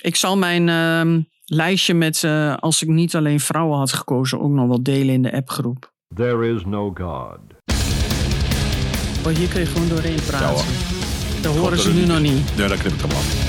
Ik 0.00 0.16
zal 0.16 0.36
mijn 0.38 0.68
ehm, 0.68 1.20
lijstje 1.44 1.94
met 1.94 2.24
eh, 2.24 2.56
als 2.56 2.82
ik 2.82 2.88
niet 2.88 3.16
alleen 3.16 3.40
vrouwen 3.40 3.78
had 3.78 3.92
gekozen 3.92 4.40
ook 4.40 4.50
nog 4.50 4.66
wel 4.68 4.82
delen 4.82 5.14
in 5.14 5.22
de 5.22 5.32
appgroep. 5.32 5.92
There 6.14 6.54
is 6.54 6.62
no 6.66 6.90
God. 6.94 7.38
Oh, 9.26 9.34
hier 9.36 9.48
kun 9.48 9.60
je 9.60 9.66
gewoon 9.66 9.88
doorheen 9.88 10.18
praten. 10.26 10.56
Ja. 10.56 10.62
Dat 11.42 11.54
horen 11.56 11.70
dat 11.70 11.80
ze 11.80 11.92
nu 11.92 12.06
nog 12.06 12.20
niet. 12.20 12.56
Nee, 12.56 12.68
dan 12.68 12.78
knip 12.78 12.92
ik 12.92 13.00
hem 13.00 13.10
af. 13.10 13.48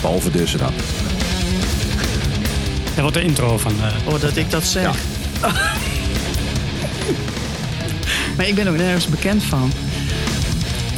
Behalve 0.00 0.30
deze 0.30 0.56
dan. 0.56 0.72
Dat 2.84 3.00
wordt 3.00 3.14
de 3.14 3.22
intro 3.22 3.58
van... 3.58 3.72
eh, 3.80 4.06
Oh, 4.14 4.20
dat 4.20 4.36
ik 4.36 4.50
dat 4.50 4.64
zeg. 4.64 4.96
maar 8.36 8.48
ik 8.48 8.54
ben 8.54 8.68
ook 8.68 8.76
nergens 8.76 9.06
bekend 9.06 9.42
van. 9.42 9.70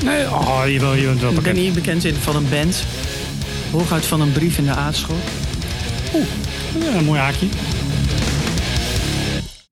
Nee, 0.05 0.25
oh, 0.31 0.63
je 0.67 0.79
wil 0.79 0.95
je 0.95 1.07
bent 1.07 1.21
wel 1.21 1.29
Ik 1.29 1.35
ben 1.35 1.45
bekend. 1.45 1.65
niet 1.65 1.75
bekend 1.75 2.05
in- 2.05 2.15
van 2.15 2.37
een 2.37 2.49
band. 2.49 2.85
Hooguit 3.71 4.05
van 4.07 4.21
een 4.21 4.33
brief 4.33 4.59
in 4.59 4.65
de 4.65 4.71
aardschot. 4.75 5.17
Ja, 6.81 6.95
een 6.95 7.05
mooi 7.05 7.21
haakje. 7.21 7.47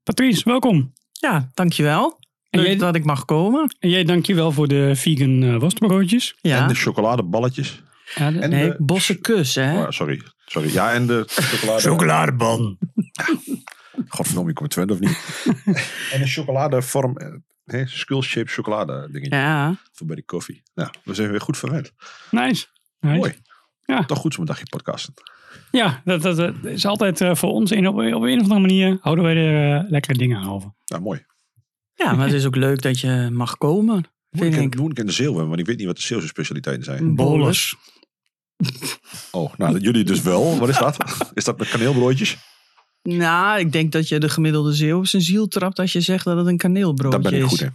Patrice, 0.03 0.43
welkom. 0.45 0.93
Ja, 1.13 1.51
dankjewel. 1.55 2.19
En 2.51 2.63
jij- 2.63 2.77
dat 2.77 2.95
ik 2.95 3.05
mag 3.05 3.25
komen. 3.25 3.77
En 3.79 3.89
jij 3.91 4.05
dankjewel 4.05 4.53
voor 4.53 4.69
de 4.69 4.93
vegan 4.97 5.59
worstbroodjes. 5.59 6.37
Ja. 6.41 6.63
En 6.63 6.69
de 6.69 6.75
chocoladeballetjes. 6.75 7.83
Ja, 8.15 8.31
de- 8.31 8.39
En 8.39 8.51
nee, 8.51 8.69
de... 8.69 8.77
bosse 8.79 9.15
kus, 9.15 9.55
hè? 9.55 9.79
Oh, 9.83 9.91
sorry. 9.91 10.23
Sorry. 10.47 10.73
Ja, 10.73 10.93
en 10.93 11.07
de 11.07 11.25
chocolade... 11.27 11.81
Chocoladeban. 11.83 12.79
Godverdomme, 14.09 14.51
ik 14.51 14.55
kom 14.57 14.65
in 14.65 14.71
Twente 14.71 14.93
of 14.93 15.01
niet? 15.01 15.19
en 16.13 16.21
een 16.21 16.27
chocoladevorm... 16.29 17.17
eh, 17.73 17.81
hè, 17.81 17.87
skull-shaped 17.87 18.51
chocolade 18.51 19.09
dingetje. 19.11 19.37
Ja. 19.37 19.77
Voor 19.93 20.07
bij 20.07 20.17
de 20.17 20.25
koffie. 20.25 20.63
Nou, 20.75 20.91
we 21.05 21.15
zijn 21.15 21.31
weer 21.31 21.41
goed 21.41 21.59
verwend. 21.59 21.93
Nice. 22.31 22.67
nice. 23.01 23.17
Mooi. 23.17 23.35
Ja. 23.85 24.05
Toch 24.05 24.19
goed 24.19 24.35
zo'n 24.35 24.45
dagje 24.45 24.65
podcasten. 24.69 25.15
Ja, 25.71 26.03
dat, 26.05 26.23
dat, 26.23 26.37
dat 26.37 26.53
is 26.63 26.87
altijd 26.87 27.21
eh, 27.21 27.35
voor 27.35 27.51
ons 27.51 27.71
een, 27.71 27.87
op, 27.89 27.95
op 27.95 28.03
een 28.03 28.37
of 28.37 28.43
andere 28.43 28.61
manier 28.61 28.99
houden 29.01 29.25
wij 29.25 29.37
er 29.37 29.79
eh, 29.79 29.91
lekkere 29.91 30.19
dingen 30.19 30.39
aan 30.39 30.51
over. 30.51 30.75
Nou, 30.87 31.03
mooi. 31.03 31.25
ja, 31.95 32.15
maar 32.15 32.27
het 32.27 32.35
is 32.35 32.47
ook 32.47 32.57
leuk 32.57 32.83
dat 32.83 33.01
je 33.01 33.29
mag 33.33 33.59
komen, 33.59 34.05
Moet 34.31 34.55
ik, 34.55 34.77
moet 34.77 34.91
ik 34.91 34.99
in 34.99 35.07
de 35.07 35.13
Zeeuw 35.13 35.27
hebben, 35.27 35.49
want 35.49 35.61
ik 35.61 35.67
weet 35.67 35.77
niet 35.77 35.87
wat 35.87 35.97
de 35.97 36.03
Zeeuwse 36.03 36.27
specialiteiten 36.27 36.85
zijn. 36.85 37.15
Bolus. 37.15 37.77
Oh, 39.31 39.55
nou, 39.57 39.79
jullie 39.79 40.05
dus 40.05 40.23
wel. 40.23 40.59
Wat 40.59 40.69
is 40.69 40.79
dat? 40.79 40.97
Is 41.35 41.45
dat 41.45 41.59
met 41.59 41.69
kaneelbroodjes? 41.69 42.37
Nou, 43.17 43.59
ik 43.59 43.73
denk 43.73 43.93
dat 43.93 44.09
je 44.09 44.19
de 44.19 44.29
gemiddelde 44.29 44.73
Zeeuw 44.73 44.99
op 44.99 45.07
zijn 45.07 45.23
ziel 45.23 45.49
trapt 45.49 45.79
als 45.79 45.93
je 45.93 46.01
zegt 46.01 46.25
dat 46.25 46.37
het 46.37 46.47
een 46.47 46.57
kaneelbroodje 46.57 47.21
Daar 47.21 47.31
ben 47.31 47.41
ik 47.41 47.47
is. 47.47 47.51
goed 47.51 47.61
in. 47.61 47.73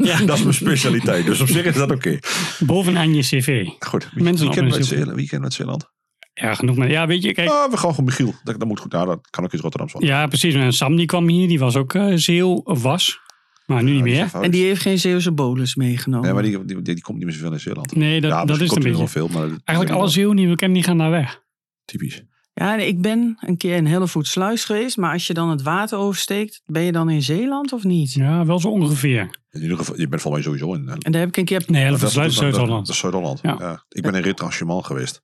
Ja. 0.06 0.20
Dat 0.20 0.36
is 0.36 0.42
mijn 0.42 0.54
specialiteit. 0.54 1.26
Dus 1.26 1.40
op 1.40 1.48
zich 1.48 1.64
is 1.64 1.74
dat 1.74 1.90
oké. 1.90 2.18
Bovenaan 2.58 3.14
je 3.14 3.22
cv. 3.22 3.66
Goed. 3.78 4.08
Wie, 4.14 4.24
Mensen 4.24 4.46
wie, 4.46 4.54
kennen 4.54 4.72
uit 4.74 4.84
Zeeuw. 4.86 4.96
Zeeland? 4.96 5.16
wie 5.16 5.28
kennen 5.28 5.48
we 5.50 5.54
uit 5.56 5.66
Zeeland? 5.66 5.90
Ja, 6.34 6.54
genoeg 6.54 6.76
maar. 6.76 6.90
Ja, 6.90 7.06
weet 7.06 7.22
je, 7.22 7.32
kijk. 7.32 7.48
Ah, 7.48 7.70
we 7.70 7.76
gaan 7.76 7.90
gewoon 7.90 8.04
Michiel. 8.04 8.34
Dat, 8.44 8.58
dat 8.58 8.68
moet 8.68 8.80
goed. 8.80 8.92
Nou, 8.92 9.06
dat 9.06 9.28
kan 9.30 9.44
ook 9.44 9.52
in 9.52 9.58
Rotterdam 9.58 9.88
zijn. 9.88 10.04
Ja, 10.04 10.26
precies. 10.26 10.54
En 10.54 10.72
Sam 10.72 10.96
die 10.96 11.06
kwam 11.06 11.28
hier, 11.28 11.48
die 11.48 11.58
was 11.58 11.76
ook 11.76 11.94
eh 11.94 12.12
zeeuw 12.14 12.54
of 12.64 12.82
was. 12.82 13.20
Maar 13.66 13.82
nu 13.82 13.92
niet 13.92 14.02
meer. 14.02 14.30
En 14.40 14.50
die 14.50 14.64
heeft 14.64 14.80
geen 14.82 14.98
Zeeuwse 14.98 15.32
bolus 15.32 15.74
meegenomen. 15.74 16.24
Nee, 16.24 16.34
maar 16.34 16.42
die, 16.42 16.64
die, 16.64 16.82
die, 16.82 16.94
die 16.94 17.02
komt 17.02 17.16
niet 17.18 17.26
meer 17.26 17.34
zoveel 17.34 17.52
in 17.52 17.60
Zeeland. 17.60 17.94
Nee, 17.96 18.20
dat, 18.20 18.30
ja, 18.30 18.44
dat 18.44 18.60
is 18.60 18.70
een 18.70 18.76
er 18.76 18.82
beetje. 18.82 19.08
veel, 19.08 19.28
maar 19.28 19.42
dat 19.42 19.50
is 19.50 19.56
Eigenlijk 19.64 19.98
alle 19.98 20.08
zeeuwen 20.08 20.36
die 20.36 20.48
we 20.48 20.54
kennen, 20.54 20.76
die 20.78 20.86
gaan 20.86 20.98
daar 20.98 21.10
weg. 21.10 21.42
Typisch. 21.84 22.22
Ja, 22.58 22.74
ik 22.76 23.00
ben 23.00 23.36
een 23.40 23.56
keer 23.56 23.76
in 23.76 23.86
Hellevoetsluis 23.86 24.64
geweest, 24.64 24.96
maar 24.96 25.12
als 25.12 25.26
je 25.26 25.34
dan 25.34 25.50
het 25.50 25.62
water 25.62 25.98
oversteekt, 25.98 26.62
ben 26.66 26.82
je 26.82 26.92
dan 26.92 27.10
in 27.10 27.22
Zeeland 27.22 27.72
of 27.72 27.84
niet? 27.84 28.12
Ja, 28.12 28.44
wel 28.46 28.60
zo 28.60 28.68
ongeveer. 28.68 29.40
In 29.50 29.62
ieder 29.62 29.76
geval, 29.76 29.98
je 30.00 30.08
bent 30.08 30.22
volgens 30.22 30.46
mij 30.46 30.54
sowieso 30.58 30.80
in. 30.80 30.88
En 31.02 31.12
daar 31.12 31.20
heb 31.20 31.28
ik 31.30 31.36
een 31.36 31.44
keer... 31.44 31.62
Nee, 31.66 31.82
hele 31.84 31.98
Dat 31.98 32.06
is- 32.06 32.12
sluit 32.12 32.34
dat 32.34 32.42
is- 32.42 32.48
Zuid-Holland. 32.50 32.86
Dat 32.86 32.94
is 32.94 33.00
Zuid-Holland. 33.00 33.38
Ja. 33.42 33.56
Ja. 33.58 33.84
Ik 33.88 34.02
ben 34.02 34.14
in 34.14 34.22
Retranchement 34.22 34.86
geweest. 34.86 35.22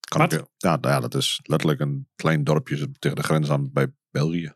Kan 0.00 0.20
Wat? 0.20 0.32
ik, 0.32 0.44
ja, 0.56 0.76
nou 0.80 0.94
ja, 0.94 1.00
dat 1.00 1.14
is 1.14 1.40
letterlijk 1.42 1.80
een 1.80 2.08
klein 2.16 2.44
dorpje 2.44 2.90
tegen 2.98 3.16
de 3.16 3.22
grens 3.22 3.50
aan 3.50 3.70
bij 3.72 3.86
België. 4.10 4.52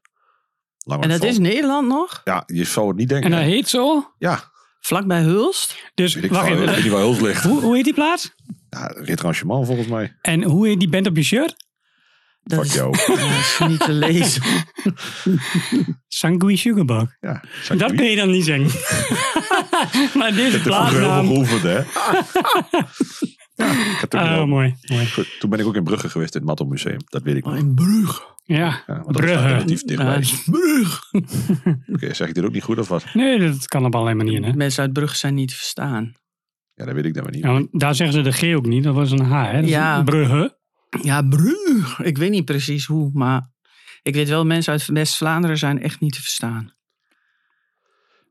Lang 0.78 1.02
En 1.02 1.08
dat 1.08 1.22
is 1.24 1.38
Nederland 1.38 1.88
nog? 1.88 2.20
Ja, 2.24 2.42
je 2.46 2.64
zou 2.64 2.88
het 2.88 2.96
niet 2.96 3.08
denken. 3.08 3.30
En 3.32 3.36
dat 3.36 3.46
heet 3.46 3.68
zo. 3.68 4.12
Ja, 4.18 4.50
Vlakbij 4.80 5.20
Hulst? 5.22 5.90
Dus 5.94 6.14
weet 6.14 6.24
ik, 6.24 6.30
wacht 6.30 6.48
weet 6.48 6.68
even. 6.68 6.82
niet 6.82 6.92
waar 6.92 7.02
Huls 7.02 7.20
ligt. 7.20 7.42
Hoe, 7.44 7.60
hoe 7.60 7.74
heet 7.74 7.84
die 7.84 7.94
plaats? 7.94 8.34
Ja, 8.70 8.86
Retranchement 8.86 9.66
volgens 9.66 9.88
mij. 9.88 10.16
En 10.20 10.42
hoe 10.42 10.66
heet 10.66 10.78
die 10.78 10.88
band 10.88 11.06
op 11.06 11.16
je 11.16 11.22
shirt? 11.22 11.70
Dat 12.44 12.58
Fuck 12.58 12.68
is, 12.68 12.74
jou. 12.74 12.90
dat 13.06 13.18
is 13.18 13.60
niet 13.68 13.80
te 13.80 13.92
lezen. 13.92 14.42
Sangui 16.08 16.56
Sugarbug. 16.56 17.16
Ja, 17.20 17.42
Dat 17.76 17.94
kun 17.94 18.04
je 18.04 18.16
dan 18.16 18.30
niet 18.30 18.44
zeggen. 18.44 18.80
maar 20.18 20.34
deze 20.34 20.56
Ik 20.56 20.62
heb 20.62 20.72
er 20.72 20.72
vroeger 20.72 21.00
heel 21.00 21.12
veel 21.12 21.22
plaatsnaam. 21.22 21.26
geoefend, 21.26 21.62
hè. 21.62 21.76
ja, 23.64 23.70
ik 23.92 24.00
het 24.00 24.14
Ah, 24.14 24.20
gedaan. 24.28 24.48
mooi. 24.48 24.74
mooi. 24.90 25.06
Goed, 25.06 25.36
Toen 25.40 25.50
ben 25.50 25.58
ik 25.58 25.66
ook 25.66 25.74
in 25.76 25.84
Brugge 25.84 26.08
geweest, 26.08 26.34
in 26.34 26.40
het 26.40 26.48
Matto 26.48 26.64
Museum. 26.64 26.98
Dat 27.04 27.22
weet 27.22 27.36
ik 27.36 27.44
nog. 27.44 27.56
In 27.56 27.74
Brugge. 27.74 28.22
Ja, 28.44 28.56
Ja, 28.56 28.82
want 28.86 29.04
dat 29.06 29.24
is 29.24 29.30
Brugge. 29.30 29.46
relatief 29.46 29.82
dichtbij. 29.82 30.20
Ja, 30.20 30.36
Brugge. 30.50 31.22
Oké, 31.92 32.14
zeg 32.14 32.28
ik 32.28 32.34
dit 32.34 32.44
ook 32.44 32.52
niet 32.52 32.62
goed 32.62 32.78
of 32.78 32.88
wat? 32.88 33.04
Nee, 33.14 33.38
dat 33.38 33.66
kan 33.68 33.84
op 33.84 33.94
allerlei 33.94 34.16
manieren. 34.16 34.44
Hè? 34.50 34.56
Mensen 34.56 34.82
uit 34.82 34.92
Brugge 34.92 35.16
zijn 35.16 35.34
niet 35.34 35.48
te 35.48 35.54
verstaan. 35.54 36.12
Ja, 36.74 36.84
dat 36.84 36.94
weet 36.94 37.04
ik 37.04 37.14
dan 37.14 37.22
maar 37.22 37.32
niet. 37.32 37.42
Ja, 37.44 37.62
daar 37.70 37.94
zeggen 37.94 38.16
ze 38.16 38.22
de 38.22 38.52
G 38.52 38.56
ook 38.56 38.66
niet. 38.66 38.84
Dat 38.84 38.94
was 38.94 39.10
een 39.10 39.24
H. 39.24 39.50
Hè? 39.50 39.58
Ja. 39.58 40.02
Brugge. 40.02 40.60
Ja, 41.00 41.22
Brugge. 41.22 42.04
Ik 42.04 42.18
weet 42.18 42.30
niet 42.30 42.44
precies 42.44 42.84
hoe, 42.86 43.10
maar 43.12 43.50
ik 44.02 44.14
weet 44.14 44.28
wel, 44.28 44.44
mensen 44.44 44.72
uit 44.72 44.86
West-Vlaanderen 44.86 45.58
zijn 45.58 45.82
echt 45.82 46.00
niet 46.00 46.12
te 46.12 46.20
verstaan. 46.22 46.72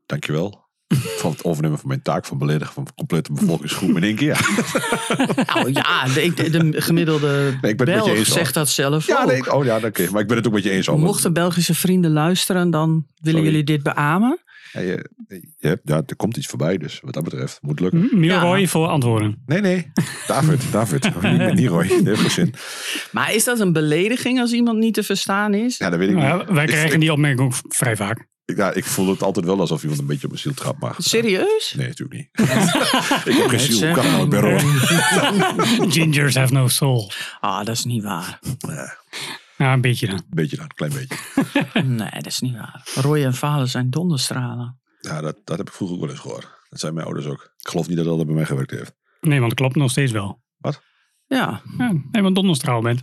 Dankjewel. 0.06 0.60
Van 1.18 1.30
het 1.30 1.44
overnemen 1.44 1.78
van 1.78 1.88
mijn 1.88 2.02
taak 2.02 2.24
van 2.24 2.38
beledigen 2.38 2.74
van 2.74 2.88
complete 2.94 3.32
bevolkingsgroep 3.32 3.96
in 3.96 4.02
één 4.02 4.16
keer. 4.16 4.40
Nou 5.54 5.72
ja, 5.72 6.06
de, 6.06 6.32
de, 6.34 6.50
de 6.70 6.80
gemiddelde 6.80 7.58
Nee, 7.62 7.70
ik 7.70 7.76
ben 7.76 7.86
het 7.86 7.86
met 7.86 7.88
je 7.88 7.94
Belg 7.94 8.08
eens, 8.16 8.32
zegt 8.32 8.54
dat 8.54 8.68
zelf 8.68 9.06
Ja, 9.06 9.22
ook. 9.22 9.26
nee, 9.28 9.52
oh 9.52 9.64
ja, 9.64 9.76
oké. 9.84 10.10
Maar 10.10 10.20
ik 10.20 10.26
ben 10.28 10.36
het 10.36 10.46
ook 10.46 10.52
met 10.52 10.62
je 10.62 10.70
eens. 10.70 10.88
Mochten 10.88 11.32
Belgische 11.32 11.74
vrienden 11.74 12.10
luisteren, 12.12 12.70
dan 12.70 12.88
willen 12.90 13.40
Sorry. 13.40 13.44
jullie 13.44 13.64
dit 13.64 13.82
beamen. 13.82 14.38
Ja, 14.72 14.80
je, 14.80 15.10
je 15.58 15.68
hebt- 15.68 15.88
ja, 15.88 16.02
er 16.06 16.16
komt 16.16 16.36
iets 16.36 16.46
voorbij, 16.46 16.78
dus 16.78 17.00
wat 17.02 17.14
dat 17.14 17.24
betreft 17.24 17.58
moet 17.62 17.80
lukken. 17.80 18.08
Milroy 18.12 18.58
Ja. 18.60 18.66
voor 18.66 18.86
antwoorden. 18.86 19.42
Nee, 19.46 19.60
nee. 19.60 19.92
David, 20.26 20.62
David. 20.72 21.04
niet 21.22 21.38
met 21.38 21.58
Leroy. 21.58 21.88
Dat 21.88 22.04
heeft 22.04 22.20
geen 22.20 22.30
zin. 22.30 22.54
Maar 23.10 23.34
is 23.34 23.44
dat 23.44 23.60
een 23.60 23.72
belediging 23.72 24.40
als 24.40 24.52
iemand 24.52 24.78
niet 24.78 24.94
te 24.94 25.02
verstaan 25.02 25.54
is? 25.54 25.76
Ja, 25.78 25.90
dat 25.90 25.98
weet 25.98 26.08
ik 26.08 26.14
Nou 26.16 26.38
niet. 26.38 26.48
wij 26.54 26.66
krijgen 26.66 26.94
ik, 26.94 27.00
die 27.00 27.12
opmerking 27.12 27.40
ook 27.40 27.54
vrij 27.68 27.96
vaak. 27.96 28.26
ik, 28.44 28.56
ja, 28.56 28.72
ik 28.72 28.84
voel 28.84 29.08
het 29.08 29.22
altijd 29.22 29.46
wel 29.46 29.60
alsof 29.60 29.82
iemand 29.82 30.00
een 30.00 30.06
beetje 30.06 30.22
op 30.24 30.28
mijn 30.30 30.42
ziel 30.42 30.54
trapt. 30.54 30.80
Maar, 30.80 30.94
Serieus? 30.98 31.74
Nee, 31.76 31.86
natuurlijk 31.88 32.18
niet. 32.18 32.28
ik 33.28 33.36
heb 33.36 33.48
geen 33.48 33.60
ziel. 33.60 33.92
Kan 33.92 34.28
nou. 34.28 34.58
Gingers 35.92 36.34
have 36.34 36.52
no 36.52 36.68
soul. 36.68 37.10
Ah, 37.40 37.64
dat 37.64 37.74
is 37.76 37.84
niet 37.84 38.02
waar. 38.02 38.38
Ja, 38.58 38.96
een 39.72 39.80
beetje 39.80 40.06
dan. 40.06 40.16
Een 40.16 40.24
beetje 40.28 40.56
dan, 40.56 40.64
een 40.64 40.74
klein 40.74 40.92
beetje. 40.92 41.16
Nee, 41.82 42.10
dat 42.10 42.26
is 42.26 42.40
niet 42.40 42.52
waar. 42.54 42.88
Roy 42.94 43.24
en 43.24 43.34
Valen 43.34 43.68
zijn 43.68 43.90
donderstralen. 43.90 44.80
Ja, 45.00 45.20
dat, 45.20 45.36
dat 45.44 45.58
heb 45.58 45.66
ik 45.68 45.74
vroeger 45.74 45.96
ook 45.96 46.02
wel 46.02 46.10
eens 46.12 46.20
gehoord. 46.20 46.48
Dat 46.68 46.80
zijn 46.80 46.94
mijn 46.94 47.06
ouders 47.06 47.26
ook. 47.26 47.52
Ik 47.58 47.68
geloof 47.68 47.88
niet 47.88 47.96
dat 47.96 48.06
dat 48.06 48.26
bij 48.26 48.34
mij 48.34 48.44
gewerkt 48.44 48.70
heeft. 48.70 48.92
Nee, 49.20 49.38
want 49.38 49.50
dat 49.50 49.58
klopt 49.58 49.76
nog 49.76 49.90
steeds 49.90 50.12
wel. 50.12 50.42
Ja, 51.26 51.60
Ja, 51.78 51.92
nee, 52.10 52.22
want 52.22 52.34
donderstraal 52.34 52.80
bent. 52.82 53.00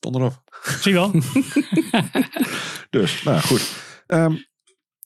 Donderop. 0.00 0.42
Zie 0.80 0.92
je 0.92 0.98
wel? 0.98 1.12
Dus, 2.90 3.22
nou 3.22 3.40
goed. 3.40 3.72
Ehm, 4.06 4.34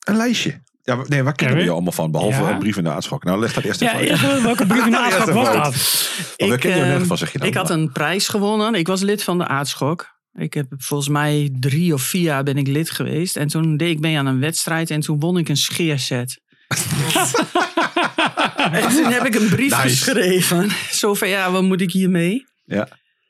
een 0.04 0.16
lijstje. 0.16 0.62
Ja, 0.82 0.94
nee, 0.94 1.02
waar 1.04 1.08
kennen 1.08 1.32
we 1.32 1.34
Kevin? 1.34 1.64
je 1.64 1.70
allemaal 1.70 1.92
van? 1.92 2.10
Behalve 2.10 2.42
Ja. 2.42 2.50
een 2.50 2.58
brief 2.58 2.76
in 2.76 2.84
de 2.84 2.90
aardschok. 2.90 3.24
Nou, 3.24 3.38
leg 3.38 3.52
dat 3.52 3.64
eerst 3.64 3.80
Ja, 3.80 3.86
even 3.88 3.98
uit. 4.00 4.08
eerst 4.08 4.22
wel, 4.32 4.42
welke 4.42 4.66
brief 4.66 4.84
in 4.84 4.90
de 4.90 4.96
Ja, 4.96 5.04
eerst 5.04 5.18
was 5.18 5.28
even 5.28 5.62
dat? 5.62 6.54
Ik, 6.56 6.62
je 6.62 6.68
net 6.68 7.06
van, 7.06 7.18
zeg 7.18 7.32
je 7.32 7.38
nou? 7.38 7.50
ik 7.50 7.56
had 7.56 7.70
een 7.70 7.92
prijs 7.92 8.28
gewonnen. 8.28 8.74
Ik 8.74 8.86
was 8.86 9.00
lid 9.00 9.22
van 9.22 9.38
de 9.38 9.46
aardschok. 9.46 10.13
Ik 10.38 10.54
heb 10.54 10.66
volgens 10.76 11.08
mij 11.08 11.56
drie 11.60 11.94
of 11.94 12.02
vier 12.02 12.22
jaar 12.22 12.42
ben 12.42 12.56
ik 12.56 12.66
lid 12.66 12.90
geweest. 12.90 13.36
En 13.36 13.48
toen 13.48 13.76
deed 13.76 13.90
ik 13.90 14.00
mee 14.00 14.18
aan 14.18 14.26
een 14.26 14.40
wedstrijd 14.40 14.90
en 14.90 15.00
toen 15.00 15.20
won 15.20 15.38
ik 15.38 15.48
een 15.48 15.56
scheerset. 15.56 16.40
en 18.72 18.88
toen 18.88 19.12
heb 19.12 19.24
ik 19.24 19.34
een 19.34 19.48
brief 19.48 19.70
Nice. 19.70 19.80
geschreven. 19.80 20.70
Zo 20.90 21.14
van, 21.14 21.28
ja, 21.28 21.50
wat 21.50 21.62
moet 21.62 21.80
ik 21.80 21.90
hiermee? 21.92 22.44
Ja. 22.64 22.88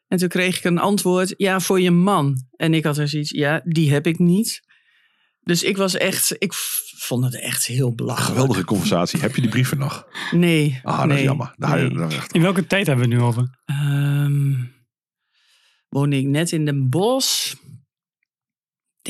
En 0.09 0.19
toen 0.19 0.29
kreeg 0.29 0.59
ik 0.59 0.65
een 0.65 0.79
antwoord, 0.79 1.35
ja, 1.37 1.61
voor 1.61 1.81
je 1.81 1.91
man. 1.91 2.47
En 2.57 2.75
ik 2.75 2.85
had 2.85 2.99
er 2.99 3.09
zoiets, 3.09 3.31
ja, 3.31 3.61
die 3.65 3.93
heb 3.93 4.07
ik 4.07 4.19
niet. 4.19 4.61
Dus 5.43 5.63
ik 5.63 5.77
was 5.77 5.95
echt, 5.95 6.35
ik 6.39 6.53
vond 6.99 7.25
het 7.25 7.41
echt 7.41 7.67
heel 7.67 7.95
belachelijk. 7.95 8.31
Geweldige 8.31 8.65
conversatie. 8.65 9.21
Heb 9.21 9.35
je 9.35 9.41
die 9.41 9.51
brieven 9.51 9.79
nog? 9.79 10.07
Nee. 10.31 10.81
Ah, 10.83 10.99
dat 10.99 11.07
nee, 11.07 11.17
is 11.19 11.23
jammer. 11.23 11.53
Nou, 11.57 11.93
nee. 11.95 12.07
is 12.07 12.15
echt- 12.15 12.33
In 12.33 12.43
welke 12.43 12.67
tijd 12.67 12.87
hebben 12.87 13.05
we 13.09 13.11
het 13.11 13.21
nu 13.21 13.27
over? 13.29 13.59
Ehm, 13.65 14.53
woonde 15.95 16.17
ik 16.19 16.25
net 16.27 16.53
in 16.53 16.65
Den 16.65 16.89
Bosch. 16.89 17.53
Ik 17.53 17.59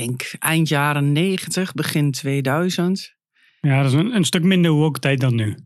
denk 0.02 0.32
eind 0.38 0.68
jaren 0.68 1.12
90, 1.12 1.72
begin 1.74 2.10
2000. 2.10 3.14
Ja, 3.60 3.82
dat 3.82 3.92
is 3.92 3.98
een, 3.98 4.14
een 4.14 4.24
stuk 4.24 4.42
minder 4.42 4.70
woke 4.70 4.98
tijd 4.98 5.20
dan 5.20 5.34
nu. 5.34 5.56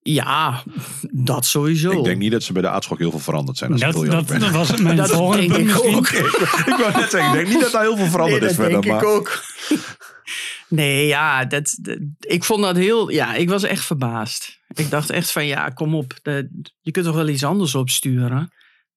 Ja, 0.00 0.62
dat 1.10 1.44
sowieso. 1.46 1.90
Ik 1.98 2.04
denk 2.04 2.18
niet 2.18 2.30
dat 2.30 2.42
ze 2.42 2.52
bij 2.52 2.62
de 2.62 2.68
aardschok 2.68 2.98
heel 2.98 3.10
veel 3.10 3.18
veranderd 3.20 3.58
zijn. 3.58 3.72
Als 3.72 3.80
Dat, 3.80 4.04
ik 4.04 4.10
dat, 4.10 4.28
dat 4.28 4.50
was 4.50 4.76
mijn 4.80 4.96
Dat 5.06 5.10
volgende 5.10 5.46
denk 5.48 5.52
punt 5.52 5.84
ik 5.84 6.00
misschien. 6.00 6.24
ook. 6.24 6.66
ik 6.66 6.76
wou 6.78 6.92
net 6.96 7.10
zeggen, 7.10 7.26
ik 7.26 7.32
denk 7.32 7.48
niet 7.48 7.60
dat 7.60 7.72
daar 7.72 7.82
heel 7.82 7.96
veel 7.96 8.06
veranderd 8.06 8.40
Nee, 8.40 8.50
is 8.50 8.56
dat 8.56 8.64
verder. 8.66 8.82
denk 8.82 8.94
Maar 9.02 9.12
ik 9.12 9.16
ook. 9.18 9.42
Nee, 10.68 11.06
ja, 11.06 11.44
dat, 11.44 11.78
dat- 11.82 11.98
ik 12.20 12.44
vond 12.44 12.62
dat 12.62 12.76
heel... 12.76 13.10
Ja, 13.10 13.34
ik 13.34 13.48
was 13.48 13.62
echt 13.62 13.84
verbaasd. 13.84 14.58
Ik 14.74 14.90
dacht 14.90 15.10
echt 15.10 15.32
van, 15.32 15.46
ja, 15.46 15.68
kom 15.68 15.94
op. 15.94 16.14
de- 16.22 16.64
je 16.80 16.90
kunt 16.90 17.04
toch 17.06 17.14
wel 17.14 17.28
iets 17.28 17.44
anders 17.44 17.74
opsturen? 17.74 18.52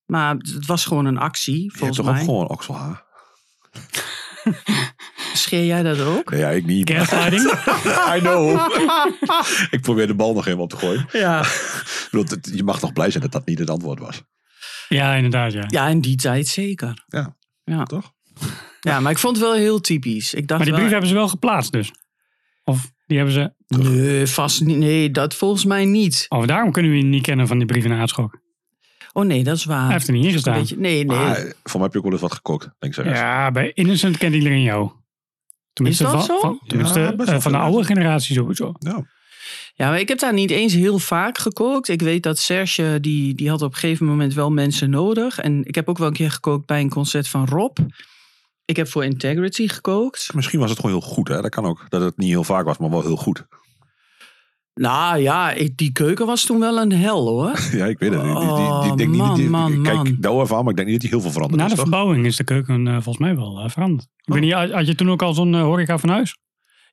Maar 0.09 0.35
het 0.35 0.65
was 0.65 0.85
gewoon 0.85 1.05
een 1.05 1.17
actie, 1.17 1.55
Je 1.55 1.61
hebt 1.63 1.77
volgens 1.77 1.97
toch 1.97 2.07
ook 2.07 2.13
mij. 2.13 2.23
gewoon 2.23 2.49
okselhaar? 2.49 3.03
Scheer 5.33 5.65
jij 5.65 5.83
dat 5.83 5.99
ook? 5.99 6.31
Ja, 6.33 6.49
ik 6.49 6.65
niet. 6.65 6.89
Gaslighting. 6.91 7.51
I 8.15 8.19
know. 8.19 8.71
ik 9.75 9.81
probeer 9.81 10.07
de 10.07 10.15
bal 10.15 10.33
nog 10.33 10.47
even 10.47 10.59
op 10.59 10.69
te 10.69 10.77
gooien. 10.77 11.05
Ja. 11.11 11.45
Je 12.41 12.63
mag 12.63 12.79
toch 12.79 12.93
blij 12.93 13.09
zijn 13.11 13.23
dat 13.23 13.31
dat 13.31 13.45
niet 13.45 13.59
het 13.59 13.69
antwoord 13.69 13.99
was. 13.99 14.21
Ja, 14.87 15.13
inderdaad, 15.13 15.53
ja. 15.53 15.63
Ja, 15.67 15.87
in 15.87 16.01
die 16.01 16.15
tijd 16.15 16.47
zeker. 16.47 17.03
Ja. 17.07 17.37
Ja, 17.63 17.83
Toch? 17.83 18.13
ja 18.79 18.99
maar 18.99 19.11
ik 19.11 19.17
vond 19.17 19.35
het 19.35 19.45
wel 19.45 19.55
heel 19.55 19.81
typisch. 19.81 20.33
Ik 20.33 20.47
dacht 20.47 20.49
Maar 20.49 20.59
die 20.59 20.69
wel, 20.69 20.79
brief 20.79 20.91
hebben 20.91 21.09
ze 21.09 21.15
wel 21.15 21.27
geplaatst 21.27 21.71
dus. 21.71 21.91
Of 22.63 22.91
die 23.05 23.17
hebben 23.17 23.35
ze... 23.35 23.53
Nee, 23.67 24.27
vast 24.27 24.61
niet. 24.61 24.77
Nee, 24.77 25.11
dat 25.11 25.35
volgens 25.35 25.65
mij 25.65 25.85
niet. 25.85 26.25
Oh, 26.29 26.47
daarom 26.47 26.71
kunnen 26.71 26.91
we 26.91 26.97
je 26.97 27.03
niet 27.03 27.23
kennen 27.23 27.47
van 27.47 27.57
die 27.57 27.67
brief 27.67 27.83
in 27.85 27.91
Aardschok. 27.93 28.39
Oh 29.13 29.25
nee, 29.25 29.43
dat 29.43 29.55
is 29.55 29.65
waar. 29.65 29.83
Hij 29.83 29.91
heeft 29.91 30.07
er 30.07 30.13
niet 30.13 30.21
in 30.21 30.27
Een 30.27 30.33
gestaan. 30.33 30.59
beetje, 30.59 30.77
nee, 30.77 31.05
nee. 31.05 31.17
Maar 31.17 31.35
voor 31.63 31.79
mij 31.79 31.81
heb 31.81 31.91
je 31.91 31.97
ook 31.97 32.03
wel 32.03 32.11
eens 32.11 32.21
wat 32.21 32.33
gekookt, 32.33 32.69
denk 32.79 32.95
ik. 32.97 33.05
Ja. 33.05 33.13
Ja, 33.13 33.51
bij 33.51 33.71
Innocent 33.73 34.17
kent 34.17 34.33
iedereen 34.35 34.61
jou. 34.61 34.91
Tenminste, 35.73 36.03
Is 36.03 36.11
dat 36.11 36.25
van, 36.25 36.35
zo? 36.35 36.39
Van, 36.39 36.59
tenminste, 36.67 36.99
Ja, 36.99 37.25
eh, 37.25 37.39
van 37.39 37.51
de 37.51 37.57
oude 37.57 37.83
generatie 37.83 38.35
sowieso. 38.35 38.71
Ja. 38.79 39.05
Ja, 39.75 39.89
maar 39.89 39.99
ik 39.99 40.07
heb 40.07 40.19
daar 40.19 40.33
niet 40.33 40.51
eens 40.51 40.73
heel 40.73 40.99
vaak 40.99 41.37
gekookt. 41.37 41.87
Ik 41.87 42.01
weet 42.01 42.23
dat 42.23 42.39
Serge, 42.39 42.97
die, 43.01 43.35
die 43.35 43.49
had 43.49 43.61
op 43.61 43.71
een 43.71 43.77
gegeven 43.77 44.05
moment 44.05 44.33
wel 44.33 44.51
mensen 44.51 44.89
nodig. 44.89 45.39
En 45.39 45.65
ik 45.65 45.75
heb 45.75 45.89
ook 45.89 45.97
wel 45.97 46.07
een 46.07 46.13
keer 46.13 46.31
gekookt 46.31 46.65
bij 46.65 46.81
een 46.81 46.89
concert 46.89 47.27
van 47.27 47.47
Rob. 47.47 47.77
Ik 48.65 48.75
heb 48.75 48.87
voor 48.87 49.03
Integrity 49.03 49.67
gekookt. 49.67 50.33
Misschien 50.33 50.59
was 50.59 50.69
het 50.69 50.79
gewoon 50.79 50.99
heel 50.99 51.07
goed. 51.09 51.27
Hè? 51.27 51.41
Dat 51.41 51.51
kan 51.51 51.65
ook. 51.65 51.85
Dat 51.89 52.01
het 52.01 52.17
niet 52.17 52.29
heel 52.29 52.43
vaak 52.43 52.65
was, 52.65 52.77
maar 52.77 52.89
wel 52.89 53.01
heel 53.01 53.15
goed. 53.15 53.45
Nou 54.79 55.17
ja, 55.19 55.51
ik- 55.51 55.77
die 55.77 55.91
keuken 55.91 56.25
was 56.25 56.45
toen 56.45 56.59
wel 56.59 56.77
een 56.81 56.91
hel 56.91 57.27
hoor. 57.27 57.51
Ja, 57.79 57.85
ik 57.85 57.99
weet 57.99 58.11
het. 58.11 58.21
Die- 58.21 58.31
die- 58.33 58.39
die- 58.39 58.49
Oh, 58.49 58.85
ik 58.91 58.97
denk 58.97 59.09
niet 59.09 59.19
dat 59.19 59.35
die- 59.35 59.49
man, 59.49 59.71
ik 59.71 59.75
man, 59.75 59.83
kijk 59.83 59.95
man. 59.95 60.15
daar 60.19 60.31
even 60.41 60.55
aan, 60.55 60.61
maar 60.63 60.69
ik 60.71 60.75
denk 60.77 60.89
niet 60.89 61.01
dat 61.01 61.09
hij 61.09 61.19
heel 61.19 61.21
veel 61.21 61.31
veranderd 61.31 61.61
Na 61.61 61.67
de 61.67 61.71
is. 61.73 61.79
toch? 61.79 61.87
verbouwing 61.89 62.25
is 62.25 62.35
de 62.35 62.43
keuken 62.43 62.87
eh, 62.87 62.93
volgens 62.93 63.17
mij 63.17 63.35
wel 63.35 63.59
eh, 63.63 63.69
veranderd. 63.69 64.01
Ik 64.15 64.27
Oh. 64.27 64.33
weet 64.33 64.43
niet, 64.43 64.53
had 64.53 64.71
had 64.71 64.87
je 64.87 64.95
toen 64.95 65.09
ook 65.09 65.21
al 65.21 65.33
zo'n 65.33 65.55
eh, 65.55 65.61
horeca 65.61 65.97
van 65.97 66.09
huis? 66.09 66.37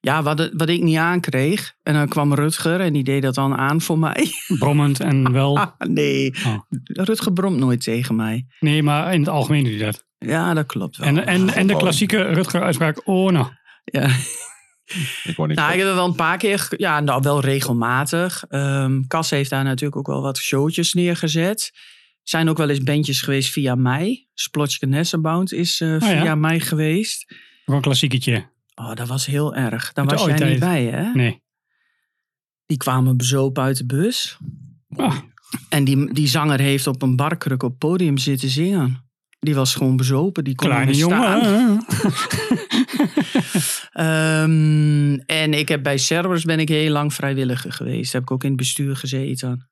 Ja, 0.01 0.23
wat, 0.23 0.51
wat 0.53 0.69
ik 0.69 0.83
niet 0.83 0.97
aankreeg. 0.97 1.75
En 1.83 1.95
dan 1.95 2.09
kwam 2.09 2.35
Rutger 2.35 2.81
en 2.81 2.93
die 2.93 3.05
deed 3.05 3.23
dat 3.23 3.35
dan 3.35 3.57
aan 3.57 3.81
voor 3.81 3.99
mij. 3.99 4.27
Brommend 4.59 5.01
en 5.01 5.33
wel... 5.33 5.59
Ah, 5.59 5.67
nee, 5.89 6.35
Oh. 6.47 6.59
Rutger 6.85 7.33
bromt 7.33 7.59
nooit 7.59 7.83
tegen 7.83 8.17
mij. 8.17 8.47
Nee, 8.61 8.83
maar 8.83 9.13
in 9.13 9.21
het 9.21 9.29
algemeen 9.29 9.65
doet 9.65 9.73
hij 9.75 9.85
dat. 9.85 10.05
Ja, 10.19 10.55
dat 10.55 10.67
klopt 10.67 10.97
wel. 10.97 11.09
En, 11.09 11.27
en, 11.27 11.49
en 11.55 11.67
de 11.67 11.77
klassieke 11.77 12.23
Rutger-uitspraak, 12.23 13.01
oh 13.05 13.33
nou. 13.33 13.47
ja. 13.85 14.09
Ik 15.25 15.39
niet. 15.39 15.57
Nou, 15.57 15.73
ik 15.73 15.79
heb 15.79 15.89
er 15.89 15.95
wel 15.95 16.07
een 16.07 16.15
paar 16.15 16.39
keer, 16.39 16.69
ja, 16.77 17.01
nou 17.01 17.23
wel 17.23 17.41
regelmatig. 17.41 18.45
Ehm 18.49 19.07
Cas 19.07 19.31
heeft 19.31 19.51
daar 19.51 19.65
natuurlijk 19.65 19.97
ook 19.97 20.07
wel 20.07 20.23
wat 20.23 20.39
showtjes 20.39 20.93
neergezet. 20.93 21.71
Er 21.75 22.33
zijn 22.33 22.49
ook 22.49 22.57
wel 22.57 22.69
eens 22.69 22.83
bandjes 22.83 23.21
geweest 23.21 23.53
via 23.53 23.75
mij. 23.75 24.29
Splotje 24.35 24.87
Nessenbound 24.87 25.53
is 25.53 25.81
eh, 25.81 26.01
ja. 26.01 26.23
via 26.23 26.35
mij 26.35 26.61
geweest. 26.61 27.25
Gewoon 27.65 27.77
een 27.77 27.83
klassieketje. 27.83 28.49
Oh, 28.75 28.95
dat 28.95 29.09
was 29.09 29.27
heel 29.27 29.55
erg. 29.55 29.93
Daar 29.93 30.07
de 30.07 30.15
was 30.15 30.25
jij 30.25 30.51
niet 30.51 30.59
bij, 30.59 30.85
hè? 30.85 31.13
Nee. 31.13 31.43
Die 32.67 32.77
kwamen 32.77 33.17
bezopen 33.17 33.63
uit 33.63 33.77
de 33.77 33.87
bus. 33.87 34.39
Ah, 34.97 35.19
En 35.69 35.85
die, 35.85 36.13
die 36.13 36.29
zanger 36.29 36.61
heeft 36.61 36.87
op 36.87 37.03
een 37.03 37.17
barkruk 37.17 37.63
op 37.63 37.71
het 37.71 37.79
podium 37.79 38.19
zitten 38.19 38.49
zingen. 38.49 39.06
Die 39.47 39.55
was 39.55 39.75
gewoon 39.75 39.97
bezopen. 39.97 40.45
Die 40.45 40.55
kon 40.55 40.69
kleine 40.69 40.93
jongen. 40.93 41.81
Ehm, 43.93 45.15
en 45.15 45.55
ik 45.55 45.69
heb 45.69 45.83
bij 45.83 45.99
Cerberus 45.99 46.45
ben 46.45 46.59
ik 46.59 46.69
heel 46.69 46.91
lang 46.91 47.15
vrijwilliger 47.15 47.73
geweest. 47.73 48.13
Heb 48.13 48.23
ik 48.23 48.31
ook 48.31 48.43
in 48.43 48.49
het 48.49 48.59
bestuur 48.59 48.97
gezeten. 48.97 49.69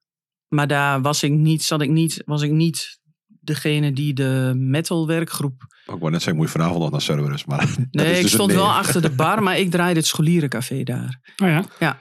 Maar 0.48 0.66
daar 0.66 1.02
was 1.02 1.22
ik 1.22 1.32
niet, 1.32 1.62
zat 1.62 1.82
ik 1.82 1.90
niet, 1.90 2.22
was 2.26 2.42
ik 2.42 2.50
niet 2.50 2.98
degene 3.26 3.92
die 3.92 4.14
de 4.14 4.52
metal 4.56 5.06
werkgroep. 5.06 5.62
Ik 5.84 5.98
wou 5.98 6.10
net 6.10 6.22
zeggen, 6.22 6.36
moet 6.36 6.46
je 6.46 6.58
vanavond 6.58 6.78
nog 6.80 6.90
naar 6.90 7.00
Cerberus. 7.00 7.44
Maar 7.44 7.74
Nee, 7.90 8.10
is 8.10 8.16
ik 8.16 8.22
dus 8.22 8.32
stond 8.32 8.52
wel 8.52 8.72
achter 8.72 9.02
de 9.02 9.10
bar, 9.10 9.42
maar 9.42 9.58
ik 9.58 9.70
draaide 9.70 9.98
het 9.98 10.08
scholierencafé 10.08 10.82
daar. 10.82 11.20
Oh 11.42 11.48
ja. 11.48 11.64
Ja. 11.78 11.98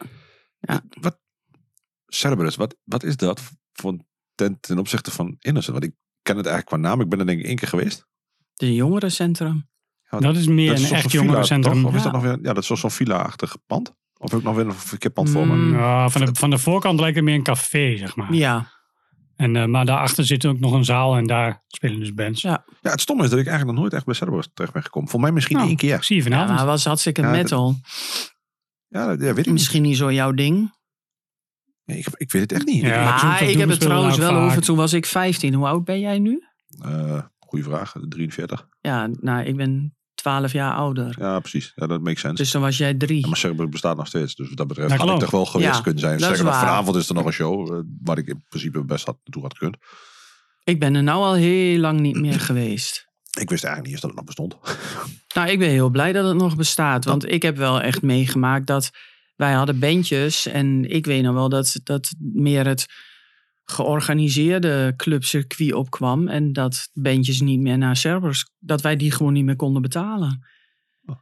Cerberus, 2.08 2.56
wat, 2.56 2.76
wat 2.84 3.04
is 3.04 3.18
dat 3.18 3.42
voor 3.74 3.98
ten, 4.36 4.58
ten 4.60 4.78
opzichte 4.78 5.12
van 5.12 5.36
Innocent? 5.40 5.80
Want 5.80 5.84
ik 5.92 5.94
ken 6.24 6.38
het 6.38 6.46
eigenlijk 6.46 6.66
qua 6.66 6.90
naam. 6.90 7.02
Ik 7.02 7.10
ben 7.10 7.20
er 7.20 7.26
denk 7.26 7.40
ik 7.40 7.46
één 7.46 7.56
keer 7.56 7.68
geweest. 7.68 7.98
Het 8.54 8.62
is 8.62 8.68
een 8.68 8.74
jongerencentrum. 8.74 9.68
Dat 10.20 10.36
is 10.36 10.48
meer 10.48 10.68
dat 10.70 10.80
is 10.80 10.90
een 10.90 10.96
echt 10.96 11.10
villa, 11.10 11.24
jongerencentrum. 11.24 11.86
Of 11.86 11.92
is 11.96 11.98
Ja. 11.98 12.04
dat 12.04 12.14
nog 12.14 12.22
weer, 12.22 12.38
ja, 12.42 12.54
dat 12.54 12.70
is 12.70 12.80
zo'n 12.80 12.92
villa-achtig 12.92 13.56
pand. 13.68 13.94
Of 14.18 14.34
ik 14.34 14.44
nog 14.44 14.56
weer 14.56 14.66
een 14.66 14.74
verkeerd 14.74 15.14
pand 15.14 15.30
voor 15.30 15.48
me? 15.48 15.56
Mm. 15.56 15.74
Ja, 15.78 16.10
van, 16.10 16.26
de, 16.26 16.36
van 16.36 16.50
de 16.50 16.58
voorkant 16.58 17.00
lijkt 17.00 17.16
het 17.16 17.26
meer 17.26 17.36
een 17.36 17.44
café, 17.44 17.98
zeg 17.98 18.16
maar. 18.16 18.34
Ja, 18.34 18.72
En, 19.36 19.56
eh, 19.56 19.66
maar 19.66 19.86
daarachter 19.86 20.26
zit 20.26 20.46
ook 20.46 20.60
nog 20.60 20.72
een 20.74 20.86
zaal 20.86 21.16
en 21.16 21.28
daar 21.28 21.64
spelen 21.68 22.00
dus 22.00 22.14
bands. 22.14 22.42
Ja. 22.42 22.66
Ja, 22.82 22.92
het 22.92 23.02
stomme 23.02 23.24
is 23.24 23.30
dat 23.30 23.40
ik 23.40 23.46
eigenlijk 23.46 23.74
nog 23.76 23.82
nooit 23.86 23.96
echt 23.96 24.06
bij 24.06 24.16
Cerberus 24.16 24.50
terecht 24.54 24.74
ben 24.74 24.84
gekomen. 24.84 25.10
Voor 25.10 25.20
mij 25.20 25.32
misschien 25.32 25.56
Nou, 25.56 25.68
één 25.68 25.78
keer. 25.78 26.04
Zie 26.04 26.16
je 26.16 26.22
ja 26.24 26.28
vanavond. 26.28 26.50
maar 26.50 26.60
het 26.60 26.68
was 26.68 26.86
hartstikke 26.86 27.22
Ja, 27.22 27.28
dat- 27.28 27.36
metal. 27.36 27.76
Ja, 28.88 29.08
dat- 29.08 29.20
ja, 29.20 29.26
weet 29.26 29.38
ik 29.38 29.46
niet. 29.46 29.54
Misschien 29.54 29.82
niet 29.82 29.98
zo 29.98 30.12
jouw 30.12 30.32
ding. 30.32 30.82
Nee, 31.86 31.98
ik, 31.98 32.08
ik 32.18 32.32
weet 32.32 32.42
het 32.42 32.52
echt 32.52 32.66
niet. 32.66 32.82
Ja. 32.82 33.16
Ik- 33.16 33.22
maar 33.24 33.40
heb 33.40 33.48
het 33.50 33.58
spelen 33.58 33.80
trouwens 33.80 34.18
wel 34.18 34.30
vaak. 34.32 34.50
over. 34.50 34.62
Toen 34.62 34.78
was 34.78 34.94
ik 34.94 35.06
15. 35.06 35.54
Hoe 35.54 35.68
oud 35.68 35.84
ben 35.86 36.00
jij 36.00 36.20
nu? 36.20 36.44
eh, 36.82 37.22
goeie 37.40 37.64
vraag. 37.66 37.94
43. 38.10 38.68
Ja, 38.82 39.10
nou, 39.20 39.44
ik 39.46 39.56
ben 39.56 39.96
12 40.16 40.52
jaar 40.52 40.74
ouder. 40.74 41.16
Ja, 41.20 41.40
precies. 41.40 41.72
Ja, 41.76 41.88
dat 41.88 42.02
makes 42.02 42.22
sense. 42.22 42.36
Dus 42.44 42.52
dan 42.52 42.62
was 42.62 42.78
jij 42.78 42.94
drie. 42.94 43.22
Ja, 43.22 43.28
maar 43.28 43.38
Cerberus 43.38 43.70
bestaat 43.72 43.98
nog 43.98 44.08
steeds. 44.08 44.36
Dus 44.36 44.48
wat 44.48 44.58
dat 44.58 44.68
betreft 44.68 44.90
Dat 44.90 45.00
had 45.00 45.10
ik 45.10 45.20
toch 45.20 45.32
wel 45.32 45.46
geweest 45.46 45.76
Ja, 45.76 45.82
kunnen 45.82 46.00
zijn. 46.02 46.18
dat 46.18 46.28
Zeggen 46.28 46.46
vanavond 46.54 46.96
is 46.96 47.10
er 47.10 47.16
nog 47.16 47.26
een 47.26 47.32
show. 47.34 47.74
eh, 47.74 47.80
waar 48.04 48.18
ik 48.18 48.28
in 48.28 48.44
principe 48.50 48.84
best 48.86 49.06
had, 49.06 49.18
naartoe 49.24 49.42
had 49.42 49.54
gekund. 49.58 49.78
Ik 50.64 50.80
ben 50.80 50.96
er 50.96 51.04
nou 51.04 51.24
al 51.24 51.34
heel 51.34 51.80
lang 51.80 52.00
niet 52.00 52.20
meer 52.20 52.40
geweest. 52.50 53.08
Ik 53.40 53.50
wist 53.50 53.64
eigenlijk 53.64 53.84
niet 53.84 53.92
eens 53.94 54.02
dat 54.02 54.10
het 54.10 54.20
nog 54.20 54.26
bestond. 54.26 54.56
Nou, 55.36 55.50
ik 55.50 55.60
ben 55.60 55.70
heel 55.70 55.90
blij 55.90 56.12
dat 56.12 56.28
het 56.28 56.38
nog 56.38 56.56
bestaat. 56.56 57.06
Want 57.06 57.32
ik 57.32 57.42
heb 57.42 57.58
wel 57.58 57.82
echt 57.82 58.02
meegemaakt 58.02 58.68
dat 58.68 58.90
wij 59.36 59.54
hadden 59.54 59.80
bandjes. 59.80 60.48
En 60.48 60.90
ik 60.90 61.06
weet 61.06 61.24
nog 61.24 61.34
wel 61.34 61.50
dat, 61.50 61.80
dat 61.84 62.14
meer 62.20 62.66
het 62.68 62.86
georganiseerde 63.66 64.94
clubcircuit 64.98 65.74
opkwam. 65.74 66.28
En 66.28 66.54
dat 66.54 66.90
bandjes 66.94 67.42
niet 67.42 67.60
meer 67.60 67.78
naar 67.78 67.96
servers, 67.96 68.46
dat 68.60 68.82
wij 68.82 68.96
die 68.96 69.12
gewoon 69.12 69.34
niet 69.34 69.46
meer 69.46 69.56
konden 69.56 69.82
betalen. 69.82 70.48
Oh. 71.06 71.16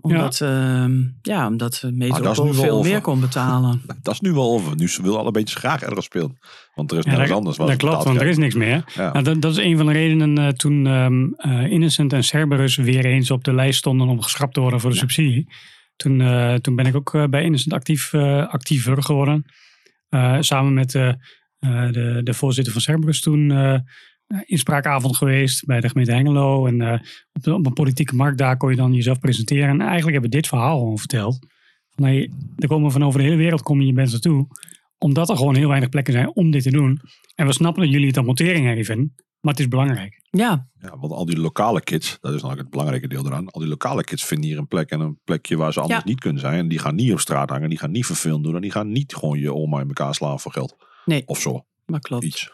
Omdat, 0.00 0.38
ja. 0.38 0.88
ja, 1.22 1.46
omdat 1.46 1.82
Ah, 1.84 1.90
Metropool 1.92 2.44
nu 2.44 2.50
wel 2.52 2.62
veel 2.62 2.76
over. 2.78 2.90
meer 2.90 3.00
kon 3.00 3.20
betalen. 3.20 3.82
Dat 4.02 4.14
is 4.14 4.20
nu 4.20 4.32
wel 4.32 4.52
over. 4.52 4.76
Nu 4.76 4.88
willen 5.02 5.18
alle 5.18 5.30
beetjes 5.30 5.58
graag 5.58 5.82
ergens 5.82 6.04
spelen. 6.04 6.38
Want 6.74 6.92
er 6.92 6.98
is 6.98 7.04
Ja, 7.04 7.16
dat, 7.16 7.30
anders. 7.30 7.56
wat 7.56 7.68
dat 7.68 7.76
klopt, 7.76 8.04
want 8.04 8.20
er 8.20 8.26
is 8.26 8.36
niks 8.36 8.54
meer. 8.54 8.84
Ja. 8.94 9.12
Nou, 9.12 9.24
dat, 9.24 9.42
dat 9.42 9.52
is 9.52 9.58
een 9.64 9.76
van 9.76 9.86
de 9.86 9.92
redenen 9.92 10.38
eh, 10.38 10.48
toen 10.48 10.86
ehm, 10.86 11.32
eh, 11.36 11.70
Innocent 11.72 12.12
en 12.12 12.24
Cerberus 12.24 12.76
weer 12.76 13.04
eens 13.04 13.30
op 13.30 13.44
de 13.44 13.54
lijst 13.54 13.78
stonden 13.78 14.08
om 14.08 14.22
geschrapt 14.22 14.54
te 14.54 14.60
worden 14.60 14.80
voor 14.80 14.90
de 14.90 14.96
Ja. 14.96 15.02
subsidie. 15.02 15.48
Toen, 15.96 16.20
eh, 16.20 16.54
toen 16.54 16.74
ben 16.74 16.86
ik 16.86 16.94
ook 16.94 17.14
eh, 17.14 17.24
bij 17.24 17.42
Innocent 17.42 17.74
actief, 17.74 18.12
eh, 18.12 18.48
actiever 18.48 19.02
geworden. 19.02 19.44
Samen 20.40 20.74
met 20.74 20.90
de, 20.90 22.20
de 22.24 22.34
voorzitter 22.34 22.72
van 22.72 22.82
Cerberus 22.82 23.20
toen 23.20 23.52
inspraakavond 24.44 25.16
geweest 25.16 25.64
bij 25.64 25.80
de 25.80 25.88
gemeente 25.88 26.12
Hengelo. 26.12 26.66
En 26.66 26.82
op, 27.32 27.42
de, 27.42 27.50
een 27.50 27.72
politieke 27.72 28.14
markt 28.14 28.38
daar 28.38 28.56
kon 28.56 28.70
je 28.70 28.76
dan 28.76 28.94
jezelf 28.94 29.18
presenteren. 29.18 29.68
En 29.68 29.80
eigenlijk 29.80 30.12
hebben 30.12 30.30
we 30.30 30.36
dit 30.36 30.46
verhaal 30.46 30.78
gewoon 30.78 30.98
verteld. 30.98 31.38
Van, 31.90 32.04
er 32.56 32.68
komen 32.68 32.90
van 32.90 33.04
over 33.04 33.18
de 33.18 33.24
hele 33.24 33.36
wereld 33.36 33.62
komen 33.62 33.84
hier 33.84 33.94
mensen 33.94 34.20
naartoe. 34.22 34.46
Omdat 34.98 35.30
er 35.30 35.36
gewoon 35.36 35.54
heel 35.54 35.68
weinig 35.68 35.88
plekken 35.88 36.12
zijn 36.12 36.34
om 36.34 36.50
dit 36.50 36.62
te 36.62 36.70
doen. 36.70 37.00
En 37.34 37.46
we 37.46 37.52
snappen 37.52 37.82
dat 37.82 37.92
jullie 37.92 38.06
het 38.06 38.18
aan 38.18 38.24
montering 38.24 38.66
geven. 38.66 39.14
Maar 39.40 39.52
het 39.52 39.60
is 39.60 39.68
belangrijk. 39.68 40.23
Ja, 40.36 40.68
Ja, 40.80 40.98
want 40.98 41.12
al 41.12 41.24
die 41.24 41.38
lokale 41.38 41.80
kids, 41.80 42.18
dat 42.20 42.34
is 42.34 42.42
nou 42.42 42.56
het 42.58 42.70
belangrijke 42.70 43.08
deel 43.08 43.26
eraan. 43.26 43.50
Al 43.50 43.60
die 43.60 43.68
lokale 43.68 44.04
kids 44.04 44.24
vinden 44.24 44.48
hier 44.48 44.58
een 44.58 44.66
plek 44.68 44.90
en 44.90 45.00
een 45.00 45.18
plekje 45.24 45.56
waar 45.56 45.72
ze 45.72 45.80
anders 45.80 46.00
Ja. 46.02 46.08
niet 46.08 46.20
kunnen 46.20 46.40
zijn. 46.40 46.58
En 46.58 46.68
die 46.68 46.78
gaan 46.78 46.94
niet 46.94 47.12
op 47.12 47.20
straat 47.20 47.50
hangen, 47.50 47.68
die 47.68 47.78
gaan 47.78 47.90
niet 47.90 48.06
vervelend 48.06 48.44
doen. 48.44 48.54
En 48.54 48.60
die 48.60 48.70
gaan 48.70 48.92
niet 48.92 49.14
gewoon 49.14 49.38
je 49.38 49.54
oma 49.54 49.80
in 49.80 49.86
elkaar 49.88 50.14
slaan 50.14 50.40
voor 50.40 50.52
geld. 50.52 50.76
nee, 51.04 51.22
Of 51.26 51.40
zo, 51.40 51.64
maar 51.86 52.00
klopt. 52.00 52.24
iets. 52.24 52.50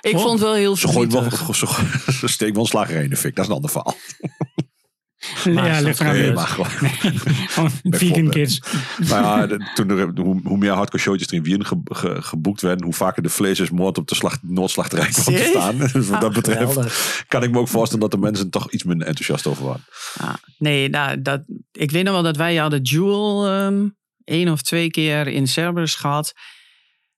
Ik 0.00 0.14
Oh. 0.14 0.20
vond 0.20 0.32
het 0.32 0.40
wel 0.48 0.54
heel 0.54 0.76
Ze 0.76 0.88
gooien 0.88 1.10
wel, 1.10 1.30
ze, 1.54 1.66
ze 2.12 2.28
steken 2.28 2.54
wel 2.54 2.62
een 2.62 2.68
slagerij 2.68 3.02
in 3.04 3.10
de 3.10 3.16
fik. 3.16 3.34
Dat 3.34 3.44
is 3.44 3.50
een 3.50 3.56
ander 3.56 3.70
verhaal. 3.70 3.94
Ja, 5.44 5.80
ligt 5.80 6.00
eraan. 6.00 6.34
Maar 6.34 6.46
gewoon. 6.46 7.70
Vegan 7.82 8.28
kids. 8.30 8.60
Maar 9.08 9.48
ja, 9.50 9.56
toen 9.74 9.90
er, 9.90 10.10
hoe, 10.14 10.40
hoe 10.44 10.58
meer 10.58 10.70
hardcore 10.72 11.02
showtjes 11.02 11.28
er 11.28 11.34
in 11.34 11.42
Wien 11.42 11.64
ge- 11.66 11.80
ge- 11.84 12.22
geboekt 12.22 12.60
werden, 12.60 12.84
hoe 12.84 12.94
vaker 12.94 13.22
de 13.22 13.28
vleesjesmoord 13.28 13.98
op 13.98 14.08
de 14.08 14.14
slacht, 14.14 14.38
Noordslachterij 14.42 15.08
kwam 15.08 15.34
te 15.34 15.44
staan. 15.44 15.78
Dus 15.78 15.92
wat 16.08 16.20
dat 16.20 16.24
Ah, 16.30 16.34
betreft 16.34 16.58
geweldig. 16.58 17.24
kan 17.28 17.42
ik 17.42 17.50
me 17.50 17.58
ook 17.58 17.68
voorstellen 17.68 18.00
dat 18.10 18.20
de 18.20 18.26
mensen 18.26 18.50
toch 18.50 18.70
iets 18.70 18.84
minder 18.84 19.06
enthousiast 19.06 19.46
over 19.46 19.64
waren. 19.64 19.84
Nee, 20.58 20.88
nou, 20.88 21.22
dat, 21.22 21.42
ik 21.72 21.90
weet 21.90 22.04
nog 22.04 22.12
wel 22.12 22.22
dat 22.22 22.36
wij 22.36 22.56
hadden 22.56 22.80
Jewel 22.82 23.46
ehm 23.48 23.88
één 24.24 24.48
of 24.48 24.62
twee 24.62 24.90
keer 24.90 25.26
in 25.26 25.46
Cerberus 25.48 25.94
gehad. 25.94 26.32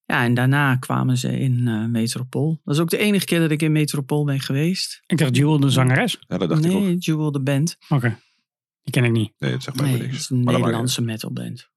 Ja, 0.06 0.22
en 0.24 0.34
daarna 0.34 0.76
kwamen 0.76 1.16
ze 1.16 1.38
in 1.38 1.68
eh, 1.68 1.84
Metropool. 1.84 2.60
Dat 2.64 2.74
is 2.74 2.80
ook 2.80 2.90
de 2.90 2.98
enige 2.98 3.24
keer 3.24 3.40
dat 3.40 3.50
ik 3.50 3.62
in 3.62 3.72
Metropool 3.72 4.24
ben 4.24 4.40
geweest. 4.40 5.02
Ik 5.06 5.18
dacht 5.18 5.36
Jewel 5.36 5.60
de 5.60 5.70
zangeres. 5.70 6.16
Ja, 6.28 6.38
dat 6.38 6.48
dacht 6.48 6.64
ik 6.64 6.72
ook. 6.72 6.80
nee, 6.82 6.96
Jewel 6.96 7.32
de 7.32 7.40
band. 7.42 7.76
Oké. 7.88 8.18
Die 8.82 8.92
ken 8.92 9.04
ik 9.04 9.12
niet. 9.12 9.32
Nee, 9.38 9.52
het 9.52 9.62
zegt 9.62 9.76
mij 9.76 9.84
Nee, 9.86 9.94
weer 9.94 10.02
het 10.04 10.12
niks. 10.12 10.24
is 10.24 10.30
een 10.30 10.42
Maar 10.44 10.54
Nederlandse 10.54 11.02
metalband. 11.02 11.68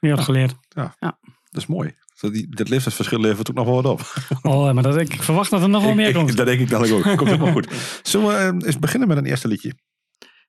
Wie 0.00 0.10
had 0.10 0.20
geleerd. 0.24 0.50
niet 0.50 0.84
uit. 0.98 1.14
Dat 1.50 1.62
is 1.62 1.66
mooi. 1.66 1.94
Dat, 2.20 2.32
die, 2.32 2.48
dat 2.56 2.68
leeftijdsverschil 2.68 3.20
levert 3.20 3.50
ook 3.50 3.56
nog 3.56 3.64
wel 3.66 3.82
wat 3.82 3.92
op. 3.92 4.00
Oh, 4.52 4.72
maar 4.72 4.82
dat, 4.82 4.96
ik 4.96 5.22
verwacht 5.22 5.50
dat 5.50 5.62
er 5.62 5.68
nog 5.68 5.82
wel 5.84 5.94
meer 5.94 6.08
ik- 6.08 6.14
komt. 6.14 6.36
Dat 6.36 6.46
denk 6.46 6.60
ik 6.60 6.68
dan 6.68 6.90
ook. 6.92 7.02
Komt 7.16 7.30
helemaal 7.30 7.52
goed. 7.52 7.68
Zullen 8.02 8.26
we 8.26 8.32
eh, 8.34 8.66
eens 8.66 8.78
beginnen 8.78 9.08
met 9.08 9.16
een 9.16 9.26
eerste 9.26 9.48
liedje? 9.48 9.72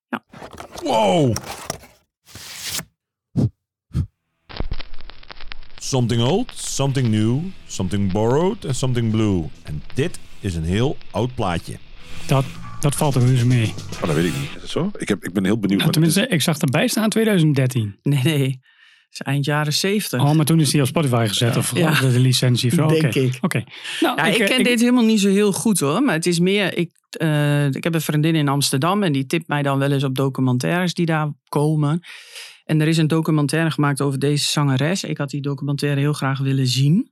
Ja. 0.10 0.26
Wow! 0.84 1.36
Something 5.88 6.22
old, 6.22 6.52
something 6.56 7.08
new, 7.08 7.40
something 7.68 8.12
borrowed 8.12 8.66
en 8.66 8.76
something 8.76 9.12
blue. 9.12 9.44
En 9.64 9.84
dit 9.94 10.20
is 10.40 10.56
een 10.56 10.64
heel 10.64 10.98
oud 11.12 11.36
plaatje. 11.36 11.74
Dat, 12.26 12.46
dat 12.80 12.96
valt 12.96 13.16
er 13.16 13.26
dus 13.26 13.44
mee. 13.44 13.74
Oh, 13.94 14.02
dat 14.02 14.16
weet 14.16 14.26
ik 14.26 14.34
niet. 14.40 14.50
Is 14.56 14.62
het 14.62 14.70
zo? 14.70 14.92
Ik, 14.98 15.08
heb, 15.08 15.24
ik 15.24 15.34
ben 15.34 15.46
heel 15.46 15.60
benieuwd. 15.60 15.80
Nou, 15.80 15.92
wat 15.92 16.04
het 16.04 16.14
tenminste, 16.14 16.36
ik 16.36 16.42
zag 16.42 16.58
erbij 16.58 16.88
staan 16.88 17.10
2013. 17.10 17.96
Nee, 18.04 18.24
nee. 18.24 18.44
Het 19.10 19.20
is 19.20 19.22
eind 19.22 19.46
jaren 19.46 19.74
zeventig. 19.74 20.22
Oh, 20.30 20.36
maar 20.36 20.46
toen 20.46 20.60
is 20.60 20.70
die 20.70 20.82
op 20.82 20.88
Spotify 20.88 21.26
gezet. 21.28 21.58
Of 21.58 21.76
Ja. 21.78 22.00
de, 22.00 22.12
de 22.12 22.20
licentie. 22.20 22.72
zo. 22.72 22.88
Denk 23.02 23.16
ik. 23.16 23.38
Oké. 23.42 23.64
Nou, 24.00 24.18
Ja, 24.18 24.26
ik, 24.26 24.38
eh, 24.38 24.48
ken 24.48 24.64
dit 24.64 24.80
helemaal 24.80 25.06
niet 25.06 25.20
zo 25.20 25.30
heel 25.30 25.52
goed 25.54 25.80
hoor. 25.80 26.02
Maar 26.02 26.14
het 26.14 26.26
is 26.26 26.40
meer. 26.40 26.78
Ik, 26.78 26.92
eh, 27.10 27.66
ik 27.66 27.84
heb 27.84 27.94
een 27.94 28.02
vriendin 28.02 28.36
in 28.36 28.48
Amsterdam. 28.48 29.04
En 29.04 29.12
die 29.12 29.26
tipt 29.26 29.48
mij 29.48 29.62
dan 29.64 29.78
wel 29.80 29.92
eens 29.92 30.04
op 30.04 30.16
documentaires 30.16 30.94
die 30.94 31.06
daar 31.06 31.32
komen. 31.50 32.00
En 32.68 32.82
er 32.82 32.88
is 32.88 32.98
een 32.98 33.08
documentaire 33.08 33.72
gemaakt 33.72 34.02
over 34.02 34.20
deze 34.20 34.46
zangeres. 34.46 35.04
Ik 35.04 35.18
had 35.18 35.30
die 35.30 35.42
documentaire 35.42 36.00
heel 36.00 36.14
graag 36.14 36.40
willen 36.40 36.68
zien. 36.68 37.12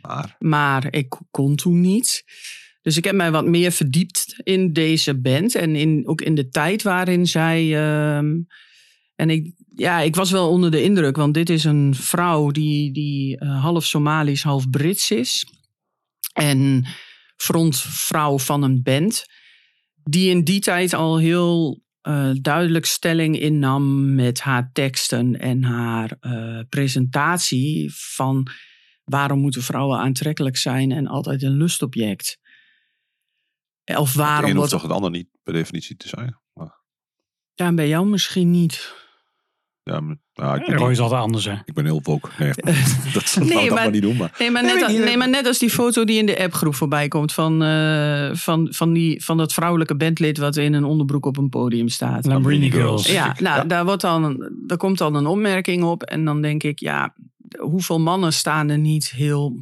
Maar, 0.00 0.36
Maar 0.38 0.86
ik 0.94 1.20
kon 1.30 1.56
toen 1.56 1.80
niet. 1.80 2.24
Dus 2.82 2.96
ik 2.96 3.04
heb 3.04 3.14
mij 3.14 3.30
wat 3.30 3.46
meer 3.46 3.72
verdiept 3.72 4.34
in 4.42 4.72
deze 4.72 5.20
band. 5.20 5.54
En 5.54 5.76
in, 5.76 6.02
ook 6.06 6.20
in 6.20 6.34
de 6.34 6.48
tijd 6.48 6.82
waarin 6.82 7.26
zij. 7.26 7.74
ehm, 7.74 8.32
en 9.14 9.30
ik, 9.30 9.52
ja, 9.68 10.00
ik 10.00 10.14
was 10.14 10.30
wel 10.30 10.48
onder 10.48 10.70
de 10.70 10.82
indruk. 10.82 11.16
Want 11.16 11.34
dit 11.34 11.50
is 11.50 11.64
een 11.64 11.94
vrouw 11.94 12.50
die, 12.50 12.92
die 12.92 13.38
eh, 13.38 13.62
half 13.62 13.84
Somalisch, 13.84 14.42
half 14.42 14.70
Brits 14.70 15.10
is. 15.10 15.46
En 16.32 16.86
frontvrouw 17.36 18.38
van 18.38 18.62
een 18.62 18.82
band. 18.82 19.24
Die 20.02 20.30
in 20.30 20.44
die 20.44 20.60
tijd 20.60 20.92
al 20.92 21.18
heel 21.18 21.83
eh, 22.04 22.30
duidelijk 22.40 22.86
stelling 22.86 23.38
innam 23.38 24.14
met 24.14 24.40
haar 24.40 24.70
teksten 24.72 25.40
en 25.40 25.62
haar 25.62 26.16
eh, 26.20 26.60
presentatie 26.68 27.92
van 27.94 28.46
waarom 29.04 29.38
moeten 29.38 29.62
vrouwen 29.62 29.98
aantrekkelijk 29.98 30.56
zijn 30.56 30.92
en 30.92 31.06
altijd 31.06 31.42
een 31.42 31.56
lustobject? 31.56 32.38
Of 33.84 34.08
het 34.08 34.16
waarom 34.16 34.50
een 34.50 34.56
hoeft 34.56 34.56
wordt... 34.56 34.70
toch 34.70 34.82
het 34.82 34.90
ander 34.90 35.10
niet 35.10 35.28
per 35.42 35.52
definitie 35.52 35.96
te 35.96 36.08
zijn. 36.08 36.40
Maar, 36.52 36.80
Ja, 37.54 37.74
bij 37.74 37.88
jou 37.88 38.06
misschien 38.06 38.50
niet. 38.50 39.03
Ja, 39.84 40.00
maar- 40.00 40.16
nou, 40.34 40.58
ik, 40.58 40.78
Roy 40.78 40.90
is 40.90 40.98
altijd 41.00 41.20
anders, 41.20 41.44
hè. 41.44 41.52
ik 41.64 41.74
ben 41.74 41.84
heel 41.84 42.00
woke. 42.02 42.28
Nee, 42.38 42.52
dat 43.14 43.36
Nee, 43.38 43.48
nee, 43.48 43.64
maar- 43.66 43.74
maar 43.74 43.90
niet 43.90 44.02
doen. 44.02 44.16
Maar 44.16 44.34
Nee 44.38 44.50
maar, 44.50 44.62
Nee, 44.64 44.74
net, 44.74 44.88
niet. 44.88 44.98
nee, 45.04 45.16
maar 45.16 45.28
net 45.28 45.46
als 45.46 45.58
die 45.58 45.70
foto 45.70 46.04
die 46.04 46.18
in 46.18 46.26
de 46.26 46.38
appgroep 46.42 46.74
voorbij 46.74 47.08
komt 47.08 47.32
van, 47.32 47.62
eh, 47.62 48.30
van, 48.32 48.68
van, 48.70 48.92
die, 48.92 49.24
van 49.24 49.36
dat 49.36 49.52
vrouwelijke 49.52 49.96
bandlid 49.96 50.38
wat 50.38 50.56
in 50.56 50.72
een 50.72 50.84
onderbroek 50.84 51.26
op 51.26 51.36
een 51.36 51.48
podium 51.48 51.88
staat. 51.88 52.26
Lambrini 52.26 52.70
Girls. 52.70 53.06
Ja, 53.06 53.34
nou, 53.38 53.56
Ja. 53.56 53.64
Daar, 53.64 53.84
wordt 53.84 54.00
dan, 54.02 54.50
daar 54.66 54.78
komt 54.78 54.98
dan 54.98 55.14
een 55.14 55.26
opmerking 55.26 55.82
op. 55.82 56.02
En 56.02 56.24
dan 56.24 56.40
denk 56.42 56.62
ik, 56.62 56.78
ja, 56.78 57.14
hoeveel 57.58 58.00
mannen 58.00 58.32
staan 58.32 58.68
er 58.68 58.78
niet 58.78 59.10
heel 59.10 59.52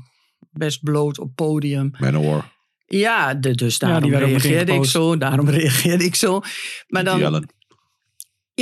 best 0.51 0.83
bloot 0.83 1.19
op 1.19 1.35
podium? 1.35 1.91
Manowar, 1.99 2.51
Ja, 2.87 3.35
de, 3.35 3.55
dus 3.55 3.79
daarom 3.79 4.11
meteen 4.11 4.27
reageerde 4.29 4.73
ik 4.73 4.85
zo. 4.85 5.17
Daarom 5.17 5.49
reageerde 5.59 6.05
ik 6.05 6.15
zo. 6.15 6.41
Maar 6.89 7.05
dan. 7.05 7.45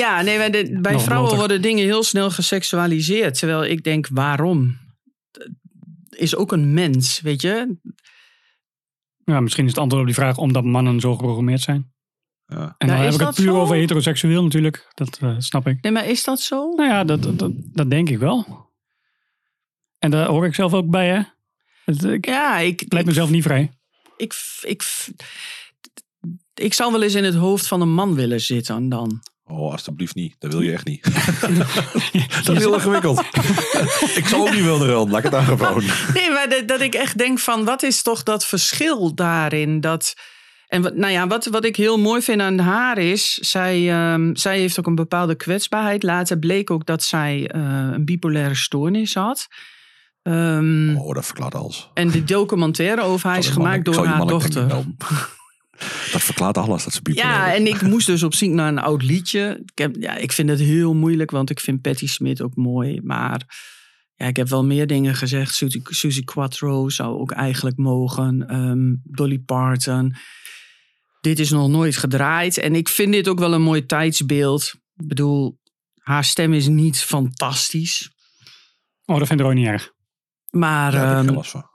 Ja, 0.00 0.23
nee, 0.23 0.37
bij, 0.37 0.50
de- 0.50 0.78
bij 0.80 0.92
Nog 0.92 1.02
vrouwen 1.02 1.37
worden 1.37 1.62
dingen 1.62 1.85
heel 1.85 2.02
snel 2.02 2.30
geseksualiseerd. 2.30 3.38
Terwijl 3.38 3.64
ik 3.64 3.85
denk, 3.85 4.07
waarom? 4.11 4.78
Is 6.11 6.37
ook 6.37 6.52
een 6.52 6.73
mens, 6.75 7.21
weet 7.21 7.42
je? 7.42 7.76
Ja, 9.25 9.40
misschien 9.40 9.64
is 9.64 9.71
het 9.71 9.80
antwoord 9.80 10.02
op 10.02 10.09
die 10.09 10.19
vraag 10.19 10.37
omdat 10.37 10.64
mannen 10.64 11.00
zo 11.00 11.12
geprogrammeerd 11.16 11.61
zijn. 11.61 11.92
Ja. 12.47 12.75
En 12.78 12.88
dan 12.88 12.97
heb 12.97 13.12
ik 13.12 13.21
het 13.21 13.35
puur 13.35 13.45
zo? 13.45 13.61
over 13.61 13.76
heteroseksueel 13.76 14.42
natuurlijk. 14.42 14.90
Dat 14.95 15.19
eh, 15.21 15.35
snap 15.38 15.66
ik. 15.66 15.83
Nee, 15.83 15.92
maar 15.92 16.07
is 16.09 16.25
dat 16.25 16.40
zo? 16.40 16.75
Nou 16.75 16.88
ja, 16.88 17.04
dat, 17.04 17.23
dat, 17.23 17.38
dat, 17.38 17.52
dat 17.54 17.90
denk 17.90 18.09
ik 18.09 18.19
wel. 18.19 18.69
En 19.99 20.11
daar 20.11 20.26
hoor 20.26 20.47
ik 20.47 20.54
zelf 20.54 20.75
ook 20.75 20.90
bij, 20.90 21.09
hè. 21.09 21.21
Het, 21.85 22.04
ik 22.04 22.26
Ja, 22.26 22.59
ik, 22.59 22.88
pleit 22.88 23.07
mezelf 23.07 23.30
niet 23.30 23.42
vrij. 23.42 23.71
ik, 24.16 24.35
ik, 24.62 25.09
ik 26.54 26.75
zou 26.75 26.92
wel 26.92 27.02
eens 27.02 27.14
in 27.14 27.25
het 27.25 27.35
hoofd 27.35 27.66
van 27.66 27.80
een 27.80 27.92
man 27.95 28.14
willen 28.14 28.40
zitten 28.40 28.88
dan. 28.88 29.21
Oh, 29.50 29.73
alstublieft 29.73 30.14
niet. 30.14 30.37
Dat 30.38 30.52
wil 30.52 30.62
je 30.62 30.73
echt 30.73 30.85
niet. 30.85 31.04
dat 32.45 32.57
is 32.57 32.59
heel 32.59 32.75
ingewikkeld. 32.75 33.19
ik 34.21 34.26
zal 34.26 34.40
ook 34.40 34.54
niet 34.54 34.64
willen 34.64 34.87
ruilen. 34.87 35.11
Laat 35.11 35.19
ik 35.19 35.25
het 35.25 35.35
aangewoon. 35.35 35.85
Nee, 36.14 36.30
maar 36.30 36.49
dat, 36.49 36.69
dat 36.69 36.80
ik 36.80 36.95
echt 36.95 37.19
denk 37.19 37.38
van, 37.38 37.64
wat 37.64 37.83
is 37.83 38.02
toch 38.02 38.23
dat 38.23 38.47
verschil 38.47 39.14
daarin? 39.14 39.80
Dat, 39.80 40.14
en 40.66 40.83
wat, 40.83 40.95
nou 40.95 41.12
ja, 41.12 41.26
wat, 41.26 41.47
wat 41.47 41.64
ik 41.64 41.76
heel 41.76 41.99
mooi 41.99 42.23
vind 42.23 42.40
aan 42.40 42.59
haar 42.59 42.99
is, 42.99 43.35
zij, 43.35 43.90
ehm, 43.90 44.35
zij 44.35 44.59
heeft 44.59 44.78
ook 44.78 44.87
een 44.87 44.95
bepaalde 44.95 45.35
kwetsbaarheid. 45.35 46.02
Later 46.02 46.38
bleek 46.38 46.71
ook 46.71 46.87
dat 46.87 47.02
zij 47.02 47.49
eh, 47.49 47.61
een 47.92 48.04
bipolaire 48.04 48.54
stoornis 48.54 49.14
had. 49.14 49.47
Ehm, 50.23 50.97
Oh, 50.97 51.14
dat 51.14 51.26
verklaart 51.26 51.54
alles. 51.54 51.90
En 51.95 52.11
de 52.11 52.25
documentaire 52.25 53.02
over 53.02 53.28
haar 53.28 53.38
is 53.38 53.49
gemaakt 53.49 53.85
door 53.85 54.07
haar 54.07 54.26
dochter. 54.26 54.85
Dat 56.13 56.23
verklaart 56.23 56.59
alles. 56.59 56.85
Dat 56.85 56.93
ze 56.93 57.01
Ja, 57.03 57.55
en 57.55 57.67
ik 57.67 57.83
moest 57.83 58.07
dus 58.07 58.23
op 58.23 58.35
zoek 58.35 58.51
naar 58.51 58.69
een 58.69 58.79
oud 58.79 59.03
liedje. 59.03 59.63
Ik, 59.65 59.79
heb, 59.79 59.97
ja, 59.99 60.17
ik 60.17 60.33
vind 60.33 60.49
het 60.49 60.59
heel 60.59 60.95
moeilijk, 60.95 61.31
want 61.31 61.51
ik 61.51 61.61
vind 61.61 61.81
Patti 61.81 62.07
Smith 62.07 62.43
ook 62.43 62.57
mooi. 62.57 63.01
Maar 63.03 63.43
ja, 64.15 64.27
ik 64.27 64.37
heb 64.37 64.49
wel 64.49 64.65
meer 64.65 64.87
dingen 64.87 65.15
gezegd. 65.15 65.55
Suzy, 65.55 65.81
Suzy 65.85 66.25
Quattro 66.25 66.89
zou 66.89 67.19
ook 67.19 67.31
eigenlijk 67.31 67.77
mogen. 67.77 68.49
Ehm, 68.49 68.95
Dolly 69.03 69.39
Parton. 69.39 70.15
Dit 71.21 71.39
is 71.39 71.51
nog 71.51 71.69
nooit 71.69 71.97
gedraaid. 71.97 72.59
En 72.59 72.75
ik 72.75 72.89
vind 72.89 73.13
dit 73.13 73.29
ook 73.29 73.39
wel 73.39 73.53
een 73.53 73.63
mooi 73.63 73.87
tijdsbeeld. 73.87 74.75
Ik 74.97 75.09
bedoel, 75.09 75.59
haar 76.01 76.25
stem 76.25 76.53
is 76.53 76.69
niet 76.69 76.99
fantastisch. 76.99 78.11
Oh, 79.05 79.19
dat 79.19 79.27
vind 79.27 79.41
ik 79.41 79.47
ook 79.47 79.55
niet 79.55 79.67
erg. 79.67 79.93
Maar 80.51 80.93
Daar 80.93 81.01
heb 81.01 81.11
ik 81.11 81.17
ehm, 81.17 81.27
geen 81.27 81.37
last 81.37 81.51
van. 81.51 81.70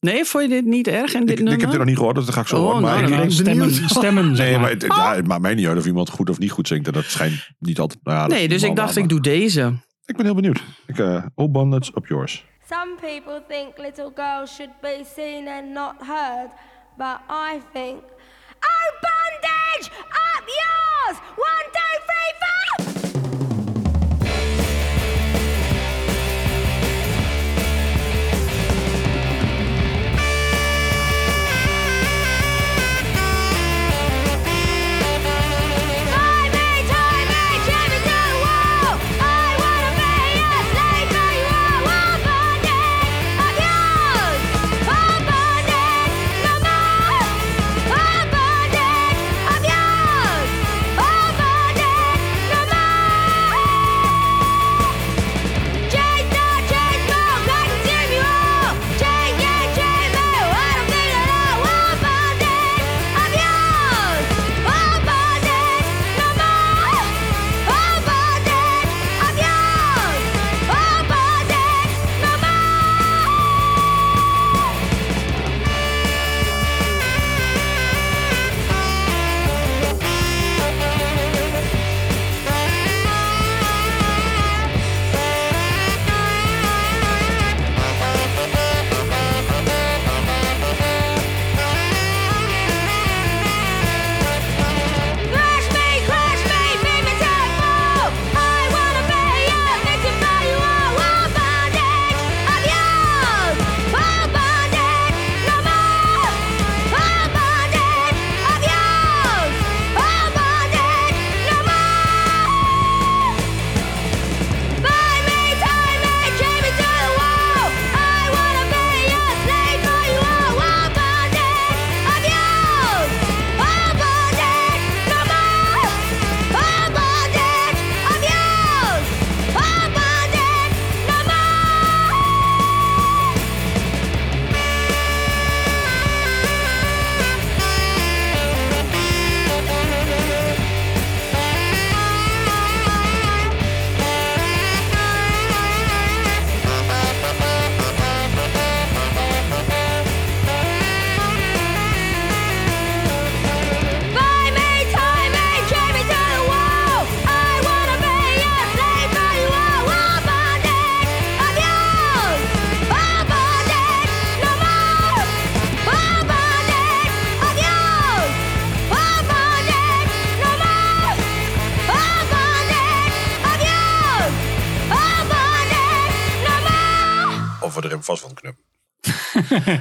Nee, 0.00 0.24
vond 0.24 0.44
je 0.44 0.50
dit 0.50 0.64
niet 0.64 0.86
erg 0.88 1.14
in 1.14 1.20
dit 1.20 1.30
Ik, 1.30 1.38
ik 1.38 1.44
nummer? 1.44 1.60
heb 1.60 1.68
dit 1.70 1.78
nog 1.78 1.86
niet 1.88 1.96
gehoord, 1.96 2.14
dus 2.16 2.24
dat 2.24 2.34
ga 2.34 2.40
ik 2.40 2.46
zo 2.46 2.56
Oh, 2.56 2.62
horen. 2.62 2.82
nou, 2.82 3.00
Maar 3.08 3.18
ik- 3.18 3.24
ik 3.24 3.30
stemmen, 3.30 3.72
stemmen, 3.72 4.36
zeg 4.36 4.46
Nee, 4.50 4.58
maar. 4.58 4.70
het, 4.70 4.82
ja, 4.82 5.14
het 5.14 5.26
maakt 5.26 5.40
mij 5.40 5.54
niet 5.54 5.66
uit 5.66 5.78
of 5.78 5.86
iemand 5.86 6.10
goed 6.10 6.30
of 6.30 6.38
niet 6.38 6.50
goed 6.50 6.68
zingt. 6.68 6.86
En 6.86 6.92
dat 6.92 7.04
schijnt 7.04 7.48
niet 7.58 7.78
altijd... 7.78 8.00
Nou 8.02 8.18
ja, 8.18 8.26
Nee, 8.26 8.48
dus 8.48 8.62
ik 8.62 8.76
dacht, 8.76 8.94
maar- 8.94 9.02
ik 9.02 9.08
doe 9.08 9.20
deze. 9.20 9.72
Ik 10.04 10.16
ben 10.16 10.24
heel 10.24 10.34
benieuwd. 10.34 10.60
Ik, 10.86 10.98
eh 10.98 11.24
oh, 11.34 11.50
bonnets 11.52 11.88
up 11.96 12.06
yours. 12.06 12.44
Some 12.70 12.94
people 13.00 13.42
think 13.48 13.78
little 13.78 14.10
girls 14.14 14.54
should 14.54 14.72
be 14.80 15.02
seen 15.16 15.48
and 15.48 15.72
not 15.72 15.94
heard, 16.06 16.50
but 16.96 17.16
I 17.30 17.58
think, 17.72 17.96
oh 18.70 18.88
bondage, 19.04 19.86
up 20.34 20.44
yours! 20.60 21.16
One, 21.36 21.64
two, 21.76 21.94
three, 22.08 22.17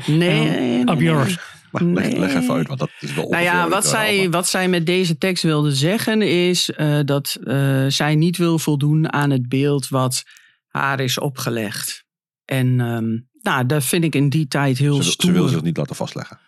Nee, 0.07 0.49
nee, 0.49 0.79
Up 0.79 0.85
nee. 0.87 1.03
yours. 1.03 1.37
Maar 1.71 1.83
leg, 1.83 2.33
even 2.33 2.53
uit, 2.53 2.67
want 2.67 2.79
dat 2.79 2.89
is 2.99 3.13
wel 3.13 3.29
Nou 3.29 3.43
ja, 3.43 3.69
wat 3.69 3.85
zij, 3.87 4.09
allemaal- 4.13 4.29
wat 4.29 4.47
zij 4.47 4.67
met 4.69 4.85
deze 4.85 5.17
tekst 5.17 5.43
wilde 5.43 5.71
zeggen 5.75 6.21
is 6.21 6.71
eh, 6.71 6.99
dat 7.05 7.37
eh, 7.43 7.85
zij 7.87 8.15
niet 8.15 8.37
wil 8.37 8.59
voldoen 8.59 9.13
aan 9.13 9.29
het 9.29 9.49
beeld 9.49 9.87
wat 9.87 10.23
haar 10.67 10.99
is 10.99 11.19
opgelegd. 11.19 12.05
En 12.45 12.79
ehm, 12.81 13.17
nou, 13.41 13.65
dat 13.65 13.83
vind 13.83 14.03
ik 14.03 14.15
in 14.15 14.29
die 14.29 14.47
tijd 14.47 14.77
heel 14.77 14.87
Ze, 14.91 14.93
wil- 15.01 15.03
ze 15.03 15.11
stoer. 15.11 15.31
wil 15.33 15.47
zich 15.47 15.61
niet 15.61 15.77
laten 15.77 15.95
vastleggen. 15.95 16.39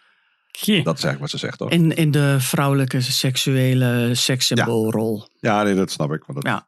Dat 0.62 0.98
is 0.98 1.04
eigenlijk 1.04 1.20
wat 1.20 1.30
ze 1.30 1.38
zegt, 1.38 1.58
toch? 1.58 1.70
in, 1.72 1.96
in 1.96 2.12
de 2.12 2.36
vrouwelijke 2.40 3.02
seksuele 3.02 4.10
sekssymboolrol. 4.16 5.28
Ja, 5.40 5.64
nee, 5.64 5.74
dat 5.76 5.92
snap 5.92 6.12
ik. 6.14 6.24
Want 6.26 6.42
dat 6.44 6.52
Ja. 6.54 6.66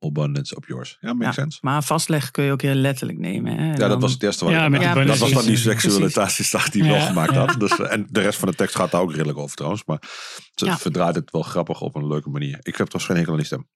Abundance 0.00 0.56
of 0.56 0.66
yours. 0.66 0.96
Ja, 1.00 1.12
makes 1.12 1.26
Ja, 1.26 1.32
sense. 1.42 1.58
Maar 1.60 1.82
vastleggen 1.82 2.32
kun 2.32 2.44
je 2.44 2.52
ook 2.52 2.62
heel 2.62 2.74
letterlijk 2.74 3.18
nemen. 3.18 3.56
Hè? 3.56 3.66
Ja, 3.70 3.74
Dan- 3.76 3.88
dat 3.88 4.00
was 4.00 4.12
het 4.12 4.22
eerste 4.22 4.44
wat 4.44 4.52
Ja, 4.54 4.66
ik- 4.66 4.72
Dat 5.06 5.06
was 5.06 5.18
dan 5.18 5.28
die 5.28 5.38
precies. 5.38 5.62
seksualiteitsdag 5.62 6.68
die 6.70 6.84
wel 6.84 7.00
gemaakt 7.00 7.32
ja. 7.32 7.46
had. 7.46 7.60
Dus, 7.60 7.78
eh, 7.78 7.92
en 7.92 8.06
de 8.10 8.20
rest 8.20 8.38
van 8.38 8.48
de 8.48 8.54
tekst 8.54 8.74
gaat 8.76 8.90
daar 8.90 9.00
ook 9.00 9.10
redelijk 9.12 9.38
over 9.38 9.56
trouwens. 9.56 9.82
Maar 9.86 10.02
ze 10.54 10.64
Ja. 10.64 10.78
verdraait 10.78 11.14
het 11.14 11.30
wel 11.30 11.42
grappig 11.42 11.80
op 11.80 11.94
een 11.94 12.06
leuke 12.06 12.28
manier. 12.30 12.58
Ik 12.62 12.76
heb 12.76 12.86
trouwens 12.88 13.04
geen 13.04 13.16
hekel 13.16 13.30
aan 13.32 13.38
die 13.38 13.46
stem. 13.46 13.68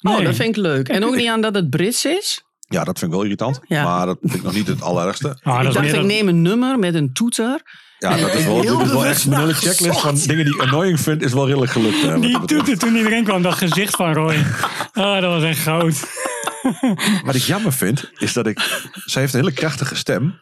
Oh, 0.00 0.14
Nee. 0.16 0.24
dat 0.24 0.34
vind 0.34 0.48
ik 0.48 0.62
leuk. 0.62 0.88
En 0.88 1.04
ook 1.04 1.16
niet 1.16 1.28
aan 1.28 1.40
dat 1.40 1.54
het 1.54 1.70
Brits 1.70 2.04
is. 2.04 2.42
Ja, 2.68 2.84
dat 2.84 2.98
vind 2.98 3.10
ik 3.10 3.16
wel 3.16 3.22
irritant. 3.24 3.60
Ja. 3.66 3.84
Maar 3.84 4.06
dat 4.06 4.18
vind 4.20 4.34
ik 4.34 4.42
nog 4.42 4.54
niet 4.54 4.66
het 4.66 4.82
allerergste. 4.82 5.28
Ah, 5.42 5.56
dat 5.62 5.66
ik 5.76 5.82
dacht, 5.82 5.92
ik 5.94 6.02
neem 6.04 6.28
een 6.28 6.42
nummer 6.42 6.78
met 6.78 6.94
een 6.94 7.12
toeter. 7.12 7.62
Ja, 7.98 8.16
dat 8.16 8.34
is 8.34 8.44
wel, 8.44 8.60
dit 8.60 8.80
is 8.80 8.90
wel 8.92 9.06
echt 9.06 9.24
een 9.24 9.38
hele 9.38 9.54
checklist 9.54 10.00
van 10.00 10.14
dingen 10.14 10.44
die 10.44 10.54
ik 10.54 10.60
annoying 10.60 11.00
vind. 11.00 11.22
Is 11.22 11.32
wel 11.32 11.46
redelijk 11.46 11.72
gelukt. 11.72 12.02
hè, 12.02 12.20
Die 12.20 12.32
dat 12.32 12.48
toeter 12.48 12.78
toen 12.78 12.96
iedereen 12.96 13.24
kwam, 13.24 13.42
dat 13.42 13.54
gezicht 13.54 13.96
van 13.96 14.12
Roy. 14.12 14.44
Ah, 14.92 15.20
dat 15.20 15.32
was 15.32 15.42
echt 15.42 15.58
goud. 15.58 16.00
Wat 17.24 17.34
ik 17.34 17.42
jammer 17.42 17.72
vind, 17.72 18.10
is 18.18 18.32
dat 18.32 18.46
ik... 18.46 18.58
Zij 19.04 19.22
heeft 19.22 19.34
een 19.34 19.40
hele 19.40 19.52
krachtige 19.52 19.94
stem. 19.96 20.40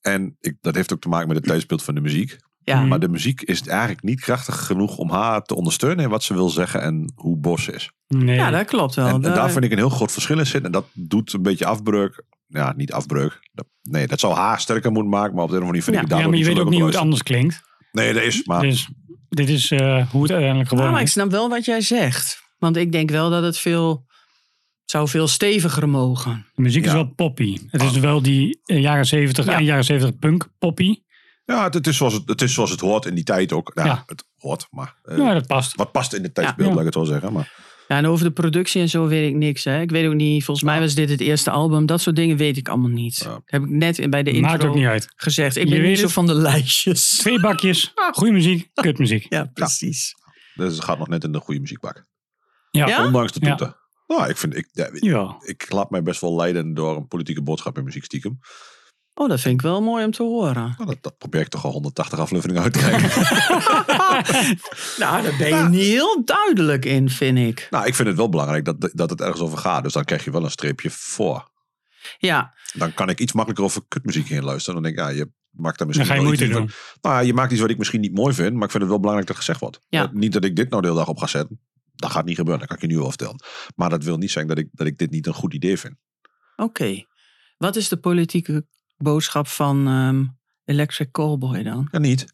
En 0.00 0.36
ik, 0.40 0.56
dat 0.60 0.74
heeft 0.74 0.92
ook 0.92 1.00
te 1.00 1.08
maken 1.08 1.28
met 1.28 1.36
het 1.36 1.46
tijdsbeeld 1.46 1.82
van 1.82 1.94
de 1.94 2.00
muziek. 2.00 2.36
Ja, 2.64 2.80
Mm. 2.80 2.88
Maar 2.88 3.00
de 3.00 3.08
muziek 3.08 3.42
is 3.42 3.62
eigenlijk 3.66 4.02
niet 4.02 4.20
krachtig 4.20 4.66
genoeg 4.66 4.96
om 4.96 5.10
haar 5.10 5.42
te 5.42 5.54
ondersteunen 5.54 6.04
in 6.04 6.10
wat 6.10 6.22
ze 6.22 6.34
wil 6.34 6.48
zeggen 6.48 6.82
en 6.82 7.12
hoe 7.14 7.36
Bos 7.36 7.68
is. 7.68 7.90
Nee. 8.08 8.36
ja 8.36 8.50
dat 8.50 8.64
klopt 8.66 8.94
wel. 8.94 9.06
En, 9.06 9.14
en 9.14 9.20
Daar- 9.20 9.34
daar 9.34 9.50
vind 9.50 9.64
ik 9.64 9.70
een 9.70 9.76
heel 9.78 9.88
groot 9.88 10.12
verschil 10.12 10.38
in 10.38 10.46
zitten. 10.46 10.64
En 10.64 10.72
dat 10.72 10.84
doet 10.92 11.32
een 11.32 11.42
beetje 11.42 11.66
afbreuk. 11.66 12.22
Ja, 12.52 12.72
niet 12.76 12.92
afbreuk. 12.92 13.48
Dat- 13.52 13.66
nee, 13.82 14.06
dat 14.06 14.20
zou 14.20 14.34
haar 14.34 14.60
sterker 14.60 14.92
moeten 14.92 15.10
maken. 15.10 15.34
Maar 15.34 15.44
op 15.44 15.50
de 15.50 15.56
een 15.56 15.62
of 15.62 15.66
andere 15.66 15.66
manier 15.66 15.82
vind 15.82 15.96
Ja, 15.96 16.02
ik 16.02 16.08
het 16.08 16.10
ja, 16.10 16.14
daardoor 16.22 16.30
maar 16.30 16.38
je 16.38 16.44
niet 16.44 16.46
weet 16.46 16.56
zo 16.56 16.62
ook 16.62 16.70
niet 16.70 16.80
hoe 16.80 16.88
het 16.90 16.98
anders 16.98 17.22
klinkt. 17.22 17.62
Nee, 17.92 18.12
dat 18.12 18.22
is. 18.22 18.44
Maar 18.44 18.60
Dus 18.62 18.88
dit 19.28 19.48
is 19.48 19.70
eh, 19.70 19.78
hoe 20.10 20.22
het 20.22 20.30
uiteindelijk 20.30 20.58
Ja, 20.60 20.64
geworden 20.68 20.92
maar 20.92 21.00
ik 21.00 21.08
snap 21.08 21.30
wel 21.30 21.48
wat 21.48 21.64
jij 21.64 21.80
zegt. 21.80 22.42
Want 22.58 22.76
ik 22.76 22.92
denk 22.92 23.10
wel 23.10 23.30
dat 23.30 23.42
het 23.42 23.58
veel... 23.58 24.06
zou 24.84 25.08
veel 25.08 25.28
steviger 25.28 25.88
mogen. 25.88 26.46
De 26.54 26.62
muziek 26.62 26.82
is 26.84 26.88
Ja. 26.90 26.94
wel 26.96 27.12
poppy. 27.14 27.58
Het 27.66 27.82
is 27.82 27.98
wel 27.98 28.22
die 28.22 28.60
eh, 28.64 28.80
jaren 28.80 29.06
70, 29.06 29.44
Ja. 29.46 29.52
eind 29.52 29.66
jaren 29.66 29.84
70 29.84 30.18
punk 30.18 30.48
poppy. 30.58 31.02
ja, 31.44 31.64
het, 31.64 31.74
het, 31.74 31.86
is 31.86 31.96
zoals 31.96 32.14
het, 32.14 32.28
het 32.28 32.42
is 32.42 32.54
zoals 32.54 32.70
het 32.70 32.80
hoort 32.80 33.04
in 33.06 33.14
die 33.14 33.24
tijd 33.24 33.52
ook. 33.52 33.74
Nou, 33.74 33.88
Ja. 33.88 34.02
het 34.06 34.24
hoort, 34.36 34.66
maar 34.70 34.94
eh, 35.02 35.16
Ja, 35.16 35.34
dat 35.34 35.46
past. 35.46 35.74
wat 35.76 35.92
past 35.92 36.12
in 36.14 36.22
het 36.22 36.34
tijdsbeeld, 36.34 36.68
Ja. 36.68 36.74
laat 36.74 36.80
ik 36.80 36.86
het 36.86 36.94
wel 36.94 37.04
zeggen. 37.04 37.32
Maar 37.32 37.52
Ja, 37.90 37.96
en 37.96 38.06
over 38.06 38.24
de 38.24 38.30
productie 38.32 38.80
en 38.80 38.88
zo 38.88 39.06
weet 39.06 39.28
ik 39.30 39.34
niks. 39.36 39.64
Hè. 39.64 39.80
Ik 39.80 39.90
weet 39.90 40.06
ook 40.06 40.14
niet, 40.14 40.44
volgens 40.44 40.66
mij 40.66 40.80
was 40.80 40.94
dit 40.94 41.08
het 41.10 41.20
eerste 41.20 41.50
album. 41.50 41.86
Dat 41.86 42.00
soort 42.00 42.16
dingen 42.16 42.36
weet 42.36 42.56
ik 42.56 42.68
allemaal 42.68 42.88
niet. 42.90 43.24
Dat 43.24 43.42
heb 43.44 43.62
ik 43.62 43.68
net 43.68 44.10
bij 44.10 44.22
de 44.22 44.30
intro 44.30 44.50
Maakt 44.50 44.64
ook 44.64 44.74
niet 44.74 44.86
uit. 44.86 45.08
gezegd. 45.16 45.56
Ik 45.56 45.62
Je 45.64 45.70
ben 45.70 45.78
weet 45.80 45.88
niet 45.88 45.98
zo 45.98 46.04
het. 46.04 46.12
van 46.12 46.26
de 46.26 46.34
lijstjes. 46.34 47.08
Twee 47.08 47.40
bakjes, 47.40 47.92
goede 48.12 48.32
muziek, 48.32 48.68
kutmuziek. 48.74 49.26
Ja, 49.28 49.44
precies. 49.54 50.14
dus 50.54 50.74
het 50.74 50.84
gaat 50.84 50.98
nog 50.98 51.08
net 51.08 51.24
in 51.24 51.32
de 51.32 51.38
goede 51.40 51.60
muziekbak. 51.60 52.04
Ja, 52.70 52.86
Ja? 52.86 53.04
Ondanks 53.04 53.32
de 53.32 53.46
Ja. 53.46 53.54
toeten. 53.54 53.76
Nou, 54.06 54.28
ik 54.28 54.36
vind, 54.36 54.56
ik, 54.56 54.68
ja, 54.72 55.36
ik, 55.44 55.66
laat 55.70 55.90
mij 55.90 56.02
best 56.02 56.20
wel 56.20 56.36
leiden 56.36 56.74
door 56.74 56.96
een 56.96 57.08
politieke 57.08 57.42
boodschap 57.42 57.78
in 57.78 57.84
muziek 57.84 58.04
stiekem. 58.04 58.38
Oh, 59.14 59.28
dat 59.28 59.40
vind 59.40 59.54
ik 59.54 59.60
wel 59.62 59.82
mooi 59.82 60.04
om 60.04 60.10
te 60.10 60.22
horen. 60.22 60.74
Nou, 60.76 60.84
dat, 60.86 60.96
dat 61.00 61.18
probeer 61.18 61.40
ik 61.40 61.48
toch 61.48 61.64
al 61.64 61.70
180 61.72 62.18
afleveringen 62.18 62.62
uit 62.62 62.72
te 62.72 62.78
krijgen. 62.78 63.08
Nou, 64.98 65.22
daar 65.22 65.36
ben 65.38 65.48
je 65.48 65.68
niet 65.68 65.80
heel 65.86 66.24
duidelijk 66.24 66.84
in, 66.84 67.10
vind 67.10 67.38
ik. 67.38 67.66
nou, 67.70 67.86
ik 67.86 67.94
vind 67.94 68.08
het 68.08 68.16
wel 68.16 68.28
belangrijk 68.28 68.64
dat, 68.64 68.90
dat 68.92 69.10
het 69.10 69.20
ergens 69.20 69.40
over 69.40 69.58
gaat. 69.58 69.82
Dus 69.82 69.92
dan 69.92 70.04
krijg 70.04 70.24
je 70.24 70.30
wel 70.30 70.44
een 70.44 70.50
streepje 70.50 70.90
voor. 70.90 71.50
Ja, 72.18 72.54
Dan 72.72 72.94
kan 72.94 73.08
ik 73.08 73.20
iets 73.20 73.32
makkelijker 73.32 73.64
over 73.66 73.82
kutmuziek 73.88 74.28
heen 74.28 74.44
luisteren. 74.44 74.82
Dan 74.82 74.92
denk 74.92 74.94
ik, 74.98 75.04
ja, 75.04 75.10
je 75.18 75.30
maakt 75.50 75.78
daar 75.78 75.86
Dan 75.86 75.86
misschien 75.86 76.06
ga 76.06 76.14
je 76.14 76.20
wel 76.20 76.28
moeite 76.28 76.44
iets 76.44 76.54
doen. 76.54 76.68
van- 77.00 77.10
Nou, 77.12 77.24
je 77.26 77.34
maakt 77.34 77.52
iets 77.52 77.60
wat 77.60 77.70
ik 77.70 77.78
misschien 77.78 78.00
niet 78.00 78.14
mooi 78.14 78.34
vind. 78.34 78.54
Maar 78.54 78.64
ik 78.64 78.70
vind 78.70 78.82
het 78.82 78.90
wel 78.92 79.00
belangrijk 79.00 79.28
dat 79.28 79.36
gezegd 79.38 79.60
wordt. 79.60 79.80
Ja. 79.88 80.10
Niet 80.12 80.32
dat 80.32 80.44
ik 80.44 80.56
dit 80.56 80.70
nou 80.70 80.82
de 80.82 80.88
hele 80.88 81.00
dag 81.00 81.08
op 81.08 81.18
ga 81.18 81.26
zetten. 81.26 81.60
Dat 81.94 82.10
gaat 82.10 82.24
niet 82.24 82.36
gebeuren. 82.36 82.60
Dat 82.60 82.68
kan 82.68 82.76
ik 82.76 82.90
je 82.90 82.96
nu 82.96 83.02
al 83.02 83.08
vertellen. 83.08 83.42
Maar 83.76 83.90
dat 83.90 84.04
wil 84.04 84.16
niet 84.16 84.30
zeggen 84.30 84.54
dat 84.54 84.64
ik, 84.64 84.68
dat 84.72 84.86
ik 84.86 84.98
dit 84.98 85.10
niet 85.10 85.26
een 85.26 85.34
goed 85.34 85.54
idee 85.54 85.78
vind. 85.78 85.94
oké. 86.56 87.04
Wat 87.56 87.76
is 87.76 87.88
de 87.88 87.96
politieke 87.96 88.66
boodschap 89.02 89.46
van 89.48 89.86
ehm, 89.86 90.24
Electric 90.64 91.10
Callboy 91.10 91.62
dan? 91.62 91.88
Ja, 91.92 91.98
niet. 91.98 92.26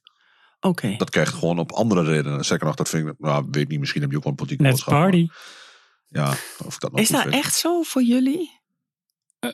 Oké. 0.60 0.94
Dat 0.96 1.10
krijgt 1.10 1.34
gewoon 1.34 1.58
op 1.58 1.72
andere 1.72 2.02
redenen. 2.04 2.44
Zeker 2.44 2.66
nog, 2.66 2.74
dat 2.74 2.88
vind 2.88 3.08
ik, 3.08 3.14
nou, 3.18 3.46
weet 3.50 3.68
niet. 3.68 3.78
Misschien 3.80 4.00
heb 4.02 4.10
je 4.10 4.16
ook 4.16 4.22
wel 4.22 4.32
een 4.32 4.38
politieke 4.38 4.64
Let's 4.64 4.84
boodschap. 4.84 5.02
party. 5.02 5.26
maar 5.26 6.24
Ja, 6.24 6.30
of 6.66 6.74
ik 6.74 6.80
dat 6.80 6.90
nog 6.90 7.00
Is 7.00 7.08
dat 7.08 7.22
vind. 7.22 7.34
echt 7.34 7.54
zo 7.54 7.82
voor 7.82 8.02
jullie? 8.02 8.50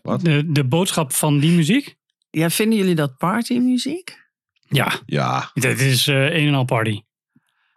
Wat? 0.02 0.20
De, 0.20 0.52
de 0.52 0.64
boodschap 0.64 1.12
van 1.12 1.38
die 1.38 1.50
muziek? 1.56 1.96
Ja, 2.30 2.50
vinden 2.50 2.78
jullie 2.78 2.94
dat 2.94 3.16
partymuziek? 3.16 4.20
Ja, 4.68 5.00
Ja, 5.06 5.50
dit 5.54 5.80
is 5.80 6.06
eh 6.06 6.24
een 6.24 6.46
en 6.48 6.54
al 6.54 6.64
party. 6.64 7.02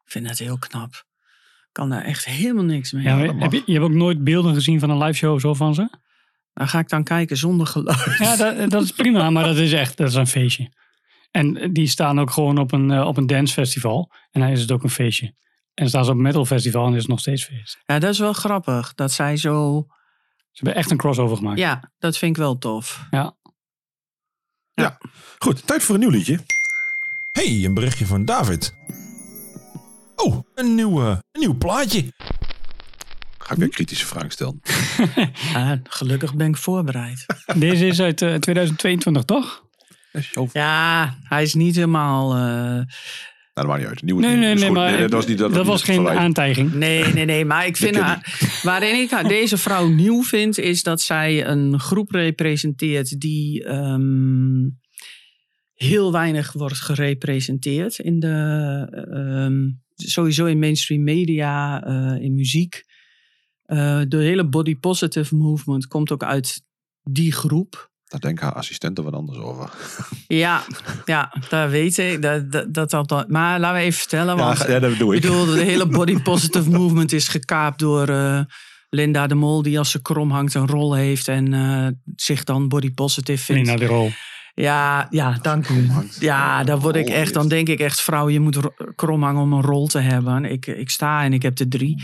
Ik 0.06 0.12
vind 0.12 0.28
dat 0.28 0.38
heel 0.38 0.58
knap. 0.58 0.94
Ik 0.94 1.70
kan 1.82 1.90
daar 1.90 2.04
echt 2.04 2.26
helemaal 2.26 2.64
niks 2.64 2.92
mee. 2.92 3.04
Ja, 3.04 3.18
heb 3.18 3.52
je, 3.52 3.64
je 3.66 3.72
hebt 3.74 3.86
ook 3.86 3.92
nooit 3.92 4.24
beelden 4.24 4.54
gezien 4.54 4.80
van 4.80 4.90
een 4.90 4.98
live 4.98 5.14
show 5.18 5.40
zo 5.40 5.54
van 5.54 5.74
ze? 5.76 5.90
Dan 6.56 6.68
ga 6.68 6.80
ik 6.80 6.90
dan 6.90 7.04
kijken 7.04 7.38
zonder 7.38 7.68
geluid. 7.68 8.18
Ja, 8.18 8.36
dat, 8.36 8.70
dat 8.70 8.84
is 8.84 8.92
prima, 8.92 9.30
maar 9.30 9.44
dat 9.44 9.58
is 9.58 9.74
echt 9.74 9.98
dat 9.98 10.08
is 10.08 10.14
een 10.14 10.28
feestje. 10.28 10.72
En 11.32 11.74
die 11.74 11.88
staan 11.88 12.20
ook 12.20 12.32
gewoon 12.32 12.58
op 12.58 12.72
een, 12.72 12.92
eh, 12.92 13.08
op 13.08 13.18
een 13.18 13.28
dancefestival. 13.28 14.12
En 14.32 14.42
dan 14.42 14.50
is 14.50 14.62
het 14.62 14.72
ook 14.72 14.84
een 14.84 14.90
feestje. 14.90 15.26
En 15.26 15.36
dan 15.74 15.88
staan 15.88 16.06
ze 16.06 16.12
op 16.12 16.18
een 16.18 16.24
metalfestival 16.24 16.88
en 16.88 16.94
is 16.94 17.00
het 17.00 17.08
nog 17.08 17.20
steeds 17.20 17.44
feest. 17.44 17.78
Ja, 17.86 18.00
dat 18.00 18.14
is 18.14 18.20
wel 18.20 18.34
grappig. 18.34 18.94
Dat 18.94 19.12
zij 19.12 19.38
zo... 19.38 19.86
Ze 20.52 20.62
hebben 20.64 20.76
echt 20.76 20.92
een 20.92 20.98
crossover 20.98 21.38
gemaakt. 21.38 21.60
Ja, 21.60 21.92
dat 21.98 22.18
vind 22.18 22.32
ik 22.32 22.42
wel 22.42 22.58
tof. 22.58 23.08
goed. 25.38 25.68
Tijd 25.68 25.84
voor 25.84 25.96
een 25.96 26.02
nieuw 26.02 26.10
liedje. 26.10 26.40
Hey, 27.32 27.66
een 27.66 27.74
berichtje 27.74 28.06
van 28.06 28.26
David. 28.26 28.74
Oh, 30.16 30.40
een 30.54 30.76
nieuw, 30.76 31.02
een 31.02 31.22
nieuw 31.32 31.58
plaatje. 31.58 32.14
Ga 33.46 33.54
ik 33.54 33.60
weer 33.60 33.70
kritische 33.70 34.06
vragen 34.06 34.32
stellen. 34.32 34.62
Ah, 35.56 35.72
gelukkig 35.84 36.36
ben 36.36 36.48
ik 36.48 36.58
voorbereid. 36.58 37.26
Deze 37.56 37.88
is 37.88 38.02
uit 38.02 38.22
eh, 38.22 38.34
2022, 38.36 39.24
toch? 39.24 39.64
Ja, 40.54 41.16
hij 41.24 41.44
is 41.44 41.54
niet 41.54 41.76
helemaal... 41.76 42.34
eh, 42.34 42.40
Nou, 42.40 42.86
dat 43.54 43.66
maakt 43.66 43.80
niet 43.80 43.88
uit. 43.90 44.02
Nieuwe, 44.02 44.22
Nee, 44.22 44.56
nee, 44.56 44.72
maar 44.72 44.98
dat 44.98 45.12
was, 45.12 45.28
niet, 45.28 45.38
dat, 45.38 45.54
dat 45.54 45.66
was 45.66 45.84
geen 45.84 46.10
aantijging. 46.10 46.74
Nee, 46.74 47.04
nee, 47.14 47.26
nee. 47.26 47.46
Maar 47.46 47.66
ik 47.66 47.78
vind 47.84 47.96
haar, 47.96 48.36
waarin 48.64 48.96
ik 48.96 49.10
haar- 49.10 49.28
deze 49.28 49.58
vrouw 49.58 49.88
nieuw 49.88 50.24
vind, 50.24 50.58
is 50.58 50.84
dat 50.84 51.02
zij 51.02 51.48
een 51.48 51.80
groep 51.80 52.12
representeert 52.12 53.20
die 53.20 53.64
ehm, 53.64 54.70
heel 55.74 56.12
weinig 56.12 56.52
wordt 56.54 56.78
gerepresenteerd 56.80 58.00
in 58.00 58.20
de 58.20 58.28
ehm, 59.12 59.70
sowieso 59.96 60.46
in 60.46 60.60
mainstream 60.60 61.04
media, 61.04 61.84
eh, 61.84 62.24
in 62.24 62.36
muziek. 62.36 62.84
Eh, 63.66 64.02
de 64.08 64.18
hele 64.18 64.46
body 64.48 64.76
positive 64.80 65.36
movement 65.36 65.88
komt 65.88 66.12
ook 66.12 66.24
uit 66.24 66.62
die 67.04 67.32
groep. 67.32 67.90
Daar 68.06 68.20
denkt 68.20 68.42
haar 68.42 68.54
assistenten 68.54 69.04
wat 69.04 69.14
anders 69.14 69.38
over. 69.38 69.70
Ja, 70.28 70.64
ja, 71.06 71.34
dat 71.50 71.70
weet 71.70 71.98
ik. 71.98 72.22
Dat, 72.22 72.52
dat, 72.52 72.90
dat, 72.90 73.08
dat, 73.10 73.30
maar 73.30 73.60
laten 73.60 73.78
we 73.80 73.84
even 73.86 74.00
vertellen. 74.00 74.36
Ja, 74.38 74.44
Want 74.46 74.58
ga- 74.58 74.70
ja, 74.72 74.80
dat 74.80 74.98
doe 74.98 75.16
ik 75.16 75.24
ik. 75.24 75.30
bedoel, 75.30 75.46
de 75.46 75.64
hele 75.64 75.88
body 75.88 76.22
positive 76.22 76.70
movement 76.70 77.12
is 77.12 77.28
gekaapt 77.28 77.80
door 77.80 78.08
eh, 78.10 78.40
Linda 78.90 79.28
de 79.28 79.36
Mol, 79.36 79.62
die 79.62 79.78
als 79.78 79.92
ze 79.92 80.02
krom 80.02 80.32
hangt 80.32 80.54
een 80.54 80.68
rol 80.68 80.94
heeft 80.94 81.28
en 81.28 81.54
eh, 81.54 81.88
zich 82.16 82.44
dan 82.44 82.68
body 82.68 82.94
positive 82.94 83.44
vindt. 83.44 83.62
Nee, 83.62 83.70
naar 83.78 83.88
de 83.88 83.94
rol. 83.94 84.12
Ja, 84.54 85.08
ja, 85.10 85.38
dank 85.42 85.70
u. 85.70 85.88
Ja, 86.20 86.64
dan 86.64 86.80
word 86.80 86.96
ik 86.96 87.08
echt, 87.10 87.34
dan 87.34 87.48
denk 87.48 87.68
ik 87.68 87.80
echt, 87.80 88.02
vrouw, 88.02 88.30
je 88.30 88.40
moet 88.40 88.56
ro- 88.56 88.74
krom 88.96 89.24
hangen 89.24 89.42
om 89.42 89.54
een 89.54 89.62
rol 89.62 89.88
te 89.88 90.00
hebben. 90.00 90.46
Ik, 90.46 90.68
ik 90.68 90.90
sta 90.90 91.24
en 91.24 91.34
ik 91.34 91.42
heb 91.42 91.60
er 91.60 91.70
drie. 91.70 92.04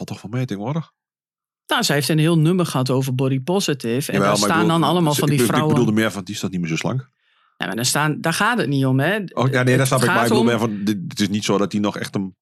Valt 0.00 0.08
toch 0.12 0.20
van 0.20 0.30
mee 0.30 0.44
tegenwoordig? 0.46 0.92
Nou, 1.66 1.82
zij 1.84 1.94
heeft 1.94 2.08
een 2.08 2.18
heel 2.18 2.38
nummer 2.38 2.66
gehad 2.66 2.90
over 2.90 3.14
body 3.14 3.40
positive. 3.40 4.12
En 4.12 4.18
Jawel, 4.18 4.28
daar 4.28 4.36
staan 4.36 4.48
bedoel- 4.62 4.68
dan 4.68 4.82
allemaal 4.82 5.14
van 5.14 5.28
die 5.28 5.38
ik, 5.38 5.44
vrouwen. 5.44 5.70
Ik 5.70 5.76
bedoelde 5.76 6.00
meer 6.00 6.10
van, 6.12 6.24
die 6.24 6.38
dat 6.40 6.50
niet 6.50 6.60
meer 6.60 6.68
zo 6.68 6.76
slank? 6.76 7.00
Ja, 7.56 7.66
maar 7.66 7.76
daar, 7.76 7.84
staan, 7.86 8.20
daar 8.20 8.32
gaat 8.32 8.58
het 8.58 8.68
niet 8.68 8.84
om, 8.86 9.00
hè? 9.00 9.18
Oh, 9.32 9.50
ja, 9.50 9.62
nee, 9.62 9.78
Het 9.78 9.86
snap 9.86 10.00
ik. 10.00 10.06
Maar 10.06 10.16
ik 10.16 10.22
bedoel 10.22 10.38
om- 10.38 10.46
meer 10.46 10.58
van, 10.58 10.84
dit, 10.84 10.96
het 11.08 11.20
is 11.20 11.28
niet 11.28 11.44
zo 11.44 11.58
dat 11.58 11.72
hij 11.72 11.80
nog 11.80 11.96
echt 11.98 12.14
een, 12.14 12.36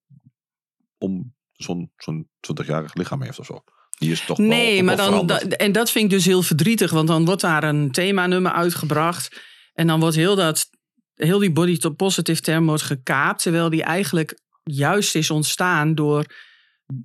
om 0.99 1.35
zo'n 1.53 1.93
zo'n 1.97 2.29
20-jarig 2.41 2.95
lichaam 2.95 3.23
heeft 3.23 3.39
of 3.39 3.47
zo. 3.47 3.63
Die 3.99 4.11
is 4.11 4.25
toch 4.25 4.39
Nee, 4.39 4.83
maar 4.83 4.97
dan, 4.97 5.27
da- 5.27 5.39
en 5.41 5.73
dat 5.73 5.91
vind 5.91 6.05
ik 6.05 6.11
dus 6.11 6.25
heel 6.25 6.43
verdrietig, 6.43 6.91
want 6.91 7.09
dan 7.09 7.25
wordt 7.25 7.41
daar 7.41 7.65
een 7.65 7.91
themanummer 7.91 8.53
uitgebracht. 8.53 9.41
En 9.75 9.87
dan 9.87 10.01
wordt 10.01 10.17
heel, 10.17 10.37
dat, 10.37 10.71
heel 11.15 11.39
die 11.39 11.53
body 11.53 11.79
positive 11.97 12.41
term 12.41 12.67
wordt 12.67 12.83
gekaapt, 12.83 13.43
terwijl 13.43 13.71
die 13.71 13.83
eigenlijk 13.83 14.41
juist 14.63 15.15
is 15.15 15.31
ontstaan 15.31 15.95
door 15.95 16.25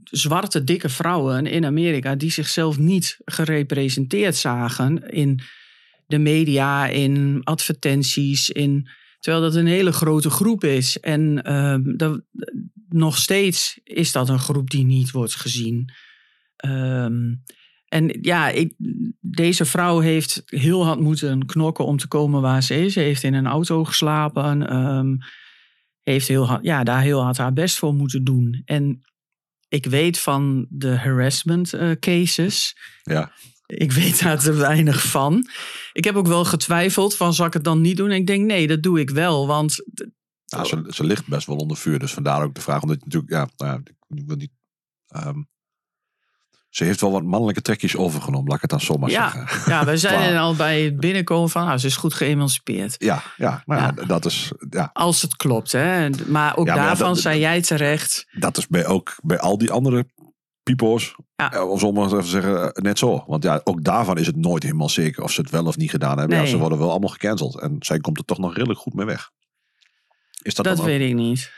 zwarte, 0.04 0.63
dikke 0.63 0.89
vrouwen 0.89 1.46
in 1.46 1.65
Amerika 1.65 2.15
die 2.15 2.32
zichzelf 2.32 2.78
niet 2.78 3.17
gerepresenteerd 3.26 4.36
zagen 4.36 5.10
in, 5.10 5.39
de 6.08 6.17
media, 6.17 6.88
in 6.88 7.41
advertenties, 7.43 8.50
in, 8.50 8.89
terwijl 9.19 9.43
dat 9.43 9.56
een 9.56 9.67
hele 9.67 9.91
grote 9.91 10.30
groep 10.30 10.63
is. 10.63 11.00
En 11.00 11.43
ehm, 11.43 11.96
dat, 11.96 12.22
nog 12.89 13.17
steeds 13.17 13.80
is 13.84 14.12
dat 14.12 14.30
een 14.30 14.39
groep 14.39 14.69
die 14.69 14.86
niet 14.86 15.12
wordt 15.12 15.36
gezien. 15.36 15.89
Ehm, 16.56 17.36
en 17.88 18.17
ja, 18.22 18.54
deze 19.19 19.65
vrouw 19.65 20.00
heeft 20.00 20.41
heel 20.46 20.86
hard 20.86 21.00
moeten 21.00 21.46
knokken 21.46 21.86
om 21.86 21.98
te 21.98 22.08
komen 22.08 22.41
waar 22.41 22.63
ze 22.63 22.76
is. 22.76 22.93
Ze 22.93 23.00
heeft 23.00 23.24
in 23.24 23.34
een 23.34 23.48
auto 23.48 23.84
geslapen. 23.84 24.67
ehm, 24.67 25.15
heeft 26.02 26.28
heel 26.28 26.48
hard, 26.48 26.63
ja, 26.63 26.84
daar 26.84 27.02
heel 27.02 27.22
hard 27.24 27.38
haar 27.38 27.54
best 27.54 27.78
voor 27.78 27.93
moeten 27.93 28.24
doen. 28.24 28.62
En 28.65 29.02
ik 29.74 29.86
weet 29.86 30.20
van 30.20 30.66
de 30.70 30.98
harassment 30.98 31.74
eh, 31.74 31.92
cases. 31.92 32.78
Ja. 33.04 33.32
Ik 33.66 33.92
weet 33.92 34.20
daar 34.24 34.40
te 34.40 34.54
weinig 34.54 35.04
van. 35.08 35.48
Ik 35.94 36.04
heb 36.04 36.16
ook 36.16 36.28
wel 36.28 36.46
getwijfeld 36.46 37.16
van, 37.16 37.34
zal 37.34 37.46
ik 37.46 37.54
het 37.54 37.64
dan 37.64 37.82
niet 37.82 37.98
doen? 37.98 38.10
En 38.10 38.16
ik 38.16 38.28
denk, 38.28 38.46
nee, 38.46 38.68
dat 38.68 38.84
doe 38.84 39.00
ik 39.00 39.10
wel. 39.10 39.48
Want 39.48 39.84
Nou, 40.46 40.66
ze, 40.66 40.84
ze 40.90 41.04
ligt 41.04 41.28
best 41.28 41.48
wel 41.48 41.56
onder 41.56 41.78
vuur. 41.78 42.00
Dus 42.00 42.14
vandaar 42.14 42.44
ook 42.44 42.56
de 42.56 42.62
vraag. 42.62 42.82
Omdat 42.82 42.98
je 43.00 43.06
natuurlijk, 43.06 43.32
ja, 43.34 43.50
nou 43.66 43.82
ik 44.10 44.24
wil 44.28 44.36
niet. 44.36 44.52
ehm, 45.08 45.42
ze 46.76 46.84
heeft 46.84 47.02
wel 47.02 47.12
wat 47.12 47.24
mannelijke 47.24 47.62
trekjes 47.62 47.96
overgenomen, 47.96 48.46
laat 48.48 48.56
ik 48.56 48.62
het 48.62 48.70
dan 48.70 48.82
zomaar 48.82 49.10
ja, 49.10 49.32
zeggen. 49.32 49.62
ja, 49.74 49.86
we 49.86 49.98
zijn 49.98 50.34
er 50.34 50.40
al 50.40 50.56
bij 50.56 50.82
het 50.82 51.00
binnenkomen 51.00 51.50
van, 51.50 51.66
nou, 51.66 51.78
ze 51.78 51.88
is 51.88 51.96
goed 51.96 52.14
geëmancipeerd. 52.14 52.96
Ja, 52.98 53.24
ja, 53.38 53.64
nou 53.66 53.82
ja, 53.82 53.92
Ja. 53.96 54.06
dat 54.06 54.26
is. 54.26 54.52
Ja, 54.70 54.90
Als 54.94 55.22
het 55.22 55.36
klopt, 55.36 55.72
hè. 55.72 56.10
Maar 56.10 56.58
ook 56.58 56.68
Ja, 56.68 56.76
maar 56.76 56.86
daarvan 56.86 57.08
dat- 57.14 57.20
zei 57.20 57.40
jij 57.40 57.62
terecht. 57.62 58.26
dat 58.32 58.58
is 58.58 58.68
bij 58.68 58.86
ook 58.86 59.16
bij 59.24 59.40
al 59.40 59.58
die 59.58 59.72
andere 59.72 60.06
pipo's. 60.64 61.16
Ja. 61.36 61.52
eh, 61.54 61.70
Om 61.84 61.94
maar 61.94 62.06
even 62.06 62.20
te 62.22 62.28
zeggen, 62.28 62.74
eh, 62.76 62.84
net 62.84 62.98
zo. 62.98 63.24
Want 63.28 63.44
ja, 63.44 63.62
ook 63.64 63.84
daarvan 63.84 64.18
is 64.18 64.28
het 64.28 64.36
nooit 64.36 64.64
helemaal 64.64 64.90
zeker 64.90 65.24
of 65.24 65.32
ze 65.32 65.42
het 65.42 65.50
wel 65.50 65.66
of 65.66 65.78
niet 65.78 65.90
gedaan 65.90 66.18
hebben. 66.20 66.38
Ja, 66.38 66.46
ze 66.46 66.58
worden 66.58 66.78
wel 66.78 66.90
allemaal 66.90 67.10
gecanceld. 67.10 67.60
En 67.60 67.76
zij 67.80 68.00
komt 68.00 68.18
er 68.18 68.26
toch 68.26 68.38
nog 68.38 68.54
redelijk 68.56 68.80
goed 68.80 68.94
mee 68.94 69.06
weg. 69.06 69.30
Is 70.42 70.56
dat, 70.56 70.66
Dat, 70.66 70.80
ook- 70.80 70.86
weet 70.86 71.10
ik 71.10 71.16
niet. 71.16 71.52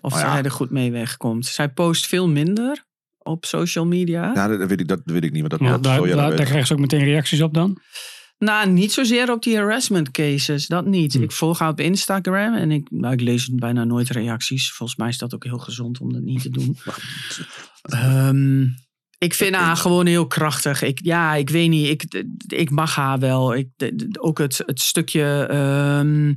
Of 0.00 0.10
Nou 0.14 0.30
zij 0.30 0.42
er 0.42 0.50
goed 0.50 0.70
mee 0.70 0.92
wegkomt. 0.92 1.46
Zij 1.46 1.68
post 1.68 2.06
veel 2.06 2.28
minder 2.28 2.84
op 3.22 3.44
social 3.44 3.86
media. 3.86 4.30
Ja, 4.34 4.48
dat 4.48 4.68
weet 4.68 4.80
ik, 4.80 4.88
dat 4.88 5.00
weet 5.04 5.24
ik 5.24 5.32
niet. 5.32 5.40
Maar 5.40 5.50
dat, 5.50 5.60
Ja, 5.60 5.70
dat 5.70 5.82
daar, 5.82 6.06
daar, 6.06 6.16
daar 6.16 6.46
krijgen 6.46 6.66
ze 6.66 6.72
ook 6.72 6.78
meteen 6.80 7.04
reacties 7.04 7.42
op 7.42 7.54
dan. 7.54 7.80
Nou, 8.38 8.70
niet 8.70 8.92
zozeer 8.92 9.30
op 9.32 9.42
die 9.42 9.56
harassment 9.56 10.10
cases. 10.10 10.66
Dat 10.66 10.86
niet. 10.86 11.12
Hm. 11.12 11.22
Ik 11.22 11.32
volg 11.32 11.58
haar 11.58 11.68
op 11.70 11.80
Instagram 11.80 12.54
en 12.54 12.70
ik, 12.70 12.90
nou, 12.90 13.12
ik 13.12 13.20
lees 13.20 13.48
bijna 13.48 13.84
nooit 13.84 14.08
reacties. 14.10 14.72
Volgens 14.72 14.98
mij 14.98 15.08
is 15.08 15.18
dat 15.18 15.34
ook 15.34 15.44
heel 15.44 15.58
gezond 15.58 16.00
om 16.00 16.12
dat 16.12 16.22
niet 16.22 16.42
te 16.42 16.50
doen. 16.50 16.76
Ehm, 17.82 18.62
ik 19.18 19.34
vind 19.34 19.54
haar 19.54 19.76
gewoon 19.76 20.06
heel 20.06 20.26
krachtig. 20.26 20.82
Ik, 20.82 21.00
ja, 21.02 21.34
ik 21.34 21.50
weet 21.50 21.68
niet. 21.68 21.88
Ik, 21.88 22.24
ik 22.46 22.70
mag 22.70 22.94
haar 22.94 23.18
wel. 23.18 23.54
Ik, 23.54 23.68
ook 24.18 24.38
het, 24.38 24.62
het 24.66 24.80
stukje. 24.80 25.46
ehm, 25.50 26.34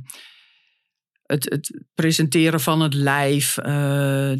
het, 1.22 1.44
het 1.44 1.84
presenteren 1.94 2.60
van 2.60 2.80
het 2.80 2.94
lijf. 2.94 3.58
eh, 3.58 4.32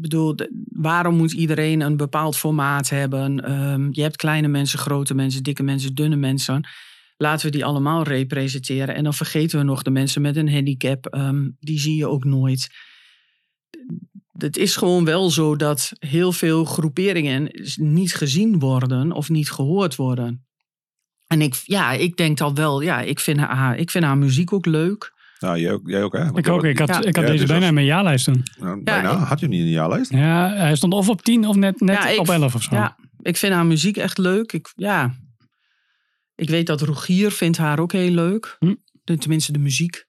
bedoel, 0.00 0.34
waarom 0.68 1.16
moet 1.16 1.32
iedereen 1.32 1.80
een 1.80 1.96
bepaald 1.96 2.36
formaat 2.36 2.88
hebben? 2.88 3.44
Ehm, 3.44 3.88
je 3.90 4.02
hebt 4.02 4.16
kleine 4.16 4.48
mensen, 4.48 4.78
grote 4.78 5.14
mensen, 5.14 5.42
dikke 5.42 5.62
mensen, 5.62 5.94
dunne 5.94 6.16
mensen. 6.16 6.68
Laten 7.16 7.46
we 7.46 7.52
die 7.52 7.64
allemaal 7.64 8.02
representeren. 8.02 8.94
En 8.94 9.04
dan 9.04 9.14
vergeten 9.14 9.58
we 9.58 9.64
nog 9.64 9.82
de 9.82 9.90
mensen 9.90 10.22
met 10.22 10.36
een 10.36 10.52
handicap. 10.52 11.06
Ehm, 11.06 11.48
die 11.60 11.78
zie 11.78 11.96
je 11.96 12.08
ook 12.08 12.24
nooit. 12.24 12.68
Het 14.32 14.56
is 14.56 14.76
gewoon 14.76 15.04
wel 15.04 15.30
zo 15.30 15.56
dat 15.56 15.92
heel 15.98 16.32
veel 16.32 16.64
groeperingen 16.64 17.50
niet 17.74 18.14
gezien 18.14 18.58
worden 18.58 19.12
of 19.12 19.28
niet 19.28 19.50
gehoord 19.50 19.96
worden. 19.96 20.46
En 21.26 21.40
ik, 21.40 21.54
ja, 21.64 21.92
ik 21.92 22.16
denk 22.16 22.38
dat 22.38 22.58
wel, 22.58 22.80
ja, 22.80 23.00
ik 23.00 23.20
vind 23.20 23.38
haar, 23.38 23.78
ik 23.78 23.90
vind 23.90 24.04
haar 24.04 24.18
muziek 24.18 24.52
ook 24.52 24.66
leuk. 24.66 25.14
Nou, 25.38 25.58
jij 25.58 25.72
ook, 25.72 25.88
jij 25.88 26.02
ook 26.02 26.12
hè? 26.12 26.24
Want 26.24 26.38
Ik 26.38 26.48
ook. 26.48 26.64
Ik 26.64 26.78
had, 26.78 26.88
Ja. 26.88 26.94
ik 27.02 27.04
had 27.16 27.24
Ja, 27.24 27.30
deze 27.30 27.32
dus 27.32 27.46
bijna 27.46 27.56
als- 27.56 27.68
in 27.68 27.74
mijn 27.74 27.86
jaarlijst 27.86 28.24
toen. 28.24 28.42
Nou, 28.58 28.82
bijna. 28.82 29.10
ik- 29.12 29.18
Had 29.18 29.40
je 29.40 29.48
niet 29.48 29.60
in 29.60 29.66
je 29.66 29.72
jaarlijst? 29.72 30.10
Ja, 30.12 30.52
hij 30.54 30.76
stond 30.76 30.92
of 30.92 31.08
op 31.08 31.22
10 31.22 31.46
of 31.46 31.56
net, 31.56 31.80
net 31.80 31.96
Ja, 31.96 32.08
ik- 32.08 32.18
op 32.18 32.28
11 32.28 32.54
of 32.54 32.62
zo. 32.62 32.74
Ja, 32.74 32.96
ik 33.22 33.36
vind 33.36 33.52
haar 33.52 33.66
muziek 33.66 33.96
echt 33.96 34.18
leuk. 34.18 34.52
Ik, 34.52 34.72
ja, 34.76 35.14
ik 36.34 36.48
weet 36.48 36.66
dat 36.66 36.80
Rogier 36.80 37.30
vindt 37.30 37.56
haar 37.56 37.78
ook 37.78 37.92
heel 37.92 38.10
leuk. 38.10 38.56
Hm. 38.58 38.74
De- 39.04 39.18
Tenminste, 39.18 39.52
de 39.52 39.58
muziek. 39.58 40.04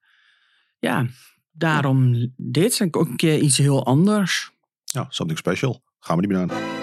Ja, 0.80 1.06
daarom 1.52 2.32
dit. 2.36 2.80
En 2.80 2.88
ook 2.94 3.08
een 3.08 3.16
keer 3.16 3.40
iets 3.40 3.58
heel 3.58 3.86
anders. 3.86 4.52
Ja, 4.84 5.06
something 5.10 5.40
special. 5.40 5.84
Gaan 6.00 6.16
we 6.16 6.22
niet 6.28 6.32
meer 6.32 6.42
aan. 6.42 6.76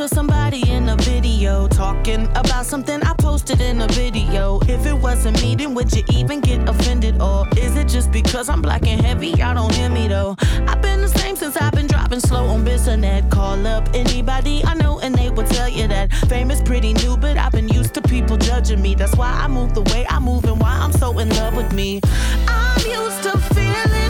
To 0.00 0.08
somebody 0.08 0.66
in 0.70 0.88
a 0.88 0.96
video 0.96 1.68
talking 1.68 2.26
about 2.34 2.64
something 2.64 3.02
I 3.02 3.12
posted 3.18 3.60
in 3.60 3.82
a 3.82 3.86
video. 3.88 4.58
If 4.60 4.86
it 4.86 4.94
wasn't 4.94 5.42
me, 5.42 5.54
then 5.54 5.74
would 5.74 5.92
you 5.92 6.02
even 6.10 6.40
get 6.40 6.66
offended? 6.66 7.20
Or 7.20 7.46
is 7.58 7.76
it 7.76 7.86
just 7.86 8.10
because 8.10 8.48
I'm 8.48 8.62
black 8.62 8.86
and 8.86 8.98
heavy? 8.98 9.28
Y'all 9.28 9.54
don't 9.54 9.74
hear 9.74 9.90
me 9.90 10.08
though. 10.08 10.36
I've 10.66 10.80
been 10.80 11.02
the 11.02 11.08
same 11.08 11.36
since 11.36 11.54
I've 11.58 11.74
been 11.74 11.86
dropping 11.86 12.20
slow 12.20 12.46
on 12.46 12.64
Bissonnet. 12.64 13.30
Call 13.30 13.66
up 13.66 13.90
anybody 13.92 14.64
I 14.64 14.72
know 14.72 15.00
and 15.00 15.14
they 15.14 15.28
will 15.28 15.46
tell 15.46 15.68
you 15.68 15.86
that 15.88 16.10
fame 16.30 16.50
is 16.50 16.62
pretty 16.62 16.94
new, 16.94 17.18
but 17.18 17.36
I've 17.36 17.52
been 17.52 17.68
used 17.68 17.92
to 17.94 18.00
people 18.00 18.38
judging 18.38 18.80
me. 18.80 18.94
That's 18.94 19.14
why 19.16 19.30
I 19.30 19.48
move 19.48 19.74
the 19.74 19.82
way 19.82 20.06
I 20.08 20.18
move 20.18 20.46
and 20.46 20.58
why 20.58 20.78
I'm 20.80 20.92
so 20.92 21.18
in 21.18 21.28
love 21.28 21.54
with 21.54 21.74
me. 21.74 22.00
I'm 22.48 22.86
used 22.86 23.22
to 23.24 23.36
feeling 23.54 24.09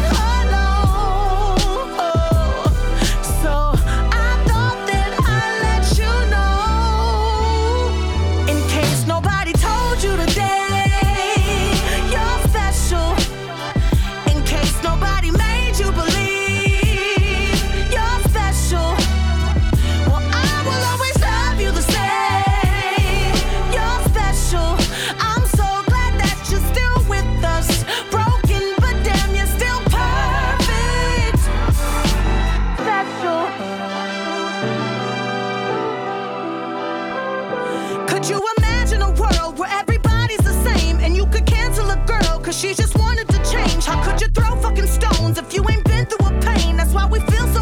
we 47.11 47.19
feel 47.21 47.47
so 47.49 47.60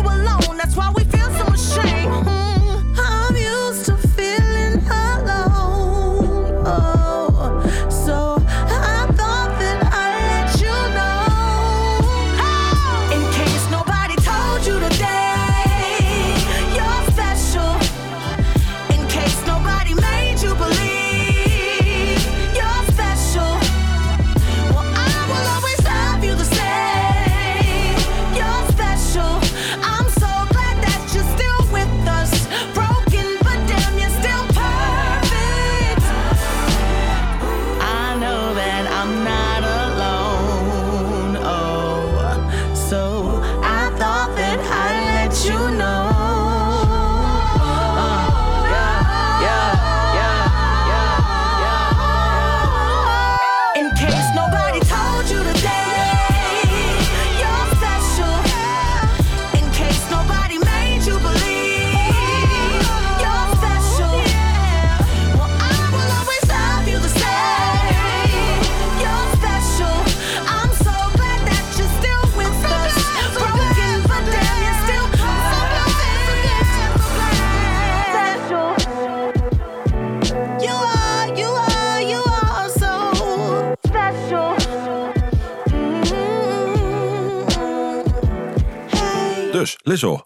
Lizzo. 89.89 90.25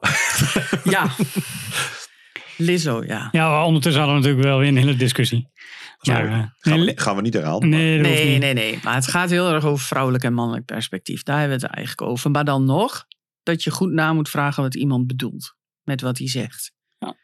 Ja. 0.84 1.10
Lizzo, 2.56 3.02
ja. 3.04 3.28
Ja, 3.32 3.64
ondertussen 3.66 4.02
hadden 4.02 4.20
we 4.20 4.26
natuurlijk 4.26 4.48
wel 4.52 4.58
weer 4.58 4.68
een 4.68 4.86
hele 4.86 4.96
discussie. 4.96 5.50
Maar, 6.02 6.26
eh, 6.26 6.44
Gaan 6.58 6.80
we, 6.84 6.92
gaan 6.94 7.16
we 7.16 7.22
niet 7.22 7.34
herhalen. 7.34 7.68
nee, 7.68 7.98
Nee, 7.98 8.30
niet. 8.30 8.40
nee, 8.40 8.52
nee. 8.54 8.78
Maar 8.82 8.94
het 8.94 9.06
gaat 9.06 9.30
heel 9.30 9.50
erg 9.52 9.64
over 9.64 9.84
vrouwelijk 9.86 10.24
en 10.24 10.32
mannelijk 10.34 10.64
perspectief. 10.64 11.22
Daar 11.22 11.38
hebben 11.38 11.58
we 11.58 11.66
het 11.66 11.74
eigenlijk 11.74 12.10
over. 12.10 12.30
Maar 12.30 12.44
dan 12.44 12.64
nog 12.64 13.04
dat 13.42 13.62
je 13.62 13.70
goed 13.70 13.92
na 13.92 14.12
moet 14.12 14.28
vragen 14.28 14.62
wat 14.62 14.74
iemand 14.74 15.06
bedoelt. 15.06 15.54
Met 15.82 16.00
wat 16.00 16.18
hij 16.18 16.28
zegt. 16.28 16.72
Ja. 16.98 17.14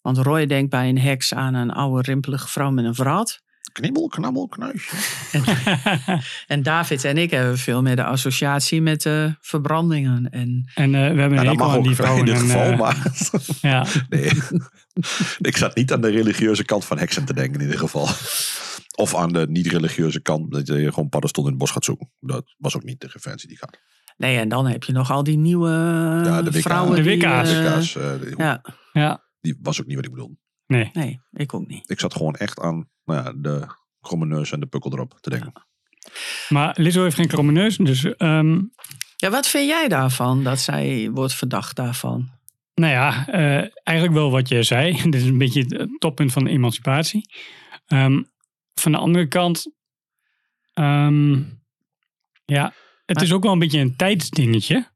Want 0.00 0.18
Roy 0.18 0.46
denkt 0.46 0.70
bij 0.70 0.88
een 0.88 0.98
heks 0.98 1.34
aan 1.34 1.54
een 1.54 1.70
oude 1.70 2.02
rimpelige 2.02 2.48
vrouw 2.48 2.70
met 2.70 2.84
een 2.84 2.94
vrat. 2.94 3.40
Knibbel, 3.76 4.08
knabbel, 4.08 4.48
knuisje. 4.48 4.96
En 6.46 6.62
David 6.62 7.04
en 7.04 7.16
ik 7.18 7.30
hebben 7.30 7.58
veel 7.58 7.82
meer 7.82 7.96
de 7.96 8.04
associatie 8.04 8.82
met 8.82 9.02
de 9.02 9.34
verbrandingen. 9.40 10.30
En 10.30 10.70
En 10.74 10.94
eh, 10.94 11.00
we 11.00 11.20
hebben 11.20 11.24
een 11.24 11.36
dat 11.36 11.46
hekel 11.46 11.66
mag 11.66 11.76
aan 11.76 11.82
die 11.82 11.94
vrouwen. 11.94 12.18
in 12.26 12.32
dit 12.32 12.34
en, 12.34 12.40
geval, 12.48 12.70
eh, 12.70 12.78
maar 12.78 13.12
ja. 13.72 13.86
nee. 14.08 14.30
ik 15.38 15.56
zat 15.56 15.76
niet 15.76 15.92
aan 15.92 16.00
de 16.00 16.08
religieuze 16.08 16.64
kant 16.64 16.84
van 16.84 16.98
heksen 16.98 17.24
te 17.24 17.34
denken 17.34 17.54
in 17.60 17.60
ieder 17.66 17.78
geval. 17.78 18.08
Of 18.96 19.14
aan 19.14 19.32
de 19.32 19.46
niet-religieuze 19.48 20.20
kant, 20.20 20.52
dat 20.52 20.66
je 20.66 20.92
gewoon 20.92 21.08
paddenstoel 21.08 21.44
in 21.44 21.50
het 21.50 21.58
bos 21.58 21.70
gaat 21.70 21.84
zoeken. 21.84 22.10
Dat 22.20 22.54
was 22.58 22.76
ook 22.76 22.84
niet 22.84 23.00
de 23.00 23.08
referentie 23.12 23.48
die 23.48 23.58
gaat. 23.58 23.78
nee, 24.16 24.38
en 24.38 24.48
dan 24.48 24.66
heb 24.66 24.84
je 24.84 24.92
nog 24.92 25.10
al 25.10 25.22
die 25.22 25.38
nieuwe 25.38 25.70
Ja, 26.24 26.42
de 26.42 26.52
vrouwen. 26.52 26.96
De 26.96 27.02
die, 27.02 27.18
WK's. 27.18 27.94
eh, 27.96 28.12
eh, 28.14 28.20
ja, 28.36 28.62
ja, 28.92 29.24
die 29.40 29.58
was 29.62 29.80
ook 29.80 29.86
niet 29.86 29.96
wat 29.96 30.04
ik 30.04 30.10
bedoelde. 30.10 30.36
Nee. 30.66 30.90
nee, 30.92 31.20
ik 31.32 31.54
ook 31.54 31.66
niet. 31.66 31.90
Ik 31.90 32.00
zat 32.00 32.14
gewoon 32.14 32.34
echt 32.34 32.60
aan 32.60 32.88
nou 33.04 33.24
ja, 33.24 33.32
de 33.36 33.66
kromme 34.00 34.26
neus 34.26 34.52
en 34.52 34.60
de 34.60 34.66
pukkel 34.66 34.92
erop 34.92 35.18
te 35.20 35.30
denken. 35.30 35.52
Maar 36.48 36.74
Lizzo 36.78 37.02
heeft 37.02 37.16
geen 37.16 37.26
kromme 37.28 37.52
neus. 37.52 37.76
Dus 37.76 38.04
ehm, 38.04 38.60
Ja, 39.16 39.30
wat 39.30 39.46
vind 39.48 39.68
jij 39.68 39.88
daarvan 39.88 40.44
dat 40.44 40.58
zij 40.60 41.10
wordt 41.10 41.34
verdacht 41.34 41.76
daarvan? 41.76 42.30
nou 42.74 42.92
ja, 42.92 43.28
eh, 43.28 43.70
eigenlijk 43.82 44.12
wel 44.18 44.30
wat 44.30 44.48
je 44.48 44.62
zei. 44.62 44.92
Dit 45.10 45.14
is 45.14 45.24
een 45.24 45.38
beetje 45.38 45.64
het 45.68 45.88
toppunt 46.00 46.32
van 46.32 46.44
de 46.44 46.50
emancipatie. 46.50 47.28
Ehm, 47.86 48.22
van 48.74 48.92
de 48.92 48.98
andere 48.98 49.26
kant, 49.28 49.72
ehm, 50.74 51.32
ja, 52.44 52.72
het 53.06 53.16
Maar- 53.16 53.24
is 53.24 53.32
ook 53.32 53.42
wel 53.42 53.52
een 53.52 53.58
beetje 53.58 53.80
een 53.80 53.96
tijdsdingetje. 53.96 54.86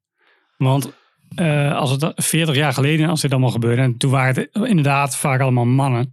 Want 0.57 0.93
eh, 1.35 1.77
als 1.77 1.91
het 1.91 2.13
40 2.15 2.55
jaar 2.55 2.73
geleden, 2.73 3.09
als 3.09 3.21
dit 3.21 3.31
allemaal 3.31 3.51
gebeurde, 3.51 3.83
en 3.83 3.97
toen 3.97 4.11
waren 4.11 4.35
het 4.35 4.69
inderdaad 4.69 5.17
vaak 5.17 5.41
allemaal 5.41 5.65
mannen 5.65 6.11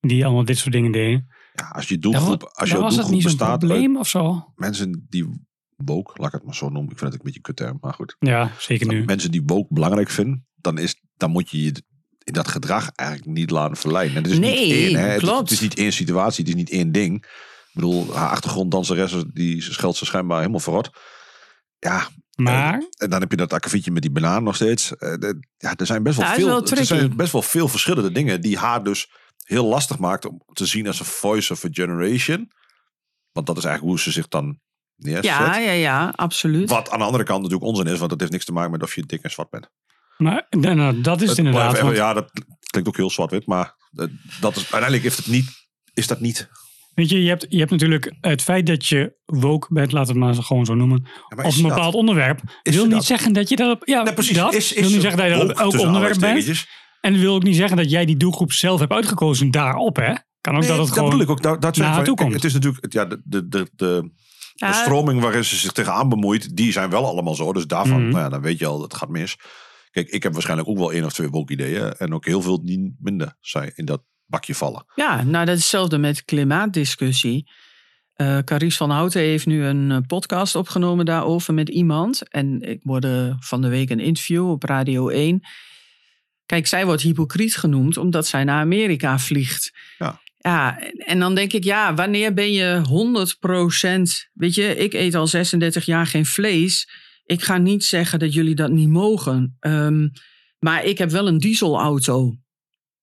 die 0.00 0.24
allemaal 0.24 0.44
dit 0.44 0.58
soort 0.58 0.72
dingen 0.72 0.92
deden. 0.92 1.28
Ja, 1.54 1.68
als 1.68 1.88
je 1.88 1.98
doelgroep, 1.98 2.50
als 2.52 2.68
je 2.68 2.74
dan 2.74 2.82
was 2.84 2.96
het 2.96 3.00
doelgroep 3.00 3.14
niet 3.22 3.22
zo'n 3.22 3.38
bestaat 3.38 3.58
probleem 3.58 3.96
of 3.96 4.08
zo. 4.08 4.52
mensen 4.54 5.06
die 5.08 5.48
woke, 5.76 6.12
laat 6.14 6.26
ik 6.26 6.34
het 6.34 6.44
maar 6.44 6.54
zo 6.54 6.68
noemen. 6.68 6.92
Ik 6.92 6.98
vind 6.98 7.12
het 7.12 7.20
een 7.20 7.24
beetje 7.24 7.36
een 7.36 7.54
kutterm, 7.54 7.78
maar 7.80 7.94
goed. 7.94 8.16
Ja, 8.18 8.50
zeker 8.58 8.86
nu. 8.86 9.04
Mensen 9.04 9.30
die 9.30 9.42
woke 9.46 9.74
belangrijk 9.74 10.10
vinden, 10.10 10.46
dan, 10.56 10.78
is, 10.78 11.02
dan 11.16 11.30
moet 11.30 11.50
je 11.50 11.62
je 11.62 11.82
in 12.24 12.32
dat 12.32 12.48
gedrag 12.48 12.90
eigenlijk 12.94 13.30
niet 13.30 13.50
laten 13.50 13.76
verleiden. 13.76 14.16
En 14.16 14.22
het 14.22 14.32
is 14.32 14.38
Nee, 14.38 14.66
niet 14.66 14.72
één, 14.72 14.94
hè. 14.94 15.06
Het, 15.06 15.22
is, 15.22 15.28
klopt. 15.28 15.40
het 15.40 15.50
is 15.50 15.60
niet 15.60 15.74
één 15.74 15.92
situatie, 15.92 16.44
het 16.44 16.52
is 16.52 16.58
niet 16.58 16.70
één 16.70 16.92
ding. 16.92 17.24
Ik 17.24 17.70
bedoel, 17.72 18.14
haar 18.14 18.28
achtergronddanseres, 18.28 19.24
die 19.32 19.62
scheldt 19.62 19.96
ze 19.96 20.04
schijnbaar 20.04 20.38
helemaal 20.38 20.60
verrot. 20.60 20.90
Ja, 21.78 22.08
Maar, 22.42 22.84
en 22.98 23.10
dan 23.10 23.20
heb 23.20 23.30
je 23.30 23.36
dat 23.36 23.52
akkefietje 23.52 23.90
met 23.90 24.02
die 24.02 24.10
banaan 24.10 24.42
nog 24.42 24.54
steeds. 24.54 24.96
Eh, 24.96 25.14
de- 25.18 25.40
Ja, 25.58 25.74
er 25.76 25.86
zijn 25.86 26.02
best 26.02 26.16
wel 26.16 26.26
Ja, 26.26 26.34
veel, 26.34 26.46
wel 26.46 26.66
er 26.66 26.84
zijn 26.86 27.16
best 27.16 27.32
wel 27.32 27.42
veel 27.42 27.68
verschillende 27.68 28.12
dingen 28.12 28.40
die 28.40 28.58
haar 28.58 28.82
dus 28.84 29.10
heel 29.44 29.64
lastig 29.66 29.98
maakt 29.98 30.26
om 30.26 30.42
te 30.52 30.66
zien 30.66 30.86
als 30.86 30.98
een 31.00 31.06
voice 31.06 31.52
of 31.52 31.64
a 31.64 31.68
generation. 31.72 32.50
Want 33.32 33.46
dat 33.46 33.56
is 33.56 33.64
eigenlijk 33.64 33.94
hoe 33.94 34.02
ze 34.04 34.10
zich 34.12 34.28
dan 34.28 34.60
neerzet. 34.96 35.24
Ja, 35.24 35.58
ja, 35.58 35.72
ja, 35.72 36.12
absoluut. 36.16 36.70
Wat 36.70 36.90
aan 36.90 36.98
de 36.98 37.04
andere 37.04 37.24
kant 37.24 37.42
natuurlijk 37.42 37.70
onzin 37.70 37.86
is, 37.86 37.98
want 37.98 38.10
dat 38.10 38.20
heeft 38.20 38.32
niks 38.32 38.44
te 38.44 38.52
maken 38.52 38.70
met 38.70 38.82
of 38.82 38.94
je 38.94 39.06
dik 39.06 39.22
en 39.22 39.30
zwart 39.30 39.50
bent. 39.50 39.68
maar 40.16 40.46
nou, 40.50 40.74
nou, 40.74 41.00
dat 41.00 41.20
is 41.22 41.28
het 41.28 41.38
inderdaad. 41.38 41.80
want- 41.80 41.96
ja, 41.96 42.12
dat 42.12 42.30
klinkt 42.70 42.88
ook 42.88 42.96
heel 42.96 43.10
zwart-wit, 43.10 43.46
maar 43.46 43.74
dat 44.40 44.56
is, 44.56 44.62
uiteindelijk 44.62 45.02
heeft 45.02 45.16
het 45.16 45.26
niet, 45.26 45.50
is 45.94 46.06
dat 46.06 46.20
niet. 46.20 46.48
Weet 46.94 47.08
je, 47.08 47.22
je 47.22 47.28
hebt, 47.28 47.46
je 47.48 47.58
hebt 47.58 47.70
natuurlijk 47.70 48.12
het 48.20 48.42
feit 48.42 48.66
dat 48.66 48.86
je 48.86 49.14
woke 49.24 49.66
bent, 49.74 49.92
laat 49.92 50.08
het 50.08 50.16
maar 50.16 50.34
gewoon 50.34 50.64
zo 50.64 50.74
noemen, 50.74 51.02
Ja, 51.04 51.10
op 51.28 51.38
een 51.38 51.44
dat- 51.44 51.62
bepaald 51.62 51.94
onderwerp, 51.94 52.40
Is 52.62 52.74
wil 52.74 52.84
niet 52.84 52.92
dat? 52.92 53.04
zeggen 53.04 53.32
dat 53.32 53.48
je 53.48 53.56
dat 53.56 53.70
op, 53.80 53.88
ja, 53.88 54.02
precies. 54.12 54.36
dat 54.36 54.54
is, 54.54 54.72
is 54.72 54.80
wil 54.80 54.90
niet 54.90 55.00
zeggen 55.00 55.18
dat 55.20 55.28
je 55.28 55.34
dat 55.46 55.50
op 55.50 55.56
elk 55.58 55.78
onderwerp 55.86 56.20
bent. 56.20 56.66
En 57.00 57.12
dat 57.12 57.20
wil 57.20 57.34
ook 57.34 57.42
niet 57.42 57.56
zeggen 57.56 57.76
dat 57.76 57.90
jij 57.90 58.04
die 58.04 58.16
doelgroep 58.16 58.52
zelf 58.52 58.80
hebt 58.80 58.92
uitgekozen 58.92 59.50
daarop, 59.50 59.96
hè? 59.96 60.14
Kan 60.40 60.54
ook 60.54 60.60
Nee, 60.60 60.68
dat 60.68 60.78
het 60.78 60.86
dat 60.86 60.88
gewoon... 60.96 61.04
bedoel 61.10 61.24
ik 61.24 61.30
ook. 61.30 61.42
Dat, 61.42 61.62
dat 61.62 61.74
zijn 61.76 61.86
naar 61.86 61.96
van- 61.96 62.04
toe 62.04 62.16
komt. 62.16 62.32
Het 62.32 62.44
is 62.44 62.52
natuurlijk 62.52 62.92
ja, 62.92 63.04
de, 63.04 63.20
de, 63.24 63.48
de, 63.48 63.70
de, 63.76 64.10
Ja, 64.54 64.68
de 64.68 64.74
stroming 64.74 65.20
waarin 65.20 65.44
ze 65.44 65.56
zich 65.56 65.72
tegenaan 65.72 66.08
bemoeit, 66.08 66.56
die 66.56 66.72
zijn 66.72 66.90
wel 66.90 67.06
allemaal 67.06 67.34
zo. 67.34 67.52
Dus 67.52 67.66
daarvan, 67.66 68.00
Mhm. 68.00 68.10
nou 68.10 68.22
ja, 68.22 68.28
dan 68.28 68.40
weet 68.42 68.58
je 68.58 68.66
al, 68.66 68.82
het 68.82 68.94
gaat 68.94 69.08
mis. 69.08 69.36
Kijk, 69.90 70.08
ik 70.08 70.22
heb 70.22 70.32
waarschijnlijk 70.32 70.68
ook 70.68 70.78
wel 70.78 70.92
één 70.92 71.04
of 71.04 71.12
twee 71.12 71.28
woke 71.28 71.52
ideeën. 71.52 71.92
En 71.92 72.14
ook 72.14 72.26
heel 72.26 72.42
veel 72.42 72.64
die 72.64 72.96
minder 73.00 73.36
zijn 73.40 73.72
in 73.74 73.84
dat 73.84 74.02
bakje 74.30 74.54
vallen. 74.54 74.84
Ja, 74.94 75.22
nou 75.22 75.44
dat 75.44 75.54
is 75.54 75.60
hetzelfde 75.60 75.98
met 75.98 76.24
klimaatdiscussie. 76.24 77.50
Eh 78.14 78.38
Carice 78.38 78.76
van 78.76 78.90
Houten 78.90 79.20
heeft 79.20 79.46
nu 79.46 79.64
een 79.64 79.90
eh, 79.90 79.98
podcast 80.06 80.54
opgenomen 80.54 81.04
daarover 81.04 81.54
met 81.54 81.68
iemand. 81.68 82.28
En 82.28 82.60
ik 82.60 82.80
hoorde 82.82 83.36
van 83.38 83.60
de 83.60 83.68
week 83.68 83.90
een 83.90 84.00
interview 84.00 84.50
op 84.50 84.62
Radio 84.62 85.08
1. 85.08 85.40
Kijk, 86.46 86.66
zij 86.66 86.84
wordt 86.84 87.02
hypocriet 87.02 87.56
genoemd 87.56 87.96
omdat 87.96 88.26
zij 88.26 88.44
naar 88.44 88.60
Amerika 88.60 89.18
vliegt. 89.18 89.72
Ja. 89.98 90.20
Ja, 90.42 90.78
en 90.96 91.18
dan 91.18 91.34
denk 91.34 91.52
ik, 91.52 91.64
ja, 91.64 91.94
wanneer 91.94 92.34
ben 92.34 92.52
je 92.52 92.82
100%... 94.26 94.30
Weet 94.32 94.54
je, 94.54 94.76
ik 94.76 94.92
eet 94.92 95.14
al 95.14 95.26
36 95.26 95.84
jaar 95.84 96.06
geen 96.06 96.26
vlees. 96.26 96.88
Ik 97.24 97.42
ga 97.42 97.58
niet 97.58 97.84
zeggen 97.84 98.18
dat 98.18 98.34
jullie 98.34 98.54
dat 98.54 98.70
niet 98.70 98.88
mogen. 98.88 99.56
Ehm, 99.60 100.08
maar 100.58 100.84
ik 100.84 100.98
heb 100.98 101.10
wel 101.10 101.26
een 101.26 101.38
dieselauto. 101.38 102.36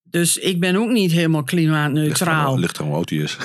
Dus 0.09 0.37
ik 0.37 0.59
ben 0.59 0.75
ook 0.75 0.89
niet 0.89 1.11
helemaal 1.11 1.43
klimaatneutraal. 1.43 2.59
Ligt 2.59 2.79
oud 2.81 3.09
hij 3.09 3.19
is. 3.19 3.37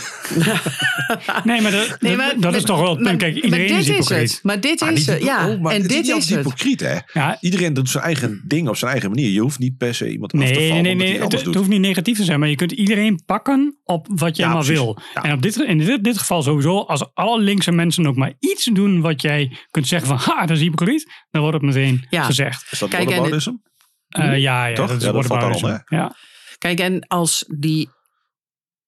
Nee, 1.44 1.60
maar 1.60 1.70
dat, 1.70 1.96
Nee, 2.00 2.16
dat- 2.16 2.16
maar- 2.16 2.34
dat 2.40 2.54
is 2.54 2.62
toch 2.62 2.80
wel 2.80 2.90
het 2.90 3.02
punt. 3.02 3.18
Kijk, 3.18 3.34
maar 3.34 3.42
iedereen 3.44 3.66
dit 3.68 3.78
is 3.78 3.86
hypocriet. 3.86 4.30
het. 4.30 4.40
Maar 4.42 4.60
dit 4.60 4.80
Maar 4.80 4.92
is 4.92 4.98
niet- 4.98 5.06
het, 5.06 5.22
ja. 5.22 5.48
oh, 5.48 5.60
maar 5.60 5.72
en 5.74 5.82
het 5.82 5.90
is 5.90 5.96
dit 5.96 6.06
niet 6.14 6.22
is 6.22 6.28
hypocriet, 6.34 6.80
hè? 6.80 6.96
Ja, 7.12 7.36
Iedereen 7.40 7.74
doet 7.74 7.88
zijn 7.90 8.04
eigen 8.04 8.42
ding 8.46 8.68
op 8.68 8.76
zijn 8.76 8.90
eigen 8.90 9.10
manier. 9.10 9.30
Je 9.30 9.40
hoeft 9.40 9.58
niet 9.58 9.76
per 9.76 9.94
se 9.94 10.10
iemand 10.10 10.32
af 10.32 10.40
te 10.40 10.44
Nee, 10.46 10.68
vallen 10.68 10.82
nee, 10.82 10.94
nee. 10.94 11.16
hij 11.18 11.26
Het, 11.28 11.44
hoeft 11.54 11.68
niet 11.68 11.80
negatief 11.80 12.16
te 12.16 12.24
zijn, 12.24 12.40
maar 12.40 12.48
je 12.48 12.54
kunt 12.56 12.72
iedereen 12.72 13.22
pakken 13.26 13.78
op 13.84 14.06
wat 14.14 14.36
jij 14.36 14.46
Ja, 14.46 14.52
maar 14.52 14.62
precies. 14.64 14.82
wil. 14.82 14.98
Ja. 15.14 15.22
En 15.22 15.32
op 15.32 15.42
dit, 15.42 15.56
in 15.56 15.78
dit, 15.78 16.04
dit 16.04 16.18
geval 16.18 16.42
sowieso, 16.42 16.78
als 16.80 17.14
alle 17.14 17.40
linkse 17.40 17.72
mensen 17.72 18.06
ook 18.06 18.16
maar 18.16 18.32
iets 18.38 18.64
doen 18.64 19.00
wat 19.00 19.22
jij 19.22 19.56
kunt 19.70 19.86
zeggen 19.86 20.08
van, 20.08 20.34
ha, 20.34 20.46
dat 20.46 20.56
is 20.56 20.62
hypocriet, 20.62 21.10
dan 21.30 21.40
wordt 21.42 21.56
het 21.56 21.66
meteen 21.66 22.06
Ja. 22.10 22.22
gezegd. 22.22 22.66
Is 22.70 22.78
dat 22.78 22.88
Kijk? 22.88 23.10
Eh, 23.10 24.38
ja, 24.38 24.66
ja, 24.66 24.74
Toch? 24.74 24.88
dat 24.88 24.96
is 24.96 25.04
Ja, 25.04 25.12
dat 25.12 25.26
valt 25.26 25.60
Ja. 25.88 26.14
Kijk, 26.62 26.78
en 26.78 27.06
als 27.06 27.44
die 27.48 27.90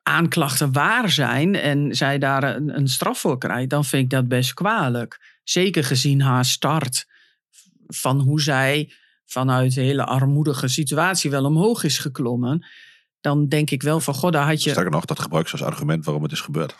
aanklachten 0.02 0.72
waar 0.72 1.10
zijn 1.10 1.54
en 1.54 1.94
zij 1.94 2.18
daar 2.18 2.56
een, 2.56 2.76
een 2.76 2.88
straf 2.88 3.18
voor 3.18 3.38
krijgt, 3.38 3.70
dan 3.70 3.84
vind 3.84 4.02
ik 4.02 4.10
dat 4.10 4.28
best 4.28 4.54
kwalijk. 4.54 5.38
Zeker 5.44 5.84
gezien 5.84 6.20
haar 6.20 6.44
start 6.44 7.06
van 7.86 8.20
hoe 8.20 8.40
zij 8.40 8.92
vanuit 9.26 9.76
een 9.76 9.82
hele 9.82 10.04
armoedige 10.04 10.68
situatie 10.68 11.30
wel 11.30 11.44
omhoog 11.44 11.84
is 11.84 11.98
geklommen. 11.98 12.66
Dan 13.20 13.48
denk 13.48 13.70
ik 13.70 13.82
wel 13.82 14.00
van, 14.00 14.14
god, 14.14 14.32
daar 14.32 14.46
had 14.46 14.62
je... 14.62 14.70
Sterker 14.70 14.92
nog, 14.92 15.04
dat 15.04 15.20
gebruikt 15.20 15.48
ze 15.48 15.56
als 15.56 15.66
argument 15.66 16.04
waarom 16.04 16.22
het 16.22 16.32
is 16.32 16.40
gebeurd. 16.40 16.74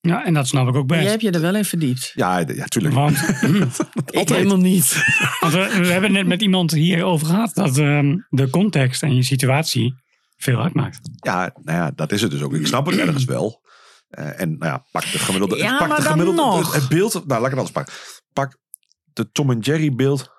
ja, 0.00 0.24
en 0.24 0.34
dat 0.34 0.46
snap 0.48 0.68
ik 0.68 0.74
ook 0.74 0.90
Je 0.90 0.96
best. 0.96 1.08
hebt 1.08 1.22
je 1.22 1.30
er 1.30 1.40
wel 1.40 1.56
in 1.56 1.64
verdiept. 1.64 2.12
Ja, 2.14 2.38
ja 2.38 2.64
tuurlijk. 2.64 2.94
Want, 2.94 3.18
Ik 4.10 4.28
helemaal 4.28 4.56
niet. 4.56 5.04
want 5.40 5.52
we, 5.52 5.78
we 5.80 5.86
hebben 5.86 6.12
net 6.12 6.26
met 6.26 6.42
iemand 6.42 6.70
hierover 6.70 7.26
gehad 7.26 7.54
dat 7.54 7.78
ehm, 7.78 8.16
de 8.30 8.50
context 8.50 9.02
en 9.02 9.14
je 9.14 9.22
situatie 9.22 10.02
veel 10.44 10.62
uitmaakt. 10.62 11.00
Ja, 11.14 11.54
nou 11.62 11.78
ja, 11.78 11.90
dat 11.90 12.12
is 12.12 12.22
het 12.22 12.30
dus 12.30 12.42
ook. 12.42 12.54
Ik 12.54 12.66
snap 12.66 12.86
het 12.86 12.96
ergens 12.98 13.24
wel. 13.24 13.62
Eh, 14.08 14.40
en 14.40 14.58
nou 14.58 14.72
ja, 14.72 14.84
pak 14.90 15.02
de 15.02 15.18
gemiddelde. 15.18 15.56
Ja, 15.56 15.78
pak 15.78 15.88
maar 15.88 15.96
de 15.96 16.02
dan 16.02 16.12
gemiddelde 16.12 16.40
nog. 16.42 16.74
Het 16.74 16.88
beeld. 16.88 17.12
Nou, 17.12 17.26
laat 17.26 17.38
ik 17.38 17.44
het 17.44 17.52
anders 17.52 17.70
pakken. 17.70 17.94
Pak 18.32 18.58
de 19.12 19.30
Tom 19.30 19.50
en 19.50 19.58
Jerry 19.58 19.94
beeld. 19.94 20.32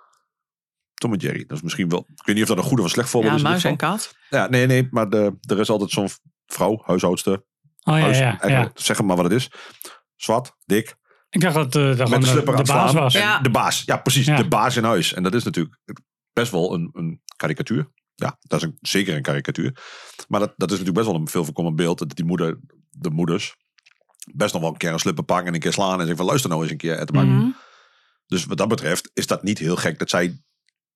Tom 0.94 1.14
en 1.14 1.20
Jerry. 1.20 1.46
Dat 1.46 1.58
is 1.58 1.64
misschien 1.64 1.90
wel. 1.90 2.00
Ik 2.16 2.26
weet 2.26 2.36
niet 2.36 2.44
of 2.44 2.50
dat 2.50 2.58
een 2.58 2.64
goede 2.64 2.82
of 2.82 2.88
een 2.88 2.94
slecht 2.94 3.10
voorbeeld 3.10 3.32
Ja, 3.34 3.38
is. 3.40 3.44
muis 3.44 3.62
dit 3.62 3.72
en 3.72 3.78
kat. 3.78 4.16
Ja, 4.30 4.48
nee, 4.50 4.66
nee. 4.66 4.88
Maar 4.92 5.10
de, 5.10 5.38
er 5.42 5.60
is 5.60 5.70
altijd 5.70 5.90
zo'n 5.92 6.10
vrouw, 6.46 6.82
huishoudster. 6.86 7.34
Oh 7.84 7.98
ja, 7.98 8.02
Huis, 8.02 8.18
ja, 8.18 8.24
eigenlijk, 8.40 8.78
ja. 8.78 8.84
Zeg 8.84 9.02
maar 9.02 9.16
wat 9.16 9.26
het 9.26 9.34
is. 9.34 9.52
Zwart, 10.16 10.56
dik, 10.66 10.96
Ik 11.30 11.42
dacht 11.42 11.56
dat, 11.56 11.76
eh 11.76 11.98
dat 11.98 12.08
de 12.08 12.20
de, 12.34 12.44
baas 12.44 12.68
slaan. 12.68 12.94
was. 12.94 13.14
Ja. 13.14 13.40
De 13.40 13.50
baas, 13.50 13.84
ja 13.86 13.98
precies. 13.98 14.26
Ja. 14.26 14.38
De 14.38 14.48
baas 14.48 14.76
in 14.78 14.84
huis. 14.84 15.14
En 15.14 15.24
dat 15.24 15.34
is 15.34 15.44
natuurlijk 15.44 15.76
best 16.34 16.52
wel 16.52 16.74
een, 16.74 16.90
een 16.94 17.22
karikatuur. 17.36 17.92
Ja, 18.16 18.38
dat 18.42 18.62
is 18.62 18.68
een, 18.68 18.78
zeker 18.82 19.16
een 19.16 19.22
karikatuur. 19.22 19.78
Maar 20.28 20.40
dat, 20.40 20.54
dat 20.58 20.72
is 20.72 20.78
natuurlijk 20.78 20.98
best 20.98 21.08
wel 21.08 21.16
een 21.16 21.28
veel 21.28 21.44
voorkomend 21.44 21.76
beeld. 21.76 21.98
Dat 21.98 22.16
die 22.16 22.26
moeder, 22.26 22.60
de 22.90 23.10
moeders, 23.10 23.56
best 24.34 24.54
nog 24.54 24.62
wel 24.62 24.72
een 24.72 24.78
keer 24.78 24.92
een 24.92 25.00
slipper 25.00 25.24
pakken 25.24 25.48
en 25.48 25.54
een 25.54 25.60
keer 25.60 25.74
slaan. 25.74 25.94
En 25.94 26.00
zeggen 26.00 26.18
van 26.18 26.26
luister 26.26 26.50
nou 26.50 26.62
eens 26.62 26.72
een 26.72 26.78
keer. 26.78 27.08
Mhm. 27.12 27.50
Dus 28.28 28.46
wat 28.46 28.58
dat 28.58 28.68
betreft 28.68 29.12
is 29.14 29.28
dat 29.28 29.44
niet 29.44 29.58
heel 29.58 29.76
gek 29.76 30.00
dat 30.00 30.10
zij 30.10 30.42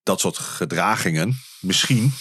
dat 0.03 0.19
soort 0.19 0.37
gedragingen 0.37 1.33
misschien... 1.59 2.13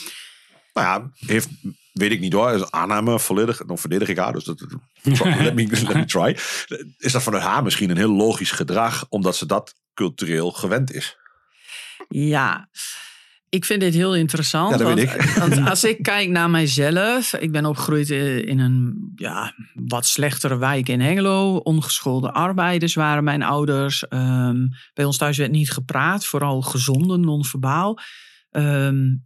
Nou 0.73 0.87
ja, 0.87 1.11
heeft, 1.27 1.49
weet 1.93 2.11
ik 2.11 2.21
niet 2.21 2.33
hoor. 2.33 2.51
Is 2.51 2.71
aanname 2.71 3.19
volledig. 3.19 3.65
Dan 3.65 3.79
verdedig 3.79 4.09
ik 4.09 4.19
haar. 4.19 4.33
Dus 4.33 4.45
dat, 4.45 4.61
let, 5.03 5.55
me, 5.55 5.67
let 5.67 5.95
me 5.95 6.05
try. 6.05 6.37
Is 6.99 7.13
dat 7.13 7.23
vanuit 7.23 7.43
haar 7.43 7.63
misschien 7.63 7.91
een 7.91 7.97
heel 7.97 8.13
logisch 8.13 8.51
gedrag. 8.51 9.07
Omdat 9.09 9.37
ze 9.37 9.47
dat 9.47 9.75
cultureel 9.95 10.53
gewend 10.53 10.93
is. 10.93 11.17
Ja, 12.09 12.69
Ik 13.51 13.65
vind 13.65 13.81
dit 13.81 13.95
heel 13.95 14.15
interessant. 14.17 14.71
Ja, 14.71 14.77
dat 14.77 14.87
want, 14.87 14.99
ik. 14.99 15.21
want 15.39 15.69
als 15.69 15.85
ik 15.85 16.03
kijk 16.03 16.29
naar 16.29 16.51
mijzelf. 16.51 17.33
Ik 17.33 17.53
ben 17.53 17.67
opgegroeid 17.67 18.11
eh, 18.11 18.39
in 18.39 18.59
een 18.59 19.13
ja, 19.15 19.55
wat 19.75 20.07
slechtere 20.07 20.59
wijk 20.59 20.89
in 20.89 21.01
Hengelo. 21.01 21.57
Ongeschoolde 21.57 22.33
arbeiders 22.33 22.95
waren 22.95 23.25
mijn 23.25 23.43
ouders. 23.43 24.09
Ehm, 24.09 24.67
bij 24.95 25.05
ons 25.05 25.17
thuis 25.17 25.37
werd 25.37 25.51
niet 25.51 25.71
gepraat. 25.71 26.27
Vooral 26.27 26.63
gezonden, 26.63 27.21
non-verbaal. 27.21 27.99
Ehm, 28.51 29.17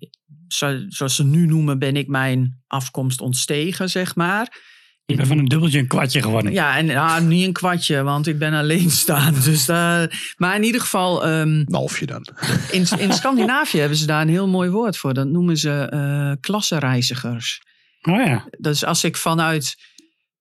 zo- 0.48 0.84
zoals 0.88 1.14
ze 1.14 1.24
nu 1.24 1.46
noemen 1.46 1.78
ben 1.78 1.96
ik 1.96 2.08
mijn 2.08 2.62
afkomst 2.66 3.20
ontstegen, 3.20 3.90
zeg 3.90 4.14
maar. 4.14 4.60
Ik 5.06 5.16
ben 5.16 5.26
van 5.26 5.38
een 5.38 5.44
dubbeltje 5.44 5.78
een 5.78 5.86
kwartje 5.86 6.22
geworden. 6.22 6.52
Ja, 6.52 6.76
en 6.76 6.90
ah, 6.96 7.20
niet 7.20 7.46
een 7.46 7.52
kwartje, 7.52 8.02
want 8.02 8.26
ik 8.26 8.38
ben 8.38 8.52
alleenstaand. 8.54 9.44
Dus 9.44 9.66
daar- 9.66 10.34
maar 10.36 10.56
in 10.56 10.62
ieder 10.62 10.80
geval... 10.80 11.24
ehm, 11.24 11.30
Een 11.48 11.66
halfje 11.70 12.06
dan. 12.06 12.26
in, 12.70 12.86
in 12.98 13.12
Scandinavië 13.12 13.78
hebben 13.78 13.98
ze 13.98 14.06
daar 14.06 14.20
een 14.22 14.28
heel 14.28 14.48
mooi 14.48 14.70
woord 14.70 14.96
voor. 14.96 15.14
Dat 15.14 15.26
noemen 15.28 15.56
ze 15.56 15.70
eh 15.90 16.32
klassenreizigers. 16.40 17.62
Oh 18.02 18.26
ja. 18.26 18.48
Dus 18.58 18.84
als 18.84 19.04
ik 19.04 19.16
vanuit 19.16 19.76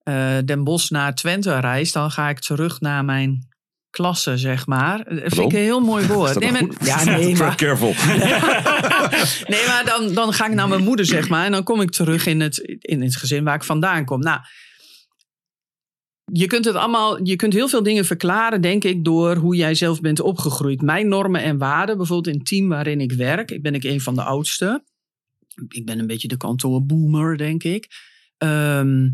eh, 0.03 0.37
Den 0.45 0.63
Bosch 0.63 0.89
naar 0.89 1.15
Twente 1.15 1.59
reis, 1.59 1.91
dan 1.91 2.11
ga 2.11 2.29
ik 2.29 2.39
terug 2.39 2.79
naar 2.79 3.05
mijn 3.05 3.47
klasse, 3.91 4.37
zeg 4.37 4.67
maar. 4.67 4.97
Dat 4.97 5.33
vind 5.33 5.51
ik 5.51 5.53
een 5.53 5.63
heel 5.63 5.79
mooi 5.79 6.07
woord. 6.13 6.39
Nee, 6.39 6.51
maar, 6.51 6.67
ja, 6.83 7.03
nee, 7.17 7.35
maar, 7.35 7.55
careful. 7.55 7.93
nee, 9.53 9.65
maar 9.67 9.83
dan, 9.85 10.13
dan 10.13 10.33
ga 10.33 10.45
ik 10.47 10.53
naar 10.53 10.67
mijn 10.67 10.83
moeder, 10.83 11.05
zeg 11.05 11.29
maar. 11.29 11.45
En 11.45 11.51
dan 11.51 11.63
kom 11.63 11.81
ik 11.81 11.91
terug 11.91 12.25
in 12.25 12.39
het, 12.39 12.57
in 12.79 13.01
het 13.01 13.15
gezin 13.15 13.43
waar 13.43 13.55
ik 13.55 13.63
vandaan 13.63 14.05
kom. 14.05 14.19
Nou, 14.19 14.39
je 16.33 16.47
kunt 16.47 16.65
het 16.65 16.75
allemaal, 16.75 17.25
je 17.25 17.35
kunt 17.35 17.53
heel 17.53 17.67
veel 17.67 17.83
dingen 17.83 18.05
verklaren, 18.05 18.61
denk 18.61 18.83
ik, 18.83 19.03
door 19.03 19.35
hoe 19.35 19.55
jij 19.55 19.75
zelf 19.75 20.01
bent 20.01 20.19
opgegroeid. 20.19 20.81
Mijn 20.81 21.07
normen 21.07 21.43
en 21.43 21.57
waarden, 21.57 21.97
bijvoorbeeld 21.97 22.33
in 22.33 22.39
het 22.39 22.47
team 22.47 22.67
waarin 22.67 23.01
ik 23.01 23.11
werk. 23.11 23.51
Ik 23.51 23.61
ben 23.61 23.73
ik 23.73 23.83
een 23.83 24.01
van 24.01 24.15
de 24.15 24.23
oudste. 24.23 24.83
Ik 25.67 25.85
ben 25.85 25.99
een 25.99 26.07
beetje 26.07 26.27
de 26.27 26.37
kantoorboomer, 26.37 27.37
denk 27.37 27.63
ik. 27.63 27.87
Ehm, 28.37 29.07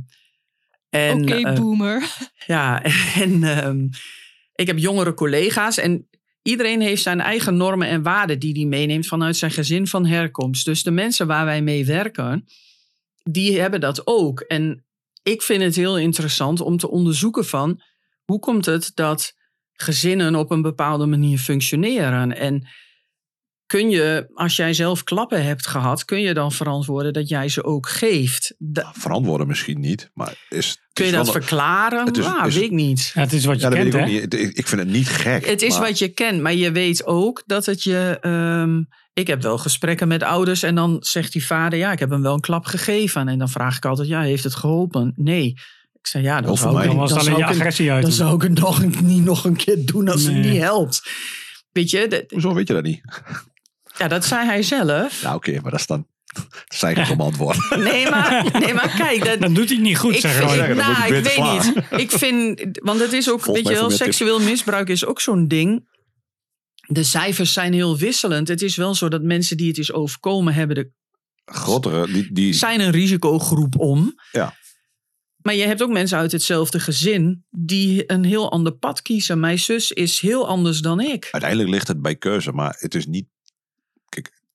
en, 0.90 1.22
Oké, 1.22 1.36
eh, 1.36 1.56
boomer. 1.56 2.04
ja, 2.46 2.84
en 3.16 3.44
ehm, 3.44 3.88
ik 4.58 4.68
heb 4.68 4.78
jongere 4.78 5.14
collega's 5.14 5.78
en 5.78 6.10
iedereen 6.42 6.82
heeft 6.82 7.02
zijn 7.02 7.20
eigen 7.20 7.58
normen 7.58 7.88
en 7.88 8.04
waarden 8.04 8.40
die 8.40 8.54
hij 8.54 8.66
meeneemt 8.66 9.08
vanuit 9.08 9.38
zijn 9.38 9.52
gezin 9.52 9.88
van 9.88 10.06
herkomst. 10.06 10.66
Dus 10.66 10.84
de 10.84 10.92
mensen 10.92 11.28
waar 11.28 11.46
wij 11.46 11.62
mee 11.62 11.86
werken, 11.86 12.46
die 13.24 13.60
hebben 13.60 13.80
dat 13.80 14.08
ook. 14.08 14.40
En 14.40 14.86
ik 15.24 15.42
vind 15.42 15.64
het 15.64 15.76
heel 15.76 15.98
interessant 15.98 16.62
om 16.62 16.78
te 16.78 16.90
onderzoeken 16.90 17.46
van 17.46 17.82
hoe 18.26 18.40
komt 18.40 18.66
het 18.66 18.92
dat 18.94 19.34
gezinnen 19.74 20.36
op 20.36 20.52
een 20.52 20.62
bepaalde 20.62 21.06
manier 21.06 21.38
functioneren. 21.38 22.36
En 22.36 22.68
kun 23.68 23.90
je, 23.90 24.30
als 24.34 24.56
jij 24.56 24.74
zelf 24.74 25.04
klappen 25.04 25.44
hebt 25.44 25.68
gehad, 25.68 26.06
kun 26.06 26.22
je 26.22 26.34
dan 26.34 26.52
verantwoorden 26.52 27.14
dat 27.14 27.30
jij 27.30 27.50
ze 27.50 27.64
ook 27.64 27.90
geeft. 27.90 28.54
Da- 28.58 28.94
Verantwoorden 28.98 29.48
misschien 29.48 29.80
niet, 29.80 30.10
maar 30.14 30.46
is... 30.50 30.78
kun 30.94 31.06
je 31.06 31.12
dat 31.12 31.32
verklaren? 31.32 32.06
het 32.06 32.18
is- 32.18 32.26
nou, 32.26 32.48
is- 32.48 32.54
weet 32.56 32.64
ik 32.64 32.72
niet. 32.72 33.12
Ja, 33.14 33.22
het 33.22 33.34
is 33.34 33.46
wat 33.46 33.56
je 33.56 33.62
Ja, 33.62 33.70
dat 33.70 33.80
weet 33.84 33.92
kent, 33.92 34.08
ik 34.24 34.32
niet. 34.40 34.58
Ik- 34.58 34.68
vind 34.68 34.82
het 34.82 34.90
niet 34.90 35.08
gek. 35.10 35.46
Het 35.46 35.62
is 35.62 35.74
maar- 35.78 35.88
wat 35.88 36.00
je 36.00 36.08
kent, 36.08 36.42
maar 36.42 36.54
je 36.54 36.72
weet 36.72 37.06
ook 37.06 37.44
dat 37.46 37.66
het 37.66 37.84
je. 37.84 38.18
ehm, 38.22 38.82
ik 39.14 39.28
heb 39.28 39.42
wel 39.42 39.58
gesprekken 39.58 40.08
met 40.08 40.24
ouders 40.24 40.64
en 40.64 40.76
dan 40.76 40.98
zegt 41.00 41.32
die 41.32 41.46
vader: 41.46 41.80
Ja, 41.80 41.92
ik 41.92 42.00
heb 42.00 42.10
hem 42.10 42.22
wel 42.22 42.34
een 42.34 42.40
klap 42.40 42.66
gegeven. 42.66 43.28
En 43.28 43.38
dan 43.38 43.50
vraag 43.50 43.78
ik 43.78 43.86
altijd: 43.86 44.08
Ja, 44.08 44.22
heeft 44.22 44.44
het 44.44 44.56
geholpen? 44.56 45.14
Nee. 45.16 45.46
Ik 45.94 46.08
zeg: 46.08 46.22
Ja, 46.22 46.42
dan 46.42 46.58
zou 46.58 46.82
ik, 46.82 46.88
Dan 46.88 46.96
was 46.96 47.10
dan 47.10 47.24
zou 47.24 47.44
agressie 47.44 47.92
uit. 47.92 48.02
dan 48.02 48.12
zou 48.12 48.36
ik 48.36 48.42
het 48.42 48.60
nog, 48.60 49.02
niet 49.02 49.24
nog 49.24 49.46
een 49.46 49.56
keer 49.56 49.86
doen 49.86 50.08
als 50.10 50.24
het 50.24 50.34
niet 50.36 50.58
helpt. 50.62 51.02
Weet 51.72 51.90
je, 51.90 52.26
Hoezo 52.30 52.54
weet 52.54 52.68
je 52.68 52.74
dat 52.74 52.84
niet? 52.84 53.02
Ja, 53.98 54.08
dat 54.08 54.26
zei 54.26 54.46
hij 54.46 54.64
zelf. 54.64 55.24
Nou, 55.24 55.36
oké, 55.36 55.60
maar 55.62 55.72
dat 55.72 55.80
is 55.80 55.86
dan... 55.88 56.08
Dat 56.34 56.46
is 56.68 56.84
eigenlijk 56.84 57.20
een 57.20 57.26
antwoord. 57.26 57.58
Nee, 57.90 58.10
maar, 58.10 58.60
nee, 58.60 58.74
maar 58.74 58.94
kijk, 58.98 59.26
dat, 59.26 59.40
Dan 59.40 59.54
doet 59.54 59.68
hij 59.68 59.76
het 59.76 59.86
niet 59.86 59.98
goed, 59.98 60.14
ik 60.14 60.20
zeg 60.20 60.40
nou, 60.76 61.16
ik 61.16 61.24
weet 61.24 61.52
niet. 61.52 62.02
Ik 62.02 62.12
vind, 62.12 62.80
want 62.84 63.00
het 63.00 63.14
is 63.14 63.32
ook, 63.32 63.42
Volg 63.42 63.56
weet 63.56 63.68
je 63.68 63.74
wel, 63.74 63.90
seksueel 63.90 64.40
misbruik 64.40 64.90
is 64.90 65.06
ook 65.06 65.22
zo'n 65.22 65.48
ding. 65.48 65.96
De 66.88 67.04
cijfers 67.04 67.54
zijn 67.54 67.74
heel 67.74 67.98
wisselend. 67.98 68.48
Het 68.48 68.62
is 68.62 68.76
wel 68.76 68.96
zo 68.96 69.08
dat 69.08 69.22
mensen 69.22 69.58
die 69.58 69.68
het 69.68 69.78
is 69.78 69.94
overkomen 69.94 70.54
hebben, 70.54 70.76
de, 70.76 70.92
Grotere, 71.52 72.12
die... 72.12 72.28
die 72.32 72.54
zijn 72.54 72.80
een 72.80 72.92
risicogroep 72.92 73.80
om. 73.80 74.14
Ja. 74.32 74.56
Maar 75.38 75.56
je 75.56 75.66
hebt 75.66 75.82
ook 75.84 75.90
mensen 75.90 76.18
uit 76.18 76.32
hetzelfde 76.32 76.80
gezin 76.80 77.46
die 77.50 78.12
een 78.12 78.24
heel 78.24 78.52
ander 78.52 78.74
pad 78.74 79.02
kiezen. 79.02 79.40
Mijn 79.40 79.60
zus 79.60 79.92
is 79.92 80.20
heel 80.20 80.48
anders 80.48 80.80
dan 80.80 81.00
ik. 81.00 81.28
uiteindelijk 81.32 81.70
ligt 81.70 81.88
het 81.88 82.02
bij 82.02 82.16
keuze, 82.16 82.52
maar 82.52 82.76
het 82.80 82.96
is 82.96 83.06
niet... 83.06 83.28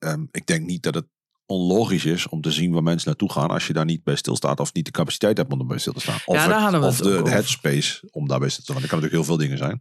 Ehm, 0.03 0.25
ik 0.31 0.47
denk 0.47 0.67
niet 0.67 0.83
dat 0.83 0.95
het 0.95 1.07
onlogisch 1.47 2.05
is 2.05 2.29
om 2.29 2.41
te 2.41 2.51
zien 2.51 2.73
waar 2.73 2.83
mensen 2.83 3.09
naartoe 3.09 3.33
gaan 3.33 3.49
als 3.51 3.66
je 3.66 3.72
daar 3.72 3.85
niet 3.85 4.03
bij 4.05 4.16
stilstaat 4.16 4.61
of 4.61 4.72
niet 4.72 4.85
de 4.85 4.91
capaciteit 4.91 5.37
hebt 5.37 5.53
om 5.53 5.61
erbij 5.61 5.79
stil 5.79 5.93
te 5.93 6.01
staan. 6.01 6.18
Of, 6.24 6.37
Ja, 6.37 6.47
daar 6.47 6.55
het- 6.55 6.62
hadden 6.62 6.81
we 6.81 6.87
of 6.87 6.95
het 6.97 7.05
de, 7.05 7.11
de 7.12 7.18
over. 7.20 7.33
headspace 7.33 8.09
om 8.11 8.29
daarbij 8.29 8.49
stil 8.49 8.59
te 8.59 8.72
staan. 8.72 8.74
Want 8.81 8.85
er 8.87 8.91
kan 8.93 9.01
natuurlijk 9.01 9.12
heel 9.29 9.37
veel 9.37 9.45
dingen 9.47 9.59
zijn. 9.59 9.79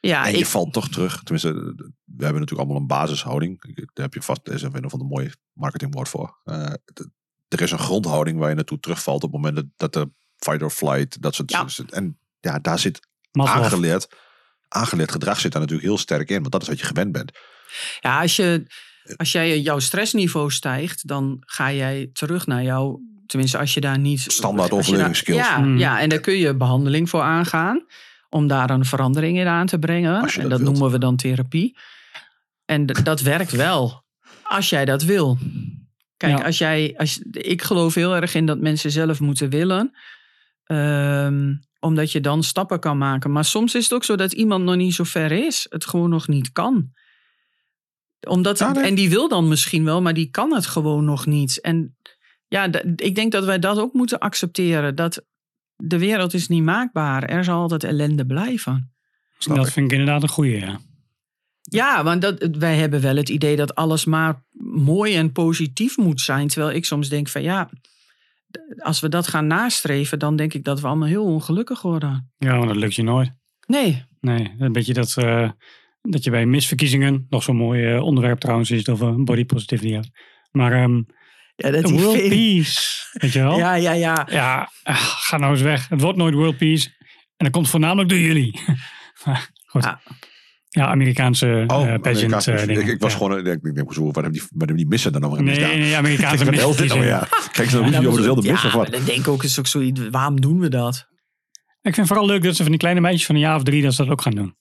Ja, 0.00 0.24
en 0.26 0.32
je 0.32 0.38
ik, 0.38 0.46
valt 0.46 0.72
toch 0.72 0.88
terug. 0.88 1.22
Tenminste, 1.22 1.52
we 2.04 2.24
hebben 2.24 2.40
natuurlijk 2.40 2.60
allemaal 2.60 2.76
een 2.76 2.86
basishouding. 2.86 3.62
Daar 3.92 4.04
heb 4.04 4.14
je 4.14 4.22
vast, 4.22 4.40
er 4.48 4.54
is 4.54 4.62
een 4.62 4.84
of 4.84 4.92
ander 4.92 5.08
mooi 5.08 5.30
marketingwoord 5.52 6.08
voor. 6.08 6.38
Eh, 6.44 6.72
er 7.48 7.60
is 7.62 7.70
een 7.70 7.78
grondhouding 7.78 8.38
waar 8.38 8.48
je 8.48 8.54
naartoe 8.54 8.80
terugvalt 8.80 9.24
op 9.24 9.32
het 9.32 9.42
moment 9.42 9.66
dat, 9.76 9.92
de 9.92 10.10
fight 10.36 10.62
or 10.62 10.70
flight, 10.70 11.22
dat 11.22 11.34
soort 11.34 11.50
Ja. 11.50 11.66
En 11.88 12.18
ja, 12.40 12.58
daar 12.58 12.78
zit 12.78 13.00
Maslow. 13.32 13.62
aangeleerd, 13.62 14.08
aangeleerd 14.68 15.10
gedrag 15.12 15.40
zit 15.40 15.52
daar 15.52 15.60
natuurlijk 15.60 15.88
heel 15.88 15.98
sterk 15.98 16.30
in. 16.30 16.40
Want 16.40 16.52
dat 16.52 16.62
is 16.62 16.68
wat 16.68 16.78
je 16.78 16.86
gewend 16.86 17.12
bent. 17.12 17.32
ja, 18.00 18.20
als, 18.20 18.36
je, 18.36 18.66
als 19.16 19.32
jij 19.32 19.60
jouw 19.60 19.78
stressniveau 19.78 20.50
stijgt, 20.50 21.06
dan 21.08 21.36
ga 21.46 21.72
jij 21.72 22.10
terug 22.12 22.46
naar 22.46 22.62
jouw. 22.62 23.00
Tenminste, 23.26 23.58
als 23.58 23.74
je 23.74 23.80
daar 23.80 23.98
niet. 23.98 24.20
Standaard 24.20 24.70
daar- 24.70 24.78
overlevingsskills. 24.78 25.38
Ja, 25.38 25.58
Mm. 25.58 25.78
ja, 25.78 26.00
en 26.00 26.08
daar 26.08 26.20
kun 26.20 26.34
je 26.36 26.56
behandeling 26.56 27.08
voor 27.10 27.20
aangaan. 27.22 27.84
Om 28.28 28.46
daar 28.46 28.70
een 28.70 28.84
verandering 28.84 29.38
in 29.38 29.46
aan 29.46 29.66
te 29.66 29.78
brengen. 29.78 30.20
Als 30.22 30.34
je 30.34 30.40
en 30.40 30.48
dat 30.48 30.58
wilt. 30.60 30.70
noemen 30.72 30.90
we 30.90 30.98
dan 30.98 31.16
therapie. 31.16 31.76
En 32.64 32.86
dat 32.86 33.20
werkt 33.20 33.50
wel. 33.52 34.04
Als 34.42 34.68
jij 34.70 34.84
dat 34.84 35.02
wil. 35.02 35.38
Kijk, 36.16 36.38
Ja. 36.38 36.44
als 36.44 36.58
jij. 36.58 36.94
Als, 36.96 37.18
ik 37.30 37.62
geloof 37.62 37.94
heel 37.94 38.14
erg 38.16 38.34
in 38.34 38.46
dat 38.46 38.60
mensen 38.60 38.90
zelf 38.90 39.20
moeten 39.20 39.50
willen. 39.50 39.92
Ehm, 40.64 41.54
omdat 41.80 42.12
je 42.12 42.20
dan 42.20 42.42
stappen 42.42 42.80
kan 42.80 42.98
maken. 42.98 43.32
Maar 43.32 43.44
soms 43.44 43.74
is 43.74 43.82
het 43.82 43.92
ook 43.92 44.04
zo 44.04 44.16
dat 44.16 44.32
iemand 44.32 44.64
nog 44.64 44.76
niet 44.76 44.94
zo 44.94 45.04
ver 45.04 45.32
is. 45.32 45.66
Het 45.70 45.86
gewoon 45.86 46.10
nog 46.10 46.28
niet 46.28 46.52
kan. 46.52 46.90
Omdat, 48.28 48.58
Ja, 48.58 48.72
nee. 48.72 48.84
En 48.84 48.94
die 48.94 49.10
wil 49.10 49.28
dan 49.28 49.48
misschien 49.48 49.84
wel, 49.84 50.02
maar 50.02 50.14
die 50.14 50.30
kan 50.30 50.54
het 50.54 50.66
gewoon 50.66 51.04
nog 51.04 51.26
niet. 51.26 51.60
En 51.60 51.96
ja, 52.48 52.68
ik 52.96 53.14
denk 53.14 53.32
dat 53.32 53.44
wij 53.44 53.58
dat 53.58 53.78
ook 53.78 53.92
moeten 53.92 54.18
accepteren. 54.18 54.94
Dat 54.94 55.24
de 55.76 55.98
wereld 55.98 56.34
is 56.34 56.48
niet 56.48 56.62
maakbaar. 56.62 57.22
Er 57.24 57.44
zal 57.44 57.60
altijd 57.60 57.84
ellende 57.84 58.26
blijven. 58.26 58.92
Snap 59.38 59.56
Dat 59.56 59.66
ik. 59.66 59.72
vind 59.72 59.86
ik 59.92 59.98
inderdaad 59.98 60.22
een 60.22 60.28
goeie, 60.28 60.58
ja. 60.60 60.80
Ja, 61.62 62.04
want 62.04 62.22
dat, 62.22 62.48
wij 62.58 62.76
hebben 62.76 63.00
wel 63.00 63.16
het 63.16 63.28
idee 63.28 63.56
dat 63.56 63.74
alles 63.74 64.04
maar 64.04 64.44
mooi 64.74 65.16
en 65.16 65.32
positief 65.32 65.96
moet 65.96 66.20
zijn. 66.20 66.48
Terwijl 66.48 66.76
ik 66.76 66.84
soms 66.84 67.08
denk 67.08 67.28
van 67.28 67.42
ja, 67.42 67.70
als 68.78 69.00
we 69.00 69.08
dat 69.08 69.26
gaan 69.28 69.46
nastreven, 69.46 70.18
dan 70.18 70.36
denk 70.36 70.54
ik 70.54 70.64
dat 70.64 70.80
we 70.80 70.86
allemaal 70.86 71.08
heel 71.08 71.24
ongelukkig 71.24 71.82
worden. 71.82 72.32
Ja, 72.38 72.56
want 72.56 72.68
dat 72.68 72.76
lukt 72.76 72.94
je 72.94 73.02
nooit. 73.02 73.32
Nee, 73.66 74.04
Nee, 74.20 74.54
een 74.58 74.72
beetje 74.72 74.92
dat, 74.94 75.16
eh, 75.16 75.50
dat 76.02 76.24
je 76.24 76.30
bij 76.30 76.46
misverkiezingen, 76.46 77.26
nog 77.28 77.42
zo'n 77.42 77.56
mooi 77.56 77.92
eh, 77.94 78.02
onderwerp 78.02 78.38
trouwens, 78.40 78.70
is 78.70 78.78
het 78.78 78.88
over 78.88 79.24
body 79.24 79.44
positivity. 79.44 79.98
Maar 80.50 80.72
ehm 80.72 81.00
ja, 81.56 81.70
dat 81.70 81.90
world 81.90 82.28
peace, 82.28 82.80
weet 83.12 83.32
je 83.32 83.38
wel? 83.38 83.56
Ja, 83.58 83.74
ja, 83.74 83.92
ja. 83.92 84.26
Ja, 84.30 84.70
ah, 84.82 84.96
ga 84.96 85.36
nou 85.36 85.52
eens 85.52 85.62
weg. 85.62 85.88
Het 85.88 86.00
wordt 86.00 86.18
nooit 86.18 86.34
world 86.34 86.56
peace. 86.56 86.88
En 87.36 87.44
dat 87.44 87.50
komt 87.50 87.68
voornamelijk 87.68 88.08
door 88.08 88.18
jullie. 88.18 88.60
Goed. 89.72 89.84
Ja. 89.84 90.00
Ja, 90.68 90.86
Amerikaanse 90.86 91.46
eh 91.46 91.60
Oh, 91.60 91.66
pageant 91.66 92.06
Amerikaans- 92.06 92.46
eh, 92.46 92.62
ik, 92.62 92.86
ik 92.86 93.00
was 93.00 93.12
Ja. 93.12 93.18
gewoon, 93.18 93.38
ik 93.38 93.44
denk, 93.44 93.64
ik 93.66 93.74
denk, 93.74 93.92
zo, 93.94 94.04
wat 94.04 94.14
hebben 94.14 94.32
die, 94.32 94.40
wat 94.40 94.50
hebben 94.58 94.76
die 94.76 94.86
missen 94.86 95.12
dan 95.12 95.20
nog 95.20 95.34
Nee, 95.34 95.42
misdaan? 95.42 95.78
nee, 95.78 95.96
Amerikaanse 95.96 96.44
nou 96.44 96.56
weer? 97.00 97.28
Kijk 97.52 97.70
ze 97.70 97.80
dan 97.80 97.94
over 98.06 98.16
dezelfde 98.18 98.50
mis 98.50 98.62
ja, 98.62 98.66
of 98.68 98.72
wat? 98.74 98.82
maar 98.82 98.90
dan 98.90 99.04
denk 99.04 99.18
ik 99.18 99.28
ook, 99.28 99.42
is 99.42 99.58
ook 99.58 99.66
zoiets, 99.66 100.00
waarom 100.10 100.40
doen 100.40 100.58
we 100.58 100.68
dat? 100.68 100.94
Ik 101.82 101.94
vind 101.94 101.96
het 101.96 102.06
vooral 102.06 102.26
leuk 102.26 102.42
dat 102.42 102.56
ze 102.56 102.62
van 102.62 102.70
die 102.70 102.80
kleine 102.80 103.00
meisjes 103.00 103.26
van 103.26 103.34
een 103.34 103.40
jaar 103.40 103.56
of 103.56 103.62
drie 103.62 103.82
dat 103.82 103.94
ze 103.94 104.02
dat 104.02 104.12
ook 104.12 104.22
gaan 104.22 104.34
doen. 104.34 104.56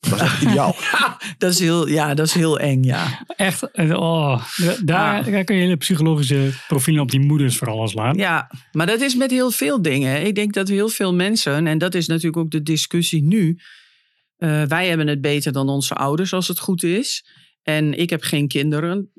Dat 0.00 0.12
is 0.14 0.20
echt 0.20 0.42
ideaal. 0.42 0.76
Dat 1.38 1.50
is 1.52 1.58
heel, 1.60 1.88
ja, 1.88 2.14
dat 2.14 2.26
is 2.26 2.32
heel 2.34 2.58
eng, 2.58 2.82
ja. 2.82 3.24
Echt, 3.26 3.70
eh, 3.70 3.90
oh, 3.90 4.44
da- 4.56 4.76
daar, 4.84 5.24
Ja. 5.26 5.30
daar 5.30 5.44
kun 5.44 5.56
je 5.56 5.62
hele 5.62 5.76
psychologische 5.76 6.50
profielen 6.68 7.02
op 7.02 7.10
die 7.10 7.20
moeders 7.20 7.56
vooral 7.56 7.80
als 7.80 7.90
slaan. 7.90 8.16
Ja, 8.16 8.50
maar 8.72 8.86
dat 8.86 9.00
is 9.00 9.14
met 9.14 9.30
heel 9.30 9.50
veel 9.50 9.82
dingen. 9.82 10.26
Ik 10.26 10.34
denk 10.34 10.54
dat 10.54 10.68
heel 10.68 10.88
veel 10.88 11.14
mensen, 11.14 11.66
en 11.66 11.78
dat 11.78 11.94
is 11.94 12.06
natuurlijk 12.06 12.36
ook 12.36 12.50
de 12.50 12.62
discussie 12.62 13.22
nu. 13.22 13.58
eh, 14.36 14.62
wij 14.62 14.88
hebben 14.88 15.06
het 15.06 15.20
beter 15.20 15.52
dan 15.52 15.68
onze 15.68 15.94
ouders 15.94 16.32
als 16.32 16.48
het 16.48 16.58
goed 16.58 16.82
is. 16.82 17.24
En 17.62 17.98
ik 17.98 18.10
heb 18.10 18.22
geen 18.22 18.48
kinderen, 18.48 19.10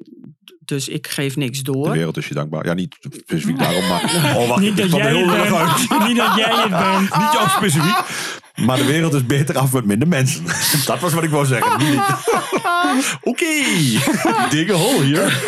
dus 0.70 0.88
ik 0.88 1.08
geef 1.08 1.36
niks 1.36 1.58
De 1.64 1.72
door. 1.72 1.92
wereld 1.92 2.18
is 2.18 2.28
je 2.28 2.34
dankbaar. 2.34 2.66
Ja, 2.66 2.74
niet 2.74 2.98
specifiek 3.12 3.58
daarom, 3.60 3.88
maar... 3.88 4.04
Oh, 4.38 4.48
wacht, 4.48 4.62
Niet 4.62 4.78
dat 4.78 4.92
jij 4.92 5.16
heel 5.16 5.28
het 5.30 5.36
erg 5.46 5.54
uit. 5.56 5.88
bent. 5.90 6.04
Niet 6.08 6.18
dat 6.18 6.36
jij 6.36 6.52
het 6.56 6.70
bent. 6.70 7.00
Niet 7.22 7.34
jou 7.34 7.50
specifiek. 7.50 7.98
Maar 8.56 8.78
de 8.78 8.86
wereld 8.86 9.14
is 9.14 9.26
beter 9.26 9.58
af 9.58 9.74
met 9.74 9.86
minder 9.86 10.08
mensen. 10.08 10.44
Dat 10.86 11.00
was 11.00 11.14
wat 11.14 11.24
ik 11.24 11.30
wou 11.30 11.46
zeggen. 11.46 11.72
Oké, 13.22 13.46
dikke 14.50 14.74
hol 14.74 15.02
hier. 15.02 15.42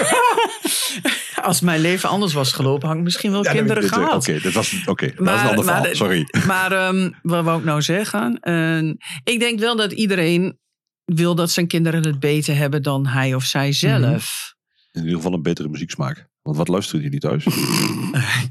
Als 1.41 1.61
mijn 1.61 1.81
leven 1.81 2.09
anders 2.09 2.33
was 2.33 2.51
gelopen, 2.53 2.87
had 2.87 2.97
ik 2.97 3.03
misschien 3.03 3.31
wel 3.31 3.43
Ja, 3.43 3.51
kinderen 3.51 3.81
dit- 3.81 3.91
Oké, 3.91 4.03
gehad. 4.03 4.25
dit 4.25 4.53
was 4.53 4.75
oké. 4.85 5.05
dat 5.15 5.35
is 5.35 5.41
een 5.41 5.47
ander 5.47 5.55
maar 5.55 5.63
verhaal. 5.63 5.81
de- 5.83 5.95
Sorry. 5.95 6.27
Maar 6.47 6.71
ehm, 6.71 7.09
wat 7.21 7.43
wou 7.43 7.59
ik 7.59 7.65
nou 7.65 7.81
zeggen? 7.81 8.39
Eh, 8.39 9.33
ik 9.33 9.39
denk 9.39 9.59
wel 9.59 9.75
dat 9.75 9.91
iedereen 9.91 10.59
wil 11.05 11.35
dat 11.35 11.51
zijn 11.51 11.67
kinderen 11.67 12.05
het 12.05 12.19
beter 12.19 12.55
hebben 12.55 12.83
dan 12.83 13.05
hij 13.07 13.33
of 13.35 13.43
zij 13.43 13.71
zelf. 13.73 14.53
In 14.91 15.01
ieder 15.01 15.15
geval 15.15 15.33
een 15.33 15.41
betere 15.41 15.69
muzieksmaak. 15.69 16.27
Want 16.41 16.57
wat 16.57 16.67
luisteren 16.67 17.01
jullie 17.01 17.19
thuis? 17.19 17.45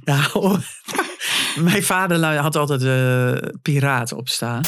Nou, 0.04 0.58
mijn 1.70 1.82
vader 1.82 2.36
had 2.36 2.56
altijd 2.56 2.82
eh 2.82 3.50
Piraat 3.62 4.12
op 4.12 4.28
staan. 4.28 4.62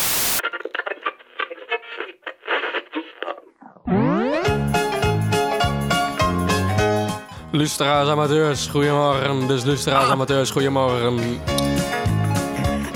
Lustra's 7.52 8.08
amateurs, 8.08 8.66
goedemorgen. 8.66 9.46
Dus 9.48 9.64
lustra's 9.64 10.10
amateurs, 10.10 10.50
goedemorgen. 10.50 11.40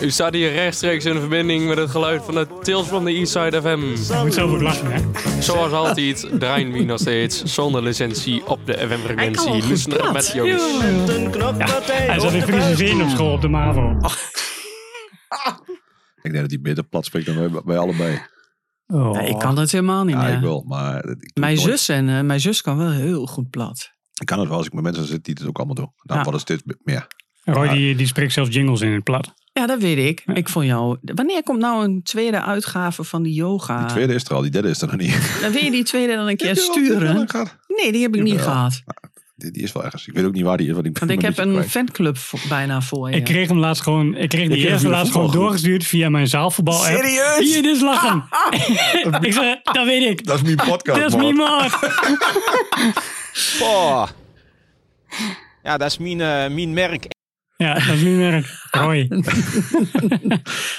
U 0.01 0.11
staat 0.11 0.33
hier 0.35 0.53
rechtstreeks 0.53 1.05
in 1.05 1.21
verbinding 1.21 1.67
met 1.69 1.79
het 1.79 1.91
geluid 1.91 2.23
van 2.25 2.35
de 2.35 2.47
Tales 2.63 2.87
from 2.87 3.05
the 3.05 3.11
Eastside 3.11 3.61
FM. 3.61 3.69
Je 3.69 4.21
moet 4.25 4.35
zelf 4.35 4.51
ook 4.51 4.61
lachen, 4.61 4.93
hè? 4.93 5.03
Zoals 5.43 5.73
altijd 5.73 6.29
draaien 6.39 6.73
we 6.73 6.83
nog 6.85 6.99
steeds 6.99 7.43
zonder 7.43 7.83
licentie 7.83 8.47
op 8.47 8.67
de 8.67 8.73
FM-frequentie. 8.79 9.89
plat. 9.89 10.13
met 10.13 10.33
jongens. 10.35 10.63
Hij 11.87 12.21
zat 12.21 12.33
in 12.33 12.43
Friese 12.43 12.77
Veen 12.77 13.03
op 13.03 13.09
school 13.09 13.33
op 13.33 13.41
de 13.41 13.49
MAVO. 13.49 13.91
Ik 16.23 16.33
denk 16.33 16.35
dat 16.45 16.51
hij 16.51 16.61
beter 16.61 16.85
plat 16.85 17.05
spreekt 17.05 17.27
dan 17.27 17.37
wij, 17.39 17.61
wij 17.65 17.79
allebei. 17.79 18.23
Oh. 18.87 19.11
Ja, 19.15 19.21
ik 19.21 19.39
kan 19.39 19.59
het 19.59 19.73
helemaal 19.73 20.05
niet 20.05 20.15
Ja, 20.15 20.23
meer. 20.23 20.35
ik 20.35 20.41
wel. 20.41 20.65
Maar 20.67 21.05
ik 21.09 21.31
Mijn 21.35 21.57
nooit. 21.57 21.69
zus, 21.69 21.89
en, 21.89 22.09
eh, 22.09 22.21
mijn 22.21 22.41
zus 22.41 22.61
kan 22.63 22.77
wel 22.77 22.91
heel 22.91 23.27
goed 23.27 23.51
plat. 23.51 23.91
Ik 24.21 24.27
kan 24.27 24.39
het 24.39 24.49
wel 24.49 24.57
als 24.57 24.67
ik 24.67 24.73
met 24.73 24.83
mensen 24.83 25.05
zit 25.07 25.25
die 25.25 25.35
het 25.39 25.47
ook 25.49 25.57
allemaal 25.57 25.75
doen. 25.75 25.93
Dan 26.03 26.17
Ja. 26.17 26.23
wordt 26.25 26.41
het 26.49 26.49
steeds 26.61 26.77
meer. 26.85 27.07
Roy 27.45 27.69
die, 27.69 27.97
die 27.97 28.07
spreekt 28.07 28.33
zelfs 28.33 28.55
jingles 28.55 28.81
in 28.81 28.93
het 28.93 29.05
plat. 29.05 29.35
Ja, 29.57 29.67
dat 29.67 29.79
weet 29.81 29.99
ik. 29.99 30.23
Ik 30.35 30.49
vond 30.49 30.67
jou... 30.67 30.97
Wanneer 31.03 31.43
komt 31.43 31.59
nou 31.59 31.85
een 31.85 32.03
tweede 32.03 32.43
uitgave 32.43 33.05
van 33.05 33.23
die 33.23 33.35
yoga? 33.35 33.79
Die 33.79 33.87
tweede 33.89 34.15
is 34.15 34.25
er 34.25 34.35
al, 34.35 34.43
die 34.43 34.51
derde 34.51 34.69
is 34.69 34.81
er 34.81 34.87
nog 34.87 34.97
niet. 34.97 35.39
Dan 35.43 35.53
wil 35.53 35.65
je 35.65 35.71
die 35.71 35.85
tweede 35.85 36.15
dan 36.15 36.27
een 36.29 36.37
keer 36.37 36.57
sturen? 36.57 37.27
Nee, 37.69 37.93
die 37.93 38.03
heb 38.03 38.15
ik 38.17 38.23
niet 38.23 38.41
gehad. 38.41 38.83
Die, 39.37 39.51
die 39.51 39.63
is 39.63 39.73
wel 39.73 39.85
ergens. 39.85 40.07
Ik 40.07 40.15
weet 40.15 40.25
ook 40.25 40.33
niet 40.33 40.43
waar 40.45 40.57
die 40.57 40.69
is. 40.69 40.75
Want 40.75 40.87
ik, 40.87 40.99
Want 40.99 41.11
ik 41.11 41.21
heb 41.21 41.39
een 41.39 41.53
kwijt. 41.53 41.71
fanclub 41.71 42.17
bijna 42.49 42.81
voor 42.83 43.11
je. 43.11 43.17
Ik 43.17 43.25
kreeg 43.25 43.49
hem 43.49 43.59
laatst 43.59 43.83
gewoon, 43.83 44.15
ik 44.17 44.29
kreeg 44.29 44.49
die 44.49 44.57
kreeg 44.59 44.71
eerste 44.71 44.89
laatst 44.89 45.13
gewoon 45.13 45.31
doorgestuurd 45.31 45.85
via 45.85 46.09
mijn 46.09 46.29
zaalvoetbal 46.29 46.87
app. 46.87 46.97
Serieus? 46.97 47.39
Hier, 47.53 47.63
dit 47.63 47.77
is 47.77 47.81
lachen. 47.83 48.25
ik 49.27 49.33
zeg, 49.33 49.63
dat 49.63 49.87
weet 49.87 50.11
ik. 50.11 50.27
Dat 50.27 50.37
is 50.37 50.43
mijn 50.43 50.69
podcast, 50.69 51.01
Dat 51.01 51.09
is 51.11 51.17
man. 51.17 51.25
niet 51.25 51.37
maat. 51.37 51.79
Boah. 53.59 54.09
Ja, 55.63 55.77
dat 55.77 55.91
is 55.91 55.99
mijn, 55.99 56.21
eh, 56.21 56.55
mijn 56.55 56.73
merk. 56.73 57.07
Ja, 57.57 57.75
dat 57.75 57.83
is 57.95 58.03
niet 58.03 58.17
merk. 58.17 58.47
Roy. 58.71 59.09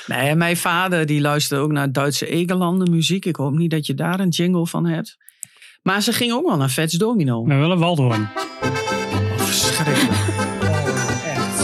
Nee, 0.07 0.35
mijn 0.35 0.57
vader 0.57 1.05
die 1.05 1.21
luisterde 1.21 1.63
ook 1.63 1.71
naar 1.71 1.91
Duitse 1.91 2.27
Egelanden 2.27 2.89
muziek. 2.91 3.25
Ik 3.25 3.35
hoop 3.35 3.53
niet 3.53 3.71
dat 3.71 3.85
je 3.85 3.93
daar 3.93 4.19
een 4.19 4.29
jingle 4.29 4.67
van 4.67 4.85
hebt. 4.85 5.17
Maar 5.83 6.01
ze 6.01 6.13
ging 6.13 6.31
ook 6.33 6.47
wel 6.47 6.57
naar 6.57 6.69
Vets 6.69 6.93
Domino. 6.93 7.43
We 7.45 7.55
willen 7.55 7.79
Waldhoorn. 7.79 8.29
Oh, 8.35 9.37
verschrikkelijk. 9.37 10.01
Oh, 10.61 11.25
echt. 11.25 11.63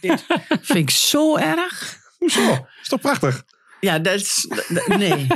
Dit 0.00 0.24
vind 0.62 0.78
ik 0.78 0.90
zo 0.90 1.36
erg. 1.36 1.96
Hoezo? 2.18 2.66
Is 2.82 2.88
toch 2.88 3.00
prachtig? 3.00 3.44
Ja, 3.80 3.98
dat 3.98 4.14
is... 4.14 4.48
Nee. 4.98 5.26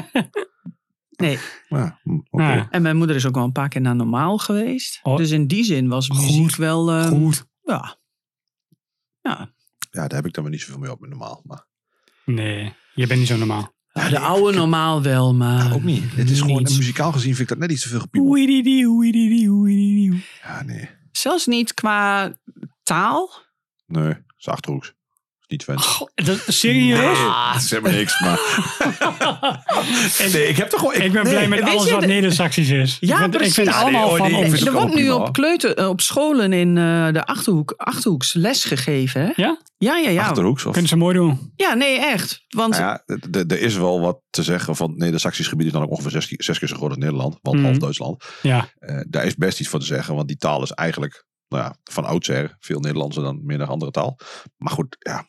Nee. 1.17 1.39
Ja. 2.31 2.67
En 2.71 2.83
mijn 2.83 2.97
moeder 2.97 3.17
is 3.17 3.27
ook 3.27 3.35
wel 3.35 3.45
een 3.45 3.53
paar 3.53 3.69
keer 3.69 3.81
naar 3.81 3.97
normaal 3.97 4.39
geweest. 4.39 5.01
Oh. 5.03 5.17
Dus 5.17 5.31
in 5.31 5.47
die 5.47 5.65
zin 5.65 5.89
was 5.89 6.09
muziek 6.09 6.41
Goed. 6.43 6.57
wel... 6.57 6.91
eh, 6.91 7.07
Goed. 7.07 7.47
Ja. 7.65 7.97
Ja. 9.29 9.53
Ja, 9.91 10.09
daar 10.09 10.19
heb 10.19 10.27
ik 10.27 10.33
dan 10.33 10.43
weer 10.43 10.53
niet 10.53 10.63
zoveel 10.63 10.79
mee 10.79 10.91
op 10.91 11.01
met 11.01 11.11
normaal. 11.11 11.43
Maar 11.45 11.67
Nee, 12.25 12.75
je 12.95 13.07
bent 13.07 13.19
niet 13.19 13.29
zo 13.29 13.37
normaal. 13.37 13.77
Ja, 13.93 14.09
de 14.09 14.19
oude 14.19 14.57
normaal 14.57 15.03
wel, 15.03 15.35
maar... 15.35 15.75
ook 15.75 15.83
niet. 15.83 16.15
Het 16.15 16.31
is 16.31 16.41
gewoon, 16.41 16.63
muzikaal 16.63 17.13
gezien 17.13 17.35
vind 17.35 17.41
ik 17.41 17.49
dat 17.49 17.59
net 17.59 17.71
iets 17.71 17.83
te 17.83 17.89
veel. 17.89 18.07
Ja, 20.43 20.63
nee. 20.63 20.89
Zelfs 21.13 21.47
niet 21.47 21.75
qua 21.75 22.35
taal. 22.83 23.31
Nee, 23.87 24.09
het 24.09 24.25
is 24.39 24.49
Achterhoeks. 24.49 24.95
Niet 25.49 25.65
fan. 25.65 25.81
Goh, 25.81 26.09
dat, 26.15 26.39
serieus? 26.47 27.19
Ah, 27.19 27.59
zeg 27.59 27.81
maar 27.81 27.93
niks, 27.93 28.21
maar... 28.21 28.39
nee, 30.33 30.49
ik 30.49 30.57
heb 30.57 30.69
toch 30.69 30.81
gewoon... 30.81 30.95
Ik 30.95 31.13
ben 31.13 31.23
nee, 31.25 31.33
blij 31.33 31.49
met 31.49 31.63
alles 31.63 31.91
wat 31.91 32.01
de- 32.01 32.07
Neder-Saxisch 32.07 32.69
is. 32.71 32.97
Ja, 33.01 33.15
ik 33.15 33.21
vind, 33.21 33.33
ik 33.33 33.39
precies. 33.39 33.55
vind 33.55 33.67
Ja, 33.67 33.73
nee, 33.75 33.83
allemaal 33.83 34.09
oh, 34.11 34.17
van... 34.17 34.31
nee, 34.31 34.65
er 34.67 34.73
wordt 34.73 34.95
nu 34.95 35.11
op, 35.11 35.33
kleuter, 35.33 35.75
eh, 35.77 35.89
op 35.89 36.01
scholen 36.01 36.53
in 36.53 36.69
eh, 36.79 37.13
de 37.13 37.27
Achterhoek, 37.27 37.75
Achterhoeks 37.77 38.33
les 38.35 38.65
gegeven. 38.65 39.21
Hè? 39.23 39.33
Ja? 39.37 39.59
Ja, 39.79 39.97
ja, 39.97 40.11
ja. 40.11 40.27
Achterhoeks. 40.27 40.65
Of, 40.65 40.73
Kunnen 40.73 40.91
ze 40.91 40.97
mooi 40.97 41.15
doen. 41.15 41.53
Ja, 41.57 41.75
nee, 41.75 41.99
echt. 41.99 42.45
Want 42.49 42.79
Nou 42.79 42.83
ja, 42.83 43.03
er 43.49 43.61
is 43.61 43.77
wel 43.77 44.01
wat 44.01 44.21
te 44.31 44.43
zeggen 44.43 44.77
van... 44.77 44.95
Nee, 44.97 45.11
de 45.11 45.19
Saxisch 45.19 45.49
gebied 45.49 45.67
is 45.67 45.73
dan 45.73 45.83
ook 45.83 45.91
ongeveer 45.91 46.11
zes, 46.11 46.27
keer- 46.27 46.43
zes 46.43 46.59
keer 46.59 46.69
zo 46.69 46.77
groot 46.77 46.89
als 46.91 46.99
Nederland. 46.99 47.39
Want 47.43 47.57
Mhm. 47.57 47.65
half 47.67 47.77
Duitsland. 47.79 48.25
Ja, 48.43 48.69
Eh, 48.79 49.01
daar 49.09 49.25
is 49.25 49.35
best 49.35 49.61
iets 49.61 49.69
voor 49.69 49.81
te 49.81 49.87
zeggen. 49.87 50.15
Want 50.15 50.29
die 50.29 50.37
taal 50.37 50.63
is 50.63 50.71
eigenlijk 50.71 51.27
nou 51.49 51.63
ja, 51.65 51.77
van 51.85 52.05
oudsher 52.05 52.57
veel 52.61 52.81
Nederlandser 52.81 53.23
dan 53.23 53.41
meer 53.45 53.65
andere 53.65 53.91
taal. 53.91 54.19
Maar 54.57 54.73
goed, 54.73 54.97
ja. 54.99 55.27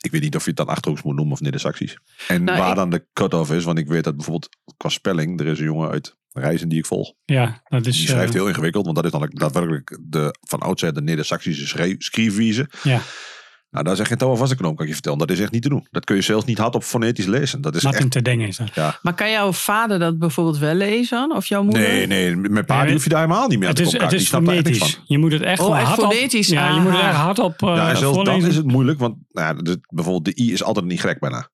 Ik 0.00 0.10
weet 0.10 0.20
niet 0.22 0.36
of 0.36 0.42
je 0.42 0.48
het 0.48 0.56
dan 0.58 0.66
Achterhoeks 0.68 1.02
moet 1.02 1.14
noemen 1.16 1.32
of 1.34 1.40
Neder-Saxisch. 1.40 1.98
En 2.28 2.44
Nou, 2.44 2.58
waar 2.58 2.70
ik- 2.70 2.76
dan 2.76 2.90
de 2.90 3.06
cut-off 3.12 3.52
is. 3.52 3.64
Want 3.64 3.78
ik 3.78 3.86
weet 3.86 4.04
dat 4.04 4.16
bijvoorbeeld 4.16 4.56
qua 4.76 4.88
spelling... 4.88 5.40
Er 5.40 5.46
is 5.46 5.58
een 5.58 5.64
jongen 5.64 5.90
uit 5.90 6.16
Reizen 6.32 6.68
die 6.68 6.78
ik 6.78 6.86
volg. 6.86 7.12
ja, 7.24 7.62
dat 7.68 7.86
is... 7.86 7.96
Die 7.96 8.06
schrijft 8.06 8.28
eh, 8.34 8.34
heel 8.40 8.48
ingewikkeld. 8.48 8.84
Want 8.84 8.96
dat 8.96 9.04
is 9.04 9.10
dan 9.10 9.28
daadwerkelijk 9.32 9.98
de, 10.02 10.38
van 10.40 10.60
oudsher 10.60 10.94
de 10.94 11.02
Neder-Saxische. 11.02 11.66
Ja, 12.82 13.00
Nou, 13.70 13.84
daar 13.84 13.92
is 13.92 13.98
echt 13.98 14.08
geen 14.08 14.18
touw 14.18 14.30
aan 14.30 14.36
vast 14.36 14.50
te 14.50 14.56
knopen, 14.56 14.76
kan 14.76 14.84
ik 14.84 14.90
je 14.90 14.94
vertellen. 14.94 15.18
Dat 15.18 15.30
is 15.30 15.40
echt 15.40 15.52
niet 15.52 15.62
te 15.62 15.68
doen. 15.68 15.86
Dat 15.90 16.04
kun 16.04 16.16
je 16.16 16.22
zelfs 16.22 16.44
niet 16.44 16.58
hard 16.58 16.74
op 16.74 16.82
fonetisch 16.82 17.26
lezen. 17.26 17.60
Dat 17.60 17.74
is 17.74 17.82
Martin 17.82 18.02
echt... 18.02 18.10
te 18.10 18.22
denken 18.22 18.46
is 18.46 18.56
dat. 18.74 18.98
Maar 19.02 19.14
kan 19.14 19.30
jouw 19.30 19.52
vader 19.52 19.98
dat 19.98 20.18
bijvoorbeeld 20.18 20.58
wel 20.58 20.74
lezen? 20.74 21.32
Of 21.36 21.46
jouw 21.46 21.62
moeder? 21.62 21.82
Nee, 21.82 22.06
nee, 22.06 22.36
mijn 22.36 22.64
pa 22.64 22.82
Nee, 22.82 22.92
hoef 22.92 23.02
je 23.02 23.08
daar 23.08 23.20
helemaal 23.20 23.48
niet 23.48 23.58
meer 23.58 23.68
aan 23.68 23.74
Het 23.74 23.90
te 23.90 23.96
is, 23.96 24.02
het 24.02 24.12
is 24.12 24.28
fonetisch. 24.28 25.00
Je 25.06 25.18
moet 25.18 25.32
het 25.32 25.42
echt 25.42 25.58
Oh, 25.58 25.64
gewoon 25.64 25.80
echt 25.80 25.88
hard 25.88 26.02
op... 26.02 26.12
fonetisch? 26.12 26.48
Ja, 26.48 26.74
je 26.74 26.80
moet 26.80 26.92
het 26.92 27.00
echt 27.00 27.16
hard 27.16 27.38
op 27.38 27.62
uh, 27.62 27.74
Ja, 27.74 27.90
en 27.90 27.96
zelfs 27.96 28.24
dan 28.24 28.46
is 28.46 28.56
het 28.56 28.66
moeilijk, 28.66 28.98
want 28.98 29.16
nou 29.32 29.56
ja, 29.56 29.62
de, 29.62 29.80
bijvoorbeeld 29.88 30.36
de 30.36 30.42
i 30.42 30.52
is 30.52 30.62
altijd 30.62 30.86
niet 30.86 31.00
grek 31.00 31.20
bijna. 31.20 31.48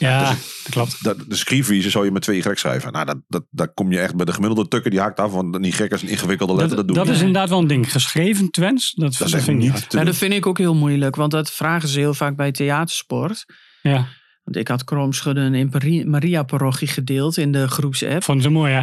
Ja, 0.00 0.24
dat 0.28 0.38
klopt. 0.70 1.02
Dat, 1.04 1.16
de 1.28 1.36
schrijfwijze 1.36 1.90
zou 1.90 2.04
je 2.04 2.10
met 2.10 2.22
twee 2.22 2.38
y 2.38 2.54
schrijven. 2.54 2.92
Nou, 2.92 3.06
dat, 3.06 3.16
dat, 3.28 3.44
dat 3.50 3.70
kom 3.74 3.92
je 3.92 4.00
echt 4.00 4.16
bij 4.16 4.24
de 4.24 4.32
gemiddelde 4.32 4.68
tukker, 4.68 4.90
die 4.90 5.00
haakt 5.00 5.20
af, 5.20 5.32
want 5.32 5.58
niet 5.58 5.74
gek 5.74 5.92
is 5.92 6.02
een 6.02 6.08
ingewikkelde 6.08 6.54
letter, 6.54 6.76
dat, 6.76 6.86
Dat, 6.86 6.96
dat 6.96 7.04
is 7.08 7.12
niet. 7.12 7.20
inderdaad 7.20 7.48
wel 7.48 7.58
een 7.58 7.66
ding. 7.66 7.92
Geschreven 7.92 8.50
Twents, 8.50 8.92
dat, 8.94 9.16
vind 9.16 9.46
ik 9.48 9.56
niet 9.56 9.86
Ja, 9.88 10.04
dat 10.04 10.16
vind 10.16 10.32
ik 10.32 10.46
ook 10.46 10.58
heel 10.58 10.74
moeilijk. 10.74 11.16
Want 11.16 11.30
dat 11.30 11.50
vragen 11.50 11.88
ze 11.88 11.98
heel 11.98 12.14
vaak 12.14 12.36
bij 12.36 12.52
theatersport. 12.52 13.44
Ja, 13.82 14.06
Want 14.44 14.56
ik 14.56 14.68
had 14.68 14.84
Kromschudden 14.84 15.54
in 15.54 15.70
Maria-parochie 16.10 16.88
gedeeld 16.88 17.36
in 17.36 17.52
de 17.52 17.68
groepsapp. 17.68 18.22
vonden 18.24 18.44
ze 18.44 18.50
mooi, 18.50 18.72
hè? 18.72 18.82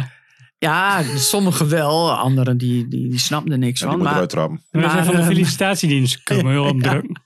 Ja, 0.58 1.02
sommigen 1.16 1.68
wel. 1.68 2.12
Anderen 2.12 2.58
die, 2.58 2.88
die, 2.88 3.08
die 3.08 3.18
snapten 3.18 3.58
niks 3.58 3.80
Ja, 3.80 3.86
die 3.86 3.96
van. 3.98 4.06
moet 4.06 4.14
Maar, 4.14 4.30
zijn 4.30 4.84
Maar, 4.94 5.04
van 5.04 5.14
de 5.14 5.20
ehm, 5.20 5.28
felicitatiedienst. 5.30 6.22
Kunnen 6.22 6.44
we 6.44 6.50
heel 6.50 6.64
op 6.74 6.82
drukken. 6.82 7.22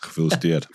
Gefeliciteerd. 0.00 0.66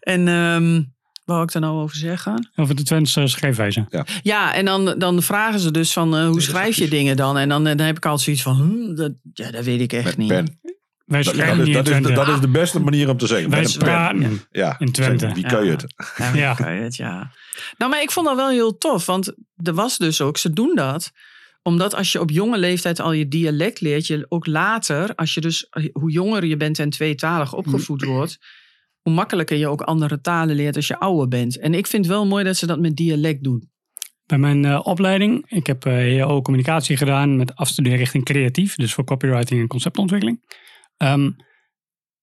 en 0.00 0.28
ehm 0.28 0.82
wou 1.24 1.42
ik 1.42 1.52
daar 1.52 1.62
nou 1.62 1.82
over 1.82 1.96
zeggen? 1.96 2.50
Over 2.56 2.74
de 2.74 2.82
Twents 2.82 3.16
uh, 3.16 3.26
schrijfwijze. 3.26 3.86
Ja, 4.22 4.54
en 4.54 4.64
dan, 4.64 4.94
dan 4.98 5.22
vragen 5.22 5.60
ze 5.60 5.70
dus 5.70 5.92
van 5.92 6.16
eh, 6.16 6.26
hoe 6.26 6.40
schrijf 6.40 6.76
je 6.76 6.88
dingen 6.88 7.16
dan? 7.16 7.38
En 7.38 7.48
dan, 7.48 7.66
eh, 7.66 7.76
dan 7.76 7.86
heb 7.86 7.96
ik 7.96 8.04
altijd 8.06 8.22
zoiets 8.24 8.42
van, 8.42 8.56
hm, 8.56 8.94
dat, 8.94 9.12
ja, 9.34 9.50
dat 9.50 9.64
weet 9.64 9.80
ik 9.80 9.92
echt 9.92 10.04
Met 10.04 10.16
niet. 10.16 10.28
pen. 10.28 10.58
Wij 11.04 11.22
Dat, 11.22 11.34
schrijven 11.34 11.58
dat, 11.58 11.66
is, 11.66 11.74
dat, 11.74 11.82
is, 11.88 11.92
de- 11.92 12.00
Twente. 12.00 12.20
dat 12.24 12.28
is 12.34 12.40
de 12.40 12.48
beste 12.48 12.80
manier 12.80 13.08
om 13.10 13.16
te 13.16 13.26
zeggen. 13.26 13.50
Wij 13.50 13.60
Met 13.60 13.72
een 13.72 13.78
pen. 13.78 13.88
praten 13.88 14.40
Ja, 14.50 14.78
in 14.78 14.92
Twente. 14.92 15.32
Wie 15.34 15.46
kan 15.46 15.64
je 15.64 15.70
Ja. 15.70 15.76
het? 15.76 15.94
Ja, 16.16 16.34
Ja. 16.34 16.54
kan 16.54 16.74
je 16.74 16.80
het, 16.82 16.96
ja. 16.96 17.30
Nou, 17.78 17.90
maar 17.90 18.02
ik 18.02 18.10
vond 18.10 18.26
dat 18.26 18.36
wel 18.36 18.48
heel 18.48 18.78
tof. 18.78 19.06
Want 19.06 19.32
er 19.62 19.74
was 19.74 19.98
dus 19.98 20.20
ook, 20.20 20.36
ze 20.38 20.52
doen 20.52 20.72
dat. 20.74 21.12
Omdat 21.62 21.94
als 21.94 22.12
je 22.12 22.20
op 22.20 22.30
jonge 22.30 22.58
leeftijd 22.58 23.00
al 23.00 23.12
je 23.12 23.28
dialect 23.28 23.80
leert, 23.80 24.06
je 24.06 24.26
ook 24.28 24.46
later, 24.46 25.14
als 25.14 25.34
je 25.34 25.40
dus, 25.40 25.66
hoe 25.92 26.10
jonger 26.10 26.44
je 26.44 26.56
bent 26.56 26.78
en 26.78 26.90
tweetalig 26.90 27.52
opgevoed 27.54 28.04
wordt, 28.14 28.38
hoe 29.04 29.12
makkelijker 29.12 29.56
je 29.56 29.68
ook 29.68 29.80
andere 29.80 30.20
talen 30.20 30.56
leert 30.56 30.76
als 30.76 30.86
je 30.86 30.98
ouder 30.98 31.28
bent. 31.28 31.58
En 31.58 31.74
ik 31.74 31.86
vind 31.86 32.04
het 32.04 32.14
wel 32.14 32.26
mooi 32.26 32.44
dat 32.44 32.56
ze 32.56 32.66
dat 32.66 32.78
met 32.80 32.96
dialect 32.96 33.44
doen. 33.44 33.70
Bij 34.26 34.38
mijn 34.38 34.64
eh, 34.64 34.80
opleiding, 34.82 35.44
ik 35.50 35.66
heb 35.66 35.84
eh 35.86 36.24
HO 36.24 36.42
communicatie 36.42 36.96
gedaan 36.96 37.36
met 37.36 37.54
afstuderen 37.56 37.98
richting 37.98 38.24
creatief. 38.24 38.74
Dus 38.74 38.94
voor 38.94 39.04
copywriting 39.04 39.60
en 39.60 39.66
conceptontwikkeling. 39.66 40.56
Ehm, 40.96 41.30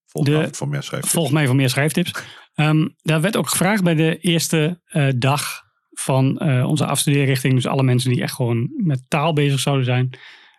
Volg 0.05 0.25
De- 0.25 0.47
voor 0.51 0.67
meer 0.67 0.83
schrijven. 0.83 1.09
volg 1.09 1.31
mij 1.31 1.45
voor 1.45 1.55
meer 1.55 1.69
schrijftips. 1.69 2.11
Ehm, 2.53 2.87
daar 3.01 3.21
werd 3.21 3.35
ook 3.37 3.49
gevraagd 3.49 3.83
bij 3.83 3.95
de 3.95 4.17
eerste 4.17 4.81
eh, 4.85 5.07
dag 5.17 5.61
van 5.91 6.37
eh, 6.39 6.65
onze 6.67 6.85
afstudeerrichting. 6.85 7.53
Dus 7.53 7.67
alle 7.67 7.83
mensen 7.83 8.09
die 8.11 8.21
echt 8.21 8.33
gewoon 8.33 8.69
met 8.77 9.03
taal 9.07 9.33
bezig 9.33 9.59
zouden 9.59 9.85
zijn. 9.85 10.09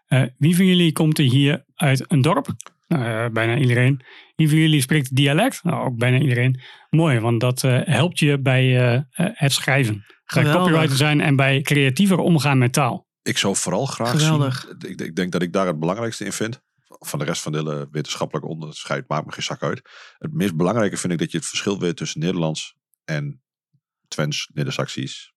Eh, 0.07 0.23
wie 0.39 0.57
van 0.57 0.67
jullie 0.67 0.93
komt 0.93 1.19
er 1.19 1.25
hier 1.25 1.65
uit 1.75 2.05
een 2.09 2.23
dorp? 2.23 2.47
Nou, 2.93 3.25
eh, 3.27 3.33
bijna 3.33 3.57
iedereen. 3.57 4.03
Wie 4.37 4.49
van 4.49 4.59
jullie 4.59 4.81
spreekt 4.81 5.17
dialect? 5.17 5.63
Nou, 5.63 5.85
ook 5.87 5.97
bijna 5.97 6.19
iedereen. 6.19 6.61
Mooi, 6.91 7.21
want 7.21 7.41
dat 7.41 7.65
eh, 7.65 7.81
helpt 7.85 8.19
je 8.19 8.41
bij 8.41 8.63
eh, 8.63 8.95
eh, 8.95 9.03
het 9.15 9.53
schrijven. 9.53 9.95
Bij 9.95 10.15
Geweldig. 10.25 10.63
copywriter 10.63 10.97
zijn 10.97 11.21
en 11.21 11.37
bij 11.37 11.63
creatiever 11.63 12.19
omgaan 12.19 12.59
met 12.59 12.73
taal. 12.73 13.07
Ik 13.23 13.39
zou 13.39 13.57
vooral 13.57 13.87
graag 13.87 14.11
Geweldig. 14.11 14.61
zien. 14.79 14.91
Ik, 14.91 15.01
ik 15.01 15.17
denk 15.17 15.33
dat 15.33 15.43
ik 15.43 15.53
daar 15.53 15.67
het 15.67 15.79
belangrijkste 15.79 16.25
in 16.25 16.33
vind. 16.33 16.61
Van 16.87 17.19
de 17.19 17.25
rest 17.25 17.43
van 17.43 17.53
de 17.53 17.59
hele 17.59 17.89
wetenschappelijke 17.91 18.49
onderscheid 18.49 19.09
maakt 19.09 19.27
me 19.27 19.33
geen 19.33 19.43
zak 19.43 19.63
uit. 19.63 19.83
Het 20.19 20.33
meest 20.33 20.57
belangrijke 20.57 20.97
vind 20.97 21.13
ik 21.13 21.19
dat 21.19 21.31
je 21.31 21.37
het 21.39 21.47
verschil 21.47 21.79
weet 21.79 21.97
tussen 21.97 22.21
Nederlands 22.21 22.77
en 23.05 23.43
Twents, 24.09 24.51
Neder-Saxisch, 24.53 25.33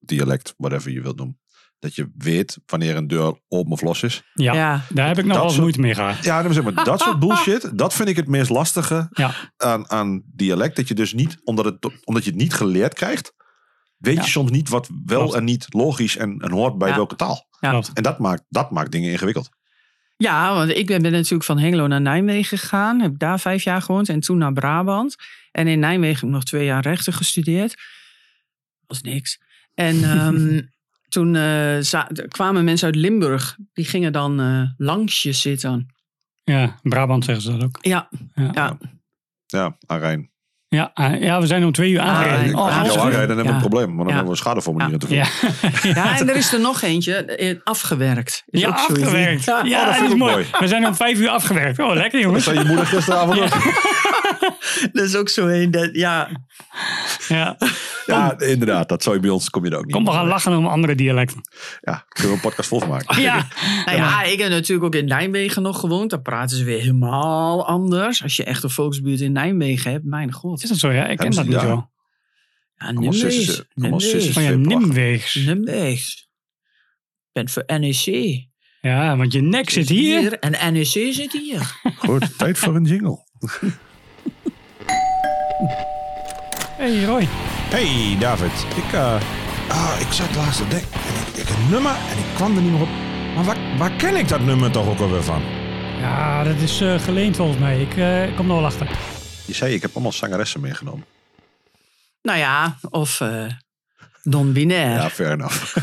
dialect, 0.00 0.54
whatever 0.56 0.90
je 0.90 1.00
wilt 1.00 1.16
noemen. 1.16 1.41
Dat 1.82 1.94
je 1.94 2.10
weet 2.16 2.58
wanneer 2.66 2.96
een 2.96 3.06
deur 3.06 3.40
open 3.48 3.72
of 3.72 3.80
los 3.80 4.02
is. 4.02 4.22
Ja, 4.34 4.52
Ja. 4.54 4.82
daar 4.88 5.06
heb 5.08 5.18
ik 5.18 5.24
nog 5.24 5.32
Dat 5.32 5.42
wel 5.42 5.50
eens 5.52 5.60
moeite 5.60 5.80
mee 5.80 5.94
gehad. 5.94 6.24
Ja, 6.24 6.42
dan 6.42 6.52
zeg 6.52 6.64
maar, 6.64 6.84
dat 6.84 7.00
soort 7.00 7.18
bullshit, 7.26 7.78
dat 7.78 7.94
vind 7.94 8.08
ik 8.08 8.16
het 8.16 8.28
meest 8.28 8.50
lastige 8.50 9.08
Ja. 9.10 9.34
aan, 9.56 9.90
aan 9.90 10.22
dialect. 10.34 10.76
Dat 10.76 10.88
je 10.88 10.94
dus 10.94 11.12
niet, 11.12 11.36
omdat, 11.44 11.64
het, 11.64 11.90
omdat 12.04 12.24
je 12.24 12.30
het 12.30 12.38
niet 12.38 12.54
geleerd 12.54 12.94
krijgt, 12.94 13.32
weet 13.96 14.16
Ja. 14.16 14.22
je 14.22 14.28
soms 14.28 14.50
niet 14.50 14.68
wat 14.68 14.88
wel 15.04 15.18
Klopt. 15.20 15.34
en 15.34 15.44
niet 15.44 15.66
logisch 15.68 16.16
en, 16.16 16.38
en 16.38 16.50
hoort 16.50 16.78
bij 16.78 16.88
Ja. 16.88 16.94
welke 16.94 17.16
taal. 17.16 17.46
En 17.60 18.02
dat 18.02 18.18
maakt, 18.18 18.42
dat 18.48 18.70
maakt 18.70 18.92
dingen 18.92 19.10
ingewikkeld. 19.10 19.48
Ja, 20.16 20.54
want 20.54 20.70
ik 20.70 20.86
ben, 20.86 21.02
ben 21.02 21.12
natuurlijk 21.12 21.44
van 21.44 21.58
Hengelo 21.58 21.86
naar 21.86 22.00
Nijmegen 22.00 22.58
gegaan. 22.58 23.00
Heb 23.00 23.18
daar 23.18 23.40
vijf 23.40 23.62
jaar 23.62 23.82
gewoond 23.82 24.08
en 24.08 24.20
toen 24.20 24.38
naar 24.38 24.52
Brabant. 24.52 25.14
En 25.52 25.66
in 25.66 25.78
Nijmegen 25.78 26.14
heb 26.16 26.24
ik 26.24 26.30
nog 26.34 26.44
twee 26.44 26.64
jaar 26.64 26.82
rechten 26.82 27.12
gestudeerd. 27.12 27.74
Was 28.86 29.00
niks. 29.02 29.38
En 29.74 30.04
ehm, 30.04 30.60
toen 31.12 31.36
eh, 31.36 31.76
kwamen 32.28 32.64
mensen 32.64 32.86
uit 32.86 32.96
Limburg. 32.96 33.56
Die 33.72 33.84
gingen 33.84 34.12
dan 34.12 34.40
eh, 34.40 34.62
langs 34.86 35.22
je 35.22 35.32
zitten. 35.32 35.86
Ja, 36.44 36.62
in 36.82 36.90
Brabant 36.90 37.24
zeggen 37.24 37.44
ze 37.44 37.50
dat 37.52 37.62
ook. 37.64 37.78
Ja, 37.80 38.08
Ja, 38.34 38.50
ja. 38.54 38.76
Ja, 39.46 39.76
Arijn. 39.86 40.30
ja, 40.68 40.90
ah, 40.94 41.20
ja 41.22 41.40
we 41.40 41.46
zijn 41.46 41.64
om 41.64 41.72
twee 41.72 41.90
uur 41.90 42.00
aangereden. 42.00 42.38
Arijn. 42.38 42.54
Als 42.54 42.60
Oh, 42.62 42.66
ik 42.68 42.72
jou 42.72 42.84
absoluut. 42.86 43.04
aanrijd, 43.04 43.28
dan 43.28 43.36
hebben 43.36 43.44
we 43.44 43.48
Ja. 43.48 43.54
een 43.64 43.68
probleem. 43.70 43.86
Want 43.86 43.98
dan 43.98 44.06
Ja. 44.08 44.14
hebben 44.14 44.32
we 44.32 44.38
schadeformulieren 44.38 44.98
te 44.98 45.14
Ja, 45.14 45.24
vullen. 45.24 45.94
ja, 45.94 46.18
en 46.18 46.28
er 46.28 46.36
is 46.36 46.52
er 46.52 46.60
nog 46.60 46.82
eentje. 46.82 47.14
eh, 47.24 47.56
Afgewerkt. 47.64 48.42
Is 48.46 48.60
ja 48.60 48.68
ook 48.68 48.74
afgewerkt. 48.74 49.44
Ja, 49.44 49.62
Ja, 49.64 49.84
dat 49.84 49.94
vind 49.94 49.98
dat 49.98 50.06
ik 50.08 50.12
is 50.14 50.18
mooi. 50.18 50.32
mooi. 50.32 50.46
We 50.58 50.68
zijn 50.68 50.86
om 50.86 50.94
vijf 50.94 51.18
uur 51.18 51.28
afgewerkt. 51.28 51.78
Oh, 51.78 51.92
lekker 51.94 52.10
Dat 52.12 52.20
jongens. 52.20 52.44
zei 52.44 52.58
je 52.58 52.64
moeder 52.64 52.86
gisteravond 52.86 53.40
ook. 53.40 53.48
dat 54.92 55.04
is 55.04 55.16
ook 55.16 55.28
zo 55.28 55.46
een. 55.46 55.70
Dat, 55.70 55.88
ja, 55.92 56.28
Ja. 57.28 57.56
Ja, 58.06 58.38
inderdaad. 58.38 58.88
Dat 58.88 59.02
zou 59.02 59.14
je 59.14 59.20
bij 59.20 59.30
ons, 59.30 59.50
kom 59.50 59.64
je 59.64 59.70
er 59.70 59.76
ook 59.76 59.84
niet. 59.84 59.94
Kom, 59.94 60.04
we 60.04 60.10
gaan 60.10 60.26
lachen 60.26 60.56
om 60.56 60.66
andere 60.66 60.94
dialecten. 60.94 61.40
Ja, 61.80 62.04
kunnen 62.08 62.30
we 62.32 62.36
een 62.36 62.48
podcast 62.48 62.68
vol 62.68 62.78
van 62.78 62.88
maken. 62.88 63.22
Ja, 63.22 63.46
Nou 63.84 63.96
ja, 63.96 64.22
ik 64.22 64.38
heb 64.38 64.50
natuurlijk 64.50 64.86
ook 64.86 65.00
in 65.00 65.06
Nijmegen 65.06 65.62
nog 65.62 65.80
gewoond. 65.80 66.10
Daar 66.10 66.22
praten 66.22 66.56
ze 66.56 66.64
weer 66.64 66.80
helemaal 66.80 67.66
anders. 67.66 68.22
Als 68.22 68.36
je 68.36 68.44
echt 68.44 68.62
een 68.62 68.70
volksbuurt 68.70 69.20
in 69.20 69.32
Nijmegen 69.32 69.90
hebt, 69.90 70.04
mijn 70.04 70.32
god. 70.32 70.62
is 70.62 70.68
dat 70.68 70.78
zo? 70.78 70.90
Ja, 70.90 71.06
ik 71.06 71.18
ken 71.18 71.30
dat 71.30 71.44
niet 71.44 71.54
ja. 71.54 71.60
zo. 71.60 71.90
Ja, 72.76 72.92
Oh 72.96 73.12
ja, 73.12 73.28
Veerplag. 74.32 74.78
Nimweegs. 74.78 75.34
Nimwees. 75.34 76.30
Ben 77.32 77.48
voor 77.48 77.64
NEC. 77.66 78.50
Ja, 78.80 79.16
want 79.16 79.32
je 79.32 79.42
nek 79.42 79.70
zit 79.70 79.88
hier. 79.88 80.38
En 80.38 80.72
NEC 80.72 81.12
zit 81.12 81.32
hier. 81.32 81.80
Goed, 81.98 82.38
tijd 82.38 82.58
voor 82.58 82.76
een 82.76 82.84
jingle. 82.84 83.26
Hey, 86.82 87.04
Roy. 87.04 87.28
Hey 87.70 88.16
David, 88.18 88.66
ik, 88.76 88.92
eh, 88.92 89.20
ah, 89.68 90.00
ik 90.00 90.12
zat 90.12 90.34
laatst 90.34 90.58
te 90.58 90.68
denken. 90.68 90.92
En 90.92 91.14
ik, 91.26 91.42
ik 91.42 91.48
een 91.48 91.70
nummer 91.70 91.92
en 91.92 92.18
ik 92.18 92.34
kwam 92.34 92.56
er 92.56 92.62
niet 92.62 92.72
meer 92.72 92.80
op. 92.80 92.88
Maar 93.34 93.44
waar, 93.44 93.78
waar 93.78 93.90
ken 93.90 94.16
ik 94.16 94.28
dat 94.28 94.40
nummer 94.40 94.70
toch 94.70 94.88
ook 94.88 94.98
alweer 94.98 95.22
van? 95.22 95.42
Ja, 96.00 96.44
dat 96.44 96.56
is 96.56 96.80
eh, 96.80 96.98
geleend 96.98 97.36
volgens 97.36 97.58
mij. 97.58 97.80
Ik 97.80 97.96
eh, 97.96 98.36
kom 98.36 98.48
er 98.48 98.56
wel 98.56 98.64
achter. 98.64 98.90
Je 99.46 99.54
zei, 99.54 99.74
ik 99.74 99.82
heb 99.82 99.90
allemaal 99.92 100.12
zangeressen 100.12 100.60
meegenomen. 100.60 101.04
Nou 102.22 102.38
ja, 102.38 102.76
of 102.90 103.20
eh 103.20 103.46
non-binair. 104.22 104.90
Ja, 104.90 105.10
fair 105.10 105.32
enough. 105.32 105.76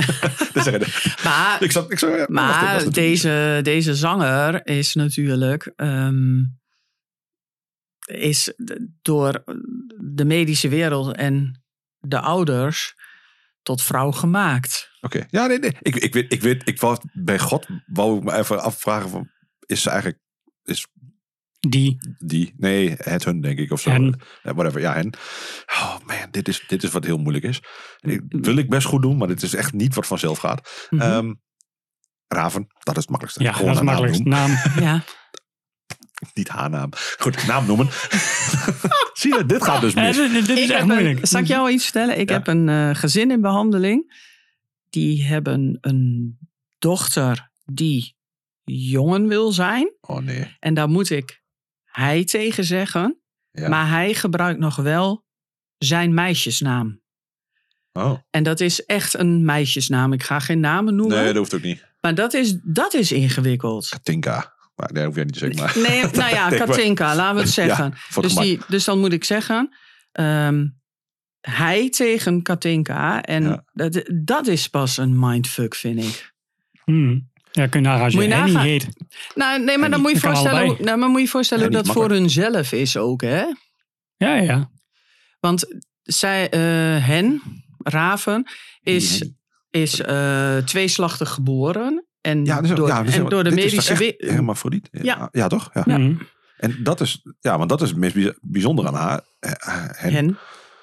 Maar, 1.23 1.57
ik 1.63 1.71
zat, 1.71 1.91
ik 1.91 1.99
zat, 1.99 2.09
ja, 2.09 2.17
wacht, 2.17 2.29
maar 2.29 2.89
deze, 2.89 3.59
deze 3.63 3.95
zanger 3.95 4.65
is 4.65 4.93
natuurlijk... 4.93 5.71
ehm, 5.75 6.41
is 8.09 8.53
door 9.01 9.43
de 10.01 10.25
medische 10.25 10.69
wereld 10.69 11.15
en 11.15 11.63
de 11.99 12.19
ouders 12.19 12.95
tot 13.61 13.81
vrouw 13.81 14.11
gemaakt. 14.11 14.89
Oké, 15.01 15.25
ja, 15.29 15.45
nee, 15.45 15.59
nee. 15.59 15.75
Ik, 15.79 15.95
ik 15.95 16.13
weet, 16.13 16.33
ik 16.33 16.41
weet, 16.41 16.67
ik 16.67 16.79
wou, 16.79 16.97
bij 17.13 17.39
God 17.39 17.67
wou 17.85 18.17
ik 18.17 18.23
me 18.23 18.33
even 18.33 18.61
afvragen 18.61 19.09
van, 19.09 19.29
is 19.65 19.81
ze 19.81 19.89
eigenlijk, 19.89 20.21
is 20.63 20.87
Die. 21.59 21.97
die, 22.17 22.53
nee, 22.57 22.95
het 22.97 23.23
hun 23.25 23.41
denk 23.41 23.59
ik 23.59 23.71
of 23.71 23.81
zo. 23.81 23.91
Ja, 23.91 24.13
whatever, 24.53 24.79
ja, 24.81 24.95
en. 24.95 25.13
Oh 25.69 25.97
man, 26.05 26.27
dit 26.31 26.47
is, 26.47 26.63
dit 26.67 26.83
is 26.83 26.91
wat 26.91 27.03
heel 27.05 27.17
moeilijk 27.17 27.45
is. 27.45 27.61
En 27.99 28.09
ik, 28.09 28.21
wil 28.27 28.57
ik 28.57 28.69
best 28.69 28.87
goed 28.87 29.01
doen, 29.01 29.17
maar 29.17 29.27
dit 29.27 29.41
is 29.43 29.53
echt 29.53 29.73
niet 29.73 29.95
wat 29.95 30.07
vanzelf 30.07 30.37
gaat. 30.37 30.87
Mhm. 30.89 31.01
Ehm, 31.01 31.33
Raven, 32.27 32.67
dat 32.79 32.97
is 32.97 33.01
het 33.01 33.09
makkelijkste. 33.09 33.43
Ja, 33.43 33.51
Gewoon 33.53 33.73
dat 33.73 33.75
is 33.75 33.79
een 33.79 33.85
naam 33.85 33.95
makkelijkst. 34.01 34.23
noemen. 34.23 34.83
Naam. 34.83 34.83
ja. 34.83 35.03
Niet 36.33 36.47
haar 36.47 36.69
naam. 36.69 36.89
Goed, 37.17 37.47
naam 37.47 37.65
noemen. 37.65 37.87
Zie 39.13 39.35
je, 39.37 39.43
dit 39.45 39.63
gaat 39.63 39.81
dus 39.81 39.93
mis. 39.93 40.15
dit, 40.17 40.31
dit 40.31 40.49
is 40.49 40.63
Ik 40.63 40.69
echt 40.69 40.77
heb 40.79 40.87
moeilijk. 40.87 41.19
Een, 41.19 41.27
zal 41.27 41.39
ik 41.41 41.47
jou 41.47 41.71
iets 41.71 41.83
vertellen? 41.83 42.19
Ik 42.19 42.29
Ja. 42.29 42.35
heb 42.35 42.47
een 42.47 42.69
eh, 42.69 42.95
gezin 42.95 43.31
in 43.31 43.41
behandeling. 43.41 44.27
Die 44.89 45.25
hebben 45.25 45.77
een 45.81 46.37
dochter 46.77 47.49
die 47.65 48.17
jongen 48.63 49.27
wil 49.27 49.51
zijn. 49.51 49.93
Oh 50.01 50.17
nee. 50.19 50.55
En 50.59 50.73
daar 50.73 50.89
moet 50.89 51.09
ik 51.09 51.41
hij 51.85 52.23
tegen 52.25 52.63
zeggen. 52.63 53.19
Ja. 53.51 53.69
Maar 53.69 53.89
hij 53.89 54.13
gebruikt 54.13 54.59
nog 54.59 54.75
wel 54.75 55.25
zijn 55.77 56.13
meisjesnaam. 56.13 57.01
Oh. 57.93 58.19
En 58.29 58.43
dat 58.43 58.59
is 58.59 58.85
echt 58.85 59.13
een 59.13 59.45
meisjesnaam. 59.45 60.13
Ik 60.13 60.23
ga 60.23 60.39
geen 60.39 60.59
namen 60.59 60.95
noemen. 60.95 61.17
Nee, 61.17 61.25
dat 61.25 61.35
hoeft 61.35 61.53
ook 61.53 61.61
niet. 61.61 61.87
Maar 62.01 62.15
dat 62.15 62.33
is, 62.33 62.57
dat 62.63 62.93
is 62.93 63.11
ingewikkeld. 63.11 63.89
Katinka. 63.89 64.53
Maar 64.79 64.93
dat 64.93 65.05
hoef 65.05 65.15
jij 65.15 65.23
niet 65.23 65.33
te 65.33 65.39
zeggen. 65.39 65.59
Maar... 65.59 65.89
Nee, 65.89 66.03
nou 66.21 66.33
ja, 66.33 66.49
Katinka, 66.49 67.15
laten 67.15 67.35
we 67.35 67.41
het 67.41 67.49
zeggen. 67.49 67.93
dus, 68.21 68.35
die, 68.35 68.59
dus 68.67 68.83
dan 68.83 68.99
moet 68.99 69.13
ik 69.13 69.23
zeggen, 69.23 69.75
ehm, 70.11 70.67
hij 71.41 71.89
tegen 71.89 72.41
Katinka. 72.41 73.21
En 73.21 73.43
Ja. 73.43 73.63
dat, 73.73 74.09
dat 74.23 74.47
is 74.47 74.67
pas 74.67 74.97
een 74.97 75.19
mindfuck, 75.19 75.75
vind 75.75 76.03
ik. 76.03 76.33
Hmm. 76.83 77.29
Ja, 77.51 77.67
kun 77.67 77.81
je 77.81 77.87
nagaan 77.87 78.03
als 78.03 78.13
je, 78.13 78.21
je 78.21 78.27
Henny 78.33 78.51
nagaan. 78.51 78.67
heet. 78.67 78.87
Nou, 79.35 79.63
nee, 79.63 79.75
maar 79.77 79.85
En 79.85 79.91
dan 79.91 80.01
moet 80.01 80.11
je 80.11 80.19
voorstellen, 80.19 80.65
hoe, 80.65 80.77
nou, 80.79 80.97
maar 80.97 81.09
moet 81.09 81.21
je 81.21 81.27
voorstellen 81.27 81.63
Ja, 81.63 81.69
hoe 81.69 81.77
niet 81.77 81.85
dat 81.85 81.95
voor 81.95 82.11
hunzelf 82.11 82.71
is 82.71 82.97
ook, 82.97 83.21
hè? 83.21 83.43
Ja, 84.17 84.35
ja. 84.35 84.71
Want 85.39 85.65
zij, 86.03 86.49
eh, 86.49 86.59
hen, 87.05 87.41
Raven, 87.77 88.49
is, 88.81 89.29
is 89.69 90.01
eh, 90.01 90.57
tweeslachtig 90.57 91.29
geboren. 91.29 92.07
En 92.21 92.45
Ja, 92.45 92.61
dus, 92.61 92.69
door, 92.69 92.87
ja, 92.87 93.03
dus, 93.03 93.15
en 93.17 93.25
door 93.29 93.43
de 93.43 93.51
medische... 93.51 93.91
echt 93.91 93.99
we- 93.99 94.13
Hermafrodiet? 94.17 94.87
Ja. 94.91 95.01
Ja. 95.03 95.29
ja, 95.31 95.47
toch? 95.47 95.69
Ja. 95.73 95.83
Mhm. 95.85 96.13
En 96.57 96.75
dat 96.83 97.01
is, 97.01 97.21
ja, 97.39 97.57
want 97.57 97.69
dat 97.69 97.81
is 97.81 97.89
het 97.89 97.97
meest 97.97 98.13
bij- 98.13 98.35
bijzonder 98.41 98.87
aan 98.87 98.93
haar. 98.93 99.21
eh, 99.39 99.51
hen. 99.91 100.13
hen, 100.13 100.37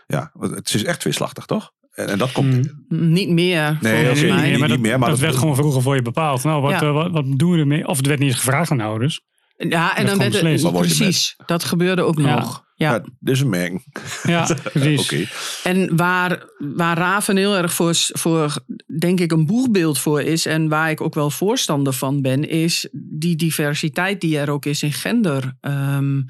Ja, 0.07 0.30
want 0.32 0.55
het 0.55 0.74
is 0.74 0.84
echt 0.84 1.01
tweeslachtig, 1.01 1.45
toch? 1.47 1.72
En, 1.93 2.09
en 2.09 2.18
dat 2.18 2.32
komt. 2.32 2.55
Mhm. 2.89 3.12
niet 3.12 3.28
meer, 3.28 3.78
Nee, 3.80 3.95
volgens 3.97 4.22
oké, 4.22 4.32
mij. 4.34 4.51
niet- 4.51 4.59
maar 4.59 4.68
dat, 4.68 4.78
meer, 4.78 4.99
maar 4.99 5.09
dat 5.09 5.18
dat- 5.18 5.26
werd 5.28 5.37
gewoon 5.41 5.57
vroeger 5.57 5.82
voor 5.82 5.95
je 5.95 6.03
bepaald. 6.03 6.45
Nou, 6.45 6.62
wat, 6.62 6.70
Ja. 6.70 6.80
eh, 6.80 6.93
wat, 6.93 7.11
wat 7.11 7.24
doen 7.39 7.51
we 7.53 7.59
ermee? 7.59 7.87
Of 7.89 7.97
het 7.97 8.07
werd 8.07 8.18
niet 8.18 8.28
eens 8.28 8.39
gevraagd 8.39 8.70
aan 8.70 8.76
de 8.78 8.82
ouders. 8.84 9.20
Ja, 9.57 9.96
en 9.96 10.07
dan 10.07 10.18
werd 10.18 10.40
het, 10.40 10.61
je 10.61 10.70
precies, 10.70 11.36
dat 11.46 11.64
gebeurde 11.64 12.02
ook 12.02 12.18
Ja. 12.18 12.38
nog. 12.38 12.54
Ja. 12.54 12.64
Ja, 12.78 13.04
is 13.22 13.40
een 13.40 13.48
merking. 13.48 13.84
Ja, 14.22 14.57
precies. 14.72 15.00
Oké. 15.00 15.26
En 15.68 15.96
waar, 15.96 16.44
waar 16.59 16.96
Raven 16.96 17.36
heel 17.36 17.57
erg 17.57 17.72
voor, 17.72 17.94
voor, 17.94 18.64
denk 18.98 19.20
ik, 19.20 19.32
een 19.32 19.46
boegbeeld 19.46 19.98
voor 19.98 20.22
is... 20.22 20.46
en 20.46 20.68
waar 20.68 20.90
ik 20.90 21.00
ook 21.00 21.14
wel 21.14 21.30
voorstander 21.30 21.92
van 21.92 22.22
ben... 22.22 22.48
is 22.48 22.88
die 23.18 23.36
diversiteit 23.36 24.20
die 24.20 24.38
er 24.38 24.50
ook 24.50 24.64
is 24.64 24.82
in 24.82 24.92
gender. 24.92 25.57
Ehm, 25.61 26.22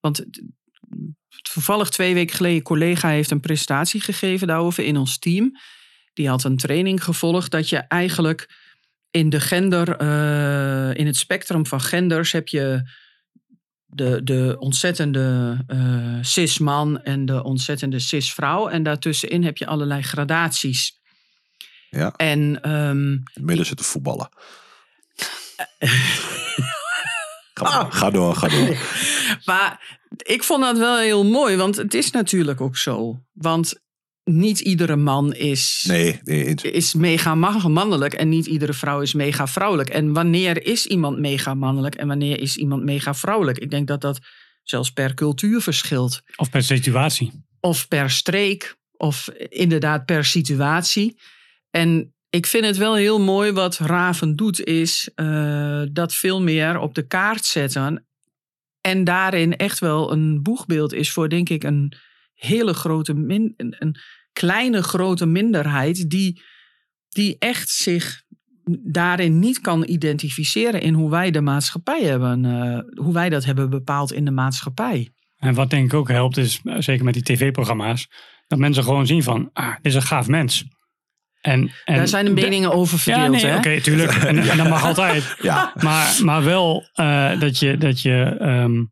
want 0.00 0.24
toevallig 1.52 1.88
twee 1.88 2.14
weken 2.14 2.36
geleden... 2.36 2.56
een 2.56 2.62
collega 2.62 3.08
heeft 3.08 3.30
een 3.30 3.40
presentatie 3.40 4.00
gegeven 4.00 4.46
daarover 4.46 4.84
in 4.84 4.96
ons 4.96 5.18
team. 5.18 5.52
Die 6.12 6.28
had 6.28 6.44
een 6.44 6.56
training 6.56 7.04
gevolgd 7.04 7.50
dat 7.50 7.68
je 7.68 7.76
eigenlijk 7.76 8.48
in 9.10 9.30
de 9.30 9.40
gender... 9.40 9.96
eh, 9.96 10.98
in 10.98 11.06
het 11.06 11.16
spectrum 11.16 11.66
van 11.66 11.80
genders 11.80 12.32
heb 12.32 12.48
je 12.48 12.90
de, 13.86 14.20
de 14.24 14.56
ontzettende 14.58 15.58
eh 15.66 16.18
cis-man 16.20 17.02
en 17.02 17.26
de 17.26 17.42
ontzettende 17.42 17.98
cis-vrouw. 17.98 18.68
En 18.68 18.82
daartussenin 18.82 19.44
heb 19.44 19.56
je 19.56 19.66
allerlei 19.66 20.02
gradaties. 20.02 21.00
Ja. 21.90 22.12
En 22.16 22.60
ehm, 22.62 23.12
In 23.12 23.26
het 23.32 23.44
midden 23.44 23.66
zitten 23.66 23.86
voetballen. 23.86 24.28
Ga 27.90 28.10
door, 28.10 28.34
ga 28.34 28.48
door. 28.48 28.76
maar 29.44 29.98
ik 30.16 30.42
vond 30.42 30.62
dat 30.62 30.78
wel 30.78 30.98
heel 30.98 31.24
mooi, 31.24 31.56
want 31.56 31.76
het 31.76 31.94
is 31.94 32.10
natuurlijk 32.10 32.60
ook 32.60 32.76
zo. 32.76 33.22
Want 33.32 33.80
niet 34.28 34.60
iedere 34.60 34.96
man 34.96 35.34
is, 35.34 35.84
Nee, 35.88 36.20
nee 36.24 36.44
eens. 36.44 36.62
is 36.62 36.94
mega 36.94 37.34
ma- 37.34 37.68
mannelijk 37.68 38.14
en 38.14 38.28
niet 38.28 38.46
iedere 38.46 38.72
vrouw 38.72 39.00
is 39.00 39.14
mega 39.14 39.46
vrouwelijk. 39.46 39.88
En 39.88 40.12
wanneer 40.12 40.66
is 40.66 40.86
iemand 40.86 41.18
mega 41.18 41.54
mannelijk 41.54 41.94
en 41.94 42.06
wanneer 42.06 42.40
is 42.40 42.56
iemand 42.56 42.82
mega 42.84 43.14
vrouwelijk? 43.14 43.58
Ik 43.58 43.70
denk 43.70 43.86
dat 43.88 44.00
dat 44.00 44.18
zelfs 44.62 44.90
per 44.90 45.14
cultuur 45.14 45.60
verschilt. 45.60 46.22
Of 46.36 46.50
per 46.50 46.62
situatie. 46.62 47.32
Of 47.60 47.88
per 47.88 48.10
streek, 48.10 48.76
of 48.96 49.28
inderdaad 49.48 50.04
per 50.04 50.24
situatie. 50.24 51.20
En 51.70 52.14
ik 52.30 52.46
vind 52.46 52.64
het 52.64 52.76
wel 52.76 52.94
heel 52.96 53.20
mooi 53.20 53.52
wat 53.52 53.78
Raven 53.78 54.36
doet, 54.36 54.64
is 54.64 55.10
eh, 55.14 55.82
dat 55.92 56.14
veel 56.14 56.42
meer 56.42 56.78
op 56.78 56.94
de 56.94 57.06
kaart 57.06 57.44
zetten. 57.44 58.06
En 58.80 59.04
daarin 59.04 59.56
echt 59.56 59.78
wel 59.78 60.12
een 60.12 60.42
boegbeeld 60.42 60.92
is 60.92 61.10
voor, 61.12 61.28
denk 61.28 61.48
ik, 61.48 61.64
een 61.64 61.92
hele 62.34 62.74
grote, 62.74 63.14
min, 63.14 63.54
een, 63.56 63.74
een 63.78 63.96
kleine 64.38 64.82
grote 64.82 65.26
minderheid 65.26 66.10
die, 66.10 66.42
die 67.08 67.36
echt 67.38 67.68
zich 67.68 68.22
daarin 68.82 69.38
niet 69.38 69.60
kan 69.60 69.84
identificeren 69.88 70.80
in 70.80 70.94
hoe 70.94 71.10
wij 71.10 71.30
de 71.30 71.40
maatschappij 71.40 72.02
hebben, 72.02 72.44
eh, 72.44 73.02
hoe 73.04 73.12
wij 73.12 73.28
dat 73.28 73.44
hebben 73.44 73.70
bepaald 73.70 74.12
in 74.12 74.24
de 74.24 74.30
maatschappij. 74.30 75.10
En 75.36 75.54
wat 75.54 75.70
denk 75.70 75.84
ik 75.84 75.94
ook 75.94 76.08
helpt 76.08 76.36
is, 76.36 76.60
eh, 76.64 76.76
zeker 76.78 77.04
met 77.04 77.14
die 77.14 77.22
tv-programma's, 77.22 78.08
dat 78.46 78.58
mensen 78.58 78.84
gewoon 78.84 79.06
zien 79.06 79.22
van, 79.22 79.50
ah, 79.52 79.74
dit 79.74 79.86
is 79.86 79.94
een 79.94 80.02
gaaf 80.02 80.28
mens. 80.28 80.64
En, 81.40 81.70
en 81.84 81.96
Daar 81.96 82.08
zijn 82.08 82.24
de 82.24 82.30
meningen 82.30 82.72
over 82.72 82.96
Ja, 82.96 83.02
verdeeld. 83.02 83.42
nee, 83.42 83.50
hè? 83.52 83.56
oké, 83.56 83.80
tuurlijk. 83.80 84.12
En, 84.12 84.38
en 84.38 84.56
dat 84.56 84.68
mag 84.68 84.84
altijd. 84.90 85.36
Ja, 85.42 85.72
Maar, 85.82 86.18
maar 86.24 86.44
wel 86.44 86.88
eh, 86.92 87.40
dat 87.40 87.58
je, 87.58 87.78
dat 87.78 88.00
je 88.00 88.36
ehm, 88.38 88.84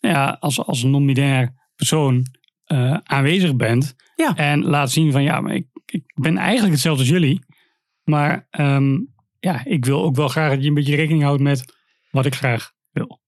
ja, 0.00 0.36
als, 0.40 0.58
als 0.66 0.82
non-binair 0.82 1.52
persoon 1.76 2.26
eh, 2.72 2.96
aanwezig 3.02 3.56
bent. 3.56 3.94
Ja. 4.16 4.36
En 4.36 4.64
laat 4.64 4.90
zien 4.90 5.12
van 5.12 5.22
ja, 5.22 5.40
maar 5.40 5.54
ik, 5.54 5.66
ik 5.84 6.02
ben 6.14 6.36
eigenlijk 6.36 6.72
hetzelfde 6.72 7.02
als 7.02 7.10
jullie. 7.10 7.44
Maar 8.04 8.46
ehm, 8.50 8.98
ja, 9.40 9.64
ik 9.64 9.84
wil 9.84 10.02
ook 10.02 10.16
wel 10.16 10.28
graag 10.28 10.50
dat 10.50 10.62
je 10.62 10.68
een 10.68 10.74
beetje 10.74 10.96
rekening 10.96 11.22
houdt 11.22 11.42
met 11.42 11.74
wat 12.10 12.26
ik 12.26 12.34
graag 12.34 12.72
wil. 12.90 13.20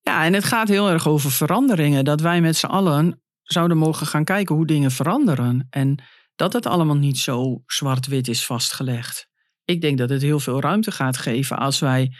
Ja, 0.00 0.24
en 0.24 0.32
het 0.32 0.44
gaat 0.44 0.68
heel 0.68 0.90
erg 0.90 1.08
over 1.08 1.30
veranderingen. 1.30 2.04
Dat 2.04 2.20
wij 2.20 2.40
met 2.40 2.56
z'n 2.56 2.66
allen 2.66 3.22
zouden 3.42 3.76
mogen 3.76 4.06
gaan 4.06 4.24
kijken 4.24 4.54
hoe 4.54 4.66
dingen 4.66 4.90
veranderen. 4.90 5.66
En 5.70 6.02
dat 6.36 6.52
het 6.52 6.66
allemaal 6.66 6.96
niet 6.96 7.18
zo 7.18 7.62
zwart-wit 7.66 8.28
is 8.28 8.46
vastgelegd. 8.46 9.28
Ik 9.64 9.80
denk 9.80 9.98
dat 9.98 10.10
het 10.10 10.22
heel 10.22 10.40
veel 10.40 10.60
ruimte 10.60 10.90
gaat 10.90 11.16
geven 11.16 11.58
als 11.58 11.78
wij 11.78 12.16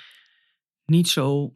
niet 0.85 1.09
zo. 1.09 1.55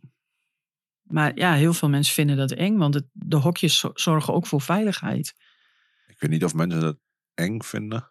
Maar 1.07 1.33
ja, 1.39 1.55
heel 1.55 1.73
veel 1.75 1.89
mensen 1.89 2.15
vinden 2.15 2.37
dat 2.37 2.51
eng, 2.53 2.77
want 2.77 2.95
het, 2.95 3.05
de 3.13 3.37
hokjes 3.37 3.79
zo- 3.79 3.91
zorgen 3.95 4.35
ook 4.35 4.47
voor 4.47 4.61
veiligheid. 4.61 5.35
ik 6.07 6.21
weet 6.21 6.31
niet 6.31 6.45
of 6.45 6.55
mensen 6.55 6.81
dat 6.81 6.97
eng 7.35 7.63
vinden. 7.63 8.11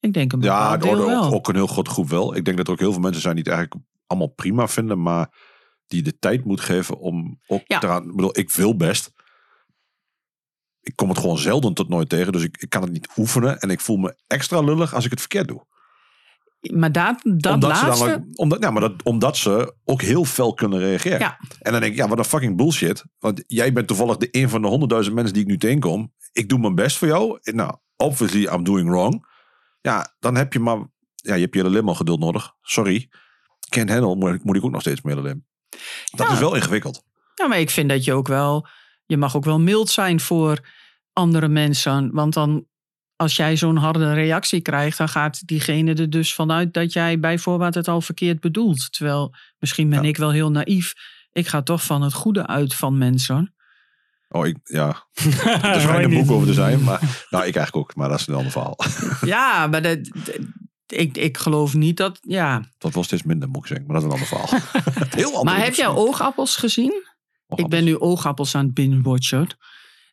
Ik 0.00 0.12
denk 0.12 0.32
een 0.32 0.40
Ja, 0.40 0.76
deel 0.76 1.00
ook, 1.00 1.06
wel. 1.06 1.32
ook 1.32 1.48
een 1.48 1.54
heel 1.54 1.66
groot 1.66 1.88
groep 1.88 2.08
wel. 2.08 2.36
Ik 2.36 2.44
denk 2.44 2.56
dat 2.56 2.66
er 2.66 2.72
ook 2.72 2.78
heel 2.78 2.92
veel 2.92 3.00
mensen 3.00 3.22
zijn 3.22 3.34
die 3.34 3.44
het 3.44 3.52
eigenlijk 3.52 3.84
allemaal 4.06 4.28
prima 4.34 4.68
vinden, 4.68 5.02
maar 5.02 5.34
die 5.86 6.02
de 6.02 6.18
tijd 6.18 6.44
moet 6.44 6.60
geven 6.60 6.98
om 6.98 7.40
ook 7.46 7.62
Ja. 7.66 7.82
eraan. 7.82 8.08
Ik 8.08 8.16
bedoel, 8.16 8.38
ik 8.38 8.50
wil 8.50 8.76
best. 8.76 9.12
Ik 10.80 10.96
kom 10.96 11.08
het 11.08 11.18
gewoon 11.18 11.38
zelden 11.38 11.74
tot 11.74 11.88
nooit 11.88 12.08
tegen, 12.08 12.32
dus 12.32 12.42
ik, 12.42 12.56
ik 12.56 12.70
kan 12.70 12.82
het 12.82 12.92
niet 12.92 13.08
oefenen. 13.16 13.58
En 13.58 13.70
ik 13.70 13.80
voel 13.80 13.96
me 13.96 14.16
extra 14.26 14.60
lullig 14.60 14.94
als 14.94 15.04
ik 15.04 15.10
het 15.10 15.20
verkeerd 15.20 15.48
doe. 15.48 15.66
Maar 16.60 16.92
dat, 16.92 17.20
dat 17.22 17.54
omdat, 17.54 17.70
laatste. 17.70 17.96
ze 17.96 18.04
dan, 18.10 18.14
ook- 18.14 18.38
omdat, 18.38 18.62
ja, 18.62 18.70
maar 18.70 18.80
dat, 18.80 19.02
omdat 19.02 19.36
ze 19.36 19.74
ook 19.84 20.02
heel 20.02 20.24
fel 20.24 20.54
kunnen 20.54 20.78
reageren. 20.78 21.18
Ja. 21.18 21.38
En 21.60 21.72
dan 21.72 21.80
denk 21.80 21.92
ik, 21.92 21.98
ja, 21.98 22.08
wat 22.08 22.18
een 22.18 22.24
fucking 22.24 22.56
bullshit. 22.56 23.04
Want 23.18 23.44
jij 23.46 23.72
bent 23.72 23.86
toevallig 23.86 24.16
de 24.16 24.28
een 24.30 24.48
van 24.48 24.62
de 24.62 24.68
honderdduizend 24.68 25.14
mensen 25.14 25.32
die 25.34 25.42
ik 25.42 25.48
nu 25.48 25.58
tegenkom. 25.58 26.12
Ik 26.32 26.48
doe 26.48 26.58
mijn 26.58 26.74
best 26.74 26.96
voor 26.96 27.08
jou. 27.08 27.38
Nou, 27.42 27.76
obviously 27.96 28.46
I'm 28.54 28.64
doing 28.64 28.88
wrong. 28.88 29.26
Ja, 29.80 30.14
dan 30.18 30.36
heb 30.36 30.52
je 30.52 30.58
maar... 30.60 30.76
Ja, 31.14 31.34
je 31.34 31.40
hebt 31.42 31.54
je 31.54 31.70
limmo 31.70 31.94
geduld 31.94 32.20
nodig. 32.20 32.52
Sorry. 32.62 33.08
Can't 33.68 33.90
handle, 33.90 34.16
moet, 34.16 34.34
ik- 34.34 34.44
moet 34.44 34.56
ik 34.56 34.64
ook 34.64 34.70
nog 34.70 34.80
steeds 34.80 35.02
mee 35.02 35.20
lim. 35.22 35.46
Dat 36.10 36.26
Ja. 36.26 36.32
is 36.32 36.38
wel 36.38 36.54
ingewikkeld. 36.54 37.02
Ja, 37.34 37.46
maar 37.46 37.60
ik 37.60 37.70
vind 37.70 37.88
dat 37.88 38.04
je 38.04 38.12
ook 38.12 38.28
wel, 38.28 38.66
je 39.06 39.16
mag 39.16 39.36
ook 39.36 39.44
wel 39.44 39.60
mild 39.60 39.88
zijn 39.90 40.20
voor 40.20 40.58
andere 41.12 41.48
mensen. 41.48 42.10
Want 42.12 42.34
dan, 42.34 42.66
als 43.20 43.36
jij 43.36 43.56
zo'n 43.56 43.76
harde 43.76 44.12
reactie 44.12 44.60
krijgt, 44.60 44.98
dan 44.98 45.08
gaat 45.08 45.46
diegene 45.46 45.94
er 45.94 46.10
dus 46.10 46.34
vanuit 46.34 46.74
dat 46.74 46.92
jij 46.92 47.20
bijvoorbeeld 47.20 47.74
het 47.74 47.88
al 47.88 48.00
verkeerd 48.00 48.40
bedoelt. 48.40 48.92
Terwijl, 48.92 49.34
misschien 49.58 49.90
ben 49.90 50.02
Ja. 50.02 50.08
ik 50.08 50.16
wel 50.16 50.30
heel 50.30 50.50
naïef. 50.50 50.92
Ik 51.32 51.46
ga 51.46 51.62
toch 51.62 51.82
van 51.82 52.02
het 52.02 52.12
goede 52.12 52.46
uit 52.46 52.74
van 52.74 52.98
mensen. 52.98 53.54
Oh, 54.28 54.46
ik, 54.46 54.56
ja. 54.64 54.86
Dat 54.86 55.24
Er 55.74 55.80
schijnt 55.80 56.12
een 56.12 56.18
boek 56.18 56.30
over 56.30 56.46
te 56.46 56.52
zijn. 56.54 56.82
Maar, 56.82 57.00
nou, 57.30 57.46
ik 57.46 57.56
eigenlijk 57.56 57.76
ook. 57.76 57.94
Maar 57.94 58.08
dat 58.08 58.20
is 58.20 58.26
een 58.26 58.34
ander 58.34 58.52
verhaal. 58.52 58.78
Ja, 59.34 59.66
maar 59.66 59.82
dat, 59.82 59.98
ik, 60.86 61.16
ik 61.16 61.38
geloof 61.38 61.74
niet 61.74 61.96
dat, 61.96 62.18
ja. 62.22 62.62
Dat 62.78 62.94
was 62.94 63.06
steeds 63.06 63.22
minder, 63.22 63.48
moet 63.48 63.60
ik 63.60 63.66
zeggen. 63.66 63.86
Maar 63.86 64.00
dat 64.00 64.04
is 64.04 64.18
een 64.18 64.20
ander 64.20 64.48
verhaal. 64.48 64.60
heel 65.20 65.36
ander 65.36 65.44
Maar 65.54 65.64
heb 65.64 65.74
jij 65.74 65.88
oogappels 65.88 66.56
gezien? 66.56 67.02
Ik 67.54 67.68
ben 67.68 67.84
nu 67.84 67.98
oogappels 67.98 68.54
aan 68.54 68.64
het 68.64 68.74
binge-watchen. 68.74 69.48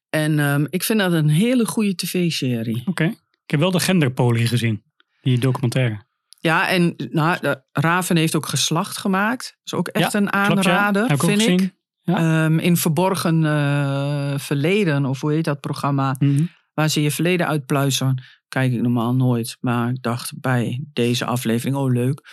En 0.09 0.39
ehm, 0.39 0.65
ik 0.69 0.83
vind 0.83 0.99
dat 0.99 1.11
een 1.13 1.29
hele 1.29 1.65
goede 1.65 1.95
tv-serie. 1.95 2.81
Oké. 2.85 3.03
Ik 3.43 3.51
heb 3.53 3.59
wel 3.59 3.71
de 3.71 3.79
genderpolie 3.79 4.47
gezien. 4.47 4.83
Die 5.21 5.37
documentaire. 5.39 6.05
Ja, 6.39 6.67
en 6.69 6.93
nou, 7.11 7.55
Raven 7.71 8.17
heeft 8.17 8.35
ook 8.35 8.45
geslacht 8.45 8.97
gemaakt. 8.97 9.43
Dat 9.45 9.59
is 9.65 9.73
ook 9.73 9.87
echt 9.87 10.11
Ja, 10.11 10.19
een 10.19 10.29
Klopt, 10.29 10.63
ja. 10.63 10.71
aanrader, 10.77 11.11
ik 11.11 11.23
vind 11.23 11.41
ik. 11.41 11.49
gezien. 11.49 11.73
Ja. 12.01 12.45
Ehm, 12.45 12.59
in 12.59 12.77
Verborgen 12.77 13.45
eh, 13.45 14.33
Verleden, 14.39 15.05
of 15.05 15.21
hoe 15.21 15.31
heet 15.31 15.43
dat 15.43 15.59
programma, 15.59 16.15
Mhm. 16.19 16.43
waar 16.73 16.89
ze 16.89 17.01
je 17.01 17.11
verleden 17.11 17.47
uitpluizen, 17.47 18.23
kijk 18.47 18.73
ik 18.73 18.81
normaal 18.81 19.15
nooit. 19.15 19.57
Maar 19.59 19.89
ik 19.89 20.01
dacht 20.01 20.39
bij 20.39 20.83
deze 20.93 21.25
aflevering, 21.25 21.75
oh 21.77 21.91
leuk. 21.91 22.29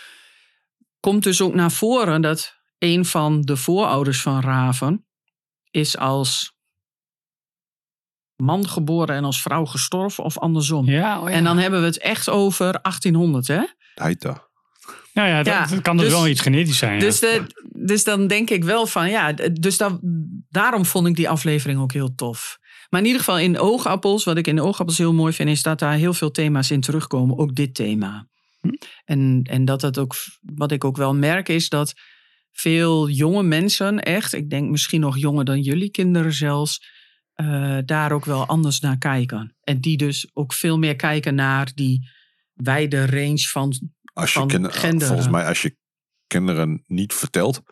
Komt 1.01 1.23
dus 1.23 1.41
ook 1.41 1.55
naar 1.55 1.71
voren 1.73 2.21
dat 2.23 2.57
een 2.79 3.05
van 3.05 3.41
de 3.41 3.57
voorouders 3.57 4.21
van 4.23 4.41
Raven 4.41 5.07
is 5.71 5.99
als 5.99 6.54
man 8.37 8.69
geboren 8.69 9.17
en 9.17 9.25
als 9.25 9.43
vrouw 9.43 9.65
gestorven 9.65 10.25
of 10.25 10.39
andersom. 10.39 10.87
Ja, 10.87 11.21
oh 11.21 11.29
ja. 11.29 11.35
En 11.35 11.45
dan 11.45 11.59
hebben 11.59 11.81
we 11.81 11.87
het 11.87 11.99
echt 11.99 12.31
over 12.31 12.79
1800, 12.83 13.47
hè? 13.47 13.63
Heita. 13.95 14.49
ja, 15.13 15.27
ja, 15.27 15.37
dat, 15.37 15.47
Ja, 15.47 15.67
dat 15.67 15.81
kan 15.81 15.97
dus, 15.97 16.07
dus- 16.07 16.15
wel 16.15 16.29
iets 16.29 16.41
genetisch 16.41 16.79
zijn. 16.79 16.99
Dus, 16.99 17.19
ja. 17.19 17.29
de, 17.29 17.45
dus 17.87 18.05
dan 18.05 18.27
denk 18.27 18.51
ik 18.51 18.65
wel 18.65 18.87
van 18.87 19.11
ja, 19.11 19.33
dus 19.33 19.77
dan, 19.77 20.01
daarom 20.49 20.85
vond 20.85 21.07
ik 21.07 21.17
die 21.17 21.29
aflevering 21.29 21.81
ook 21.81 21.93
heel 21.93 22.15
tof. 22.15 22.59
Maar 22.89 23.01
in 23.01 23.07
ieder 23.07 23.25
geval 23.25 23.39
in 23.39 23.59
Oogappels, 23.59 24.25
wat 24.25 24.37
ik 24.37 24.47
in 24.47 24.61
Oogappels 24.61 24.99
heel 24.99 25.13
mooi 25.13 25.33
vind, 25.33 25.49
is 25.49 25.63
dat 25.63 25.79
daar 25.79 25.95
heel 25.95 26.15
veel 26.15 26.31
thema's 26.31 26.71
in 26.71 26.81
terugkomen. 26.81 27.39
Ook 27.39 27.55
dit 27.55 27.75
thema. 27.75 28.29
En, 29.05 29.41
en 29.43 29.65
dat 29.65 29.83
het 29.83 29.99
ook, 29.99 30.15
wat 30.55 30.73
ik 30.73 30.85
ook 30.85 30.97
wel 30.97 31.15
merk, 31.15 31.49
is 31.49 31.69
dat 31.69 31.95
veel 32.53 33.09
jonge 33.09 33.43
mensen, 33.43 34.01
echt, 34.01 34.33
ik 34.33 34.51
denk 34.51 34.71
misschien 34.71 35.01
nog 35.01 35.19
jonger 35.19 35.45
dan 35.45 35.61
jullie 35.61 35.91
kinderen 35.91 36.33
zelfs, 36.33 36.85
eh, 37.35 37.79
daar 37.85 38.13
ook 38.13 38.25
wel 38.25 38.47
anders 38.47 38.81
naar 38.81 38.99
kijken. 38.99 39.57
En 39.63 39.81
die 39.81 39.97
dus 39.97 40.31
ook 40.33 40.53
veel 40.53 40.79
meer 40.79 40.97
kijken 40.97 41.35
naar 41.35 41.73
die 41.75 42.09
wijde 42.53 43.07
range 43.07 43.49
van 43.49 43.91
Als 44.13 44.33
je 44.33 44.39
Van 44.39 44.49
kinder- 44.49 44.73
gender, 44.73 45.07
volgens 45.07 45.29
mij, 45.29 45.47
als 45.47 45.63
je 45.63 45.77
kinderen 46.27 46.85
niet 46.87 47.13
vertelt 47.13 47.63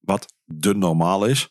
wat 0.00 0.32
de 0.44 0.74
normaal 0.74 1.26
is, 1.26 1.50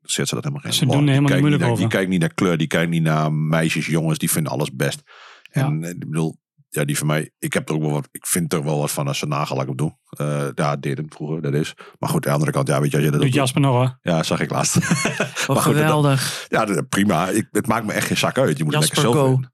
zet 0.00 0.28
ze 0.28 0.34
dat 0.34 0.44
helemaal 0.44 0.64
geen 0.64 0.72
Ze 0.72 0.86
doen 0.86 0.88
Die 0.88 0.98
helemaal 0.98 1.20
niet 1.20 1.30
kijken 1.30 1.48
moeilijk 1.48 1.70
naar, 1.70 1.78
Die 1.80 1.88
kijken 1.88 2.10
niet 2.10 2.20
naar 2.20 2.34
kleur, 2.34 2.56
die 2.56 2.66
kijken 2.66 2.90
niet 2.90 3.02
naar 3.02 3.32
meisjes, 3.32 3.86
jongens, 3.86 4.18
die 4.18 4.30
vinden 4.30 4.52
alles 4.52 4.72
best. 4.72 5.02
En 5.50 5.84
eh, 5.84 5.90
ik 5.90 5.98
bedoel, 5.98 6.36
ja, 6.74 6.84
die 6.84 6.98
van 6.98 7.06
mij, 7.06 7.30
ik 7.38 7.52
heb 7.52 7.68
er 7.68 7.74
ook 7.74 7.80
wel 7.82 7.90
wat, 7.90 8.08
ik 8.12 8.26
vind 8.26 8.52
er 8.52 8.64
wel 8.64 8.78
wat 8.78 8.90
van 8.90 9.08
als 9.08 9.18
ze 9.18 9.26
nagellak 9.26 9.68
op 9.68 9.78
doen. 9.78 9.96
Eh 10.10 10.46
ja, 10.54 10.76
deed 10.76 10.96
hem 10.96 11.06
vroeger, 11.12 11.42
dat 11.42 11.52
is. 11.54 11.74
Maar 11.98 12.08
goed, 12.10 12.24
aan 12.26 12.30
de 12.30 12.36
andere 12.38 12.50
kant, 12.52 12.68
ja, 12.68 12.80
weet 12.80 12.90
je, 12.90 12.96
als 12.96 13.06
je 13.06 13.12
dat 13.12 13.20
Doet 13.20 13.34
Jasper 13.34 13.60
nog 13.60 13.72
hoor. 13.74 13.98
Ja, 14.02 14.22
zag 14.22 14.40
ik 14.40 14.50
laatst. 14.50 14.74
Maar 14.78 15.16
goed, 15.46 15.46
dat- 15.46 15.62
geweldig. 15.64 16.46
ja, 16.48 16.82
prima. 16.88 17.28
Ik, 17.28 17.48
het 17.50 17.66
maakt 17.66 17.86
me 17.86 17.92
echt 17.92 18.06
geen 18.06 18.16
zak 18.16 18.38
uit. 18.38 18.58
Je 18.58 18.64
moet 18.64 18.74
het 18.74 18.82
Jasper, 18.82 19.02
lekker 19.04 19.22
zelf 19.22 19.34
doen. 19.36 19.48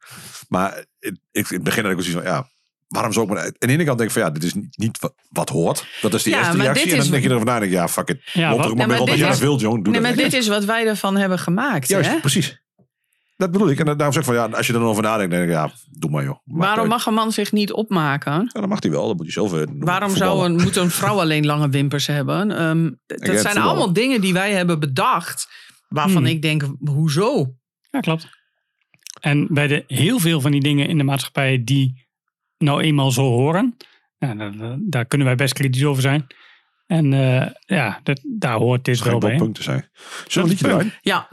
Maar 0.49 0.85
ik, 0.99 1.17
ik, 1.31 1.49
in 1.49 1.55
het 1.55 1.63
begin 1.65 1.83
had 1.83 1.93
ik 1.93 1.99
ook 1.99 2.05
zoiets 2.05 2.23
van, 2.23 2.33
ja, 2.33 2.49
waarom 2.89 3.13
zou 3.13 3.27
ik 3.27 3.33
me... 3.33 3.39
Aan 3.41 3.53
de 3.59 3.67
ene 3.67 3.85
kant 3.85 3.99
denk 3.99 4.11
ik 4.11 4.17
van, 4.17 4.23
ja, 4.27 4.31
dit 4.31 4.45
is 4.45 4.55
niet, 4.55 4.79
niet 4.79 4.99
wat, 5.01 5.15
wat 5.29 5.49
hoort. 5.49 5.87
Dat 6.01 6.15
is 6.15 6.23
de 6.23 6.31
Ja, 6.31 6.39
eerste 6.39 6.57
maar 6.57 6.67
reactie. 6.67 6.91
En 6.93 6.99
dan 6.99 7.11
denk 7.11 7.23
je 7.23 7.29
erover 7.29 7.47
na, 7.47 7.59
denk 7.59 7.71
ik, 7.73 7.77
ja, 7.79 7.89
fuck 7.89 8.09
it. 8.09 8.21
Ja, 8.33 8.51
Loop 8.51 8.61
er 8.61 8.67
maar 8.67 8.77
maar 8.77 8.87
mee 8.87 8.97
rond 8.97 9.11
als 9.11 9.19
dit 9.19 9.27
je 9.27 9.33
is- 9.33 9.39
dat 9.39 9.49
wilt, 9.49 9.61
jong. 9.61 9.75
Doe 9.75 9.93
Nee, 9.93 10.03
dat 10.03 10.03
maar 10.17 10.25
dit 10.25 10.33
is 10.33 10.49
wat 10.49 10.65
wij 10.65 10.87
ervan 10.87 11.17
hebben 11.17 11.39
gemaakt. 11.39 11.89
Juist, 11.89 12.11
hè? 12.11 12.21
precies. 12.21 12.63
Dat 13.41 13.51
bedoel 13.51 13.71
ik. 13.71 13.79
En 13.79 13.85
daarom 13.85 14.13
zeg 14.13 14.17
ik 14.17 14.25
van, 14.25 14.35
ja, 14.35 14.57
als 14.57 14.67
je 14.67 14.73
er 14.73 14.79
dan 14.79 14.89
over 14.89 15.03
nadenkt, 15.03 15.31
denk 15.33 15.45
ik, 15.45 15.51
ja, 15.51 15.71
doe 15.91 16.11
maar, 16.11 16.25
joh. 16.25 16.39
Waarom 16.45 16.81
uit. 16.81 16.89
mag 16.89 17.07
een 17.07 17.15
man 17.15 17.33
zich 17.33 17.53
niet 17.53 17.73
opmaken? 17.73 18.33
Ja, 18.33 18.61
dan 18.61 18.69
mag 18.69 18.83
hij 18.83 18.91
wel. 18.91 19.07
Dan 19.07 19.17
moet 19.17 19.25
hij 19.25 19.33
zelf 19.33 19.53
eh, 19.55 19.63
Waarom 19.79 20.17
zou 20.17 20.45
een, 20.45 20.53
moet 20.53 20.77
een 20.77 20.91
vrouw 20.91 21.21
alleen 21.25 21.47
lange 21.47 21.69
wimpers 21.69 22.07
hebben? 22.07 22.51
Ehm, 22.51 22.91
dat 23.07 23.19
zijn 23.21 23.37
voetballen. 23.39 23.63
allemaal 23.63 23.93
dingen 23.93 24.21
die 24.21 24.33
wij 24.33 24.53
hebben 24.53 24.81
bedacht. 24.81 25.49
Waarvan 25.89 26.23
Hmm. 26.23 26.31
ik 26.33 26.43
denk, 26.43 26.63
hoezo? 26.85 27.55
Ja, 27.91 28.01
klopt. 28.01 28.29
En 29.21 29.47
bij 29.51 29.67
de 29.67 29.85
heel 29.87 30.19
veel 30.19 30.41
van 30.41 30.51
die 30.51 30.61
dingen 30.61 30.89
in 30.89 30.99
de 30.99 31.05
maatschappij 31.05 31.63
die 31.65 32.07
nou 32.59 32.83
eenmaal 32.83 33.11
zo 33.11 33.23
horen, 33.23 33.77
ja, 34.19 34.35
daar, 34.35 34.77
daar 34.81 35.05
kunnen 35.07 35.27
wij 35.27 35.37
best 35.37 35.53
kritisch 35.53 35.85
over 35.85 36.03
zijn. 36.03 36.27
En 36.87 37.13
eh, 37.13 37.47
ja, 37.67 38.01
dat, 38.03 38.21
daar 38.39 38.57
hoort 38.57 38.85
dit 38.85 39.03
wel 39.03 39.19
bij. 39.19 39.37
punten 39.37 39.63
zijn. 39.63 39.89
Zullen 40.27 40.31
we 40.35 40.41
een 40.41 40.49
liedje 40.49 40.65
draaien? 40.65 40.93
Ja, 41.01 41.29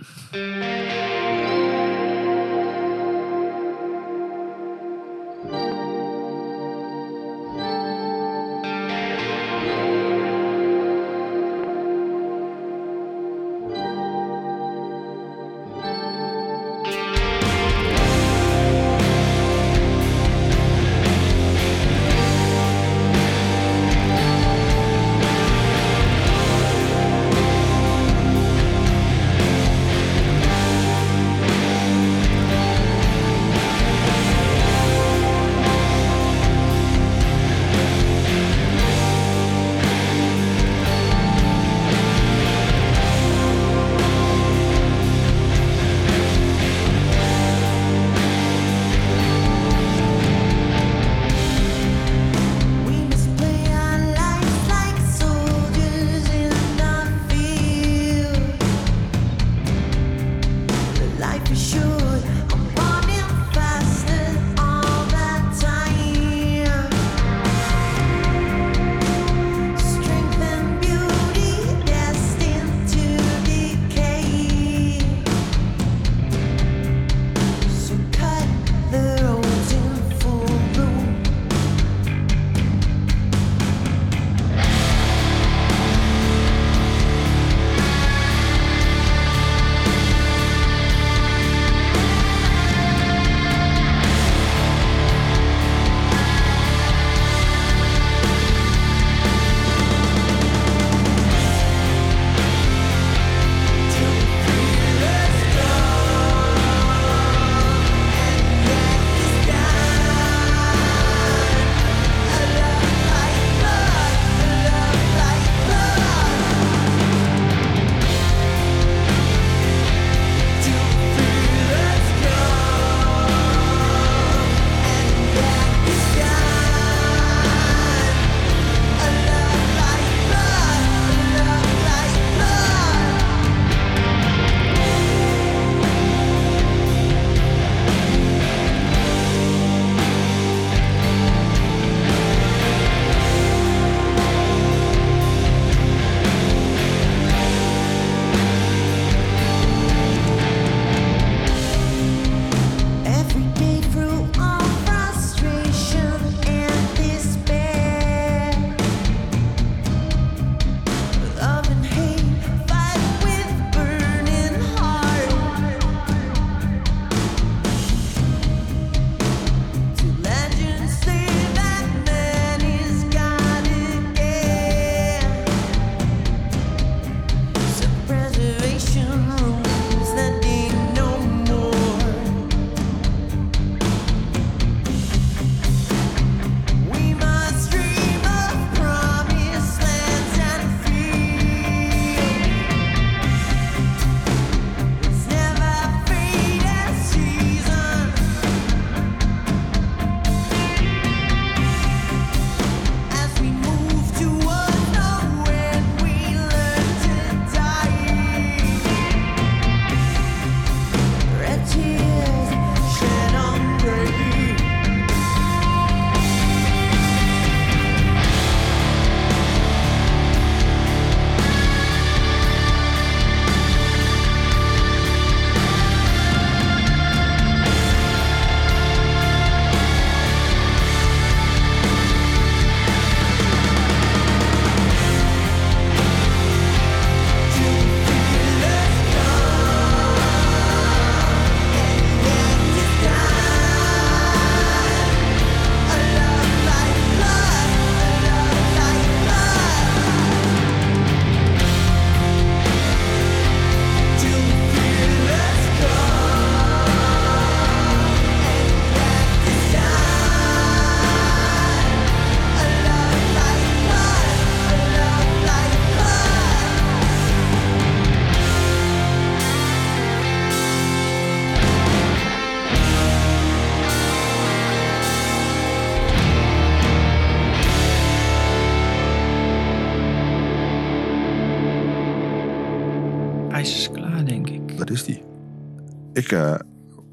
ik, 286.27 286.31
eh, 286.31 286.53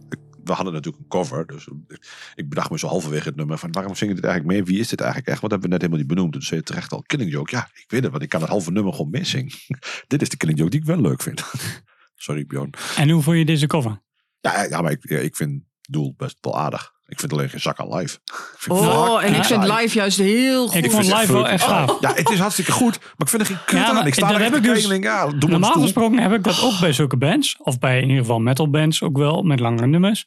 ik- 0.08 0.18
we 0.44 0.52
hadden 0.52 0.72
natuurlijk 0.72 1.02
een 1.02 1.08
cover. 1.08 1.46
Dus 1.46 1.68
ik, 2.34 2.48
bedacht 2.48 2.70
me 2.70 2.78
zo 2.78 2.86
halverwege 2.86 3.28
het 3.28 3.36
nummer 3.36 3.58
van 3.58 3.72
waarom 3.72 3.94
zingen 3.94 4.14
dit 4.14 4.24
eigenlijk 4.24 4.54
mee? 4.54 4.64
Wie 4.64 4.78
is 4.80 4.88
dit 4.88 5.00
eigenlijk 5.00 5.30
echt? 5.30 5.40
Wat 5.40 5.50
hebben 5.50 5.68
we 5.68 5.74
net 5.74 5.82
helemaal 5.84 6.04
niet 6.06 6.14
benoemd. 6.14 6.32
Toen 6.32 6.42
zei 6.42 6.60
je 6.60 6.66
terecht 6.66 6.92
al 6.92 7.02
Killing 7.02 7.30
Joke. 7.30 7.56
Ja, 7.56 7.68
ik 7.74 7.90
weet 7.90 8.02
het, 8.02 8.10
want 8.10 8.22
ik 8.22 8.28
kan 8.28 8.40
het 8.40 8.50
halve 8.50 8.70
nummer 8.70 8.92
gewoon 8.92 9.10
meezingen. 9.10 9.52
dit 10.06 10.22
is 10.22 10.28
de 10.28 10.36
Killing 10.36 10.58
Joke 10.58 10.70
die 10.70 10.80
ik 10.80 10.86
wel 10.86 11.00
leuk 11.00 11.22
vind. 11.22 11.44
Sorry 12.14 12.46
Bjorn. 12.46 12.70
En 12.96 13.10
hoe 13.10 13.22
vond 13.22 13.36
je 13.36 13.44
deze 13.44 13.66
cover? 13.66 14.02
Ja, 14.40 14.62
ja 14.62 14.80
maar 14.80 14.90
ik, 14.90 15.08
ja, 15.08 15.18
ik 15.18 15.36
vind 15.36 15.62
Doel 15.80 16.14
best 16.16 16.36
wel 16.40 16.58
aardig. 16.58 16.92
Ik 17.14 17.20
vind 17.20 17.32
alleen 17.32 17.48
geen 17.48 17.60
zak 17.60 17.78
aan 17.80 17.94
live. 17.94 18.14
Ik 18.24 18.54
vind 18.58 18.78
het 18.78 18.88
Oh, 18.88 19.24
en 19.24 19.34
ik 19.34 19.44
vind 19.44 19.62
live 19.64 19.94
juist 19.98 20.18
heel 20.18 20.68
goed. 20.68 20.84
Ik 20.84 20.90
vond 20.90 21.04
live 21.04 21.32
wel 21.32 21.48
echt 21.48 21.64
gaaf. 21.64 21.96
Ja, 22.00 22.12
het 22.14 22.30
is 22.30 22.38
hartstikke 22.38 22.72
goed. 22.72 22.98
Maar 23.00 23.12
ik 23.16 23.28
vind 23.28 23.42
er 23.42 23.48
geen 23.48 23.58
kut 23.66 23.78
Ja, 23.78 23.86
aan. 23.86 23.94
maar 23.94 24.06
Ik 24.06 24.14
sta 24.14 24.26
dat 24.26 24.36
er 24.36 24.42
heb 24.42 24.54
ik 24.56 24.62
dus- 24.62 24.86
ja, 24.86 25.26
doe 25.26 25.50
Normaal 25.50 25.72
gesproken 25.72 26.18
heb 26.18 26.32
ik 26.32 26.42
dat 26.44 26.62
ook 26.62 26.80
bij 26.80 26.92
zulke 26.92 27.16
bands. 27.16 27.56
Of 27.58 27.78
bij 27.78 27.96
in 28.00 28.08
ieder 28.08 28.20
geval 28.24 28.38
metal 28.40 28.70
bands 28.70 29.02
ook 29.02 29.16
wel, 29.16 29.42
met 29.42 29.60
langere 29.60 29.86
nummers. 29.86 30.26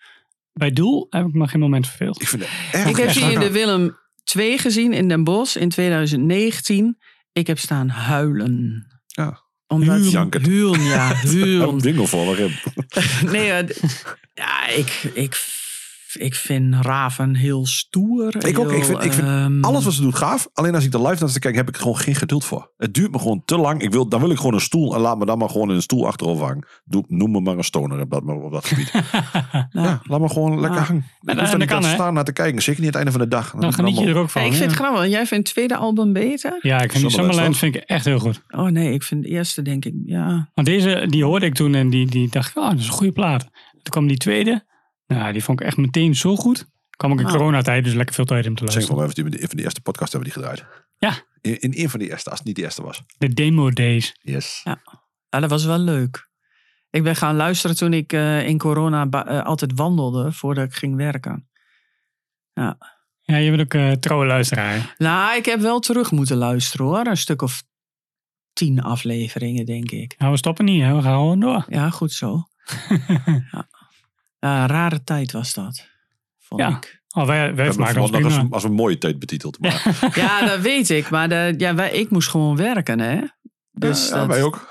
Bij 0.53 0.71
Doel 0.71 1.07
heb 1.09 1.25
ik 1.25 1.33
me 1.33 1.47
geen 1.47 1.59
moment 1.59 1.88
verveeld. 1.88 2.21
Ik 2.21 2.27
vind 2.27 2.41
het 2.41 2.51
echt 2.71 2.89
Ik 2.89 2.95
heb 2.95 3.13
die 3.13 3.31
in 3.31 3.39
de. 3.39 3.51
Willem 3.51 3.97
2 4.23 4.57
gezien 4.57 4.93
in 4.93 5.07
Den 5.07 5.23
Bosch 5.23 5.55
in 5.55 5.69
2019. 5.69 6.97
Ik 7.31 7.47
heb 7.47 7.59
staan 7.59 7.89
huilen. 7.89 8.85
Ja. 9.07 9.45
Omdat 9.67 10.13
huilen, 10.13 10.81
ja, 10.83 11.13
huilen. 11.13 11.67
Een 11.69 11.77
dingel 11.77 12.07
voor 12.07 12.27
erin. 12.27 12.55
Nee, 13.31 13.45
ja, 14.33 14.67
ik, 14.67 15.11
ik, 15.13 15.35
ik 16.14 16.36
vind 16.36 16.76
Raven 16.82 17.36
heel 17.36 17.66
stoer. 17.66 18.45
Ik 18.45 18.60
ook. 18.60 18.72
Ik 18.72 18.84
vind, 18.84 19.03
ik 19.03 19.14
vind 19.14 19.28
heel, 19.28 19.38
ehm, 19.38 19.62
alles 19.64 19.84
wat 19.84 19.93
ze 19.93 20.01
doet 20.01 20.16
gaaf. 20.16 20.47
Alleen 20.53 20.76
als 20.76 20.84
ik 20.86 20.91
de 20.91 21.01
live 21.01 21.24
naar 21.24 21.32
te 21.32 21.39
kijken, 21.39 21.60
heb 21.60 21.70
ik 21.70 21.76
er 21.76 21.82
gewoon 21.82 21.97
geen 21.97 22.16
geduld 22.16 22.45
voor. 22.45 22.72
Het 22.78 22.93
duurt 22.93 23.12
me 23.12 23.20
gewoon 23.20 23.41
te 23.45 23.58
lang. 23.58 23.82
Ik 23.82 23.91
wil, 23.91 24.08
dan 24.10 24.20
wil 24.20 24.30
ik 24.30 24.38
gewoon 24.38 24.53
een 24.53 24.60
stoel 24.62 24.95
en 24.95 25.01
laat 25.01 25.18
me 25.18 25.26
dan 25.26 25.38
maar 25.38 25.49
gewoon 25.49 25.70
in 25.70 25.76
een 25.76 25.82
stoel 25.82 26.08
achterover 26.08 26.45
hangen. 26.45 26.68
Doe, 26.86 27.03
noem 27.08 27.32
me 27.32 27.39
maar 27.39 27.58
een 27.58 27.64
stoner 27.64 27.99
op 27.99 28.10
dat, 28.10 28.24
op 28.24 28.51
dat 28.51 28.66
gebied. 28.66 28.91
ja, 29.72 30.01
laat 30.03 30.20
me 30.20 30.30
gewoon 30.30 30.60
lekker 30.60 30.82
hangen. 30.82 31.05
Ik 31.22 31.39
hoef 31.39 31.51
er 31.51 31.58
niet 31.58 31.72
aan 31.72 31.84
staan 31.84 32.14
naar 32.14 32.24
te 32.24 32.34
kijken. 32.34 32.62
Zeker 32.62 32.80
niet 32.82 32.89
het 32.89 32.97
einde 32.97 33.12
van 33.12 33.22
de 33.22 33.28
dag. 33.28 33.51
Dan 33.60 33.74
geniet 33.74 33.97
je 33.97 34.05
er 34.05 34.16
ook 34.16 34.24
Ja, 34.24 34.28
van. 34.30 34.41
ik 34.41 34.53
vind 34.53 34.72
het 34.72 34.80
grappig. 34.80 35.08
Jij 35.08 35.26
vindt 35.26 35.47
het 35.47 35.55
tweede 35.55 35.76
album 35.78 36.14
beter? 36.14 36.60
Ja, 36.62 36.82
ik 36.82 36.91
vind 36.91 37.12
Summerland 37.12 37.58
vind 37.58 37.76
ik 37.76 37.82
echt 37.82 38.05
heel 38.05 38.20
goed. 38.20 38.41
Oh 38.49 38.66
nee, 38.66 38.93
ik 38.93 39.03
vind 39.03 39.24
de 39.24 39.30
eerste 39.30 39.62
denk 39.62 39.86
ik, 39.86 39.93
ja. 40.05 40.49
Want 40.53 40.68
deze, 40.68 41.05
die 41.10 41.24
hoorde 41.24 41.45
ik 41.45 41.53
toen 41.53 41.74
en 41.76 41.89
die, 41.89 42.05
die 42.05 42.30
dacht 42.30 42.49
ik, 42.49 42.58
oh, 42.58 42.70
dat 42.70 42.80
is 42.80 42.88
een 42.88 42.93
goede 42.93 43.12
plaat. 43.12 43.41
Toen 43.72 43.91
kwam 43.93 44.08
die 44.08 44.18
tweede. 44.18 44.66
Nou, 45.08 45.32
die 45.34 45.43
vond 45.43 45.60
ik 45.60 45.66
echt 45.68 45.78
meteen 45.78 46.16
zo 46.16 46.36
goed. 46.36 46.68
Kwam 46.89 47.12
ook 47.12 47.20
in 47.20 47.26
Oh. 47.26 47.32
coronatijd, 47.32 47.84
dus 47.84 47.93
lekker 47.93 48.16
veel 48.16 48.26
tijd 48.26 48.47
om 48.47 48.55
te 48.55 48.64
Zeg 48.66 48.74
luisteren. 48.74 48.88
van 48.88 49.08
mij, 49.08 49.16
heeft 49.26 49.32
die- 49.39 49.47
van 49.47 49.55
die 49.55 49.66
eerste 49.66 49.82
podcast 49.82 50.12
hebben 50.12 50.30
we 50.34 50.36
die 50.36 50.43
gedraaid. 50.43 50.72
Ja. 50.97 51.14
In, 51.41 51.60
in 51.60 51.84
een 51.84 51.89
van 51.89 51.99
die 51.99 52.10
eerste, 52.10 52.30
als 52.30 52.39
het 52.39 52.47
niet 52.47 52.55
de 52.55 52.62
eerste 52.62 52.82
was. 52.84 53.01
De 53.18 53.34
demo 53.34 53.72
days. 53.72 54.16
Yes. 54.22 54.62
Ja, 54.64 54.80
dat 55.39 55.49
was 55.49 55.66
wel 55.66 55.78
leuk. 55.78 56.30
Ik 56.89 57.03
ben 57.03 57.16
gaan 57.16 57.36
luisteren 57.36 57.76
toen 57.76 57.93
ik 57.93 58.14
eh, 58.14 58.47
in 58.47 58.58
corona 58.58 59.08
eh, 59.10 59.43
altijd 59.45 59.72
wandelde 59.76 60.32
voordat 60.32 60.66
ik 60.66 60.74
ging 60.74 60.95
werken. 60.95 61.49
Ja. 62.53 62.78
Ja, 63.22 63.36
je 63.38 63.49
bent 63.49 63.62
ook 63.62 63.74
eh, 63.74 63.91
trouwe 63.91 64.26
luisteraar. 64.26 64.95
Nou, 64.97 65.38
ik 65.38 65.45
heb 65.45 65.60
wel 65.60 65.80
terug 65.80 66.12
moeten 66.12 66.38
luisteren 66.38 66.86
hoor. 66.86 67.05
Een 67.05 67.18
stuk 67.18 67.41
of 67.41 67.64
tien 68.53 68.82
afleveringen, 68.82 69.66
denk 69.66 69.91
ik. 69.91 70.16
Nou, 70.18 70.32
we 70.32 70.38
stoppen 70.38 70.66
niet, 70.66 70.82
hè? 70.82 70.95
we 70.95 71.01
gaan 71.01 71.14
gewoon 71.18 71.39
door. 71.39 71.66
Ja, 71.70 71.89
goed 71.89 72.12
zo. 72.12 72.43
ja. 73.51 73.68
Ja, 74.39 74.61
een 74.61 74.67
rare 74.67 75.03
tijd 75.03 75.31
was 75.31 75.53
dat. 75.53 75.88
Vond 76.39 76.61
Ja. 76.61 76.67
ik. 76.77 77.01
Oh, 77.15 77.25
wij, 77.25 77.38
wij 77.38 77.53
We 77.55 77.61
hebben 77.61 77.79
maken 77.79 78.01
ons 78.01 78.11
vooral 78.11 78.29
nog 78.41 78.51
als, 78.51 78.63
een 78.63 78.73
mooie 78.73 78.97
tijd 78.97 79.19
betiteld. 79.19 79.59
Maar 79.59 79.97
Ja, 80.15 80.45
dat 80.45 80.59
weet 80.59 80.89
ik. 80.89 81.09
Maar 81.09 81.29
de, 81.29 81.53
ja, 81.57 81.75
wij, 81.75 81.91
ik 81.91 82.09
moest 82.09 82.29
gewoon 82.29 82.55
werken, 82.55 82.99
hè. 82.99 83.21
Dus 83.71 84.09
ja, 84.09 84.15
dat- 84.15 84.27
wij 84.27 84.43
ook. 84.43 84.69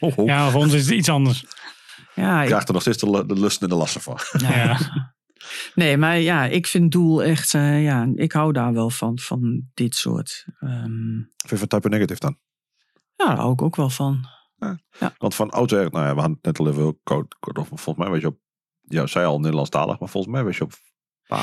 Oh, 0.00 0.12
oh. 0.18 0.26
Ja, 0.26 0.50
voor 0.50 0.60
ons 0.60 0.72
is 0.72 0.84
het 0.86 0.94
iets 0.94 1.08
anders. 1.08 1.44
Ja, 2.14 2.40
Ik 2.42 2.46
krijg 2.48 2.66
er 2.66 2.72
nog 2.72 2.82
steeds 2.82 2.98
de, 2.98 3.26
de 3.26 3.40
lust 3.40 3.62
en 3.62 3.68
de 3.68 3.74
lasten 3.74 4.00
van. 4.00 4.18
Ja. 4.38 4.78
Nee, 5.74 5.96
maar 5.96 6.18
ja, 6.18 6.44
ik 6.44 6.66
vind 6.66 6.92
Doel 6.92 7.22
echt... 7.22 7.54
eh, 7.54 7.82
ja, 7.84 8.08
ik 8.14 8.32
hou 8.32 8.52
daar 8.52 8.72
wel 8.72 8.90
van, 8.90 9.18
van 9.18 9.68
dit 9.74 9.94
soort... 9.94 10.44
ehm, 10.60 11.14
Vind 11.36 11.50
je 11.50 11.56
van 11.56 11.68
Type 11.68 11.88
Negative 11.88 12.20
dan? 12.20 12.38
ja, 13.16 13.26
daar 13.26 13.36
hou 13.36 13.52
ik 13.52 13.62
ook 13.62 13.76
wel 13.76 13.90
van. 13.90 14.26
Want 15.18 15.34
van 15.34 15.50
oudsher, 15.50 15.90
nou 15.90 16.06
ja, 16.06 16.14
we 16.14 16.20
hadden 16.20 16.38
het 16.42 16.44
net 16.44 16.58
al 16.58 16.68
even 16.68 16.98
kort, 17.02 17.36
kort 17.38 17.58
over. 17.58 17.78
Volgens 17.78 18.04
mij 18.04 18.10
weet 18.14 18.20
je 18.20 18.26
op, 18.26 18.38
ja, 18.90 19.06
zij 19.06 19.26
al 19.26 19.38
Nederlandstalig, 19.40 19.98
maar 19.98 20.08
volgens 20.08 20.32
mij 20.34 20.44
weet 20.44 20.56
je 20.56 20.64
op 20.64 20.72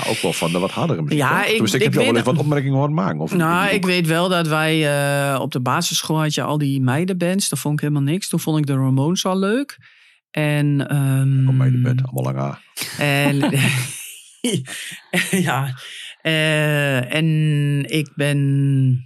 ook 0.10 0.18
wel 0.22 0.34
van 0.34 0.52
de 0.52 0.60
wat 0.60 0.72
hardere 0.72 1.02
muziek. 1.02 1.18
Ja, 1.18 1.42
ik- 1.44 1.50
Tenminste, 1.50 1.78
ik, 1.78 1.84
heb 1.84 1.94
jou 1.94 2.06
wel 2.06 2.16
eens 2.16 2.26
wat 2.26 2.38
opmerkingen 2.38 2.76
horen 2.78 2.94
maken. 2.94 3.20
Of 3.20 3.36
Nou, 3.36 3.70
ik 3.70 3.86
weet 3.86 4.08
wel 4.08 4.30
dat 4.30 4.48
wij 4.48 4.88
eh, 5.34 5.40
op 5.42 5.52
de 5.52 5.60
basisschool 5.60 6.20
had 6.22 6.34
je 6.34 6.42
al 6.42 6.58
die 6.58 6.82
meidenbands. 6.82 7.50
Dat 7.50 7.60
vond 7.60 7.74
ik 7.74 7.80
helemaal 7.82 8.02
niks. 8.02 8.28
Toen 8.30 8.40
vond 8.40 8.58
ik 8.58 8.66
de 8.66 8.74
Ramones 8.74 9.26
al 9.26 9.38
leuk. 9.40 9.78
En, 10.32 10.82
Op 11.48 11.60
de 11.60 11.80
bed, 11.84 12.02
allemaal 12.04 12.34
lang. 12.34 12.58
En, 12.98 13.38
ja. 15.48 15.76
eh, 16.22 17.14
en 17.14 17.26
ik 17.86 18.12
ben, 18.16 19.06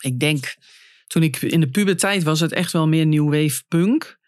ik 0.00 0.20
denk, 0.20 0.56
toen 1.06 1.22
ik 1.22 1.36
in 1.42 1.60
de 1.60 1.70
puberteit 1.70 2.22
was 2.22 2.40
het 2.40 2.52
echt 2.52 2.72
wel 2.72 2.88
meer 2.88 3.06
new 3.06 3.24
wave 3.24 3.62
punk. 3.68 4.18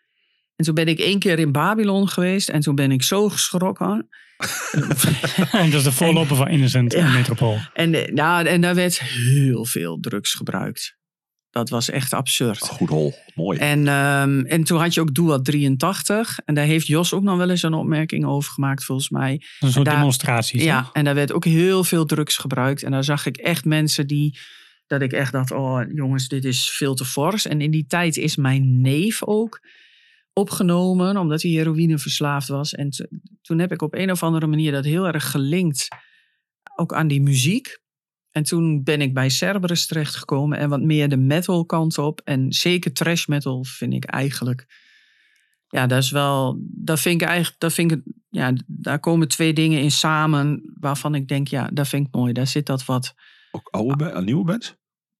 En 0.56 0.64
toen 0.64 0.74
ben 0.74 0.88
ik 0.88 0.98
één 0.98 1.18
keer 1.18 1.38
in 1.38 1.52
Babylon 1.52 2.08
geweest 2.08 2.48
en 2.48 2.60
toen 2.60 2.74
ben 2.74 2.90
ik 2.92 3.02
zo 3.02 3.28
geschrokken. 3.28 4.08
dat 5.52 5.72
is 5.72 5.82
de 5.82 5.92
voorloper 5.92 6.36
van 6.36 6.48
Innocent 6.48 6.92
Ja. 6.92 7.06
en 7.06 7.12
Metropool. 7.12 7.58
En, 7.74 7.94
eh, 7.94 8.12
nou, 8.12 8.46
en 8.46 8.60
daar 8.60 8.74
werd 8.74 9.00
heel 9.00 9.64
veel 9.64 9.98
drugs 10.00 10.34
gebruikt. 10.34 10.96
Dat 11.50 11.68
was 11.68 11.90
echt 11.90 12.12
absurd. 12.12 12.58
Goed 12.58 12.88
hol, 12.88 13.14
mooi. 13.34 13.58
En, 13.58 13.88
ehm, 13.88 14.40
en 14.40 14.64
toen 14.64 14.78
had 14.80 14.94
je 14.94 15.00
ook 15.00 15.14
Doe 15.14 15.42
83. 15.42 16.38
En 16.44 16.54
daar 16.54 16.64
heeft 16.64 16.86
Jos 16.86 17.12
ook 17.12 17.22
nog 17.22 17.36
wel 17.36 17.50
eens 17.50 17.62
een 17.62 17.74
opmerking 17.74 18.26
over 18.26 18.52
gemaakt, 18.52 18.84
volgens 18.84 19.08
mij. 19.10 19.30
Dat 19.32 19.40
is 19.40 19.56
een 19.60 19.70
soort 19.72 19.84
daar- 19.84 19.96
demonstraties. 19.96 20.62
Ja, 20.62 20.82
toch? 20.82 20.92
en 20.92 21.04
daar 21.04 21.14
werd 21.14 21.32
ook 21.32 21.44
heel 21.44 21.84
veel 21.84 22.04
drugs 22.04 22.36
gebruikt. 22.36 22.82
En 22.82 22.90
daar 22.90 23.04
zag 23.04 23.26
ik 23.26 23.36
echt 23.36 23.64
mensen 23.64 24.06
die. 24.06 24.38
Dat 24.86 25.02
ik 25.02 25.12
echt 25.12 25.32
dacht: 25.32 25.50
oh 25.50 25.80
jongens, 25.94 26.28
dit 26.28 26.44
is 26.44 26.70
veel 26.70 26.94
te 26.94 27.04
fors. 27.04 27.46
En 27.46 27.60
in 27.60 27.70
die 27.70 27.86
tijd 27.86 28.16
is 28.16 28.36
mijn 28.36 28.80
neef 28.80 29.24
ook 29.24 29.60
opgenomen, 30.38 31.16
omdat 31.16 31.42
hij 31.42 31.50
heroïne 31.50 31.98
verslaafd 31.98 32.48
was. 32.48 32.74
En 32.74 32.90
toen 33.42 33.58
heb 33.58 33.72
ik 33.72 33.82
op 33.82 33.94
een 33.94 34.10
of 34.10 34.22
andere 34.22 34.46
manier 34.46 34.72
dat 34.72 34.84
heel 34.84 35.06
erg 35.06 35.30
gelinkt. 35.30 35.88
Ook 36.76 36.94
aan 36.94 37.08
die 37.08 37.22
muziek. 37.22 37.78
En 38.30 38.42
toen 38.42 38.82
ben 38.82 39.00
ik 39.00 39.14
bij 39.14 39.28
Cerberus 39.28 39.86
terechtgekomen 39.86 40.58
en 40.58 40.68
wat 40.68 40.80
meer 40.80 41.08
de 41.08 41.16
metal 41.16 41.66
kant 41.66 41.98
op. 41.98 42.20
En 42.24 42.52
zeker 42.52 42.92
trash 42.92 43.26
metal 43.26 43.64
vind 43.64 43.94
ik 43.94 44.04
eigenlijk. 44.04 44.66
Ja, 45.68 45.86
dat 45.86 46.02
is 46.02 46.10
wel. 46.10 46.58
Dat 46.60 47.00
vind 47.00 47.22
ik 47.22 47.28
eigenlijk. 47.28 47.60
Dat 47.60 47.72
vind 47.72 47.92
ik, 47.92 48.02
ja, 48.28 48.52
daar 48.66 49.00
komen 49.00 49.28
twee 49.28 49.52
dingen 49.52 49.80
in 49.80 49.90
samen 49.90 50.74
waarvan 50.80 51.14
ik 51.14 51.28
denk, 51.28 51.48
ja, 51.48 51.70
dat 51.72 51.88
vind 51.88 52.06
ik 52.06 52.14
mooi. 52.14 52.32
Daar 52.32 52.46
zit 52.46 52.66
dat 52.66 52.84
wat. 52.84 53.14
Ook 53.50 53.68
oude 53.68 54.22
nieuwe 54.22 54.44
bands? 54.44 54.76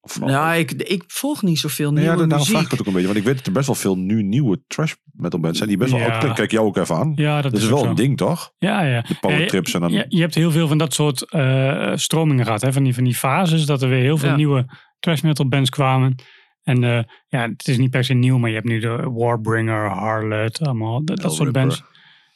Of 0.07 0.19
Ja, 0.29 0.53
ik, 0.55 0.73
ik 0.73 1.05
volg 1.07 1.43
niet 1.43 1.59
zoveel 1.59 1.93
Nee, 1.93 2.05
nieuwe 2.05 2.21
ja, 2.21 2.27
daarom 2.27 2.47
vraag 2.47 2.65
ik 2.65 2.71
het 2.71 2.81
ook 2.81 2.87
een 2.87 2.93
beetje. 2.93 3.07
Want 3.07 3.19
ik 3.19 3.25
weet 3.25 3.37
dat 3.37 3.47
er 3.47 3.53
best 3.53 3.67
wel 3.67 3.75
veel 3.75 3.99
nu 3.99 4.23
nieuwe 4.23 4.63
trash 4.67 4.95
metal 5.13 5.41
bands 5.41 5.57
zijn. 5.59 5.69
Die 5.69 5.79
best 5.79 5.91
wel 5.91 6.01
Ja. 6.01 6.19
oud 6.19 6.33
Kijk 6.35 6.51
jou 6.51 6.67
ook 6.67 6.77
even 6.77 6.97
aan. 6.97 7.13
Ja, 7.17 7.43
dat, 7.43 7.53
Dat 7.53 7.61
is 7.61 7.69
wel 7.69 7.79
zo. 7.79 7.87
een 7.87 7.95
ding, 7.95 8.17
toch? 8.17 8.53
Ja, 8.59 8.83
ja. 8.83 9.01
De 9.01 9.15
power 9.21 9.47
trips 9.47 9.75
en 9.75 9.81
dan... 9.81 9.91
Je, 9.93 10.05
je 10.09 10.21
hebt 10.21 10.35
heel 10.35 10.51
veel 10.51 10.69
van 10.69 10.79
dat 10.79 10.95
soort 10.95 11.31
eh, 11.31 11.93
stromingen 11.95 12.45
gehad. 12.45 12.63
Hè? 12.63 12.73
Van, 12.73 12.83
die, 12.83 12.95
van 12.95 13.05
die 13.05 13.15
fases. 13.15 13.67
Dat 13.67 13.83
er 13.83 13.89
weer 13.89 14.01
heel 14.03 14.19
veel 14.19 14.29
Ja. 14.31 14.37
nieuwe 14.37 14.67
trash 14.99 15.21
metal 15.21 15.49
bands 15.49 15.71
kwamen. 15.71 16.15
En 16.63 16.85
eh, 16.85 17.03
ja, 17.29 17.41
het 17.49 17.69
is 17.69 17.79
niet 17.79 17.91
per 17.91 18.05
se 18.05 18.15
nieuw. 18.15 18.39
Maar 18.39 18.49
je 18.49 18.55
hebt 18.57 18.69
nu 18.69 18.81
de 18.81 19.11
Warbringer, 19.15 19.89
Harlot. 19.91 20.61
Allemaal 20.61 21.05
dat, 21.05 21.19
dat 21.21 21.35
soort 21.35 21.53
bands. 21.53 21.83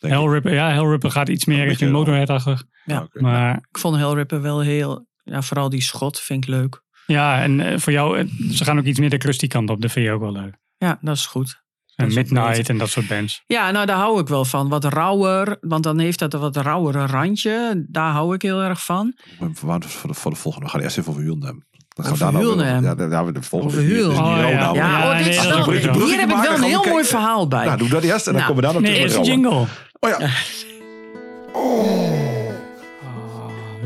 Hellripper, 0.01 0.55
ja, 0.55 0.71
Hellripper 0.73 1.11
gaat 1.11 1.29
iets 1.29 1.45
meer 1.45 1.65
richting 1.65 1.91
Motorhead-achtig. 1.93 2.65
Ja. 2.85 3.09
Maar 3.13 3.57
Ik 3.71 3.79
vond 3.79 3.97
Hellripper 3.97 4.43
wel 4.43 4.61
heel. 4.61 5.07
Ja, 5.25 5.43
vooral 5.43 5.69
die 5.69 5.83
schot 5.83 6.21
vind 6.21 6.45
ik 6.45 6.51
leuk. 6.51 6.83
Ja, 7.11 7.43
en 7.43 7.61
eh, 7.61 7.79
voor 7.79 7.93
jou, 7.93 8.19
eh, 8.19 8.25
ze 8.51 8.65
gaan 8.65 8.79
ook 8.79 8.85
iets 8.85 8.99
meer 8.99 9.11
de 9.11 9.19
crusty 9.19 9.47
kant 9.47 9.71
op. 9.71 9.81
Dat 9.83 9.91
vind 9.93 10.07
je 10.07 10.13
ook 10.13 10.21
wel 10.21 10.33
leuk. 10.33 10.55
Ja, 10.79 10.99
dat 11.01 11.17
is 11.17 11.27
goed. 11.27 11.63
En 11.97 12.15
Midnight 12.15 12.69
en 12.69 12.79
dat 12.79 12.89
soort 12.91 13.09
bands. 13.09 13.43
Ja, 13.47 13.71
nou 13.71 13.87
daar 13.87 13.97
hou 13.97 14.21
ik 14.21 14.29
wel 14.29 14.45
van. 14.45 14.69
Wat 14.69 14.85
rauwer, 14.85 15.57
want 15.61 15.83
dan 15.83 15.99
heeft 15.99 16.19
dat 16.19 16.35
een 16.35 16.41
wat 16.41 16.57
rauwere 16.57 17.07
randje. 17.07 17.85
Daar 17.89 18.13
hou 18.13 18.35
ik 18.35 18.43
heel 18.43 18.61
erg 18.63 18.85
van. 18.85 19.15
Voor 19.53 19.81
de, 19.81 19.89
voor 19.89 20.31
de 20.31 20.37
volgende. 20.37 20.67
We 20.67 20.73
gaan 20.73 20.81
eerst 20.81 20.99
even 20.99 21.11
over 21.11 21.23
Hulnam. 21.25 21.65
Dan 21.89 22.05
gaan 22.05 22.13
we 22.15 22.19
daarna 22.21 22.39
Hulnam? 22.39 22.83
Ja, 22.85 22.95
dan 22.95 23.11
gaan 23.11 23.27
we 23.27 23.33
de 23.33 23.43
volgende. 23.43 23.77
Over 24.05 24.23
Oh, 24.23 24.51
ja. 24.51 24.73
nou. 24.73 24.79
Oh, 24.79 25.17
dit 25.19 25.27
is 25.27 25.47
wel, 25.47 25.71
hier 25.71 26.19
heb 26.21 26.31
ik 26.31 26.37
wel 26.37 26.55
een 26.55 26.63
heel 26.63 26.85
mooi 26.89 27.05
verhaal 27.05 27.49
bij. 27.49 27.65
Nou, 27.65 27.79
doe 27.79 27.89
dat 27.89 28.03
eerst 28.03 28.27
en 28.27 28.33
dan 28.33 28.43
Nou, 28.43 28.55
komen 28.55 28.57
we 28.57 28.63
daar 28.63 28.73
nog 28.73 28.83
Nee, 28.91 29.01
terug. 29.01 29.17
eerst 29.17 29.31
jingle. 29.31 29.67
Oh 30.01 30.11
ja. 30.19 30.19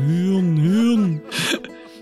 Huun, 0.07 0.57
huun. 0.57 1.21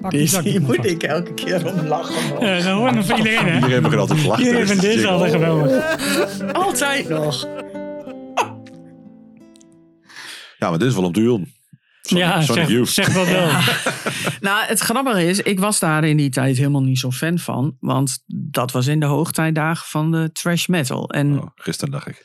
Pak 0.03 0.11
die 0.11 0.27
zak. 0.27 0.43
ik 0.93 1.03
elke 1.03 1.33
keer 1.33 1.65
om 1.73 1.87
lachen. 1.87 2.39
Ja, 2.47 2.55
dat 2.55 2.65
hoort 2.65 2.95
nog 2.95 3.05
van 3.05 3.17
iedereen, 3.17 3.45
hè? 3.45 3.53
Iedereen 3.55 3.81
begint 3.81 4.01
altijd 4.01 4.25
lachen. 4.25 4.43
Iedereen 4.45 4.67
vindt 4.67 4.81
deze 4.81 5.07
altijd 5.07 5.31
geweldig. 5.31 5.97
Altijd 6.65 7.09
nog. 7.09 7.47
Ja, 10.57 10.69
maar 10.69 10.79
dit 10.79 10.87
is 10.87 10.93
wel 10.93 11.03
om 11.03 11.11
te 11.11 11.19
huilen. 11.19 11.53
ja, 12.01 12.41
Sonic 12.41 12.67
zeg, 12.67 12.89
zeg 12.89 13.13
dat 13.13 13.27
wel. 13.27 13.49
Nou, 14.41 14.65
het 14.65 14.79
grappige 14.79 15.27
is, 15.27 15.39
ik 15.39 15.59
was 15.59 15.79
daar 15.79 16.03
in 16.03 16.17
die 16.17 16.29
tijd 16.29 16.57
helemaal 16.57 16.83
niet 16.83 16.99
zo 16.99 17.11
fan 17.11 17.39
van. 17.39 17.75
Want 17.79 18.23
dat 18.25 18.71
was 18.71 18.87
in 18.87 18.99
de 18.99 19.05
hoogtijdagen 19.05 19.87
van 19.87 20.11
de 20.11 20.29
trash 20.31 20.67
metal. 20.67 21.09
En, 21.09 21.39
Oh, 21.39 21.47
gisteren 21.55 21.91
dacht 21.93 22.07
ik. 22.07 22.21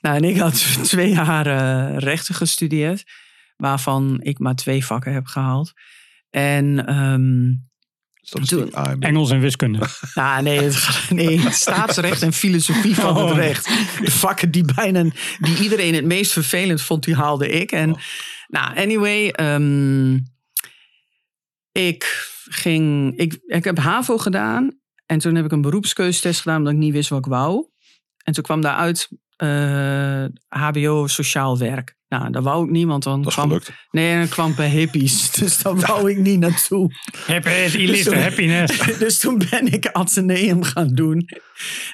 nou, 0.00 0.16
en 0.16 0.24
ik 0.24 0.36
had 0.38 0.66
twee 0.88 1.10
jaar 1.10 1.46
eh, 1.46 1.98
rechten 1.98 2.34
gestudeerd. 2.34 3.04
Waarvan 3.56 4.18
ik 4.20 4.38
maar 4.38 4.54
twee 4.54 4.84
vakken 4.84 5.12
heb 5.12 5.26
gehaald. 5.26 5.72
En 6.32 6.86
ehm, 6.86 7.52
AMB. 8.72 9.04
Engels 9.04 9.30
en 9.30 9.40
wiskunde. 9.40 9.78
Nou, 10.14 10.42
nee, 10.42 10.60
het, 10.60 11.06
nee, 11.10 11.50
staatsrecht 11.50 12.22
en 12.22 12.32
filosofie 12.32 12.94
van 12.94 13.16
het 13.16 13.30
Oh. 13.30 13.36
recht. 13.36 13.64
De 14.04 14.10
vakken 14.10 14.50
die 14.50 14.64
bijna, 14.74 15.02
die 15.38 15.58
iedereen 15.62 15.94
het 15.94 16.04
meest 16.04 16.32
vervelend 16.32 16.82
vond, 16.82 17.04
die 17.04 17.14
haalde 17.14 17.48
ik. 17.48 17.72
En, 17.72 17.96
nou, 18.48 18.76
anyway, 18.76 19.28
ehm, 19.28 20.14
ik 21.72 22.30
ging, 22.48 23.16
ik, 23.18 23.38
ik 23.46 23.64
heb 23.64 23.78
HAVO 23.78 24.18
gedaan. 24.18 24.80
En 25.06 25.18
toen 25.18 25.34
heb 25.34 25.44
ik 25.44 25.52
een 25.52 25.60
beroepskeustest 25.60 26.40
gedaan, 26.40 26.56
omdat 26.58 26.72
ik 26.72 26.78
niet 26.78 26.92
wist 26.92 27.08
wat 27.08 27.18
ik 27.18 27.26
wou. 27.32 27.66
En 28.24 28.32
toen 28.32 28.42
kwam 28.44 28.60
daaruit 28.60 29.08
eh 29.42 30.24
HBO 30.48 31.06
sociaal 31.06 31.58
werk. 31.58 31.96
Nou, 32.08 32.30
dat 32.30 32.42
wou 32.42 32.64
ik 32.64 32.70
niet, 32.70 32.86
want 32.86 33.02
dan 33.02 33.18
Dat 33.18 33.28
is 33.28 33.34
kwam, 33.34 33.48
gelukt. 33.48 33.72
nee, 33.90 34.18
dan 34.18 34.28
kwam 34.28 34.54
bij 34.54 34.68
hippies. 34.68 35.30
Dus 35.40 35.62
daar 35.62 35.76
wou 35.76 36.10
ik 36.10 36.18
niet 36.18 36.38
naartoe. 36.38 36.94
Happy, 37.26 37.48
illicit 37.76 38.14
happiness. 38.14 38.78
Dus 38.98 39.18
toen 39.18 39.42
ben 39.50 39.72
ik 39.72 39.86
ateneum 39.86 40.62
gaan 40.62 40.88
doen. 40.88 41.28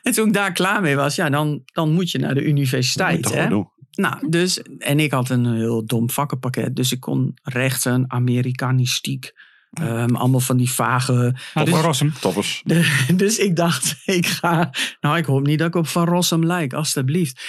En 0.02 0.12
toen 0.12 0.26
ik 0.26 0.32
daar 0.32 0.52
klaar 0.52 0.80
mee 0.80 0.96
was, 0.96 1.14
ja, 1.14 1.30
dan, 1.30 1.62
dan 1.64 1.92
moet 1.92 2.10
je 2.10 2.18
naar 2.18 2.34
de 2.34 2.40
Dat 2.40 2.48
moet 2.48 2.48
universiteit. 2.48 3.34
Hè? 3.34 3.48
Nou, 3.90 4.28
dus, 4.28 4.62
en 4.78 5.00
ik 5.00 5.12
had 5.12 5.30
een 5.30 5.54
heel 5.54 5.86
dom 5.86 6.10
vakkenpakket. 6.10 6.76
Dus 6.76 6.92
ik 6.92 7.00
kon 7.00 7.38
rechten, 7.42 8.04
Amerikanistiek, 8.08 9.32
ehm, 9.70 10.14
allemaal 10.14 10.40
van 10.40 10.56
die 10.56 10.70
vage... 10.70 11.12
Nou, 11.12 11.66
Dus- 11.66 11.74
Van 11.74 11.80
Rossum. 11.80 12.12
Toppers. 12.20 12.62
dus 13.14 13.38
ik 13.38 13.56
dacht, 13.56 13.96
ik 14.04 14.26
ga... 14.26 14.70
Nou, 15.00 15.16
ik 15.16 15.24
hoop 15.24 15.46
niet 15.46 15.58
dat 15.58 15.68
ik 15.68 15.74
op 15.74 15.86
Van 15.86 16.04
Rossum 16.04 16.44
lijk, 16.46 16.72
alstublieft. 16.72 17.42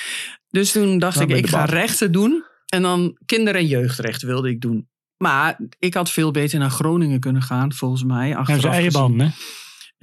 Dus 0.50 0.72
toen 0.72 1.00
dacht 1.00 1.16
Nou, 1.16 1.30
ik, 1.30 1.38
ik 1.38 1.50
ga 1.50 1.66
rechten 1.66 2.12
doen. 2.12 2.44
En 2.66 2.82
dan 2.82 3.18
kinder- 3.26 3.56
en 3.56 3.68
jeugdrecht 3.68 4.22
wilde 4.22 4.50
ik 4.50 4.62
doen. 4.62 4.88
Maar 5.18 5.60
ik 5.80 5.94
had 5.94 6.12
veel 6.12 6.32
beter 6.32 6.60
naar 6.60 6.70
Groningen 6.70 7.20
kunnen 7.20 7.42
gaan, 7.42 7.74
volgens 7.74 8.04
mij. 8.04 8.36
Achteraf 8.36 8.74
eigen 8.74 8.92
banden, 8.92 9.28
hè? 9.28 9.34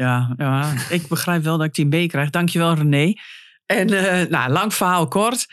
Ja, 0.04 0.34
ja, 0.36 0.72
ik 0.90 1.08
begrijp 1.08 1.42
wel 1.42 1.58
dat 1.58 1.66
ik 1.66 1.74
die 1.74 2.06
B 2.06 2.08
krijg. 2.08 2.30
Dankjewel 2.30 2.74
René. 2.74 3.12
En 3.66 3.88
eh, 3.88 4.30
nou, 4.30 4.52
lang 4.52 4.74
verhaal 4.74 5.08
kort. 5.08 5.46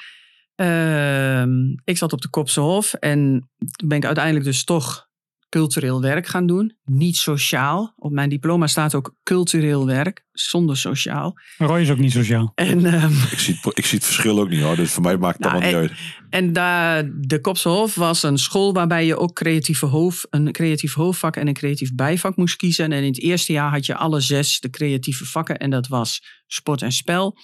Ehm, 0.55 1.51
ik 1.83 1.97
zat 1.97 2.13
op 2.13 2.21
de 2.21 2.29
Kopse 2.29 2.59
Hof 2.59 2.93
en 2.93 3.49
toen 3.57 3.87
ben 3.87 3.97
ik 3.97 4.05
uiteindelijk 4.05 4.45
dus 4.45 4.63
toch 4.63 5.07
cultureel 5.53 6.01
werk 6.01 6.27
gaan 6.27 6.45
doen. 6.47 6.75
Niet 6.83 7.15
sociaal. 7.17 7.93
Op 7.97 8.11
mijn 8.11 8.29
diploma 8.29 8.67
staat 8.67 8.95
ook 8.95 9.15
cultureel 9.23 9.85
werk, 9.85 10.25
zonder 10.31 10.77
sociaal. 10.77 11.33
Roy 11.57 11.81
is 11.81 11.89
ook 11.89 11.97
niet 11.97 12.11
sociaal. 12.11 12.51
En, 12.55 12.85
ehm, 12.85 13.11
Ik 13.31 13.39
zie, 13.39 13.57
het, 13.61 13.77
ik 13.77 13.85
zie 13.85 13.97
het 13.97 14.07
verschil 14.07 14.39
ook 14.39 14.49
niet 14.49 14.61
hoor. 14.61 14.75
Dus 14.75 14.91
voor 14.91 15.03
mij 15.03 15.17
maakt 15.17 15.37
het 15.43 15.43
Nou, 15.51 15.53
allemaal 15.63 15.81
niet 15.81 15.89
en- 15.91 15.95
uit. 15.97 16.45
en 16.45 16.53
daar, 16.53 17.09
de 17.19 17.41
Kopse 17.41 17.69
Hof 17.69 17.95
was 17.95 18.23
een 18.23 18.37
school 18.37 18.73
waarbij 18.73 19.05
je 19.05 19.17
ook 19.17 19.33
creatieve 19.33 19.85
hoofd, 19.85 20.27
een 20.29 20.51
creatief 20.51 20.93
hoofdvak 20.93 21.35
en 21.35 21.47
een 21.47 21.53
creatief 21.53 21.95
bijvak 21.95 22.35
moest 22.35 22.55
kiezen. 22.55 22.91
En 22.91 22.97
in 23.03 23.03
het 23.11 23.21
eerste 23.21 23.51
jaar 23.53 23.71
had 23.71 23.85
je 23.85 23.95
alle 23.95 24.19
zes 24.19 24.59
de 24.59 24.69
creatieve 24.69 25.25
vakken. 25.25 25.57
En 25.57 25.69
dat 25.69 25.87
was 25.87 26.21
sport 26.47 26.81
en 26.81 26.91
spel, 26.91 27.37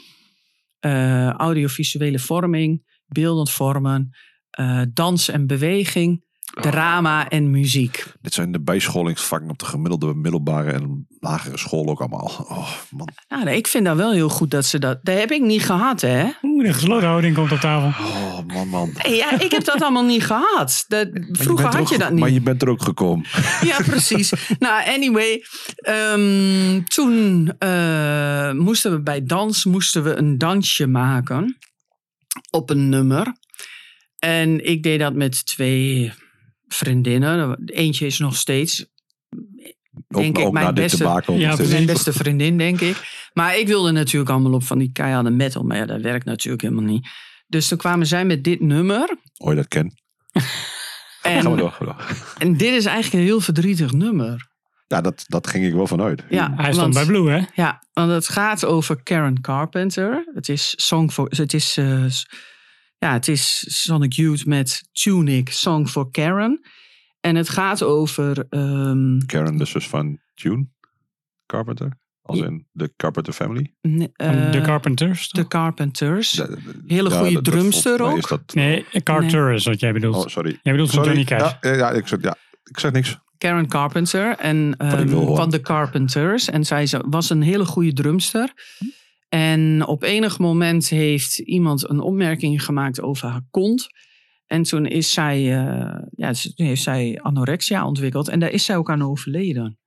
eh, 0.80 1.30
audiovisuele 1.30 2.20
vorming, 2.20 2.84
beeldend 3.08 3.52
vormen, 3.52 4.10
eh, 4.50 4.82
dans 4.94 5.30
en 5.30 5.48
beweging, 5.48 6.28
drama 6.62 7.30
en 7.30 7.52
muziek. 7.52 8.06
Dit 8.22 8.34
zijn 8.34 8.52
de 8.52 8.62
bijscholingsvakken 8.62 9.50
op 9.50 9.60
de 9.60 9.66
gemiddelde 9.66 10.14
middelbare 10.14 10.72
en 10.72 11.08
lagere 11.20 11.58
school 11.58 11.88
ook 11.88 12.00
allemaal. 12.00 12.46
Oh 12.50 12.70
man. 12.90 13.10
Nou, 13.28 13.50
ik 13.50 13.68
vind 13.68 13.86
dat 13.86 13.96
wel 13.96 14.12
heel 14.12 14.30
goed 14.30 14.52
dat 14.52 14.66
ze 14.66 14.80
dat... 14.80 15.00
Dat 15.04 15.18
heb 15.18 15.32
ik 15.32 15.42
niet 15.42 15.64
gehad, 15.64 16.02
hè? 16.02 16.30
Oeh, 16.42 16.66
de 16.66 16.74
gesloten 16.74 17.08
houding 17.08 17.36
komt 17.36 17.52
op 17.52 17.60
tafel. 17.60 18.06
Oh 18.06 18.40
man 18.48 18.68
man. 18.68 18.94
Ja, 19.10 19.40
ik 19.40 19.52
heb 19.52 19.64
dat 19.64 19.82
allemaal 19.82 20.06
niet 20.06 20.24
gehad. 20.24 20.86
Dat, 20.88 21.10
vroeger 21.32 21.66
er 21.66 21.76
had 21.78 21.90
je 21.90 21.98
dat 21.98 22.12
niet. 22.12 22.20
Maar 22.20 22.30
je 22.30 22.42
bent 22.42 22.62
er 22.62 22.70
ook 22.70 22.82
gekomen. 22.82 23.26
Ja, 23.62 23.78
precies. 23.86 24.34
nou, 24.60 24.88
anyway. 24.88 25.44
ehm, 25.76 26.84
toen 26.84 27.48
eh, 27.58 28.52
moesten 28.52 28.92
we 28.92 29.02
bij 29.02 29.24
dans 29.24 29.66
moesten 29.66 30.04
we 30.04 30.16
een 30.16 30.38
dansje 30.38 30.88
maken. 30.88 31.58
Op 32.52 32.70
een 32.70 32.90
nummer. 32.90 33.34
En 34.20 34.66
ik 34.66 34.84
deed 34.84 35.00
dat 35.00 35.14
met 35.14 35.46
twee 35.46 36.14
vriendinnen. 36.74 37.62
Eentje 37.66 38.06
is 38.06 38.20
nog 38.20 38.36
steeds 38.36 38.86
Ook, 40.10 40.22
Denk 40.22 40.38
ik, 40.38 40.46
ook 40.46 40.54
mijn 40.54 40.74
beste-. 40.74 41.24
Ja, 41.34 41.56
mijn 41.70 41.86
beste 41.86 42.14
vriendin, 42.14 42.58
denk 42.58 42.82
ik. 42.82 43.28
Maar 43.34 43.58
ik 43.58 43.68
wilde 43.68 43.92
natuurlijk 43.92 44.32
allemaal 44.32 44.54
op 44.54 44.64
van 44.64 44.78
die 44.78 44.92
keiharde 44.92 45.30
metal. 45.30 45.64
Maar 45.64 45.78
ja, 45.78 45.86
dat 45.86 46.02
werkt 46.02 46.26
natuurlijk 46.26 46.62
helemaal 46.62 46.84
niet. 46.84 47.08
Dus 47.48 47.68
toen 47.68 47.78
kwamen 47.78 48.08
zij 48.08 48.26
met 48.26 48.44
dit 48.44 48.60
nummer. 48.60 49.18
Oh, 49.38 49.50
je 49.50 49.56
dat 49.56 49.68
ken. 49.68 49.94
En, 51.22 51.42
Gaan 51.42 51.52
we 51.52 51.58
door. 51.58 51.72
gaan 51.72 51.88
we 51.88 51.94
door. 51.94 52.18
en 52.38 52.58
dit 52.58 52.74
is 52.74 52.86
eigenlijk 52.86 53.14
een 53.24 53.30
heel 53.30 53.42
verdrietig 53.42 53.92
nummer. 53.92 54.48
Ja, 54.88 55.02
dat, 55.02 55.24
dat 55.28 55.48
ging 55.48 55.66
ik 55.66 55.74
wel 55.74 55.88
vanuit. 55.88 56.24
Ja, 56.30 56.54
Hij 56.56 56.74
stond 56.74 56.94
bij 56.94 57.06
Blue, 57.06 57.30
hè? 57.30 57.42
Ja, 57.54 57.84
want 57.94 58.12
het 58.12 58.28
gaat 58.28 58.66
over 58.66 59.04
Karen 59.04 59.42
Carpenter. 59.42 60.30
Het 60.34 60.50
is 60.50 60.74
Song 60.78 61.10
for, 61.10 61.28
het 61.30 61.54
is, 61.54 61.78
eh, 61.78 62.06
ja, 63.00 63.14
het 63.14 63.28
is 63.28 63.66
Sonic 63.84 64.14
Youth 64.14 64.46
met 64.46 64.90
Tunic, 64.92 65.50
Song 65.52 65.86
for 65.88 66.12
Karen. 66.12 66.66
En 67.20 67.36
het 67.36 67.50
gaat 67.50 67.84
over, 67.84 68.46
ehm, 68.50 69.20
Karen, 69.26 69.58
de 69.58 69.66
zus 69.66 69.88
van 69.88 70.20
June 70.36 70.68
Carpenter. 71.46 71.98
Als 72.22 72.40
in 72.40 72.68
de 72.72 72.94
Carpenter 72.96 73.34
family. 73.34 73.74
eh, 73.82 74.52
de 74.52 74.62
Carpenters. 74.62 75.30
The 75.30 75.48
Carpenters. 75.48 76.32
Ja, 76.32 76.48
Hele 76.88 77.10
goede 77.12 77.42
drumster 77.42 78.02
ook. 78.02 78.18
Is 78.18 78.26
dat, 78.28 78.54
Nee, 78.54 78.86
Carter 79.04 79.52
is 79.54 79.66
wat 79.66 79.80
jij 79.80 79.94
bedoelt. 79.94 80.16
Oh, 80.16 80.28
sorry. 80.28 80.60
Jij 80.64 80.74
bedoelt 80.74 80.90
sorry. 80.92 81.08
Johnny 81.08 81.24
Cash. 81.24 81.54
Ja, 81.62 81.74
ja, 81.74 81.92
ik, 81.92 82.08
zeg, 82.08 82.22
ja, 82.22 82.36
ik 82.64 82.80
zeg 82.80 82.92
niks. 82.92 83.18
Karen 83.38 83.68
Carpenter 83.68 84.38
en, 84.38 84.76
ehm, 84.78 85.10
van 85.36 85.50
The 85.50 85.62
Carpenters. 85.62 86.50
En 86.50 86.66
zij 86.66 86.88
was 87.06 87.30
een 87.30 87.42
hele 87.42 87.66
goede 87.66 87.94
drumster. 87.94 88.54
En 89.30 89.86
op 89.86 90.04
enig 90.04 90.40
moment 90.40 90.90
heeft 90.90 91.40
iemand 91.40 91.90
een 91.90 92.00
opmerking 92.00 92.64
gemaakt 92.64 93.02
over 93.02 93.28
haar 93.28 93.48
kont. 93.52 93.88
En 94.46 94.64
toen 94.64 94.86
is 94.86 95.12
zij, 95.12 95.38
eh, 95.38 96.02
ja, 96.12 96.32
toen 96.34 96.66
heeft 96.66 96.82
zij 96.82 97.20
anorexia 97.22 97.86
ontwikkeld. 97.86 98.28
En 98.28 98.40
daar 98.40 98.52
is 98.52 98.66
zij 98.66 98.78
ook 98.78 98.90
aan 98.90 99.04
overleden. 99.04 99.80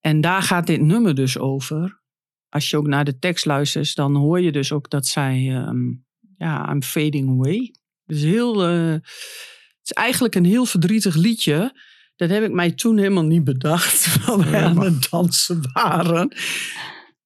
En 0.00 0.20
daar 0.20 0.42
gaat 0.42 0.66
dit 0.66 0.80
nummer 0.80 1.14
dus 1.14 1.38
over. 1.38 2.00
Als 2.48 2.70
je 2.70 2.76
ook 2.76 2.86
naar 2.86 3.04
de 3.04 3.18
tekst 3.18 3.44
luistert, 3.44 3.94
dan 3.94 4.16
hoor 4.16 4.40
je 4.40 4.52
dus 4.52 4.72
ook 4.72 4.90
dat 4.90 5.06
zij, 5.06 5.48
ehm, 5.50 5.90
ja, 6.36 6.70
I'm 6.72 6.82
fading 6.82 7.28
away. 7.28 7.74
Dus 8.04 8.22
heel, 8.22 8.62
eh, 8.62 8.92
het 8.92 9.82
is 9.82 9.92
eigenlijk 9.92 10.34
een 10.34 10.44
heel 10.44 10.64
verdrietig 10.64 11.14
liedje. 11.14 11.80
Dat 12.16 12.30
heb 12.30 12.42
ik 12.44 12.52
mij 12.52 12.72
toen 12.72 12.98
helemaal 12.98 13.24
niet 13.24 13.44
bedacht. 13.44 14.02
Terwijl 14.04 14.50
wij 14.50 14.62
aan 14.62 14.84
het 14.84 15.10
dansen 15.10 15.60
waren. 15.72 16.34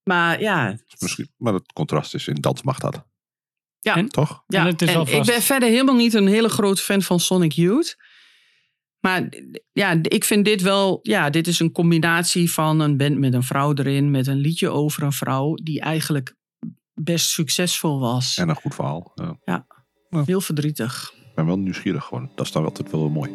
Maar 0.08 0.40
ja, 0.40 0.78
Misschien, 0.98 1.28
maar 1.36 1.52
het 1.54 1.72
contrast 1.72 2.14
is 2.14 2.28
in 2.28 2.34
dans 2.34 2.62
mag 2.62 2.78
dat. 2.78 3.06
Ja. 3.80 3.96
En- 3.96 4.08
Toch? 4.08 4.42
ja. 4.46 4.60
En 4.60 4.66
het 4.66 4.82
is 4.82 4.88
en 4.88 4.96
alvast- 4.96 5.28
ik 5.28 5.34
ben 5.34 5.42
verder 5.42 5.68
helemaal 5.68 5.94
niet 5.94 6.14
een 6.14 6.26
hele 6.26 6.48
grote 6.48 6.82
fan 6.82 7.02
van 7.02 7.20
Sonic 7.20 7.52
Youth. 7.52 7.96
Maar 9.00 9.28
ja, 9.72 9.98
ik 10.02 10.24
vind 10.24 10.44
dit 10.44 10.62
wel, 10.62 10.98
ja, 11.02 11.30
dit 11.30 11.46
is 11.46 11.60
een 11.60 11.72
combinatie 11.72 12.50
van 12.52 12.80
een 12.80 12.96
band 12.96 13.18
met 13.18 13.34
een 13.34 13.42
vrouw 13.42 13.74
erin, 13.74 14.10
met 14.10 14.26
een 14.26 14.36
liedje 14.36 14.68
over 14.68 15.02
een 15.02 15.12
vrouw, 15.12 15.54
die 15.54 15.80
eigenlijk 15.80 16.34
best 16.94 17.26
succesvol 17.30 18.00
was. 18.00 18.36
En 18.36 18.48
een 18.48 18.54
goed 18.54 18.74
verhaal. 18.74 19.12
Ja. 19.44 19.66
Heel 20.24 20.40
verdrietig. 20.40 21.12
Ik 21.28 21.34
ben 21.34 21.46
wel 21.46 21.58
nieuwsgierig 21.58 22.04
gewoon. 22.04 22.30
Dat 22.34 22.46
is 22.46 22.52
dan 22.52 22.64
altijd 22.64 22.90
wel 22.90 23.08
mooi. 23.08 23.30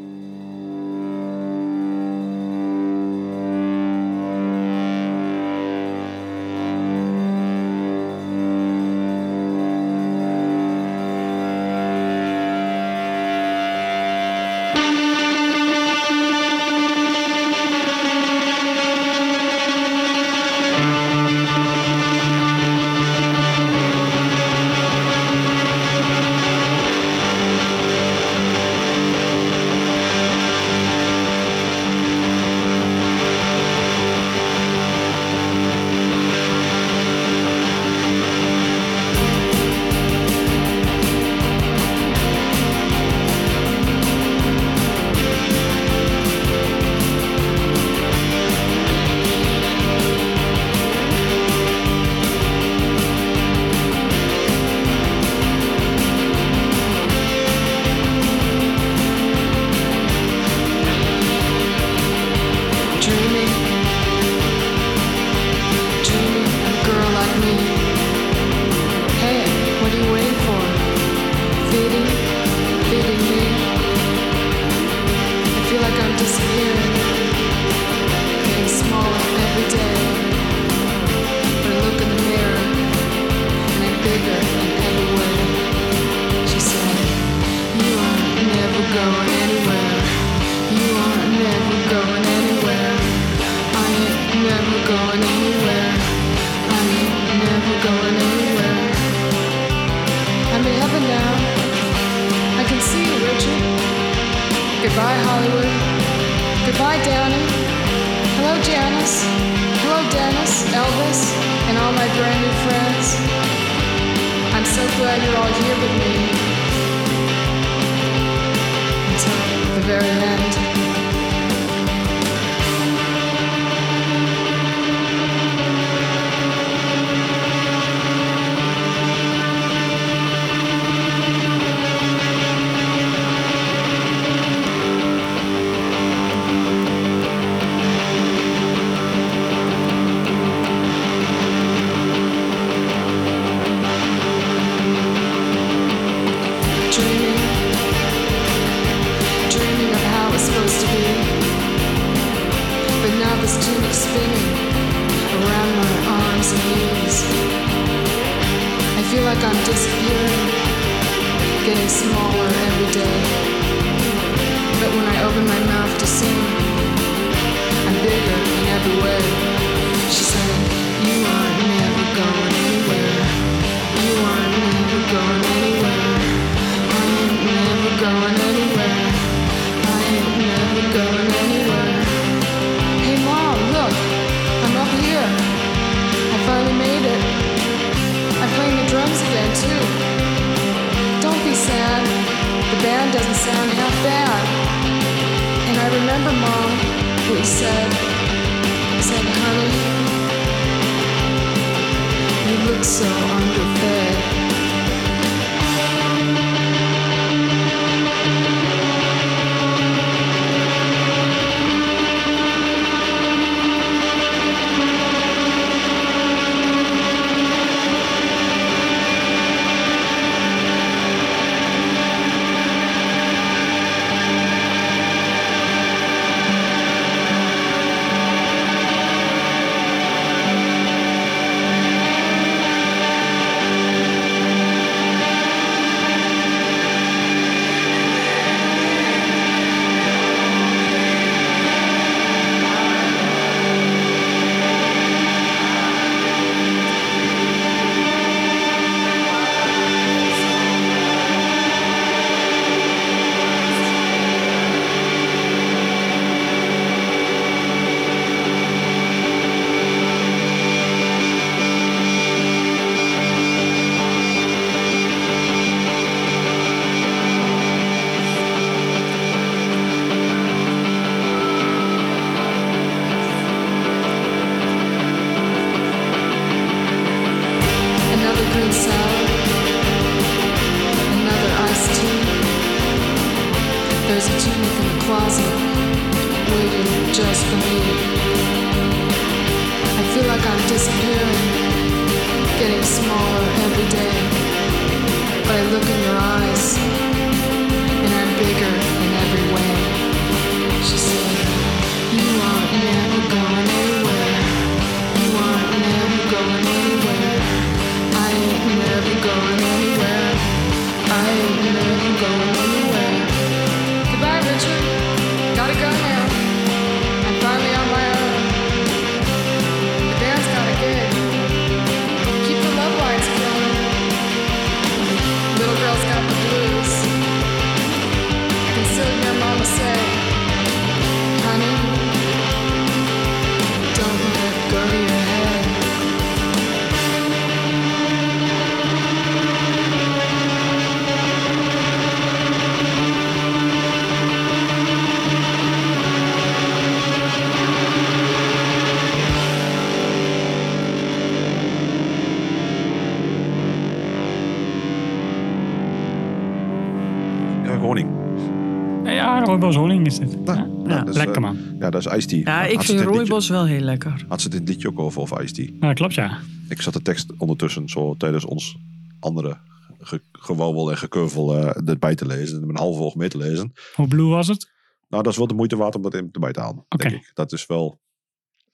Dat 362.03 362.15
is. 362.15 362.25
Ja, 362.25 362.61
Had 362.61 362.71
ik 362.71 362.82
vind 362.82 363.01
rooibos 363.01 363.49
wel 363.49 363.65
heel 363.65 363.79
lekker. 363.79 364.25
Had 364.28 364.41
ze 364.41 364.45
het 364.47 364.55
in 364.55 364.61
het 364.61 364.69
liedje 364.69 364.87
ook 364.87 364.99
over, 364.99 365.21
over 365.21 365.43
Ice 365.43 365.53
Tea. 365.53 365.69
Ja, 365.79 365.93
klopt 365.93 366.13
ja. 366.13 366.39
Ik 366.69 366.82
zat 366.82 366.93
de 366.93 367.01
tekst 367.01 367.32
ondertussen 367.37 367.89
zo 367.89 368.15
tijdens 368.17 368.45
ons 368.45 368.78
andere 369.19 369.57
ge 369.99 370.21
gewauwel 370.32 370.91
en 370.91 370.97
gekeuvel 370.97 371.55
eh 371.57 371.89
erbij 371.89 372.15
te 372.15 372.25
lezen. 372.25 372.61
En 372.61 372.69
een 372.69 372.78
halve 372.78 373.01
oog 373.01 373.15
mee 373.15 373.29
te 373.29 373.37
lezen. 373.37 373.73
Hoe 373.95 374.07
blue 374.07 374.28
was 374.28 374.47
het? 374.47 374.69
Nou, 375.09 375.23
dat 375.23 375.32
is 375.32 375.37
wel 375.37 375.47
de 375.47 375.53
moeite 375.53 375.75
waard 375.75 375.95
om 375.95 376.01
dat 376.01 376.13
in- 376.13 376.29
erbij 376.32 376.51
te 376.51 376.59
halen. 376.59 376.86
Oké. 376.89 377.09
Denk 377.09 377.21
ik. 377.21 377.32
Dat 377.33 377.51
is 377.51 377.65
wel... 377.65 377.99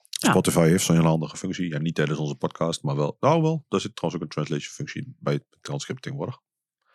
Ja. 0.09 0.29
Spotify 0.29 0.67
heeft 0.67 0.83
zo'n 0.83 0.95
hele 0.95 1.07
handige 1.07 1.37
functie. 1.37 1.69
Ja, 1.69 1.79
niet 1.79 1.95
tijdens 1.95 2.19
onze 2.19 2.35
podcast, 2.35 2.83
maar 2.83 2.95
wel... 2.95 3.17
Nou 3.19 3.41
wel, 3.41 3.65
daar 3.67 3.79
zit 3.79 3.95
trouwens 3.95 4.23
ook 4.23 4.29
een 4.29 4.35
translation 4.35 4.73
functie 4.73 5.15
bij 5.19 5.33
het 5.33 5.43
transcript 5.61 6.01
tegenwoordig. 6.01 6.37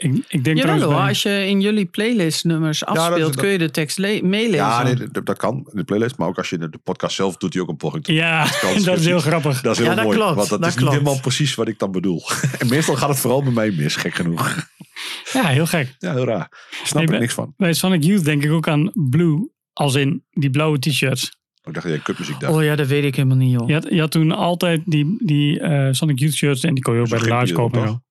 Ik, 0.02 0.24
ik 0.28 0.44
denk 0.44 0.56
Jawel 0.58 0.62
trouwens 0.62 0.84
hoor, 0.84 0.94
bij- 0.94 1.08
als 1.08 1.22
je 1.22 1.46
in 1.48 1.60
jullie 1.60 1.84
playlist 1.84 2.44
nummers 2.44 2.84
afspeelt, 2.84 3.20
dat- 3.20 3.36
kun 3.36 3.48
je 3.48 3.58
de 3.58 3.70
tekst 3.70 3.98
le- 3.98 4.20
meelezen. 4.22 4.56
Ja, 4.56 4.82
nee, 4.82 4.94
dat, 5.10 5.26
dat 5.26 5.36
kan 5.36 5.56
in 5.56 5.76
de 5.76 5.84
playlist. 5.84 6.16
Maar 6.16 6.28
ook 6.28 6.38
als 6.38 6.50
je 6.50 6.58
in 6.58 6.70
de 6.70 6.78
podcast 6.82 7.16
zelf 7.16 7.36
doet, 7.36 7.52
hij 7.52 7.62
ook 7.62 7.68
een 7.68 7.76
poging 7.76 8.06
Ja, 8.06 8.46
dat 8.84 8.98
is 8.98 9.04
heel 9.06 9.20
grappig. 9.20 9.60
Dat 9.60 9.72
is 9.72 9.78
heel 9.78 9.86
Ja, 9.88 9.94
dat 9.94 10.04
mooi. 10.04 10.16
klopt, 10.16 10.34
want 10.36 10.48
dat, 10.48 10.60
dat 10.60 10.68
is 10.68 10.74
klopt. 10.74 10.90
niet 10.90 11.00
helemaal 11.00 11.20
precies 11.22 11.54
wat 11.54 11.68
ik 11.68 11.78
dan 11.78 11.90
bedoel. 11.92 12.22
en 12.58 12.68
meestal 12.68 12.96
gaat 12.96 13.08
het 13.08 13.18
vooral 13.18 13.42
bij 13.42 13.52
mij 13.52 13.70
mis, 13.70 13.96
gek 13.96 14.14
genoeg. 14.14 14.68
Ja, 15.32 15.46
heel 15.46 15.66
gek. 15.66 15.94
ja, 15.98 16.12
heel 16.12 16.24
raar. 16.24 16.48
Snap 16.70 16.94
Nee, 16.94 17.02
ik 17.04 17.10
bij- 17.10 17.18
niks 17.18 17.34
van. 17.34 17.54
Bij 17.56 17.72
Sonic 17.72 18.02
Youth 18.04 18.24
denk 18.24 18.44
ik 18.44 18.50
ook 18.50 18.68
aan 18.68 18.90
blue. 18.94 19.50
Als 19.72 19.94
in 19.94 20.24
die 20.30 20.50
blauwe 20.50 20.78
t-shirts. 20.78 21.24
Ik 21.64 21.72
dacht 21.74 21.86
dat 21.86 21.94
jij 21.94 22.02
kutmuziek 22.04 22.40
dacht. 22.40 22.52
Oh 22.54 22.62
ja, 22.62 22.76
dat 22.76 22.86
weet 22.86 23.04
ik 23.04 23.14
helemaal 23.16 23.36
niet, 23.36 23.52
joh. 23.52 23.68
Je 23.68 23.74
had, 23.74 23.86
je 23.90 24.00
had 24.00 24.10
toen 24.10 24.32
altijd 24.32 24.80
die, 24.84 25.16
die 25.24 25.60
eh, 25.60 25.88
Sonic 25.92 26.18
Youth 26.18 26.34
shirts. 26.34 26.62
En 26.64 26.74
die 26.74 26.82
kon 26.82 26.94
je 26.94 27.00
ook 27.00 27.08
bij 27.08 27.18
de 27.18 27.24
gimpje 27.24 27.52
kopen. 27.54 28.04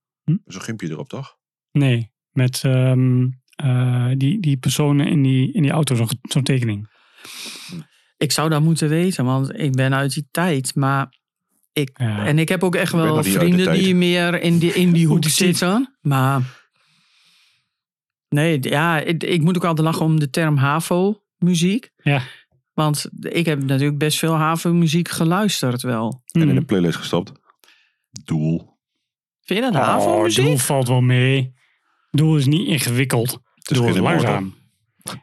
Zo'n 0.45 0.61
gimpje 0.61 0.89
erop, 0.89 1.09
toch? 1.09 1.37
Nee, 1.71 2.11
met 2.31 2.61
ehm, 2.63 3.27
eh, 3.55 4.11
die, 4.17 4.39
die 4.39 4.57
personen 4.57 5.07
in 5.07 5.23
die, 5.23 5.53
in 5.53 5.61
die 5.61 5.71
auto. 5.71 6.07
Zo'n 6.21 6.43
tekening. 6.43 6.89
Ik 8.17 8.31
zou 8.31 8.49
dat 8.49 8.61
moeten 8.61 8.89
weten, 8.89 9.25
want 9.25 9.59
ik 9.59 9.71
ben 9.71 9.93
uit 9.93 10.13
die 10.13 10.27
tijd. 10.31 10.75
Maar 10.75 11.13
ik, 11.73 11.89
Ja. 11.97 12.25
en 12.25 12.39
ik 12.39 12.49
heb 12.49 12.63
ook 12.63 12.75
echt 12.75 12.91
wel 12.91 13.23
vrienden 13.23 13.73
die 13.73 13.95
meer 13.95 14.41
in 14.41 14.57
die, 14.57 14.73
in 14.73 14.91
die 14.91 15.07
hoek 15.11 15.23
zitten. 15.25 15.97
Maar 16.01 16.41
nee, 18.29 18.57
ja, 18.69 18.99
ik, 18.99 19.23
ik 19.23 19.41
moet 19.41 19.55
ook 19.55 19.65
altijd 19.65 19.87
lachen 19.87 20.05
om 20.05 20.19
de 20.19 20.29
term 20.29 20.57
HAVO-muziek. 20.57 21.89
Ja. 22.03 22.21
Want 22.73 23.09
ik 23.19 23.45
heb 23.45 23.63
natuurlijk 23.63 23.97
best 23.97 24.17
veel 24.17 24.33
HAVO-muziek 24.33 25.09
geluisterd 25.09 25.81
wel. 25.81 26.21
En 26.31 26.49
in 26.49 26.55
de 26.55 26.65
playlist 26.65 26.97
gestopt. 26.97 27.31
Doel. 28.25 28.77
Vind 29.41 29.59
je 29.65 29.71
dat 29.71 29.81
Oh, 29.81 29.87
HAVO-muziek? 29.87 30.45
doel 30.45 30.57
valt 30.57 30.87
wel 30.87 31.01
mee. 31.01 31.53
Doel 32.11 32.37
is 32.37 32.45
niet 32.45 32.67
ingewikkeld. 32.67 33.31
Het 33.31 33.71
is 33.71 33.77
Doel 33.77 33.87
is 33.87 33.93
geen 33.93 34.03
langzaam. 34.03 34.55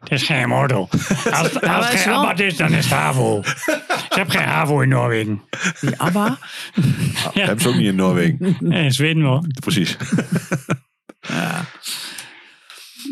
Het 0.00 0.10
is 0.10 0.22
geen 0.22 0.40
immortal. 0.40 0.88
Als, 1.32 1.52
het- 1.52 1.62
als 1.62 1.86
geen 1.86 2.12
abat 2.12 2.40
is, 2.40 2.56
dan 2.56 2.72
is 2.72 2.84
het 2.84 2.94
HAVO. 2.94 3.42
Ze 3.44 3.82
hebben 4.08 4.34
geen 4.34 4.46
HAVO 4.48 4.80
in 4.80 4.88
Noorwegen. 4.88 5.42
Die 5.80 5.96
ABBA? 5.96 6.28
Dat 7.24 7.34
hebben 7.34 7.60
ze 7.60 7.68
ook 7.68 7.74
niet 7.74 7.86
in 7.86 7.94
Noorwegen. 7.94 8.56
Nee, 8.60 8.84
in 8.84 8.92
Zweden 8.92 9.22
wel. 9.22 9.44
Precies. 9.60 9.96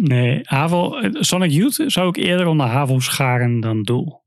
Nee, 0.01 0.41
HAVO, 0.43 0.99
Sonic 1.13 1.51
Youth 1.51 1.83
zou 1.87 2.09
ik 2.09 2.17
eerder 2.17 2.47
onder 2.47 2.67
HAVO 2.67 3.01
scharen 3.01 3.61
dan 3.61 3.83
Doel. 3.83 4.25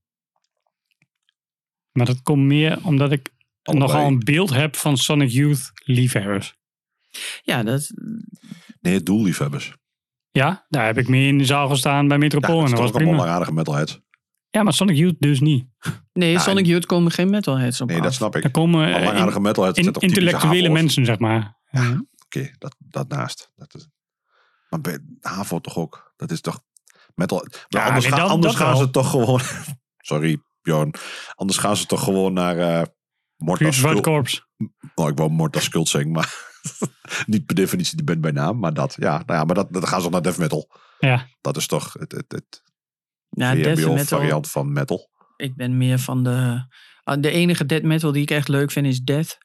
Maar 1.92 2.06
dat 2.06 2.22
komt 2.22 2.44
meer 2.46 2.78
omdat 2.84 3.12
ik 3.12 3.30
Allebei. 3.64 3.88
nogal 3.92 4.08
een 4.08 4.20
beeld 4.20 4.50
heb 4.50 4.76
van 4.76 4.98
Sonic 4.98 5.30
Youth 5.30 5.72
liefhebbers. 5.84 6.54
Ja, 7.42 7.64
dat, 7.64 7.92
Nee, 8.80 9.03
doelliefhebbers. 9.03 9.73
Ja, 10.31 10.65
daar 10.69 10.85
heb 10.85 10.97
ik 10.97 11.07
mee 11.07 11.27
in 11.27 11.38
de 11.38 11.45
zaal 11.45 11.68
gestaan 11.69 12.07
bij 12.07 12.18
Ja, 12.18 12.23
Metropool. 12.23 12.49
dat 12.56 12.57
en 12.60 12.64
is 12.65 12.72
dat 12.72 12.80
was 12.80 12.91
allemaal 13.01 13.14
prima. 13.19 13.34
aardige 13.34 13.53
metalheads. 13.53 13.99
Ja, 14.49 14.64
maar 14.64 14.73
Sonic 14.73 14.95
Youth 14.97 15.15
dus 15.19 15.39
niet. 15.39 15.65
nee, 16.14 16.31
Ja, 16.31 16.39
Sonic 16.39 16.65
Youth 16.65 16.85
komen 16.85 17.11
geen 17.11 17.30
metalheads 17.30 17.81
op 17.81 17.88
Nee, 17.88 17.97
af. 17.97 18.03
dat 18.03 18.14
snap 18.14 18.35
ik. 18.35 18.41
Daar 18.41 18.51
komen 18.51 18.93
eh, 18.95 19.01
in- 19.01 19.07
aardige 19.18 19.39
metalheads. 19.39 19.77
in- 19.80 19.93
intellectuele 19.93 20.69
mensen, 20.69 21.06
zeg 21.06 21.19
maar. 21.19 21.57
Ja. 21.72 22.03
Oké, 22.26 22.49
dat, 22.57 22.76
dat 22.80 23.07
naast. 23.07 23.51
Dat 23.56 23.76
is, 23.76 23.88
maar 24.69 24.81
bij 24.81 24.99
HAVO 25.22 25.60
toch 25.60 25.77
ook. 25.77 26.14
Dat 26.15 26.31
is 26.31 26.41
toch 26.41 26.61
metal. 27.15 27.38
Maar 27.38 27.65
Ja, 27.68 27.85
anders 27.88 28.03
nee, 28.06 28.14
gaan, 28.14 28.22
dat- 28.22 28.30
anders 28.30 28.53
dat 28.53 28.61
gaan 28.61 28.73
wel. 28.73 28.81
ze 28.81 28.89
toch 28.89 29.10
gewoon... 29.10 29.39
Sorry, 30.10 30.41
Bjorn. 30.61 30.93
Anders 31.35 31.60
gaan 31.60 31.77
ze 31.77 31.85
toch 31.85 32.03
gewoon 32.03 32.34
naar... 32.34 32.57
eh 32.57 32.84
Mortal 33.38 33.73
Skull. 33.73 34.01
Corps. 34.01 34.47
Nou, 34.95 35.10
ik 35.11 35.18
wou 35.18 35.30
Mortal 35.30 35.61
Skull 35.61 35.85
zeggen, 35.85 36.11
maar... 36.11 36.47
niet 37.26 37.45
per 37.45 37.56
definitie 37.56 37.98
de 37.98 38.03
band 38.03 38.22
bij 38.22 38.31
naam, 38.31 38.60
maar 38.60 38.73
dat. 38.73 38.95
Ja, 38.99 39.11
nou 39.26 39.40
ja, 39.40 39.44
maar 39.44 39.56
dat, 39.56 39.73
dan 39.73 39.88
gaan 39.88 40.02
ze 40.02 40.10
naar 40.10 40.22
death 40.22 40.38
metal. 40.38 40.69
Ja. 40.99 41.27
Dat 41.41 41.57
is 41.57 41.68
toch 41.68 41.94
het, 41.94 42.11
het, 42.11 42.31
het 42.31 42.64
ja, 43.30 43.56
death 43.56 43.80
VMBO 43.80 43.94
metal. 43.94 44.19
variant 44.19 44.49
van 44.49 44.73
metal. 44.73 45.10
Ik 45.38 45.56
ben 45.56 45.77
meer 45.77 45.99
van 45.99 46.23
de... 46.23 46.65
ah, 47.03 47.22
De 47.22 47.30
enige 47.31 47.65
death 47.65 47.84
metal 47.84 48.11
die 48.11 48.22
ik 48.22 48.31
echt 48.31 48.48
leuk 48.48 48.72
vind 48.72 48.86
is 48.86 48.99
Death. 49.02 49.38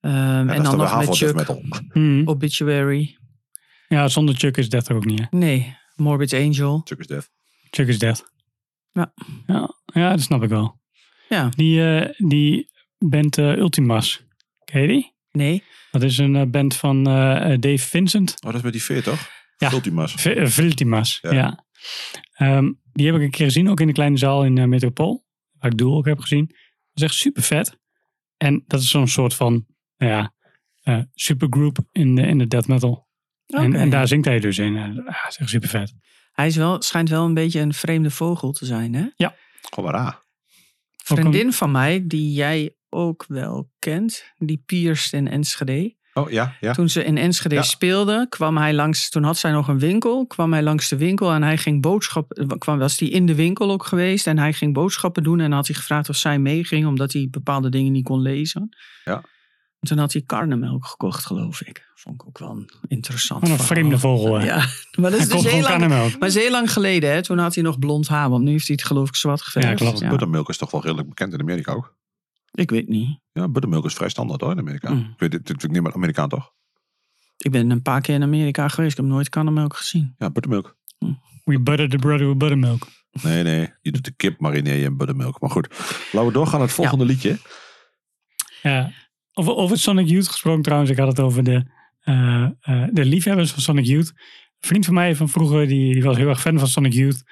Ehm, 0.00 0.14
Ja, 0.14 0.38
en 0.40 0.46
dat 0.46 0.56
is 0.56 0.62
dan 0.62 0.78
toch 0.78 0.90
nog 0.90 1.06
met 1.06 1.16
Chuck. 1.16 1.34
metal. 1.34 1.62
Mhm. 1.92 2.28
Obituary. 2.28 3.16
Ja, 3.88 4.08
zonder 4.08 4.34
Chuck 4.34 4.56
is 4.56 4.68
Death 4.68 4.88
er 4.88 4.96
ook 4.96 5.04
niet. 5.04 5.18
Hè? 5.20 5.26
Nee, 5.30 5.76
Morbid 5.94 6.32
Angel. 6.32 6.80
Chuck 6.84 6.98
is 6.98 7.06
death. 7.06 7.30
Chuck 7.70 7.88
is 7.88 7.98
Death. 7.98 8.32
Ja. 8.92 9.12
Ja, 9.46 9.70
ja 9.84 10.10
dat 10.10 10.20
snap 10.20 10.42
ik 10.42 10.48
wel. 10.48 10.80
Ja. 11.28 11.48
Die, 11.48 11.94
eh, 12.00 12.26
die 12.28 12.70
band 12.98 13.38
eh, 13.38 13.56
Ultimas. 13.56 14.24
Ken 14.64 14.80
je 14.82 14.88
die? 14.88 15.14
Nee. 15.36 15.62
Dat 15.90 16.02
is 16.02 16.18
een 16.18 16.36
eh, 16.36 16.42
band 16.46 16.76
van 16.76 17.06
eh, 17.06 17.52
eh, 17.52 17.60
Dave 17.60 17.78
Vincent. 17.88 18.30
Oh, 18.30 18.46
dat 18.46 18.54
is 18.54 18.62
met 18.62 18.72
die 18.72 18.82
veer, 18.82 19.02
toch? 19.02 19.28
Ja. 19.56 19.72
Ultimas. 19.72 20.12
V- 20.12 20.26
eh, 20.26 20.46
Viltimas, 20.46 21.18
ja. 21.22 21.32
Ja. 21.32 21.64
Ehm, 22.32 22.72
die 22.92 23.06
heb 23.06 23.14
ik 23.14 23.20
een 23.22 23.30
keer 23.30 23.46
gezien, 23.46 23.68
ook 23.70 23.80
in 23.80 23.86
de 23.86 23.92
kleine 23.92 24.16
zaal 24.18 24.44
in 24.44 24.68
Metropool. 24.68 25.24
Waar 25.58 25.70
ik 25.70 25.78
Doel 25.78 25.96
ook 25.96 26.06
heb 26.06 26.18
gezien. 26.20 26.46
Dat 26.46 26.56
is 26.94 27.02
echt 27.02 27.14
super 27.14 27.42
vet. 27.42 27.78
En 28.36 28.64
dat 28.66 28.80
is 28.80 28.90
zo'n 28.90 29.08
soort 29.08 29.34
van, 29.34 29.66
nou 29.96 30.12
ja, 30.12 30.34
eh, 30.82 31.00
supergroup 31.14 31.78
in 31.92 32.14
de, 32.14 32.22
in 32.22 32.38
de 32.38 32.46
death 32.46 32.66
metal. 32.66 33.08
En, 33.46 33.66
Oké. 33.66 33.76
en 33.78 33.90
daar 33.90 34.08
zingt 34.08 34.24
hij 34.24 34.40
dus 34.40 34.58
in. 34.58 34.76
Ah, 34.76 34.94
dat 34.94 35.26
is 35.28 35.36
echt 35.36 35.48
super 35.50 35.68
vet. 35.68 35.94
Hij 36.32 36.46
is 36.46 36.56
wel, 36.56 36.82
schijnt 36.82 37.08
wel 37.08 37.24
een 37.24 37.34
beetje 37.34 37.60
een 37.60 37.74
vreemde 37.74 38.10
vogel 38.10 38.52
te 38.52 38.64
zijn, 38.66 38.94
hè? 38.94 39.02
Ook 39.02 39.08
een- 41.18 41.24
Vriendin 41.24 41.52
van 41.52 41.70
mij, 41.70 42.06
die 42.06 42.32
jij 42.32 42.75
ook 42.90 43.24
wel 43.28 43.70
kent, 43.78 44.24
die 44.36 44.62
pierst 44.66 45.12
in 45.12 45.28
Enschede. 45.28 45.94
Oh, 46.14 46.30
ja, 46.30 46.54
ja. 46.60 46.72
Toen 46.72 46.88
ze 46.88 47.04
in 47.04 47.16
Enschede 47.18 47.54
Ja. 47.54 47.62
speelde, 47.62 48.26
kwam 48.28 48.56
hij 48.56 48.74
langs, 48.74 49.10
toen 49.10 49.22
had 49.22 49.38
zij 49.38 49.50
nog 49.50 49.68
een 49.68 49.78
winkel, 49.78 50.26
kwam 50.26 50.52
hij 50.52 50.62
langs 50.62 50.88
de 50.88 50.96
winkel 50.96 51.32
en 51.32 51.42
hij 51.42 51.58
ging 51.58 51.82
boodschappen, 51.82 52.58
kwam, 52.58 52.78
was 52.78 52.98
hij 52.98 53.08
in 53.08 53.26
de 53.26 53.34
winkel 53.34 53.70
ook 53.70 53.86
geweest 53.86 54.26
en 54.26 54.38
hij 54.38 54.52
ging 54.52 54.72
boodschappen 54.74 55.22
doen 55.22 55.40
en 55.40 55.52
had 55.52 55.66
hij 55.66 55.76
gevraagd 55.76 56.08
of 56.08 56.16
zij 56.16 56.38
meeging, 56.38 56.86
omdat 56.86 57.12
hij 57.12 57.28
bepaalde 57.30 57.68
dingen 57.68 57.92
niet 57.92 58.04
kon 58.04 58.20
lezen. 58.20 58.68
Ja. 59.04 59.14
En 59.80 59.88
toen 59.88 59.98
had 59.98 60.12
hij 60.12 60.22
karnemelk 60.26 60.86
gekocht, 60.86 61.24
geloof 61.26 61.60
ik. 61.62 61.84
Vond 61.94 62.14
ik 62.22 62.26
ook 62.28 62.38
wel 62.38 62.50
een 62.50 62.70
interessant 62.88 63.42
een 63.42 63.48
verhaal. 63.48 63.66
vreemde 63.66 63.98
vogel. 63.98 64.34
hè. 64.38 64.44
Ja, 64.46 64.56
maar 65.00 65.10
dat 65.10 65.20
is 65.20 65.28
dus 65.28 65.42
heel 65.42 65.52
lang, 65.52 65.66
karnemelk. 65.66 66.18
maar 66.18 66.30
heel 66.30 66.50
lang 66.50 66.72
geleden, 66.72 67.10
hè? 67.12 67.22
Toen 67.22 67.38
had 67.38 67.54
hij 67.54 67.64
nog 67.64 67.78
blond 67.78 68.08
haar, 68.08 68.30
want 68.30 68.44
nu 68.44 68.50
heeft 68.50 68.66
hij 68.66 68.76
het 68.80 68.86
geloof 68.86 69.08
ik 69.08 69.14
zwart 69.16 69.42
geverfd. 69.42 69.68
Ja, 69.68 69.74
klopt. 69.74 70.08
Buttermilk 70.08 70.48
is 70.48 70.56
toch 70.56 70.70
wel 70.70 70.82
redelijk 70.82 71.08
bekend 71.08 71.32
in 71.32 71.40
Amerika 71.40 71.72
ook. 71.72 71.94
Ik 72.56 72.70
weet 72.70 72.88
niet. 72.88 73.18
Ja, 73.32 73.48
buttermilk 73.48 73.84
is 73.84 73.94
vrij 73.94 74.08
standaard 74.08 74.40
hoor 74.40 74.50
in 74.50 74.58
Amerika. 74.58 74.92
Mm. 74.92 75.00
Ik 75.00 75.18
weet 75.18 75.32
het, 75.32 75.62
ik 75.62 75.70
neem 75.70 75.82
maar 75.82 75.94
Amerikaan 75.94 76.28
toch? 76.28 76.52
Ik 77.36 77.50
ben 77.50 77.70
een 77.70 77.82
paar 77.82 78.00
keer 78.00 78.14
in 78.14 78.22
Amerika 78.22 78.68
geweest. 78.68 78.90
Ik 78.90 78.96
heb 78.96 79.06
nooit 79.06 79.28
karnemelk 79.28 79.76
gezien. 79.76 80.14
Ja, 80.18 80.30
buttermilk. 80.30 80.76
We 81.44 81.60
butter 81.60 81.88
the 81.88 81.96
brother 81.96 82.28
with 82.28 82.38
buttermilk. 82.38 82.86
Nee, 83.22 83.42
nee. 83.42 83.72
Je 83.80 83.92
doet 83.92 84.04
de 84.04 84.12
kip 84.16 84.40
marineer 84.40 84.76
je 84.76 84.84
in 84.84 84.96
buttermilk. 84.96 85.40
Maar 85.40 85.50
goed, 85.50 85.68
laten 86.12 86.26
we 86.26 86.32
doorgaan 86.32 86.58
naar 86.58 86.66
het 86.66 86.76
volgende 86.76 87.04
liedje. 87.04 87.38
Ja. 88.62 88.92
Over, 89.32 89.54
over 89.54 89.78
Sonic 89.78 90.08
Youth 90.08 90.28
gesproken 90.28 90.62
trouwens. 90.62 90.90
Ik 90.90 90.98
had 90.98 91.08
het 91.08 91.20
over 91.20 91.44
de, 91.44 91.64
eh, 92.00 92.48
eh, 92.60 92.88
de 92.92 93.04
liefhebbers 93.04 93.50
van 93.50 93.62
Sonic 93.62 93.84
Youth. 93.84 94.08
Een 94.08 94.68
vriend 94.68 94.84
van 94.84 94.94
mij 94.94 95.16
van 95.16 95.28
vroeger, 95.28 95.66
die, 95.66 95.92
die 95.92 96.02
was 96.02 96.16
heel 96.16 96.28
erg 96.28 96.40
fan 96.40 96.58
van 96.58 96.68
Sonic 96.68 96.92
Youth. 96.92 97.22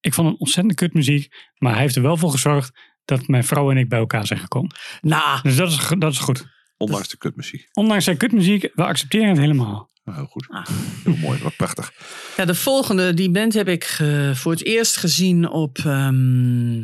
Ik 0.00 0.14
vond 0.14 0.28
hem 0.28 0.36
ontzettend 0.38 0.74
kut 0.74 0.94
muziek. 0.94 1.50
Maar 1.58 1.72
hij 1.72 1.80
heeft 1.80 1.96
er 1.96 2.02
wel 2.02 2.16
voor 2.16 2.30
gezorgd 2.30 2.91
dat 3.04 3.26
mijn 3.28 3.44
vrouw 3.44 3.70
en 3.70 3.76
ik 3.76 3.88
bij 3.88 3.98
elkaar 3.98 4.26
zijn 4.26 4.38
gekomen. 4.40 4.74
Nou, 5.00 5.40
Dus 5.42 5.56
dat 5.56 5.70
is, 5.70 5.78
dat 5.98 6.12
is 6.12 6.18
goed. 6.18 6.44
Ondanks 6.76 7.08
de 7.08 7.16
kutmuziek. 7.16 7.68
Ondanks 7.72 8.04
zijn 8.04 8.16
kutmuziek, 8.16 8.70
we 8.74 8.84
accepteren 8.84 9.28
het 9.28 9.38
helemaal. 9.38 9.90
Ja, 10.04 10.14
heel 10.14 10.26
goed. 10.26 10.46
Ah. 10.48 10.66
Heel 11.04 11.16
mooi. 11.16 11.42
Wat 11.42 11.56
prachtig. 11.56 11.92
ja, 12.36 12.44
de 12.44 12.54
volgende, 12.54 13.14
die 13.14 13.30
band 13.30 13.54
heb 13.54 13.68
ik 13.68 13.96
eh, 13.98 14.34
voor 14.34 14.52
het 14.52 14.64
eerst 14.64 14.96
gezien 14.96 15.48
op 15.50 15.78
ehm, 15.78 16.74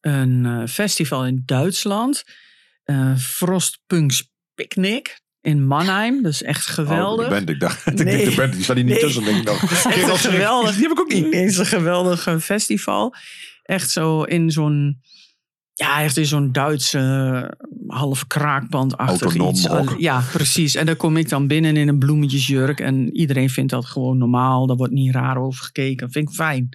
een 0.00 0.46
eh, 0.46 0.62
festival 0.66 1.26
in 1.26 1.42
Duitsland. 1.44 2.24
Eh 2.84 3.16
Frostpunks 3.16 4.30
Picnic 4.54 5.20
in 5.40 5.66
Mannheim. 5.66 6.22
Dat 6.22 6.32
is 6.32 6.42
echt 6.42 6.66
geweldig. 6.66 7.24
Oh, 7.26 7.30
de 7.30 7.36
band. 7.36 7.48
Ik 7.48 7.60
dacht, 7.60 7.86
ik 7.90 7.96
denk 7.96 8.24
de 8.30 8.36
band. 8.36 8.52
Die 8.52 8.62
staat 8.62 8.76
hier 8.76 8.84
niet 8.84 8.94
Nee. 8.94 9.02
tussen. 9.02 9.24
Denk 9.24 9.36
ik 9.36 9.44
nou. 9.44 9.58
Geweldig. 10.18 10.72
Die 10.76 10.82
heb 10.82 10.90
ik 10.92 11.00
ook 11.00 11.12
niet. 11.12 11.24
Het 11.24 11.34
is 11.34 11.58
een 11.58 11.66
geweldige 11.66 12.40
festival. 12.40 13.14
Echt 13.62 13.90
zo 13.90 14.22
in 14.22 14.50
zo'n. 14.50 15.00
Ja, 15.78 16.02
echt 16.02 16.16
in 16.16 16.26
zo'n 16.26 16.52
Duitse 16.52 16.98
eh, 16.98 17.96
half 17.96 18.26
kraakbandachtig 18.26 19.34
iets. 19.34 19.68
Ja, 19.98 20.22
precies. 20.32 20.74
En 20.74 20.86
daar 20.86 20.96
kom 20.96 21.16
ik 21.16 21.28
dan 21.28 21.46
binnen 21.46 21.76
in 21.76 21.88
een 21.88 21.98
bloemetjesjurk. 21.98 22.80
En 22.80 23.16
iedereen 23.16 23.50
vindt 23.50 23.70
dat 23.70 23.84
gewoon 23.86 24.18
normaal. 24.18 24.66
Daar 24.66 24.76
wordt 24.76 24.92
niet 24.92 25.14
raar 25.14 25.36
over 25.36 25.64
gekeken. 25.64 26.10
vind 26.10 26.28
ik 26.28 26.34
fijn. 26.34 26.68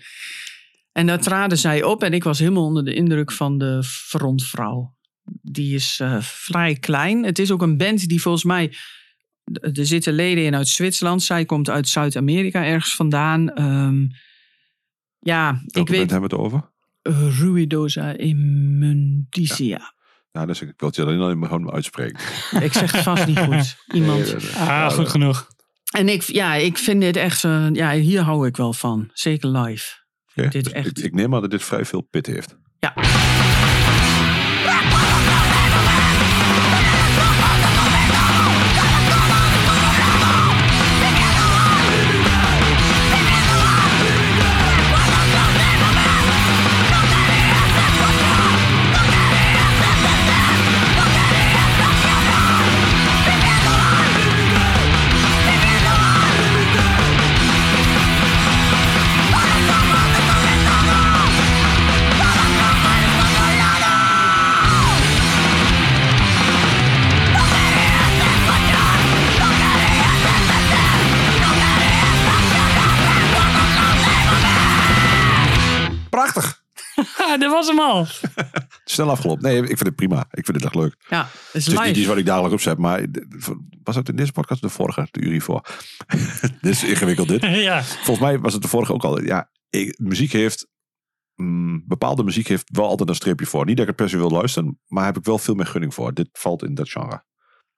En 0.91 1.05
daar 1.05 1.19
traden 1.19 1.57
zij 1.57 1.83
op 1.83 2.03
en 2.03 2.13
ik 2.13 2.23
was 2.23 2.39
helemaal 2.39 2.63
onder 2.65 2.85
de 2.85 2.93
indruk 2.93 3.31
van 3.31 3.57
de 3.57 3.83
frontvrouw. 3.83 4.95
Die 5.41 5.75
is 5.75 5.99
eh, 6.01 6.17
vrij 6.21 6.75
klein. 6.75 7.23
Het 7.23 7.39
is 7.39 7.51
ook 7.51 7.61
een 7.61 7.77
band 7.77 8.07
die 8.07 8.21
volgens 8.21 8.43
mij. 8.43 8.73
Er 9.61 9.85
zitten 9.85 10.13
leden 10.13 10.43
in 10.43 10.55
uit 10.55 10.67
Zwitserland. 10.67 11.23
Zij 11.23 11.45
komt 11.45 11.69
uit 11.69 11.87
Zuid-Amerika 11.87 12.65
ergens 12.65 12.95
vandaan. 12.95 13.49
Ehm, 13.49 14.05
ja, 15.19 15.51
Welke 15.51 15.79
ik 15.79 15.87
weet. 15.97 16.11
hebben 16.11 16.29
we 16.29 16.35
het 16.35 16.45
over? 16.45 16.71
Ruidosa 17.03 18.17
Immundicia. 18.17 19.93
Ja, 20.31 20.45
dus 20.45 20.61
ik 20.61 20.73
wil 20.77 20.87
het 20.89 20.95
je 20.97 21.03
alleen 21.05 21.39
maar 21.39 21.49
gewoon 21.49 21.71
uitspreken. 21.71 22.19
Ik 22.67 22.73
zeg 22.73 22.91
het 22.91 23.01
vast 23.01 23.27
niet 23.27 23.39
goed. 23.39 23.75
Iemand. 23.95 24.25
Nee. 24.43 24.51
Ah, 24.55 24.89
goed 24.91 25.09
genoeg. 25.09 25.47
En 25.95 26.09
ik, 26.09 26.21
ja, 26.21 26.53
ik 26.55 26.77
vind 26.77 27.01
dit 27.01 27.15
echt. 27.15 27.41
ja, 27.71 27.91
hier 27.91 28.21
hou 28.21 28.47
ik 28.47 28.57
wel 28.57 28.73
van. 28.73 29.09
Zeker 29.13 29.49
live. 29.49 29.85
Dit 30.33 30.51
dus 30.51 30.71
echt- 30.71 30.97
Ik, 30.97 31.03
ik 31.05 31.13
neem 31.13 31.35
aan 31.35 31.41
dat 31.41 31.51
dit 31.51 31.63
vrij 31.63 31.85
veel 31.85 32.01
pit 32.01 32.25
heeft. 32.25 32.57
Ja. 32.79 32.93
Dat 77.37 77.51
was 77.51 77.67
hem 77.67 77.79
al. 77.79 78.05
Snel 78.85 79.09
afgelopen. 79.09 79.43
Nee, 79.43 79.57
ik 79.61 79.65
vind 79.67 79.85
het 79.85 79.95
prima. 79.95 80.19
Ik 80.31 80.45
vind 80.45 80.57
het 80.57 80.65
echt 80.65 80.75
leuk. 80.75 80.95
Ja, 81.09 81.21
het 81.21 81.55
is 81.55 81.65
Het 81.65 81.79
is 81.79 81.85
niet 81.87 81.97
iets 81.97 82.07
wat 82.07 82.17
ik 82.17 82.25
dagelijks 82.25 82.53
opzet, 82.53 82.77
maar 82.77 83.05
was 83.83 83.95
het 83.95 84.09
in 84.09 84.15
deze 84.15 84.31
podcast 84.31 84.61
de 84.61 84.69
vorige, 84.69 85.07
de 85.11 85.21
uur 85.21 85.31
hiervoor? 85.31 85.65
dit 86.61 86.71
is 86.71 86.83
ingewikkeld 86.83 87.27
dit. 87.27 87.41
ja. 87.69 87.83
Volgens 87.83 88.19
mij 88.19 88.39
was 88.39 88.53
het 88.53 88.61
de 88.61 88.67
vorige 88.67 88.93
ook 88.93 89.03
al. 89.03 89.21
Ja, 89.23 89.49
ik- 89.69 89.99
muziek 89.99 90.31
heeft, 90.31 90.67
mm, 91.35 91.83
bepaalde 91.87 92.23
muziek 92.23 92.47
heeft 92.47 92.69
wel 92.71 92.87
altijd 92.87 93.09
een 93.09 93.15
streepje 93.15 93.45
voor. 93.45 93.65
Niet 93.65 93.77
dat 93.77 93.87
ik 93.87 93.91
het 93.91 94.01
per 94.01 94.09
se 94.09 94.17
wil 94.17 94.29
luisteren, 94.29 94.79
maar 94.87 95.05
heb 95.05 95.17
ik 95.17 95.23
wel 95.25 95.37
veel 95.37 95.55
meer 95.55 95.65
gunning 95.65 95.93
voor. 95.93 96.13
Dit 96.13 96.29
valt 96.31 96.63
in 96.63 96.73
dat 96.73 96.89
genre. 96.89 97.23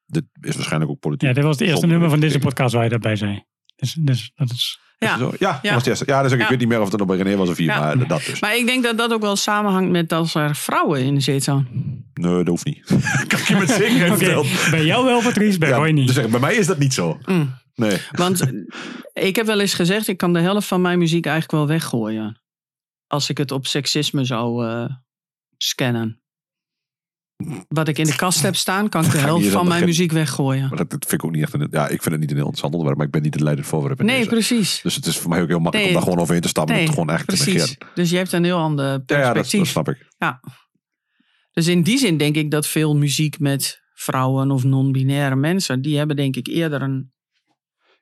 Dit 0.06 0.24
is 0.42 0.56
waarschijnlijk 0.56 0.92
ook 0.92 1.00
politiek. 1.00 1.28
ja, 1.28 1.34
dit 1.36 1.44
was 1.44 1.60
het 1.60 1.68
eerste 1.68 1.88
nummer 1.88 2.10
van 2.10 2.20
deze 2.20 2.40
podcast 2.40 2.74
waar 2.74 2.84
je 2.84 2.90
dat 2.90 3.02
bij 3.02 3.16
zei. 3.16 3.44
Dus, 3.76 3.94
dus 3.94 4.32
dat 4.36 4.50
is... 4.52 4.80
Ja. 4.98 5.18
Zo, 5.18 5.32
ja, 5.40 5.52
dat 5.52 5.60
Ja. 5.62 5.70
was 5.74 5.78
het 5.78 5.88
eerste. 5.88 6.04
Ja, 6.08 6.22
dus 6.24 6.32
ik 6.32 6.40
Ja. 6.40 6.50
weet 6.50 6.60
niet 6.60 6.68
meer 6.68 6.78
of 6.78 6.84
het 6.84 6.94
er 6.94 7.00
nog 7.00 7.08
bij 7.08 7.18
René 7.18 7.36
was 7.36 7.50
of 7.50 7.58
hier, 7.58 7.68
Ja. 7.68 7.80
maar 7.80 8.08
dat 8.08 8.24
dus. 8.26 8.40
Maar 8.40 8.56
ik 8.58 8.66
denk 8.66 8.84
dat 8.84 8.98
dat 8.98 9.14
ook 9.14 9.22
wel 9.22 9.36
samenhangt 9.36 9.92
met 9.92 10.12
als 10.14 10.36
er 10.36 10.56
vrouwen 10.56 11.02
in 11.02 11.22
zitten. 11.22 11.68
Nee, 12.14 12.34
dat 12.36 12.48
hoeft 12.48 12.66
niet. 12.66 12.86
kan 13.28 13.40
ik 13.40 13.48
je 13.48 13.56
met 13.56 13.70
zekerheid 13.70 14.12
Oké, 14.12 14.18
vertellen. 14.26 14.72
bij 14.72 14.86
jou 14.86 15.06
wel 15.06 15.22
Patrice, 15.22 15.58
bij 15.58 15.70
Ja, 15.70 15.76
Roy 15.76 15.90
niet. 15.90 16.06
dus 16.08 16.16
zeg, 16.16 16.30
bij 16.30 16.40
mij 16.40 16.56
is 16.56 16.68
dat 16.68 16.78
niet 16.78 16.94
zo. 16.94 17.18
Mm. 17.26 17.54
Nee. 17.76 17.98
Want 18.12 18.52
ik 19.14 19.36
heb 19.36 19.46
wel 19.46 19.60
eens 19.60 19.74
gezegd, 19.74 20.08
ik 20.08 20.18
kan 20.18 20.34
de 20.34 20.40
helft 20.40 20.68
van 20.68 20.82
mijn 20.82 21.00
muziek 21.00 21.26
eigenlijk 21.26 21.58
wel 21.58 21.68
weggooien. 21.78 22.42
Als 23.08 23.30
ik 23.30 23.38
het 23.38 23.52
op 23.52 23.66
seksisme 23.68 24.24
zou 24.26 24.68
eh, 24.68 24.86
scannen. 25.58 26.20
Wat 27.68 27.88
ik 27.88 27.98
in 27.98 28.06
de 28.06 28.16
kast 28.16 28.42
heb 28.42 28.56
staan, 28.56 28.90
kan 28.90 29.06
ik 29.06 29.12
de 29.12 29.18
ik 29.20 29.24
helft 29.24 29.48
van 29.48 29.68
mijn 29.68 29.86
muziek 29.86 30.12
weggooien. 30.12 30.68
Maar 30.70 30.78
dat, 30.78 30.90
dat 30.90 31.06
vind 31.08 31.22
ik 31.22 31.24
ook 31.28 31.34
niet 31.34 31.42
echt 31.44 31.54
een, 31.54 31.68
ja, 31.72 31.84
ik 31.88 32.02
vind 32.02 32.06
het 32.12 32.20
niet 32.20 32.30
een 32.30 32.36
heel 32.36 32.46
interessant 32.46 32.72
onderwerp, 32.74 32.98
maar 32.98 33.06
ik 33.06 33.12
ben 33.12 33.22
niet 33.22 33.34
het 33.34 33.44
leidend 33.44 33.68
voorwerp 33.68 34.02
Nee, 34.02 34.18
deze. 34.18 34.30
precies. 34.30 34.80
Dus 34.84 34.96
het 34.96 35.06
is 35.06 35.18
voor 35.18 35.30
mij 35.30 35.42
ook 35.42 35.48
heel 35.48 35.60
makkelijk 35.60 35.88
Nee. 35.88 35.88
om 35.88 35.94
daar 35.94 36.04
gewoon 36.04 36.20
overheen 36.24 36.42
te 36.42 36.48
stappen 36.48 36.74
en 36.74 36.80
Nee, 36.80 36.90
het 36.90 37.00
gewoon 37.00 37.18
te 37.18 37.26
precies. 37.26 37.46
negeren. 37.54 37.78
Dus 37.96 38.10
je 38.10 38.18
hebt 38.18 38.32
een 38.32 38.44
heel 38.44 38.58
ander 38.58 38.86
Ja, 38.86 38.92
ja 38.92 39.02
dat, 39.06 39.34
perspectief. 39.34 39.60
dat 39.60 39.68
snap 39.68 39.90
ik. 39.90 40.08
Dus 41.54 41.68
in 41.68 41.84
die 41.84 41.98
zin 41.98 42.18
denk 42.18 42.36
ik 42.36 42.52
dat 42.52 42.68
veel 42.68 42.96
muziek 42.96 43.40
met 43.40 43.82
vrouwen 43.94 44.52
of 44.52 44.64
non-binaire 44.64 45.36
mensen, 45.36 45.82
die 45.82 45.98
hebben 45.98 46.16
denk 46.16 46.36
ik 46.36 46.48
eerder 46.48 46.82
een... 46.82 47.14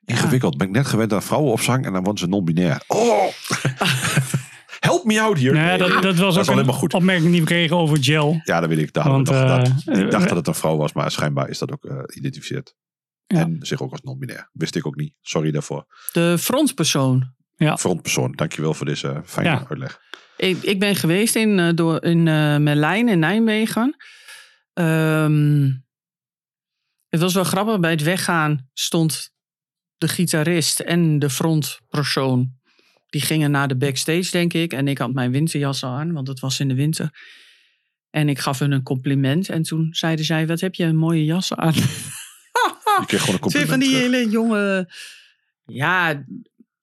Ingewikkeld. 0.04 0.56
Ben 0.56 0.66
ik 0.66 0.72
net 0.72 0.86
gewend 0.86 1.12
aan 1.12 1.22
vrouwen 1.22 1.52
op 1.52 1.60
zang 1.60 1.86
en 1.86 1.92
dan 1.92 2.02
worden 2.02 2.20
ze 2.20 2.26
non-binair. 2.28 2.82
Oh! 2.86 3.26
Help 5.04 5.16
me 5.16 5.22
out 5.22 5.38
hier. 5.38 5.52
Nou 5.52 5.66
ja, 5.66 5.76
dat, 5.76 6.02
dat 6.02 6.16
was 6.34 6.48
ook 6.48 6.64
maar 6.64 6.74
goed. 6.74 6.94
opmerking 6.94 7.30
die 7.30 7.40
we 7.40 7.46
kregen 7.46 7.76
over 7.76 8.04
gel. 8.04 8.40
Ja, 8.44 8.60
dat 8.60 8.68
weet 8.68 8.78
ik. 8.78 8.92
Daar 8.92 9.08
Want, 9.08 9.26
nog 9.26 9.34
eh, 9.34 9.40
gedacht. 9.40 9.88
Ik 9.88 10.10
dacht 10.10 10.22
eh, 10.22 10.28
dat 10.28 10.36
het 10.36 10.46
een 10.46 10.54
vrouw 10.54 10.76
was, 10.76 10.92
maar 10.92 11.10
schijnbaar 11.10 11.48
is 11.48 11.58
dat 11.58 11.72
ook 11.72 11.84
eh 11.84 11.98
geïdentificeerd. 12.06 12.74
Ja. 13.26 13.38
En 13.38 13.56
zich 13.60 13.82
ook 13.82 13.90
als 13.90 14.00
non-binair. 14.00 14.50
Wist 14.52 14.76
ik 14.76 14.86
ook 14.86 14.96
niet. 14.96 15.14
Sorry 15.20 15.50
daarvoor. 15.50 15.86
De 16.12 16.36
frontpersoon. 16.38 17.32
Frontpersoon, 17.56 18.32
dankjewel 18.32 18.74
voor 18.74 18.86
deze 18.86 19.22
fijne 19.24 19.50
Ja. 19.50 19.66
uitleg. 19.68 20.00
Ik, 20.36 20.62
ik 20.62 20.80
ben 20.80 20.96
geweest 20.96 21.34
in, 21.34 21.58
eh, 21.58 21.68
door, 21.74 22.04
in 22.04 22.28
eh, 22.28 22.56
Merlijn 22.56 23.08
in 23.08 23.18
Nijmegen. 23.18 23.96
Ehm, 24.72 25.70
het 27.08 27.20
was 27.20 27.34
wel 27.34 27.44
grappig. 27.44 27.80
Bij 27.80 27.90
het 27.90 28.02
weggaan 28.02 28.68
stond 28.72 29.32
de 29.96 30.08
gitarist 30.08 30.80
en 30.80 31.18
de 31.18 31.30
frontpersoon. 31.30 32.52
Die 33.14 33.22
gingen 33.22 33.50
naar 33.50 33.68
de 33.68 33.76
backstage, 33.76 34.30
denk 34.30 34.52
ik. 34.52 34.72
En 34.72 34.88
ik 34.88 34.98
had 34.98 35.12
mijn 35.12 35.30
winterjas 35.30 35.84
aan, 35.84 36.12
want 36.12 36.28
het 36.28 36.40
was 36.40 36.60
in 36.60 36.68
de 36.68 36.74
winter. 36.74 37.10
En 38.10 38.28
ik 38.28 38.38
gaf 38.38 38.58
hun 38.58 38.72
een 38.72 38.82
compliment. 38.82 39.48
En 39.48 39.62
toen 39.62 39.88
zeiden 39.90 40.24
zij, 40.24 40.46
wat 40.46 40.60
heb 40.60 40.74
je 40.74 40.84
een 40.84 40.96
mooie 40.96 41.24
jas 41.24 41.54
aan. 41.54 41.72
Je 43.00 43.04
kreeg 43.06 43.20
gewoon 43.20 43.38
een 43.42 43.48
Twee 43.48 43.66
compliment 43.66 43.68
van 43.68 43.78
die 43.78 43.88
terug. 43.88 44.02
hele 44.10 44.30
jonge... 44.30 44.92
Ja, 45.64 46.24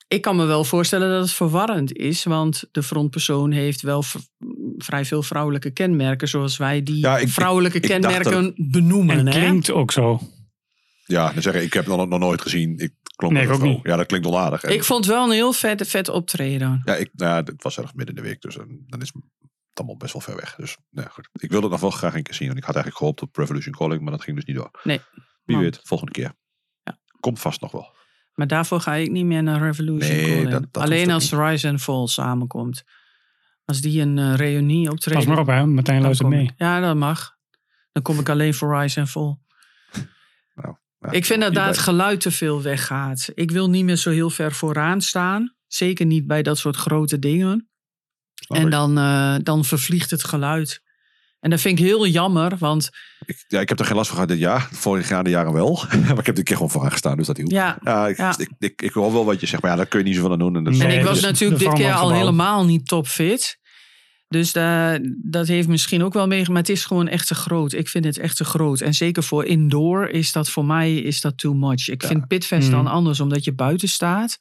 ik 0.08 0.22
kan 0.22 0.36
me 0.36 0.46
wel 0.46 0.64
voorstellen 0.64 1.10
dat 1.10 1.22
het 1.22 1.32
verwarrend 1.34 1.94
is. 1.94 2.24
Want 2.24 2.64
de 2.72 2.84
frontpersoon 2.84 3.52
heeft 3.52 3.82
wel 3.82 4.04
vrij 4.78 5.06
veel 5.06 5.24
vrouwelijke 5.24 5.72
kenmerken. 5.72 6.28
Zoals 6.28 6.58
wij 6.58 6.84
die 6.84 7.00
Ja, 7.00 7.18
ik- 7.18 7.28
ik- 7.28 7.34
vrouwelijke 7.34 7.78
ik 7.78 7.84
kenmerken 7.84 8.54
benoemen. 8.58 9.18
En 9.18 9.26
hè? 9.28 9.32
klinkt 9.40 9.72
ook 9.72 9.92
zo. 9.92 10.20
Ja, 11.06 11.34
dan 11.34 11.42
zeggen 11.42 11.64
ik 11.64 11.74
heb 11.74 11.86
het 11.86 11.96
nog, 11.98 12.08
nog 12.08 12.20
nooit 12.20 12.42
gezien. 12.42 12.78
Ik 12.78 12.94
klonk 13.22 13.34
Nee, 13.34 13.44
ik 13.44 13.50
ook 13.54 13.60
vrouw. 13.60 13.80
Ja, 13.92 13.96
dat 13.96 14.06
klinkt 14.06 14.28
onaardig. 14.28 14.64
En- 14.64 14.74
Ik 14.74 14.84
vond 14.84 15.06
wel 15.06 15.26
een 15.26 15.32
heel 15.32 15.54
vet, 15.54 15.88
vet 15.88 16.10
optreden. 16.10 16.82
Ja, 16.86 16.96
ik, 16.96 17.10
nou 17.14 17.32
ja, 17.32 17.52
het 17.52 17.64
was 17.64 17.76
ergens 17.78 17.94
midden 17.96 18.16
in 18.16 18.22
de 18.22 18.28
week, 18.28 18.42
dus 18.42 18.58
eh, 18.58 18.64
dan 18.88 19.02
is 19.02 19.12
het 19.14 19.24
allemaal 19.80 19.98
best 19.98 20.14
wel 20.14 20.22
ver 20.22 20.36
weg. 20.36 20.56
Dus 20.56 20.78
nee, 20.90 21.06
goed. 21.10 21.30
Ik 21.34 21.50
wilde 21.50 21.64
het 21.64 21.72
nog 21.72 21.82
wel 21.82 21.92
graag 21.92 22.16
een 22.16 22.24
keer 22.24 22.34
zien. 22.34 22.48
Want 22.48 22.60
ik 22.60 22.66
had 22.66 22.76
eigenlijk 22.76 23.04
gehoopt 23.04 23.22
op 23.22 23.36
Revolution 23.38 23.74
Calling, 23.74 24.02
maar 24.02 24.12
dat 24.12 24.24
ging 24.24 24.36
dus 24.36 24.46
niet 24.46 24.56
door. 24.56 24.72
Nee. 24.84 25.00
Wie 25.44 25.56
Want- 25.56 25.62
weet, 25.76 25.80
volgende 25.84 26.12
keer. 26.14 26.34
Ja. 26.84 27.00
Komt 27.20 27.40
vast 27.40 27.62
nog 27.62 27.72
wel. 27.72 27.94
Maar 28.34 28.48
daarvoor 28.48 28.80
ga 28.80 28.94
ik 28.94 29.12
niet 29.12 29.26
meer 29.26 29.44
naar 29.44 29.62
Revolution 29.62 30.12
Nee, 30.16 30.26
Calling. 30.26 30.50
dat- 30.50 30.68
dat 30.74 30.84
Alleen 30.84 31.12
als 31.12 31.32
Rise 31.34 31.68
and 31.70 31.82
Fall 31.82 32.08
samenkomt. 32.08 32.84
Als 33.66 33.82
die 33.82 34.02
een 34.02 34.18
eh, 34.18 34.36
reunie 34.36 34.90
optreden. 34.92 35.20
Pas 35.20 35.28
maar 35.30 35.40
op, 35.40 35.48
hè. 35.48 35.66
Martijn 35.66 36.02
luistert 36.02 36.30
mee. 36.30 36.44
ik. 36.44 36.52
Ja, 36.58 36.80
dat 36.80 36.96
mag. 36.96 37.36
Dan 37.92 38.04
kom 38.04 38.20
ik 38.20 38.30
alleen 38.30 38.54
voor 38.54 38.80
Rise 38.80 39.00
and 39.00 39.10
Fall. 39.10 39.38
Ja, 41.02 41.12
Ik 41.12 41.26
vind 41.26 41.42
dat 41.42 41.54
daar 41.54 41.68
het 41.68 41.78
geluid 41.78 42.22
te 42.22 42.32
veel 42.32 42.62
weggaat. 42.62 43.30
Ik 43.34 43.52
wil 43.52 43.70
niet 43.70 43.86
meer 43.86 43.96
zo 43.96 44.10
heel 44.10 44.30
ver 44.30 44.52
vooraan 44.52 45.02
staan. 45.02 45.56
Zeker 45.68 46.06
niet 46.06 46.28
bij 46.28 46.42
dat 46.42 46.58
soort 46.58 46.76
grote 46.76 47.20
dingen. 47.20 47.70
Snap 48.34 48.58
en 48.58 48.70
dan, 48.70 48.98
eh, 48.98 49.36
dan 49.44 49.66
vervliegt 49.66 50.12
het 50.12 50.24
geluid. 50.24 50.82
En 51.40 51.50
dat 51.50 51.62
vind 51.62 51.80
ik 51.80 51.86
heel 51.86 52.08
jammer, 52.08 52.58
want 52.58 52.90
Ik, 53.26 53.44
ja, 53.48 53.60
ik 53.60 53.70
heb 53.70 53.80
er 53.80 53.86
geen 53.86 53.96
last 53.96 54.08
van 54.08 54.16
gehad 54.16 54.32
dit 54.32 54.40
jaar. 54.40 54.68
Vorig 54.72 55.10
jaar 55.10 55.24
de 55.24 55.30
jaren 55.30 55.54
wel. 55.54 55.84
maar 56.08 56.20
ik 56.20 56.26
heb 56.26 56.36
dit 56.36 56.46
keer 56.46 56.56
gewoon 56.56 56.72
vooraan 56.72 56.92
gestaan, 56.92 57.18
dus 57.18 57.28
dat 57.28 57.38
hielp. 57.38 57.52
ja. 57.52 57.78
Ja, 57.84 58.08
ik, 58.08 58.18
Ja. 58.18 58.36
Ik, 58.38 58.50
ik, 58.60 58.82
ik 58.82 58.92
hoor 58.92 59.14
wel 59.14 59.26
wat 59.26 59.40
je 59.40 59.46
zegt, 59.48 59.62
maar 59.62 59.72
ja, 59.72 59.78
daar 59.78 59.86
kun 59.86 60.00
je 60.00 60.06
niet 60.06 60.16
zoveel 60.16 60.32
aan 60.32 60.40
doen. 60.40 60.56
En, 60.56 60.64
dat 60.64 60.74
is 60.74 60.80
En 60.80 60.88
Nee, 60.88 60.98
ik 60.98 61.04
was 61.04 61.14
dus 61.14 61.24
natuurlijk 61.24 61.60
dit 61.60 61.74
keer 61.74 61.94
al 61.94 62.14
helemaal 62.14 62.66
niet 62.66 62.88
topfit. 62.88 63.60
Dus 64.32 64.52
da- 64.52 65.00
dat 65.24 65.48
heeft 65.48 65.68
misschien 65.68 66.04
ook 66.04 66.14
wel 66.14 66.28
mee. 66.28 66.46
Maar 66.48 66.58
het 66.58 66.70
is 66.70 66.86
gewoon 66.86 67.08
echt 67.08 67.28
te 67.28 67.36
groot. 67.36 67.74
Ik 67.74 67.88
vind 67.90 68.06
het 68.06 68.18
echt 68.18 68.38
te 68.38 68.44
groot. 68.46 68.82
En 68.82 68.94
zeker 68.94 69.24
voor 69.24 69.46
indoor 69.46 70.08
is 70.08 70.32
dat 70.32 70.50
voor 70.50 70.66
mij 70.66 70.96
is 70.96 71.22
dat 71.22 71.38
too 71.38 71.54
much. 71.54 71.88
Ik 71.90 72.02
Ja. 72.02 72.08
vind 72.08 72.28
Pitfest 72.28 72.68
Mm. 72.68 72.74
dan 72.74 72.88
anders, 72.88 73.20
omdat 73.20 73.44
je 73.44 73.54
buiten 73.54 73.88
staat. 73.90 74.38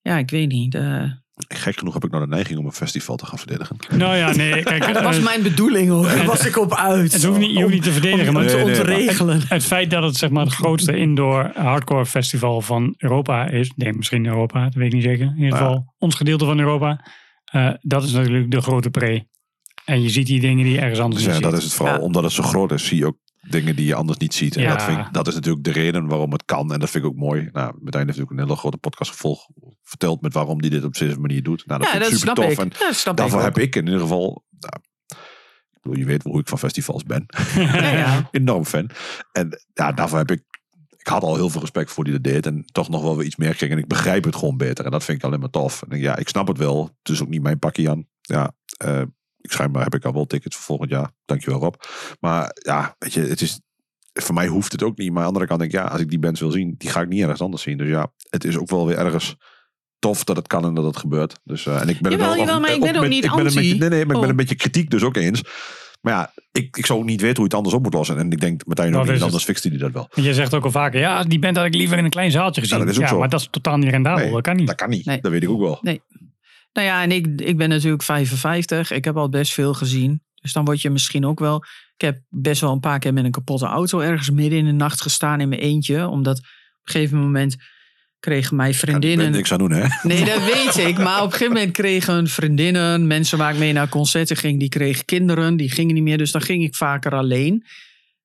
Ja, 0.00 0.18
ik 0.18 0.30
weet 0.30 0.48
niet. 0.48 0.74
eh, 0.74 1.02
Gek 1.48 1.78
genoeg 1.78 1.94
heb 1.94 2.04
ik 2.04 2.10
nou 2.10 2.24
de 2.24 2.30
neiging 2.30 2.58
om 2.58 2.64
een 2.66 2.72
festival 2.72 3.16
te 3.16 3.26
gaan 3.26 3.38
verdedigen. 3.38 3.76
Nou 3.96 4.16
ja, 4.16 4.34
nee. 4.34 4.62
Kijk, 4.62 4.86
dat 4.94 5.02
was 5.02 5.20
mijn 5.20 5.42
bedoeling 5.42 5.88
hoor. 5.90 6.02
Daar 6.02 6.24
was 6.26 6.46
ik 6.46 6.56
op 6.58 6.74
uit. 6.74 7.12
het 7.12 7.24
hoeft 7.24 7.38
niet, 7.38 7.50
je 7.56 7.60
hoeft 7.62 7.74
niet 7.74 7.82
te 7.82 7.92
verdedigen. 7.92 8.28
om 8.28 8.34
Maar 8.34 8.42
het 8.44 8.52
Nee, 8.52 8.64
te 8.64 8.70
nee, 8.70 8.80
ontregelen. 8.80 9.40
het 9.48 9.64
feit 9.64 9.90
dat 9.90 10.02
het 10.02 10.16
zeg 10.16 10.30
maar, 10.30 10.44
het 10.44 10.54
grootste 10.54 10.96
indoor 10.96 11.50
hardcore 11.54 12.06
festival 12.06 12.60
van 12.60 12.94
Europa 12.98 13.48
is. 13.48 13.72
Nee, 13.76 13.92
misschien 13.92 14.26
Europa, 14.26 14.64
dat 14.64 14.74
weet 14.74 14.86
ik 14.86 14.92
niet 14.92 15.02
zeker. 15.02 15.26
In 15.26 15.34
ieder 15.36 15.50
Ja. 15.50 15.56
geval 15.56 15.94
ons 15.98 16.14
gedeelte 16.14 16.44
van 16.44 16.58
Europa. 16.58 17.04
Eh, 17.50 17.70
dat 17.80 18.02
is 18.04 18.12
natuurlijk 18.12 18.50
de 18.50 18.60
grote 18.60 18.90
pre. 18.90 19.28
En 19.84 20.02
je 20.02 20.08
ziet 20.08 20.26
die 20.26 20.40
dingen 20.40 20.64
die 20.64 20.72
je 20.74 20.80
ergens 20.80 21.00
anders 21.00 21.22
Dus 21.24 21.32
niet 21.34 21.42
ja, 21.44 21.50
dat 21.50 21.58
ziet. 21.58 21.60
is 21.60 21.68
het 21.68 21.76
vooral. 21.78 21.94
Ja. 21.98 22.02
Omdat 22.04 22.22
het 22.22 22.32
zo 22.32 22.42
groot 22.42 22.72
is, 22.72 22.86
zie 22.86 22.98
je 22.98 23.06
ook 23.06 23.16
dingen 23.48 23.76
die 23.76 23.86
je 23.86 23.94
anders 23.94 24.18
niet 24.18 24.34
ziet. 24.34 24.56
En 24.56 24.62
Ja. 24.62 24.68
dat, 24.72 24.82
vind 24.82 24.98
ik, 24.98 25.12
dat 25.12 25.26
is 25.28 25.34
natuurlijk 25.34 25.64
de 25.64 25.72
reden 25.72 26.06
waarom 26.06 26.32
het 26.32 26.44
kan. 26.44 26.72
En 26.72 26.80
dat 26.80 26.90
vind 26.90 27.04
ik 27.04 27.10
ook 27.10 27.16
mooi. 27.16 27.48
Nou, 27.52 27.74
Martijn 27.80 28.06
heeft 28.06 28.18
natuurlijk 28.18 28.30
een 28.30 28.38
hele 28.46 28.56
grote 28.56 28.76
podcast 28.78 29.10
gevolg 29.10 29.46
verteld 29.82 30.20
met 30.20 30.32
waarom 30.32 30.60
die 30.60 30.70
dit 30.70 30.84
op 30.84 30.94
deze 30.94 31.18
manier 31.20 31.42
doet. 31.42 31.66
Nou, 31.66 31.80
dat 31.80 31.92
Ja, 31.92 31.98
vind 31.98 32.04
ik 32.04 32.10
dat 32.10 32.20
super 32.20 32.34
snap 32.42 32.56
tof. 32.56 32.64
ik. 32.66 32.72
En 32.72 32.78
Ja, 32.80 32.86
dat 32.86 32.96
snap 32.96 33.16
daarvoor 33.16 33.38
ik 33.38 33.44
heb 33.44 33.58
ik 33.58 33.76
in 33.76 33.84
ieder 33.84 34.00
geval. 34.00 34.44
Nou, 34.58 34.82
ik 35.72 35.80
bedoel, 35.82 35.98
je 35.98 36.04
weet 36.04 36.22
hoe 36.22 36.40
ik 36.40 36.48
van 36.48 36.58
festivals 36.58 37.02
ben. 37.04 37.24
Ja, 37.54 37.90
ja. 37.92 38.28
Enorm 38.30 38.64
fan. 38.64 38.90
En 39.32 39.48
ja, 39.74 39.92
daarvoor 39.92 40.18
heb 40.18 40.30
ik. 40.30 40.42
Ik 41.00 41.06
had 41.06 41.22
al 41.22 41.34
heel 41.34 41.48
veel 41.50 41.60
respect 41.60 41.90
voor 41.90 42.04
die 42.04 42.12
dat 42.12 42.22
deed. 42.22 42.46
En 42.46 42.64
toch 42.72 42.88
nog 42.88 43.02
wel 43.02 43.16
weer 43.16 43.26
iets 43.26 43.36
meer 43.36 43.54
kreeg. 43.54 43.70
En 43.70 43.78
ik 43.78 43.86
begrijp 43.86 44.24
het 44.24 44.36
gewoon 44.36 44.56
beter. 44.56 44.84
En 44.84 44.90
dat 44.90 45.04
vind 45.04 45.18
ik 45.18 45.24
alleen 45.24 45.40
maar 45.40 45.50
tof. 45.50 45.82
En 45.88 45.98
ja, 45.98 46.16
ik 46.16 46.28
snap 46.28 46.48
het 46.48 46.58
wel. 46.58 46.90
Het 47.02 47.12
is 47.12 47.22
ook 47.22 47.28
niet 47.28 47.42
mijn 47.42 47.58
pakje 47.58 47.90
aan. 47.90 48.06
Ja, 48.20 48.52
eh, 48.76 49.02
ik 49.40 49.52
schijnbaar 49.52 49.82
heb 49.82 49.94
ik 49.94 50.04
al 50.04 50.12
wel 50.12 50.26
tickets 50.26 50.56
voor 50.56 50.64
volgend 50.64 50.90
jaar. 50.90 51.10
Dankjewel 51.24 51.60
Rob. 51.60 51.74
Maar 52.20 52.50
ja, 52.62 52.94
weet 52.98 53.12
je, 53.12 53.20
het 53.20 53.40
is. 53.40 53.60
Voor 54.12 54.34
mij 54.34 54.46
hoeft 54.46 54.72
het 54.72 54.82
ook 54.82 54.96
niet. 54.98 55.08
Maar 55.08 55.16
aan 55.16 55.22
de 55.22 55.26
andere 55.28 55.46
kant 55.46 55.60
denk 55.60 55.72
ik, 55.72 55.78
ja, 55.78 55.86
als 55.86 56.00
ik 56.00 56.08
die 56.08 56.18
bands 56.18 56.40
wil 56.40 56.50
zien, 56.50 56.74
die 56.78 56.90
ga 56.90 57.00
ik 57.00 57.08
niet 57.08 57.22
ergens 57.22 57.40
anders 57.40 57.62
zien. 57.62 57.78
Dus 57.78 57.88
ja, 57.88 58.12
het 58.30 58.44
is 58.44 58.56
ook 58.58 58.70
wel 58.70 58.86
weer 58.86 58.98
ergens 58.98 59.36
tof 59.98 60.24
dat 60.24 60.36
het 60.36 60.46
kan 60.46 60.64
en 60.64 60.74
dat 60.74 60.84
het 60.84 60.96
gebeurt. 60.96 61.40
Dus, 61.44 61.66
eh, 61.66 61.80
en 61.80 61.88
ik 61.88 62.00
ben 62.00 62.10
Jawel, 62.10 62.26
het 62.28 62.36
wel, 62.36 62.44
jawel, 62.46 62.60
maar 62.60 62.72
ik 62.72 62.80
ben 62.80 62.94
ook 62.94 63.00
met- 63.00 63.10
niet 63.10 63.24
ik 63.24 63.30
ben 63.30 63.38
een 63.38 63.44
anti. 63.46 63.58
beetje, 63.58 63.74
Nee, 63.78 63.88
nee, 63.88 63.98
maar 64.06 64.14
ik 64.14 64.20
ben 64.20 64.22
Oh. 64.22 64.28
een 64.28 64.36
beetje 64.36 64.54
kritiek 64.54 64.90
dus 64.90 65.02
ook 65.02 65.16
eens. 65.16 65.42
Maar 66.00 66.12
ja, 66.12 66.32
ik, 66.52 66.76
ik 66.76 66.86
zou 66.86 66.98
ook 66.98 67.04
niet 67.04 67.20
weten 67.20 67.36
hoe 67.36 67.44
je 67.44 67.48
het 67.50 67.54
anders 67.54 67.74
op 67.74 67.82
moet 67.82 67.94
lossen. 67.94 68.18
En 68.18 68.32
ik 68.32 68.40
denk, 68.40 68.66
Martijn 68.66 68.90
Dat 68.90 69.00
ook 69.00 69.06
niet, 69.06 69.14
het. 69.14 69.24
anders 69.24 69.44
fixt 69.44 69.64
hij 69.64 69.76
dat 69.76 69.92
wel. 69.92 70.08
Je 70.14 70.34
zegt 70.34 70.54
ook 70.54 70.64
al 70.64 70.70
vaker, 70.70 71.00
ja, 71.00 71.22
die 71.22 71.38
band 71.38 71.56
had 71.56 71.66
ik 71.66 71.74
liever 71.74 71.98
in 71.98 72.04
een 72.04 72.10
klein 72.10 72.30
zaaltje 72.30 72.60
gezien. 72.60 72.76
Ja, 72.78 72.82
Ja, 72.82 72.88
dat 72.90 72.98
is 72.98 73.04
ook 73.04 73.10
zo. 73.12 73.18
maar 73.18 73.28
dat 73.28 73.40
is 73.40 73.48
totaal 73.50 73.76
niet 73.76 73.90
rendabel. 73.90 74.24
Nee, 74.24 74.32
dat 74.32 74.42
kan 74.42 74.56
niet. 74.56 74.66
Dat 74.66 74.76
kan 74.76 74.88
niet, 74.88 75.04
Nee. 75.04 75.20
dat 75.20 75.30
weet 75.30 75.42
ik 75.42 75.48
ook 75.50 75.60
wel. 75.60 75.78
Nou 76.72 76.86
ja, 76.86 77.02
en 77.02 77.12
ik, 77.12 77.26
ik 77.40 77.56
ben 77.56 77.68
natuurlijk 77.68 78.02
55. 78.02 78.90
Ik 78.90 79.04
heb 79.04 79.16
al 79.16 79.28
best 79.28 79.52
veel 79.52 79.74
gezien. 79.74 80.22
Dus 80.34 80.52
dan 80.52 80.64
word 80.64 80.80
je 80.82 80.90
misschien 80.90 81.26
ook 81.26 81.38
wel... 81.38 81.64
Ik 81.94 82.00
heb 82.06 82.20
best 82.28 82.60
wel 82.60 82.72
een 82.72 82.80
paar 82.80 82.98
keer 82.98 83.12
met 83.12 83.24
een 83.24 83.30
kapotte 83.30 83.66
auto 83.66 83.98
ergens 84.00 84.30
midden 84.30 84.58
in 84.58 84.64
de 84.64 84.72
nacht 84.72 85.02
gestaan 85.02 85.40
in 85.40 85.48
mijn 85.48 85.60
eentje. 85.60 86.06
Omdat 86.08 86.38
op 86.38 86.44
een 86.82 86.92
gegeven 86.92 87.18
moment 87.18 87.56
kregen 88.20 88.56
mijn 88.56 88.74
vriendinnen... 88.74 89.26
ik 89.26 89.32
niks 89.32 89.52
aan 89.52 89.58
doen, 89.58 89.70
hè? 89.70 89.86
Nee, 90.02 90.24
dat 90.24 90.44
weet 90.54 90.76
ik. 90.76 90.98
Maar 90.98 91.18
op 91.18 91.24
een 91.24 91.32
gegeven 91.32 91.52
moment 91.54 91.72
kregen 91.72 92.28
vriendinnen, 92.28 93.06
mensen 93.06 93.38
waar 93.38 93.52
ik 93.52 93.58
mee 93.58 93.72
naar 93.72 93.88
concerten 93.88 94.36
ging, 94.36 94.58
die 94.58 94.68
kregen 94.68 95.04
kinderen, 95.04 95.56
die 95.56 95.70
gingen 95.70 95.94
niet 95.94 96.02
meer. 96.02 96.18
Dus 96.18 96.30
dan 96.32 96.42
ging 96.42 96.62
ik 96.64 96.74
vaker 96.74 97.12
alleen. 97.14 97.64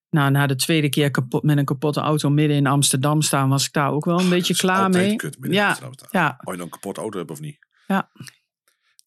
Nou, 0.09 0.31
na 0.31 0.47
de 0.47 0.55
tweede 0.55 0.89
keer 0.89 1.11
kapot, 1.11 1.43
met 1.43 1.57
een 1.57 1.65
kapotte 1.65 1.99
auto 1.99 2.29
midden 2.29 2.57
in 2.57 2.67
Amsterdam 2.67 3.21
staan, 3.21 3.49
was 3.49 3.65
ik 3.65 3.73
daar 3.73 3.91
ook 3.91 4.05
wel 4.05 4.19
een 4.19 4.29
beetje 4.29 4.55
klaar 4.55 4.89
mee. 4.89 5.15
Kut, 5.15 5.37
Ja. 5.41 5.77
Ja, 6.11 6.37
Of 6.43 6.51
je 6.51 6.57
dan 6.57 6.65
een 6.65 6.69
kapot 6.71 6.97
auto 6.97 7.17
hebt 7.17 7.31
of 7.31 7.39
niet. 7.39 7.57
Ja. 7.87 8.09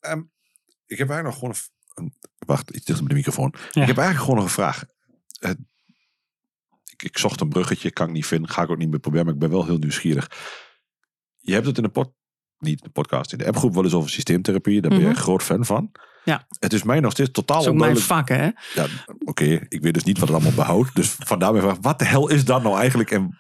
Ehm, 0.01 0.21
ik 0.87 0.99
heb 0.99 1.09
eigenlijk 1.11 1.25
nog 1.25 1.35
gewoon 1.35 1.55
een, 1.95 2.05
een- 2.05 2.15
Wacht, 2.47 2.71
iets 2.71 2.85
dichter 2.85 3.05
bij 3.05 3.09
de 3.09 3.15
microfoon. 3.15 3.55
Ja. 3.71 3.81
Ik 3.83 3.87
heb 3.89 3.97
eigenlijk 3.99 4.19
gewoon 4.19 4.37
nog 4.37 4.45
een 4.45 4.51
vraag. 4.63 4.85
Eh, 5.41 5.51
ik, 6.93 7.03
ik 7.03 7.19
zocht 7.19 7.41
een 7.41 7.49
bruggetje, 7.49 7.91
kan 7.91 8.07
ik 8.07 8.13
niet 8.13 8.27
vinden. 8.27 8.51
Ga 8.51 8.63
ik 8.63 8.71
ook 8.71 8.79
niet 8.79 8.91
meer 8.91 8.99
proberen, 8.99 9.25
maar 9.27 9.35
ik 9.35 9.41
ben 9.41 9.51
wel 9.51 9.65
heel 9.65 9.79
nieuwsgierig. 9.79 10.31
Je 11.49 11.55
hebt 11.55 11.67
het 11.67 11.77
in 11.77 11.83
de 11.83 11.89
pod, 11.89 12.13
niet 12.59 12.79
in 12.79 12.85
de 12.85 12.91
podcast, 12.91 13.33
in 13.33 13.39
de 13.39 13.47
appgroep 13.47 13.75
wel 13.75 13.85
eens 13.85 13.93
over 13.95 14.11
systeemtherapie. 14.11 14.81
Daar 14.81 14.91
ben 14.91 14.99
je 14.99 15.05
Mhm. 15.07 15.15
een 15.15 15.23
groot 15.23 15.43
fan 15.43 15.65
van. 15.65 15.91
Ja. 16.25 16.47
Het 16.59 16.73
is 16.73 16.83
mij 16.83 17.01
nog 17.01 17.13
steeds 17.13 17.31
totaal 17.33 17.57
ook 17.57 17.65
mijn 17.65 17.75
onduidelijk. 17.75 18.07
vak, 18.07 18.29
hè? 18.29 18.49
Ja, 18.83 18.87
Oké, 19.25 19.45
ik 19.69 19.83
weet 19.83 19.95
dus 19.95 20.05
niet 20.05 20.19
wat 20.19 20.29
het 20.29 20.37
allemaal 20.37 20.57
behoudt. 20.65 20.95
Dus 20.95 21.09
vandaar 21.09 21.51
mijn 21.53 21.65
vraag, 21.65 21.77
wat 21.81 21.99
de 21.99 22.05
hel 22.05 22.29
is 22.29 22.45
dat 22.45 22.63
nou 22.63 22.79
eigenlijk 22.79 23.11
en 23.11 23.39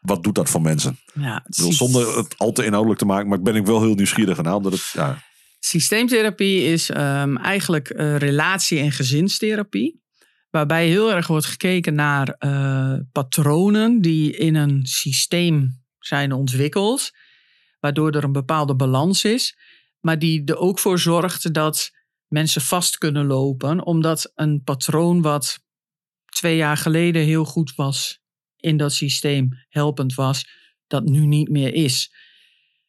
wat 0.00 0.22
doet 0.22 0.34
dat 0.34 0.48
voor 0.50 0.60
mensen? 0.62 0.98
Ja, 1.14 1.44
bedoel, 1.46 1.72
zonder 1.72 2.16
het 2.16 2.34
al 2.38 2.52
te 2.52 2.64
inhoudelijk 2.64 3.00
te 3.00 3.06
maken, 3.06 3.28
maar 3.28 3.38
ik 3.38 3.44
ben 3.44 3.54
ik 3.56 3.66
wel 3.66 3.82
heel 3.82 3.94
nieuwsgierig 3.94 4.38
aan. 4.38 4.54
Omdat 4.54 4.72
het, 4.72 4.90
ja, 4.92 5.22
Systeemtherapie 5.58 6.62
is 6.64 6.90
ehm, 6.90 7.36
eigenlijk 7.36 7.88
eh, 7.88 8.16
relatie- 8.16 8.78
en 8.78 8.92
gezinstherapie. 8.92 10.02
Waarbij 10.50 10.86
heel 10.88 11.12
erg 11.12 11.26
wordt 11.26 11.46
gekeken 11.46 11.94
naar 11.94 12.28
eh, 12.38 12.94
patronen 13.12 14.00
die 14.00 14.36
in 14.36 14.54
een 14.54 14.80
systeem 14.86 15.82
zijn 15.98 16.32
ontwikkeld. 16.32 17.10
Waardoor 17.86 18.10
er 18.10 18.24
een 18.24 18.32
bepaalde 18.32 18.74
balans 18.74 19.24
is. 19.24 19.56
Maar 20.00 20.18
die 20.18 20.44
er 20.44 20.56
ook 20.56 20.78
voor 20.78 20.98
zorgt 20.98 21.54
dat 21.54 21.90
mensen 22.28 22.60
vast 22.60 22.98
kunnen 22.98 23.26
lopen. 23.26 23.84
Omdat 23.84 24.32
een 24.34 24.62
patroon 24.64 25.22
wat 25.22 25.58
twee 26.24 26.56
jaar 26.56 26.76
geleden 26.76 27.22
heel 27.22 27.44
goed 27.44 27.74
was 27.74 28.20
in 28.56 28.76
dat 28.76 28.92
systeem, 28.92 29.48
helpend 29.68 30.14
was, 30.14 30.48
dat 30.86 31.04
nu 31.04 31.26
niet 31.26 31.48
meer 31.48 31.74
is. 31.74 32.12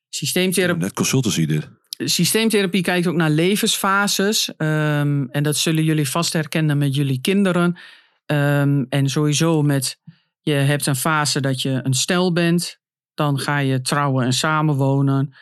Systeemtherapie 0.09 0.83
net 0.83 0.93
consultancy 0.93 1.45
dit. 1.45 1.69
systeemtherapie 1.97 2.81
kijkt 2.81 3.07
ook 3.07 3.15
naar 3.15 3.29
levensfases. 3.29 4.55
ehm, 4.55 5.25
en 5.29 5.43
dat 5.43 5.57
zullen 5.57 5.83
jullie 5.83 6.09
vast 6.09 6.33
herkennen 6.33 6.77
met 6.77 6.95
jullie 6.95 7.21
kinderen. 7.21 7.79
Ehm, 8.25 8.83
en 8.89 9.09
sowieso 9.09 9.61
met, 9.61 9.99
je 10.41 10.53
hebt 10.53 10.85
een 10.85 10.95
fase 10.95 11.39
dat 11.39 11.61
je 11.61 11.79
een 11.83 11.93
stel 11.93 12.33
bent. 12.33 12.79
Dan 13.17 13.39
ga 13.39 13.57
je 13.57 13.81
trouwen 13.81 14.25
en 14.25 14.33
samenwonen. 14.33 15.33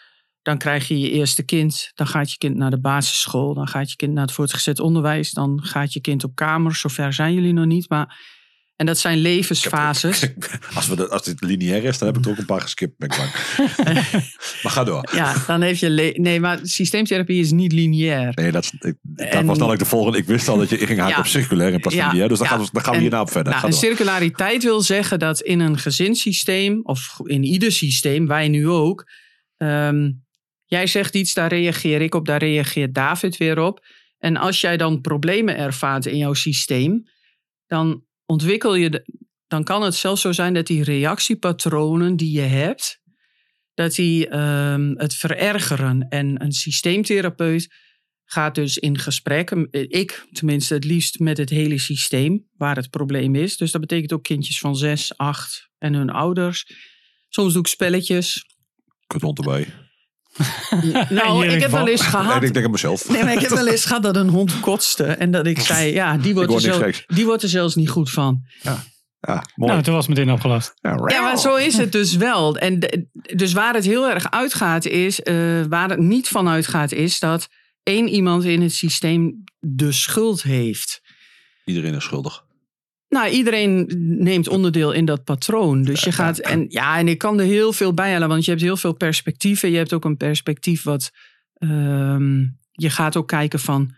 Dan 0.42 0.58
krijg 0.58 0.88
je 0.88 1.00
je 1.00 1.12
eerste 1.12 1.44
kind. 1.44 1.92
Dan 1.94 2.08
gaat 2.08 2.32
je 2.32 2.38
kind 2.38 2.56
naar 2.56 2.70
de 2.70 2.80
basisschool. 2.80 3.54
Dan 3.54 3.68
gaat 3.68 3.90
je 3.90 3.96
kind 3.96 4.14
naar 4.14 4.24
het 4.24 4.34
voortgezet 4.34 4.80
onderwijs. 4.80 5.32
Dan 5.32 5.60
gaat 5.64 5.94
je 5.94 6.02
kind 6.02 6.24
op 6.24 6.36
kamer. 6.36 6.76
Zover 6.76 7.14
zijn 7.14 7.34
jullie 7.34 7.54
nog 7.54 7.66
niet. 7.66 7.90
Maar, 7.90 8.35
en 8.76 8.86
dat 8.86 8.98
zijn 9.00 9.18
levensfases. 9.18 10.28
Als, 10.76 10.88
we 10.88 10.96
dat, 10.96 11.10
als 11.10 11.24
dit 11.24 11.42
lineair 11.42 11.84
is, 11.84 11.98
dan 11.98 12.08
heb 12.08 12.18
ik 12.18 12.26
er 12.26 12.32
ook 12.32 12.38
een 12.38 12.46
paar 12.46 12.62
geskipt. 12.62 12.98
Ben 12.98 13.10
ik 13.10 13.18
maar 14.64 14.72
ga 14.72 14.84
door. 14.84 15.10
Ja, 15.14 15.36
dan 15.48 15.62
heeft 15.62 15.80
je... 15.80 15.90
le- 15.90 16.14
Nee, 16.16 16.40
maar 16.40 16.60
systeemtherapie 16.64 17.40
is 17.40 17.52
niet 17.52 17.72
lineair. 17.72 18.32
Nee, 18.36 18.52
dat, 18.52 18.72
ik, 18.80 18.96
dat 19.02 19.28
En- 19.28 19.46
was 19.46 19.58
dan 19.58 19.72
ook 19.72 19.80
de 19.80 19.86
volgende. 19.86 20.18
Ik 20.18 20.26
wist 20.26 20.48
al 20.48 20.58
dat 20.58 20.70
je 20.70 20.78
ging 20.78 21.00
haken 21.00 21.14
Ja. 21.16 21.20
op 21.20 21.26
circulair 21.26 21.74
in 21.74 21.80
plaats 21.80 21.96
van 21.96 22.06
Ja, 22.06 22.10
lineair. 22.12 22.30
Dus 22.30 22.38
dan, 22.40 22.48
ja. 22.48 22.54
gaan 22.56 22.64
we, 22.64 22.70
dan 22.72 22.84
gaan 22.84 22.94
we 22.94 23.00
hierna 23.00 23.22
op 23.22 23.32
verder. 23.32 23.50
Nou, 23.54 23.64
Ga 23.66 23.68
en 23.68 23.74
circulariteit 23.78 24.64
wil 24.64 24.82
zeggen 24.82 25.20
dat 25.20 25.42
in 25.42 25.60
een 25.60 25.78
gezinssysteem, 25.80 26.80
of 26.84 27.20
in 27.24 27.44
ieder 27.44 27.72
systeem, 27.72 28.28
wij 28.28 28.48
nu 28.48 28.68
ook, 28.70 29.12
ehm, 29.58 30.12
jij 30.66 30.88
zegt 30.88 31.16
iets, 31.16 31.34
daar 31.34 31.50
reageer 31.50 32.02
ik 32.02 32.16
op, 32.16 32.26
daar 32.26 32.40
reageert 32.40 32.94
David 32.94 33.38
weer 33.38 33.60
op. 33.60 33.86
En 34.18 34.38
als 34.38 34.62
jij 34.62 34.78
dan 34.78 35.02
problemen 35.02 35.58
ervaart 35.58 36.06
in 36.06 36.18
jouw 36.18 36.34
systeem, 36.34 37.04
dan 37.68 38.04
ontwikkel 38.26 38.76
je, 38.76 39.06
dan 39.48 39.64
kan 39.64 39.82
het 39.82 39.96
zelfs 39.96 40.22
zo 40.22 40.32
zijn 40.32 40.54
dat 40.54 40.68
die 40.68 40.84
reactiepatronen 40.84 42.16
die 42.16 42.32
je 42.32 42.42
hebt, 42.42 43.02
dat 43.74 43.96
die 43.96 44.28
ehm, 44.28 44.94
het 44.98 45.16
verergeren. 45.16 46.08
En 46.10 46.44
een 46.44 46.52
systeemtherapeut 46.52 47.74
gaat 48.26 48.56
dus 48.56 48.78
in 48.78 48.98
gesprek, 48.98 49.56
m- 49.56 49.68
ik 49.72 50.26
tenminste 50.32 50.74
het 50.74 50.84
liefst 50.84 51.20
met 51.20 51.38
het 51.38 51.50
hele 51.50 51.78
systeem 51.78 52.48
waar 52.58 52.76
het 52.76 52.90
probleem 52.90 53.36
is. 53.36 53.58
Dus 53.58 53.72
dat 53.72 53.82
betekent 53.82 54.14
ook 54.14 54.24
kindjes 54.24 54.60
van 54.60 54.76
zes, 54.76 55.18
acht 55.18 55.70
en 55.78 55.94
hun 55.94 56.10
ouders. 56.10 56.72
Soms 57.30 57.54
doe 57.54 57.62
ik 57.62 57.68
spelletjes. 57.68 58.46
Hond 59.22 59.38
erbij. 59.38 59.85
Nou, 61.10 61.46
ik 61.48 61.62
heb 61.62 61.72
wel 61.72 61.88
eens 61.88 62.02
En 62.02 62.08
gehad. 62.08 62.44
ik 62.44 62.54
denk 62.54 62.66
aan 62.66 62.72
mezelf. 62.72 63.10
Nee, 63.10 63.24
maar 63.24 63.34
ik 63.34 63.40
heb 63.40 63.50
wel 63.50 63.68
eens 63.68 63.86
gehad 63.86 64.04
dat 64.04 64.16
een 64.16 64.30
hond 64.30 64.60
kotste. 64.60 65.04
En 65.04 65.32
dat 65.32 65.46
ik 65.48 65.60
zei, 65.72 65.94
ja, 65.94 66.18
die 66.18 66.34
wordt, 66.34 66.54
er, 66.54 66.60
zelf- 66.62 67.04
die 67.08 67.26
wordt 67.26 67.44
er 67.44 67.50
zelfs 67.50 67.76
niet 67.76 67.90
goed 67.90 68.10
van. 68.12 68.42
Ja, 68.62 69.44
mooi. 69.56 69.72
Nou, 69.72 69.84
toen 69.84 69.94
was 69.94 70.08
het 70.08 70.18
meteen 70.18 70.34
opgelost. 70.34 70.74
Ja, 70.82 71.00
Ja, 71.08 71.22
maar 71.22 71.38
zo 71.38 71.56
is 71.56 71.78
het 71.78 71.92
dus 71.92 72.16
wel. 72.16 72.58
En 72.58 72.80
de- 72.80 73.08
dus 73.36 73.54
waar 73.54 73.74
het 73.74 73.86
heel 73.86 74.10
erg 74.10 74.32
uitgaat 74.32 74.86
is, 74.86 75.22
eh, 75.22 75.36
waar 75.70 75.90
het 75.90 76.00
niet 76.00 76.28
van 76.28 76.48
uitgaat 76.48 76.92
is 76.92 77.20
dat 77.20 77.48
één 77.84 78.08
iemand 78.08 78.44
in 78.44 78.62
het 78.62 78.74
systeem 78.74 79.44
de 79.60 79.92
schuld 79.92 80.44
heeft. 80.44 81.02
Iedereen 81.66 81.94
is 81.94 82.04
schuldig. 82.04 82.44
Nou, 83.16 83.30
iedereen 83.30 83.88
neemt 84.20 84.48
onderdeel 84.48 84.92
in 84.92 85.06
dat 85.06 85.24
patroon. 85.24 85.84
Dus 85.84 86.04
je 86.04 86.12
gaat. 86.12 86.38
En 86.38 86.66
ja, 86.70 86.98
en 86.98 87.08
ik 87.08 87.18
kan 87.18 87.40
er 87.40 87.46
heel 87.46 87.74
veel 87.74 87.94
bij 87.94 88.12
halen, 88.12 88.28
want 88.28 88.46
je 88.46 88.52
hebt 88.52 88.64
heel 88.64 88.78
veel 88.78 88.94
perspectieven. 88.94 89.72
Je 89.72 89.78
hebt 89.78 89.94
ook 89.94 90.06
een 90.06 90.18
perspectief 90.18 90.84
wat. 90.84 91.12
ehm, 91.54 92.40
je 92.72 92.90
gaat 92.90 93.18
ook 93.18 93.28
kijken 93.28 93.60
van. 93.60 93.96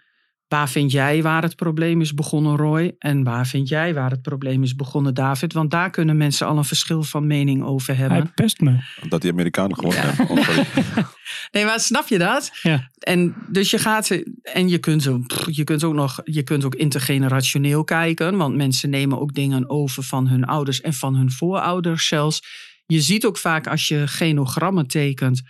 Waar 0.47 0.69
vind 0.69 0.91
jij 0.91 1.21
waar 1.21 1.41
het 1.41 1.55
probleem 1.55 2.01
is 2.01 2.13
begonnen, 2.13 2.55
Roy? 2.55 2.95
En 2.99 3.23
waar 3.23 3.47
vind 3.47 3.67
jij 3.67 3.93
waar 3.93 4.11
het 4.11 4.21
probleem 4.21 4.63
is 4.63 4.75
begonnen, 4.75 5.13
David? 5.13 5.53
Want 5.53 5.71
daar 5.71 5.89
kunnen 5.89 6.17
mensen 6.17 6.47
al 6.47 6.57
een 6.57 6.65
verschil 6.65 7.03
van 7.03 7.27
mening 7.27 7.63
over 7.63 7.97
hebben. 7.97 8.17
Hij 8.17 8.31
pest 8.35 8.59
me. 8.59 8.77
Dat 9.09 9.21
die 9.21 9.31
Amerikanen 9.31 9.75
gewoon 9.75 9.93
hebben. 9.93 10.29
Oh, 10.29 10.43
sorry. 10.43 10.65
Nee, 11.51 11.65
maar 11.65 11.79
snap 11.79 12.07
je 12.07 12.17
dat? 12.17 12.51
Ja. 12.61 12.89
En 12.99 13.35
dus 13.49 13.69
je 13.69 13.77
gaat 13.77 14.21
en 14.43 14.69
je 14.69 14.77
kunt, 14.77 15.03
zo, 15.03 15.21
je 15.45 15.63
kunt 15.63 15.83
ook 15.83 15.93
nog, 15.93 16.21
je 16.23 16.43
kunt 16.43 16.65
ook 16.65 16.75
intergenerationeel 16.75 17.83
kijken, 17.83 18.37
want 18.37 18.55
mensen 18.55 18.89
nemen 18.89 19.19
ook 19.19 19.33
dingen 19.33 19.69
over 19.69 20.03
van 20.03 20.27
hun 20.27 20.43
ouders 20.43 20.81
en 20.81 20.93
van 20.93 21.15
hun 21.15 21.31
voorouders 21.31 22.07
zelfs. 22.07 22.41
Je 22.85 23.01
ziet 23.01 23.25
ook 23.25 23.37
vaak 23.37 23.67
als 23.67 23.87
je 23.87 24.07
genogrammen 24.07 24.87
tekent 24.87 25.41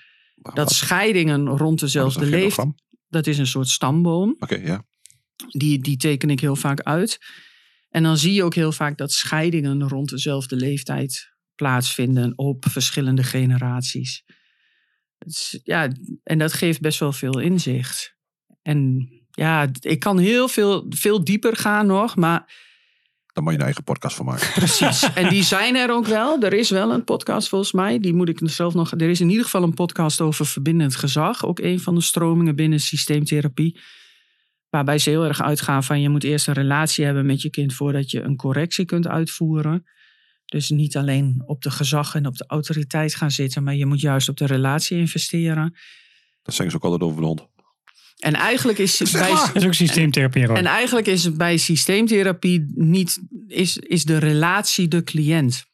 dat 0.42 0.56
Wat? 0.56 0.72
scheidingen 0.72 1.48
rond 1.48 1.80
dezelfde 1.80 2.26
leeftijd. 2.26 2.68
Dat 3.08 3.28
is 3.28 3.38
een 3.38 3.48
soort 3.48 3.68
stamboom. 3.68 4.36
Oké, 4.40 4.56
ja. 4.56 4.86
Die, 5.50 5.80
die 5.80 5.98
teken 5.98 6.30
ik 6.30 6.40
heel 6.40 6.56
vaak 6.56 6.82
uit. 6.82 7.18
En 7.90 8.04
dan 8.04 8.18
zie 8.18 8.34
je 8.34 8.44
ook 8.44 8.56
heel 8.56 8.72
vaak 8.72 8.98
dat 8.98 9.12
scheidingen 9.12 9.88
rond 9.88 10.10
dezelfde 10.10 10.56
leeftijd 10.56 11.36
plaatsvinden 11.56 12.38
op 12.38 12.66
verschillende 12.70 13.24
generaties. 13.24 14.24
Ja, 15.64 15.90
en 16.24 16.38
dat 16.38 16.54
geeft 16.54 16.82
best 16.82 17.00
wel 17.00 17.14
veel 17.14 17.40
inzicht. 17.40 18.16
En 18.62 19.10
ja, 19.32 19.70
ik 19.80 20.00
kan 20.00 20.18
heel 20.18 20.48
veel, 20.48 20.86
veel 20.90 21.24
dieper 21.24 21.56
gaan 21.56 21.88
nog, 21.88 22.16
maar 22.16 22.54
Daar 23.38 23.46
moet 23.46 23.56
je 23.56 23.62
een 23.62 23.66
eigen 23.66 23.84
podcast 23.84 24.16
van 24.16 24.26
maken. 24.26 24.52
Precies. 24.54 25.10
En 25.14 25.30
die 25.30 25.44
zijn 25.44 25.76
er 25.76 25.92
ook 25.92 26.06
wel. 26.06 26.42
Er 26.42 26.54
is 26.54 26.70
wel 26.70 26.92
een 26.92 27.04
podcast 27.04 27.50
volgens 27.50 27.72
mij. 27.72 28.00
Die 28.00 28.14
moet 28.14 28.30
ik 28.30 28.40
zelf 28.44 28.74
nog. 28.74 28.92
Er 28.92 29.10
is 29.10 29.22
in 29.22 29.30
ieder 29.30 29.44
geval 29.44 29.64
een 29.64 29.74
podcast 29.74 30.22
over 30.22 30.46
verbindend 30.46 30.96
gezag. 30.96 31.46
Ook 31.46 31.60
een 31.60 31.80
van 31.80 31.96
de 31.96 32.02
stromingen 32.02 32.56
binnen 32.56 32.80
systeemtherapie. 32.80 33.80
Waarbij 34.70 34.98
ze 34.98 35.10
heel 35.10 35.26
erg 35.26 35.42
uitgaan 35.42 35.84
van 35.84 36.02
je 36.02 36.10
moet 36.10 36.24
eerst 36.24 36.48
een 36.48 36.54
relatie 36.54 37.06
hebben 37.06 37.26
met 37.26 37.42
je 37.42 37.50
kind 37.50 37.74
voordat 37.74 38.12
je 38.12 38.22
een 38.22 38.36
correctie 38.36 38.86
kunt 38.86 39.08
uitvoeren. 39.08 39.86
Dus 40.46 40.70
niet 40.70 40.98
alleen 40.98 41.44
op 41.46 41.62
de 41.62 41.72
gezag 41.72 42.16
en 42.16 42.26
op 42.26 42.38
de 42.38 42.46
autoriteit 42.48 43.16
gaan 43.16 43.32
zitten, 43.32 43.64
maar 43.64 43.76
je 43.76 43.86
moet 43.86 44.02
juist 44.02 44.30
op 44.30 44.38
de 44.38 44.46
relatie 44.46 44.98
investeren. 44.98 45.76
Dat 46.42 46.54
zeggen 46.54 46.72
ze 46.72 46.76
ook 46.76 46.92
altijd 46.92 47.10
over 47.10 47.22
de 47.22 47.28
hond. 47.28 47.48
En 48.18 48.34
eigenlijk 48.34 48.78
is 48.78 49.12
bij, 49.12 49.30
Dat 49.30 49.52
is 49.56 49.66
ook 49.66 49.74
systeemtherapie. 49.74 50.48
en 50.48 50.66
eigenlijk 50.66 51.08
is 51.08 51.24
het 51.24 51.38
bij 51.38 51.58
systeemtherapie 51.58 52.66
niet 52.76 53.20
is, 53.48 53.78
is 53.78 54.04
de 54.04 54.18
relatie 54.18 54.88
de 54.88 55.04
cliënt. 55.04 55.66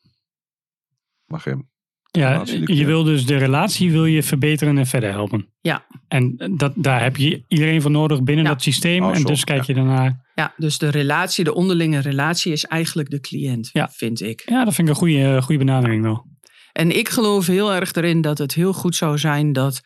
Mag 1.26 1.44
je 1.44 1.64
Ja, 2.12 2.44
je 2.66 2.86
wil 2.86 3.04
dus 3.04 3.26
de 3.26 3.38
relatie 3.38 3.92
wil 3.92 4.06
je 4.06 4.24
verbeteren 4.24 4.78
en 4.78 4.86
verder 4.88 5.12
helpen. 5.12 5.54
Ja. 5.62 5.86
En 6.08 6.54
dat, 6.58 6.74
daar 6.76 7.04
heb 7.04 7.18
je 7.18 7.44
iedereen 7.48 7.82
voor 7.82 7.92
nodig 7.92 8.24
binnen 8.24 8.46
Ja. 8.46 8.52
dat 8.52 8.62
systeem. 8.62 9.04
Oh, 9.04 9.16
en 9.16 9.24
dus 9.24 9.44
kijk 9.44 9.64
je 9.64 9.74
daarnaar. 9.74 10.32
Ja, 10.36 10.54
dus 10.58 10.78
de 10.78 10.90
relatie, 10.90 11.44
de 11.44 11.54
onderlinge 11.54 12.00
relatie 12.00 12.52
is 12.52 12.64
eigenlijk 12.66 13.10
de 13.10 13.20
cliënt, 13.20 13.70
Ja. 13.74 13.90
vind 13.92 14.22
ik. 14.22 14.44
Ja, 14.46 14.64
dat 14.66 14.74
vind 14.74 14.88
ik 14.88 14.94
een 14.94 15.00
goede, 15.00 15.42
goede 15.42 15.66
benadering 15.66 16.04
wel. 16.04 16.26
En 16.72 16.98
ik 16.98 17.10
geloof 17.10 17.48
heel 17.48 17.74
erg 17.74 17.94
erin 17.94 18.22
dat 18.22 18.38
het 18.38 18.54
heel 18.54 18.74
goed 18.74 18.96
zou 18.96 19.18
zijn 19.18 19.54
dat 19.54 19.82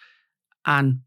aan 0.62 1.06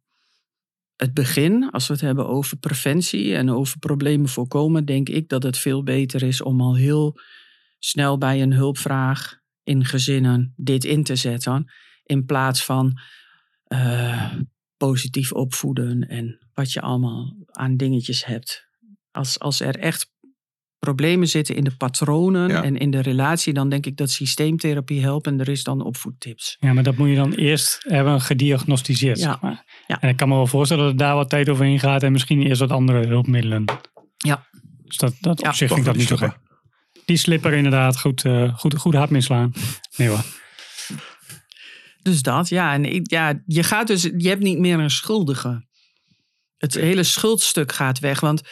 het 1.01 1.15
begin, 1.15 1.71
als 1.71 1.87
we 1.87 1.93
het 1.93 2.03
hebben 2.03 2.29
over 2.29 2.57
preventie 2.57 3.35
en 3.35 3.51
over 3.51 3.79
problemen 3.79 4.29
voorkomen, 4.29 4.85
denk 4.85 5.09
ik 5.09 5.29
dat 5.29 5.43
het 5.43 5.59
veel 5.59 5.83
beter 5.83 6.23
is 6.23 6.43
om 6.43 6.61
al 6.61 6.77
heel 6.77 7.19
snel 7.79 8.19
bij 8.19 8.43
een 8.43 8.53
hulpvraag 8.53 9.39
in 9.63 9.85
gezinnen 9.85 10.53
dit 10.57 10.85
in 10.85 11.03
te 11.03 11.17
zetten. 11.17 11.71
In 12.05 12.25
plaats 12.25 12.65
van 12.65 12.99
eh, 13.65 14.35
positief 14.77 15.33
opvoeden 15.33 16.09
en 16.09 16.39
wat 16.55 16.73
je 16.73 16.81
allemaal 16.81 17.37
aan 17.47 17.77
dingetjes 17.77 18.25
hebt. 18.25 18.67
Als, 19.11 19.39
als 19.39 19.61
er 19.61 19.79
echt 19.79 20.11
problemen 20.81 21.29
zitten 21.29 21.55
in 21.57 21.65
de 21.65 21.77
patronen 21.77 22.49
Ja. 22.49 22.63
en 22.63 22.77
in 22.77 22.91
de 22.91 23.01
relatie, 23.03 23.53
dan 23.53 23.69
denk 23.69 23.87
ik 23.87 23.97
dat 23.97 24.11
systeemtherapie 24.11 25.01
helpt 25.01 25.27
en 25.27 25.41
er 25.41 25.49
is 25.49 25.65
dan 25.65 25.83
opvoedtips. 25.85 26.57
Ja, 26.61 26.73
maar 26.73 26.83
dat 26.83 26.97
moet 26.97 27.09
je 27.09 27.15
dan 27.15 27.33
eerst 27.33 27.79
hebben 27.89 28.21
gediagnosticeerd. 28.21 29.19
Ja. 29.19 29.25
Zeg 29.31 29.41
maar. 29.41 29.65
Ja. 29.87 30.01
En 30.01 30.09
ik 30.09 30.17
kan 30.17 30.29
me 30.29 30.35
wel 30.35 30.47
voorstellen 30.47 30.83
dat 30.85 30.93
er 30.93 30.99
daar 30.99 31.15
wat 31.15 31.29
tijd 31.29 31.49
overheen 31.49 31.79
gaat. 31.81 32.03
En 32.03 32.13
misschien 32.13 32.43
eerst 32.43 32.61
wat 32.61 32.71
andere 32.71 33.07
hulpmiddelen. 33.07 33.65
Ja. 34.17 34.47
Dus 34.85 34.97
dat, 34.97 35.15
dat 35.21 35.41
Ja. 35.41 35.49
op 35.49 35.55
zich 35.55 35.69
vind 35.69 35.81
ik 35.81 35.85
dat 35.87 35.95
die 35.95 36.03
niet 36.03 36.11
zo 36.11 36.17
slipper. 36.17 36.39
gek. 36.93 37.05
Die 37.05 37.17
slipper 37.17 37.53
inderdaad. 37.53 38.01
Goed, 38.01 38.25
eh, 38.25 38.55
goed, 38.59 38.75
goed 38.77 38.95
hard 38.95 39.11
mislaan. 39.11 39.53
Nee 39.97 40.09
hoor. 40.09 40.25
Dus 42.03 42.23
dat, 42.23 42.49
ja. 42.49 42.73
En 42.73 42.85
ik- 42.85 43.11
ja, 43.11 43.43
je 43.47 43.63
gaat 43.63 43.87
dus, 43.87 44.03
je 44.03 44.29
hebt 44.29 44.43
niet 44.43 44.59
meer 44.59 44.79
een 44.79 44.91
schuldige. 44.91 45.69
Het 46.57 46.75
hele 46.75 47.03
schuldstuk 47.03 47.73
gaat 47.73 47.99
weg. 47.99 48.21
Want 48.21 48.43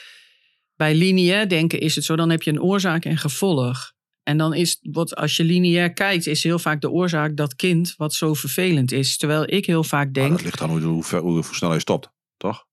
bij 0.78 0.94
lineair 0.94 1.48
denken 1.48 1.80
is 1.80 1.94
het 1.94 2.04
zo, 2.04 2.16
dan 2.16 2.30
heb 2.30 2.42
je 2.42 2.50
een 2.50 2.62
oorzaak 2.62 3.04
en 3.04 3.16
gevolg. 3.18 3.92
En 4.22 4.38
dan 4.38 4.54
is, 4.54 4.78
wat, 4.82 5.16
als 5.16 5.36
je 5.36 5.44
lineair 5.44 5.92
kijkt, 5.92 6.26
is 6.26 6.42
heel 6.42 6.58
vaak 6.58 6.80
de 6.80 6.90
oorzaak 6.90 7.36
dat 7.36 7.54
kind 7.54 7.94
wat 7.96 8.14
zo 8.14 8.34
vervelend 8.34 8.92
is. 8.92 9.16
Terwijl 9.16 9.52
ik 9.52 9.66
heel 9.66 9.84
vaak 9.84 10.04
Maar 10.04 10.12
denk, 10.12 10.30
dat 10.30 10.42
ligt 10.42 10.60
aan 10.60 10.70
hoe, 10.70 10.80
hoe, 10.80 11.04
ver- 11.04 11.20
hoe, 11.20 11.32
hoe 11.32 11.54
snel 11.54 11.72
je 11.72 11.78
stopt, 11.80 12.10
toch? 12.36 12.66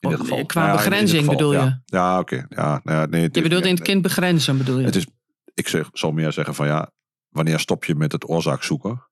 In 0.00 0.08
dit 0.08 0.18
Oh, 0.18 0.24
geval. 0.24 0.46
qua 0.46 0.66
Ja, 0.66 0.72
begrenzing 0.72 1.20
geval, 1.20 1.36
bedoel 1.36 1.52
ja. 1.52 1.64
je? 1.64 1.96
Ja, 1.96 2.18
oké. 2.18 2.46
Ja, 2.48 2.80
nou 2.84 2.98
ja, 2.98 3.06
nee, 3.06 3.22
het 3.22 3.34
je 3.34 3.42
bedoelt 3.42 3.64
in 3.64 3.74
het 3.74 3.82
kind 3.82 4.02
begrenzen 4.02 4.58
bedoel 4.58 4.78
je? 4.78 4.84
Het 4.84 4.96
is, 4.96 5.06
ik 5.54 5.68
zeg, 5.68 5.88
zal 5.92 6.12
meer 6.12 6.32
zeggen 6.32 6.54
van 6.54 6.66
ja, 6.66 6.90
wanneer 7.28 7.58
stop 7.58 7.84
je 7.84 7.94
met 7.94 8.12
het 8.12 8.28
oorzaak 8.28 8.62
zoeken? 8.62 9.06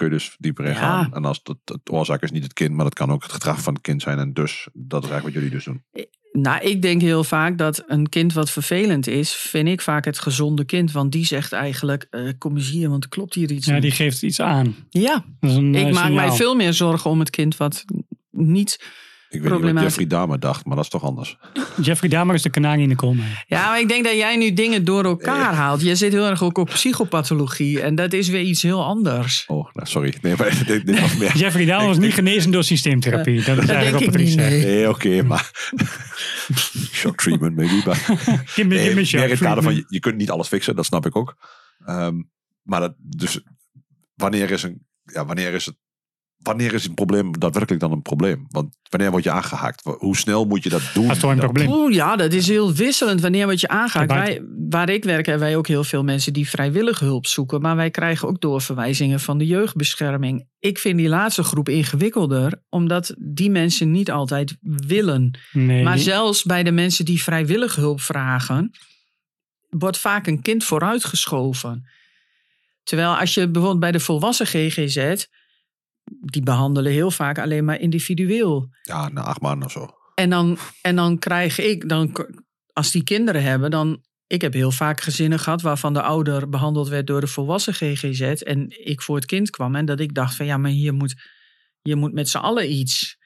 Kun 0.00 0.08
je 0.08 0.14
dus 0.14 0.36
dieper 0.38 0.64
in 0.64 0.70
Ja. 0.72 0.76
gaan. 0.78 1.14
En 1.14 1.24
als 1.24 1.40
het, 1.42 1.58
het 1.64 1.90
oorzaak 1.90 2.22
is 2.22 2.30
niet 2.30 2.42
het 2.42 2.52
kind, 2.52 2.74
maar 2.74 2.84
dat 2.84 2.94
kan 2.94 3.10
ook 3.10 3.22
het 3.22 3.32
gedrag 3.32 3.62
van 3.62 3.72
het 3.74 3.82
kind 3.82 4.02
zijn. 4.02 4.18
En 4.18 4.32
dus, 4.32 4.68
dat 4.72 5.04
is 5.04 5.10
eigenlijk 5.10 5.24
wat 5.24 5.32
jullie 5.32 5.50
dus 5.50 5.64
doen. 5.64 5.82
Nou, 6.32 6.62
ik 6.62 6.82
denk 6.82 7.00
heel 7.00 7.24
vaak 7.24 7.58
dat 7.58 7.84
een 7.86 8.08
kind 8.08 8.32
wat 8.32 8.50
vervelend 8.50 9.06
is, 9.06 9.32
vind 9.32 9.68
ik 9.68 9.80
vaak 9.80 10.04
het 10.04 10.18
gezonde 10.18 10.64
kind. 10.64 10.92
Want 10.92 11.12
die 11.12 11.24
zegt 11.24 11.52
eigenlijk, 11.52 12.06
eh, 12.10 12.22
kom 12.38 12.56
eens 12.56 12.70
hier, 12.70 12.88
want 12.88 13.04
er 13.04 13.10
klopt 13.10 13.34
hier 13.34 13.50
iets 13.50 13.66
Ja, 13.66 13.72
niet. 13.72 13.82
die 13.82 13.90
geeft 13.90 14.22
iets 14.22 14.40
aan. 14.40 14.74
Ja, 14.90 15.24
Dat 15.40 15.50
is 15.50 15.56
een, 15.56 15.74
ik 15.74 15.86
eh, 15.86 15.92
maak 15.92 16.12
mij 16.12 16.30
veel 16.32 16.54
meer 16.54 16.72
zorgen 16.72 17.10
om 17.10 17.18
het 17.18 17.30
kind 17.30 17.56
wat 17.56 17.84
niet... 18.30 18.84
Ik 19.30 19.42
weet 19.42 19.62
niet 19.62 19.72
wat. 19.72 19.82
Jeffrey 19.82 20.06
Dahmer 20.06 20.40
dacht, 20.40 20.64
maar 20.64 20.76
dat 20.76 20.84
is 20.84 20.90
toch 20.90 21.04
anders. 21.04 21.36
Jeffrey 21.82 22.10
Dahmer 22.10 22.34
is 22.34 22.42
de 22.42 22.50
kanarie 22.50 22.82
in 22.82 22.88
de 22.88 22.94
koolmijn. 22.94 23.38
Ja, 23.46 23.68
maar 23.68 23.80
ik 23.80 23.88
denk 23.88 24.04
dat 24.04 24.14
jij 24.14 24.36
nu 24.36 24.52
dingen 24.52 24.84
door 24.84 25.04
elkaar 25.04 25.54
haalt. 25.54 25.80
Je 25.80 25.94
zit 25.94 26.12
heel 26.12 26.26
erg 26.26 26.42
ook 26.42 26.58
op 26.58 26.68
psychopathologie 26.68 27.80
en 27.80 27.94
dat 27.94 28.12
is 28.12 28.28
weer 28.28 28.40
iets 28.40 28.62
heel 28.62 28.84
anders. 28.84 29.44
Oh, 29.46 29.68
nou, 29.72 29.88
sorry. 29.88 30.14
Nee, 30.22 30.34
maar 30.36 30.62
dit, 30.66 30.86
dit 30.86 31.00
was 31.00 31.16
meer... 31.16 31.36
Jeffrey 31.36 31.64
Dahmer 31.64 31.86
was 31.86 31.98
niet 31.98 32.14
genezen 32.14 32.50
door 32.50 32.64
systeemtherapie. 32.64 33.42
Dat 33.42 33.58
is 33.58 33.66
Dat 33.66 33.76
eigenlijk 33.76 33.98
denk 33.98 34.12
wat 34.12 34.20
ik 34.20 34.26
niet, 34.26 34.36
Patrice 34.36 34.64
nee. 34.66 34.74
Nee, 34.74 34.88
oké, 34.88 35.22
maar... 35.22 35.50
Shock 36.92 37.16
treatment, 37.16 37.56
maybe. 37.56 37.82
Maar 37.84 37.96
Give 37.96 38.64
me, 38.64 38.78
give 38.78 38.94
me 38.94 39.08
meer 39.12 39.24
in 39.24 39.30
het 39.30 39.38
kader 39.38 39.62
van, 39.62 39.84
je 39.88 40.00
kunt 40.00 40.16
niet 40.16 40.30
alles 40.30 40.48
fixen, 40.48 40.76
dat 40.76 40.84
snap 40.84 41.06
ik 41.06 41.16
ook. 41.16 41.36
Ehm, 41.84 42.22
maar 42.62 42.80
dat, 42.80 42.94
dus 42.98 43.40
wanneer 44.14 44.50
is, 44.50 44.62
een, 44.62 44.86
ja, 45.02 45.26
wanneer, 45.26 45.52
is 45.52 45.66
het, 45.66 45.76
wanneer 46.42 46.74
is 46.74 46.86
een 46.86 46.94
probleem 46.94 47.38
daadwerkelijk 47.38 47.82
dan 47.82 47.92
een 47.92 48.02
probleem? 48.02 48.46
Want 48.48 48.76
wanneer 48.88 49.10
word 49.10 49.24
je 49.24 49.30
aangehaakt? 49.30 49.82
Hoe 49.98 50.16
snel 50.16 50.44
moet 50.44 50.62
je 50.62 50.68
dat 50.68 50.82
doen? 50.94 51.06
Dat 51.06 51.16
is 51.16 51.22
toch 51.22 51.30
een 51.30 51.38
probleem. 51.38 51.68
Oeh, 51.68 51.94
ja, 51.94 52.16
dat 52.16 52.32
is 52.32 52.48
heel 52.48 52.72
wisselend 52.72 53.20
wanneer 53.20 53.46
wat 53.46 53.60
je. 53.60 53.66
Kijk, 53.92 54.10
Wij, 54.10 54.42
waar 54.68 54.88
ik 54.88 55.04
werk 55.04 55.26
hebben 55.26 55.46
wij 55.46 55.56
ook 55.56 55.66
heel 55.66 55.84
veel 55.84 56.04
mensen 56.04 56.32
die 56.32 56.48
vrijwillig 56.48 56.98
hulp 56.98 57.26
zoeken. 57.26 57.60
Maar 57.60 57.76
wij 57.76 57.90
krijgen 57.90 58.28
ook 58.28 58.40
doorverwijzingen 58.40 59.20
van 59.20 59.38
de 59.38 59.46
jeugdbescherming. 59.46 60.46
Ik 60.58 60.78
vind 60.78 60.96
die 60.96 61.08
laatste 61.08 61.42
groep 61.42 61.68
ingewikkelder, 61.68 62.62
omdat 62.68 63.14
die 63.18 63.50
mensen 63.50 63.90
niet 63.90 64.10
altijd 64.10 64.56
willen. 64.60 65.38
Nee, 65.52 65.82
Maar 65.82 65.98
zelfs 65.98 66.42
bij 66.42 66.62
de 66.62 66.72
mensen 66.72 67.04
die 67.04 67.22
vrijwillig 67.22 67.74
hulp 67.74 68.00
vragen, 68.00 68.70
wordt 69.68 69.98
vaak 69.98 70.26
een 70.26 70.42
kind 70.42 70.64
vooruitgeschoven. 70.64 71.88
Terwijl 72.82 73.16
als 73.16 73.34
je 73.34 73.48
bijvoorbeeld 73.48 73.80
bij 73.80 73.92
de 73.92 74.00
volwassen 74.00 74.46
GGZ, 74.46 75.26
die 76.04 76.42
behandelen 76.42 76.92
heel 76.92 77.10
vaak 77.10 77.38
alleen 77.38 77.64
maar 77.64 77.80
individueel. 77.80 78.68
Ja, 78.82 79.08
na 79.08 79.22
acht 79.22 79.40
maanden 79.40 79.66
of 79.66 79.72
zo. 79.72 79.88
En 80.14 80.30
dan, 80.30 80.58
en 80.82 80.96
dan 80.96 81.18
krijg 81.18 81.58
ik, 81.58 81.88
dan, 81.88 82.26
als 82.72 82.90
die 82.90 83.02
kinderen 83.04 83.42
hebben, 83.42 83.70
dan. 83.70 84.08
Ik 84.26 84.40
heb 84.40 84.52
heel 84.52 84.70
vaak 84.70 85.00
gezinnen 85.00 85.38
gehad 85.38 85.62
waarvan 85.62 85.92
de 85.92 86.02
ouder 86.02 86.48
behandeld 86.48 86.88
werd 86.88 87.06
door 87.06 87.20
de 87.20 87.26
volwassen 87.26 87.74
GGZ. 87.74 88.20
En 88.20 88.86
ik 88.88 89.02
voor 89.02 89.16
het 89.16 89.24
kind 89.26 89.50
kwam 89.50 89.74
en 89.74 89.84
dat 89.84 90.00
ik 90.00 90.14
dacht 90.14 90.34
van 90.34 90.46
ja, 90.46 90.56
maar 90.56 90.70
hier 90.70 90.94
moet, 90.94 91.14
hier 91.82 91.96
moet 91.96 92.12
met 92.12 92.28
z'n 92.28 92.36
allen 92.38 92.72
iets. 92.72 93.18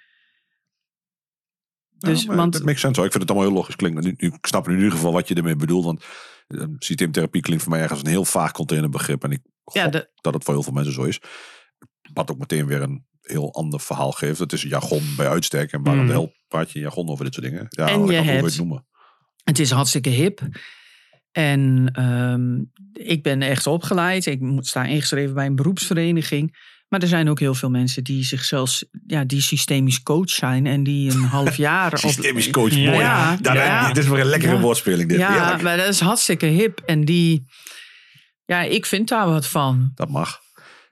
Dus, 1.98 2.22
ja, 2.22 2.34
want- 2.34 2.52
dat 2.52 2.64
makes 2.64 2.80
sense 2.80 2.96
hoor. 2.96 3.06
Ik 3.06 3.12
vind 3.12 3.22
het 3.22 3.32
allemaal 3.32 3.48
heel 3.50 3.58
logisch 3.58 3.76
klinken. 3.76 4.14
Ik 4.16 4.38
snap 4.46 4.68
in 4.68 4.74
ieder 4.74 4.90
geval 4.90 5.12
wat 5.12 5.28
je 5.28 5.34
ermee 5.34 5.56
bedoelt. 5.56 5.84
Want 5.84 6.04
eh, 6.46 6.64
systeemtherapie 6.78 7.42
klinkt 7.42 7.62
voor 7.62 7.72
mij 7.72 7.82
ergens 7.82 8.00
een 8.00 8.06
heel 8.06 8.24
vaag 8.24 8.52
containerbegrip. 8.52 9.24
En 9.24 9.30
ik 9.30 9.40
Ja, 9.72 9.82
gok 9.82 9.92
de- 9.92 10.10
dat 10.14 10.34
het 10.34 10.44
voor 10.44 10.54
heel 10.54 10.62
veel 10.62 10.72
mensen 10.72 10.92
zo 10.94 11.02
is. 11.02 11.20
Wat 12.14 12.30
ook 12.30 12.38
meteen 12.38 12.66
weer 12.66 12.82
een 12.82 13.04
heel 13.20 13.54
ander 13.54 13.80
verhaal 13.80 14.12
geeft. 14.12 14.38
Het 14.38 14.52
is 14.52 14.62
jargon 14.62 15.02
bij 15.16 15.28
uitstek. 15.28 15.72
En 15.72 15.82
waarom 15.82 16.02
Mm. 16.02 16.06
de 16.08 16.12
hel 16.12 16.32
praat 16.48 16.70
je 16.70 16.78
jargon 16.78 17.08
over 17.08 17.24
dit 17.24 17.34
soort 17.34 17.46
dingen? 17.46 17.66
Ja, 17.68 17.88
En 17.88 18.06
je 18.06 18.12
hebt- 18.12 18.44
het 18.44 18.56
noemen. 18.56 18.86
Het 19.44 19.58
is 19.58 19.70
hartstikke 19.70 20.10
hip. 20.10 20.40
En 21.32 21.90
ehm, 21.92 22.62
ik 23.08 23.22
ben 23.22 23.42
echt 23.42 23.66
opgeleid. 23.66 24.26
Ik 24.26 24.40
moet- 24.40 24.66
sta 24.66 24.84
ingeschreven 24.84 25.34
bij 25.34 25.46
een 25.46 25.56
beroepsvereniging. 25.56 26.72
Maar 26.88 27.02
er 27.02 27.08
zijn 27.08 27.28
ook 27.28 27.38
heel 27.40 27.54
veel 27.54 27.70
mensen 27.70 28.04
die 28.04 28.24
zichzelf, 28.24 28.82
ja, 29.06 29.24
die 29.24 29.40
systemisch 29.40 30.02
coach 30.02 30.30
zijn 30.30 30.66
en 30.66 30.82
die 30.82 31.10
een 31.10 31.22
half 31.22 31.56
jaar. 31.68 31.92
op- 31.92 31.98
Systemisch 31.98 32.50
coach, 32.50 32.72
Ja, 32.74 32.90
mooi. 32.90 33.00
ja, 33.02 33.36
Daar- 33.36 33.56
ja. 33.56 33.88
Dit 33.92 34.04
is 34.04 34.10
weer 34.10 34.20
een 34.20 34.26
lekkere 34.26 34.60
woordspeling. 34.60 35.08
Dit. 35.08 35.18
Ja, 35.18 35.56
maar 35.62 35.76
dat 35.76 35.88
is 35.88 36.00
hartstikke 36.00 36.46
hip. 36.46 36.80
En 36.86 37.04
die, 37.04 37.44
ja, 38.44 38.62
ik 38.62 38.86
vind 38.86 39.08
daar 39.08 39.26
wat 39.26 39.46
van. 39.46 39.92
Dat 39.94 40.08
mag. 40.08 40.40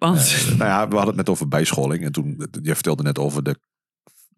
Want 0.08 0.18
Eh, 0.18 0.46
nou 0.46 0.58
ja, 0.70 0.88
we 0.88 0.94
hadden 0.94 1.06
het 1.06 1.16
net 1.16 1.28
over 1.28 1.48
bijscholing. 1.48 2.04
En 2.04 2.12
toen, 2.12 2.48
je 2.62 2.74
vertelde 2.74 3.02
net 3.02 3.18
over 3.18 3.42
de 3.42 3.56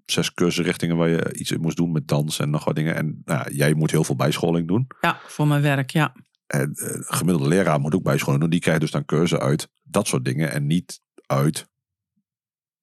zes 0.04 0.34
cursusrichtingen 0.34 0.96
waar 0.96 1.08
je 1.08 1.34
iets 1.34 1.50
in 1.50 1.60
moest 1.60 1.76
doen 1.76 1.92
met 1.92 2.08
dans 2.08 2.38
en 2.38 2.50
nog 2.50 2.64
wat 2.64 2.74
dingen. 2.74 2.94
En 2.94 3.22
nou 3.24 3.54
jij 3.54 3.74
moet 3.74 3.90
heel 3.90 4.04
veel 4.04 4.16
bijscholing 4.16 4.68
doen. 4.68 4.86
ja, 5.00 5.18
voor 5.26 5.46
mijn 5.46 5.62
werk, 5.62 5.90
ja. 5.90 6.14
En 6.46 6.72
eh, 6.74 7.00
gemiddelde 7.00 7.48
leraar 7.48 7.80
moet 7.80 7.94
ook 7.94 8.02
bijscholing 8.02 8.40
doen. 8.40 8.50
Die 8.50 8.60
krijgt 8.60 8.80
dus 8.80 8.90
dan 8.90 9.04
cursussen 9.04 9.40
uit 9.40 9.68
dat 9.82 10.06
soort 10.06 10.24
dingen. 10.24 10.50
En 10.52 10.66
niet 10.66 11.00
uit 11.26 11.66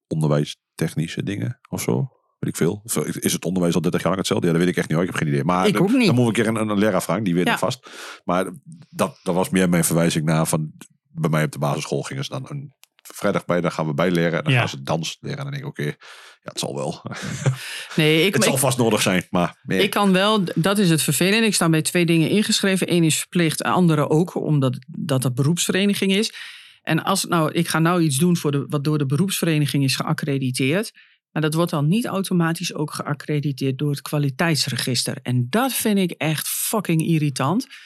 onderwijstechnische 0.07 1.23
dingen 1.23 1.59
of 1.69 1.81
zo. 1.81 2.09
Weet 2.39 2.49
ik 2.49 2.55
veel. 2.55 2.81
Is 3.19 3.33
het 3.33 3.45
onderwijs 3.45 3.75
al 3.75 3.81
30 3.81 3.99
jaar 3.99 4.09
lang 4.09 4.17
hetzelfde? 4.21 4.47
Ja, 4.47 4.53
dat 4.53 4.61
weet 4.61 4.71
ik 4.71 4.77
echt 4.77 4.87
niet 4.87 4.97
hoor. 4.97 5.05
Ik 5.07 5.11
heb 5.13 5.21
geen 5.21 5.31
idee. 5.33 5.43
Maar 5.43 5.67
Ik 5.67 5.73
dan, 5.73 5.81
ook 5.81 5.91
niet. 5.91 6.05
dan 6.05 6.15
moet 6.15 6.29
ik 6.29 6.37
een 6.37 6.53
keer 6.53 6.61
een, 6.61 6.69
een 6.69 6.77
leraar 6.77 7.01
vragen. 7.01 7.23
Die 7.23 7.33
weet 7.33 7.45
Ja. 7.45 7.51
het 7.51 7.59
vast. 7.59 7.89
Maar 8.25 8.45
dat, 8.89 9.19
dat 9.23 9.35
was 9.35 9.49
meer 9.49 9.69
mijn 9.69 9.83
verwijzing 9.83 10.25
naar 10.25 10.45
van... 10.47 10.71
Bij 11.13 11.29
mij 11.29 11.43
op 11.43 11.51
de 11.51 11.59
basisschool 11.59 12.01
gingen 12.01 12.23
ze 12.23 12.29
dan 12.29 12.45
een 12.49 12.73
vrijdag 13.01 13.45
bij, 13.45 13.61
dan 13.61 13.71
gaan 13.71 13.88
we 13.88 13.93
bijleren. 13.93 14.38
En 14.38 14.43
dan 14.43 14.53
Ja. 14.53 14.59
gaan 14.59 14.69
ze 14.69 14.81
dans 14.81 15.17
leren. 15.19 15.38
En 15.38 15.43
dan 15.43 15.53
denk 15.53 15.63
ik, 15.63 15.69
oké, 15.69 15.83
ja, 15.83 15.95
het 16.41 16.59
zal 16.59 16.75
wel. 16.75 17.01
Nee, 17.95 18.25
ik, 18.25 18.33
het 18.33 18.43
zal 18.43 18.53
ik, 18.53 18.59
vast 18.59 18.77
nodig 18.77 19.01
zijn, 19.01 19.27
maar 19.29 19.59
nee. 19.63 19.83
ik 19.83 19.89
kan 19.89 20.11
wel, 20.11 20.43
dat 20.55 20.77
is 20.77 20.89
het 20.89 21.01
vervelende. 21.01 21.45
Ik 21.45 21.53
sta 21.53 21.69
bij 21.69 21.81
twee 21.81 22.05
dingen 22.05 22.29
ingeschreven. 22.29 22.93
Eén 22.93 23.03
is 23.03 23.19
verplicht, 23.19 23.63
andere 23.63 24.09
ook, 24.09 24.35
omdat 24.35 24.77
dat 24.88 25.23
een 25.23 25.33
beroepsvereniging 25.33 26.11
is. 26.11 26.33
En 26.81 27.03
als 27.03 27.25
nou, 27.25 27.51
ik 27.51 27.67
ga 27.67 27.79
nou 27.79 28.01
iets 28.01 28.17
doen 28.17 28.38
voor 28.38 28.51
de, 28.51 28.65
wat 28.67 28.83
door 28.83 28.97
de 28.97 29.05
beroepsvereniging 29.05 29.83
is 29.83 29.95
geaccrediteerd. 29.95 30.91
Maar 31.31 31.41
dat 31.41 31.53
wordt 31.53 31.71
dan 31.71 31.88
niet 31.88 32.05
automatisch 32.05 32.73
ook 32.73 32.93
geaccrediteerd 32.93 33.77
door 33.77 33.89
het 33.89 34.01
kwaliteitsregister. 34.01 35.17
En 35.21 35.47
dat 35.49 35.73
vind 35.73 35.97
ik 35.97 36.11
echt 36.11 36.47
fucking 36.47 37.01
irritant. 37.01 37.61
Dat 37.61 37.69
is 37.69 37.77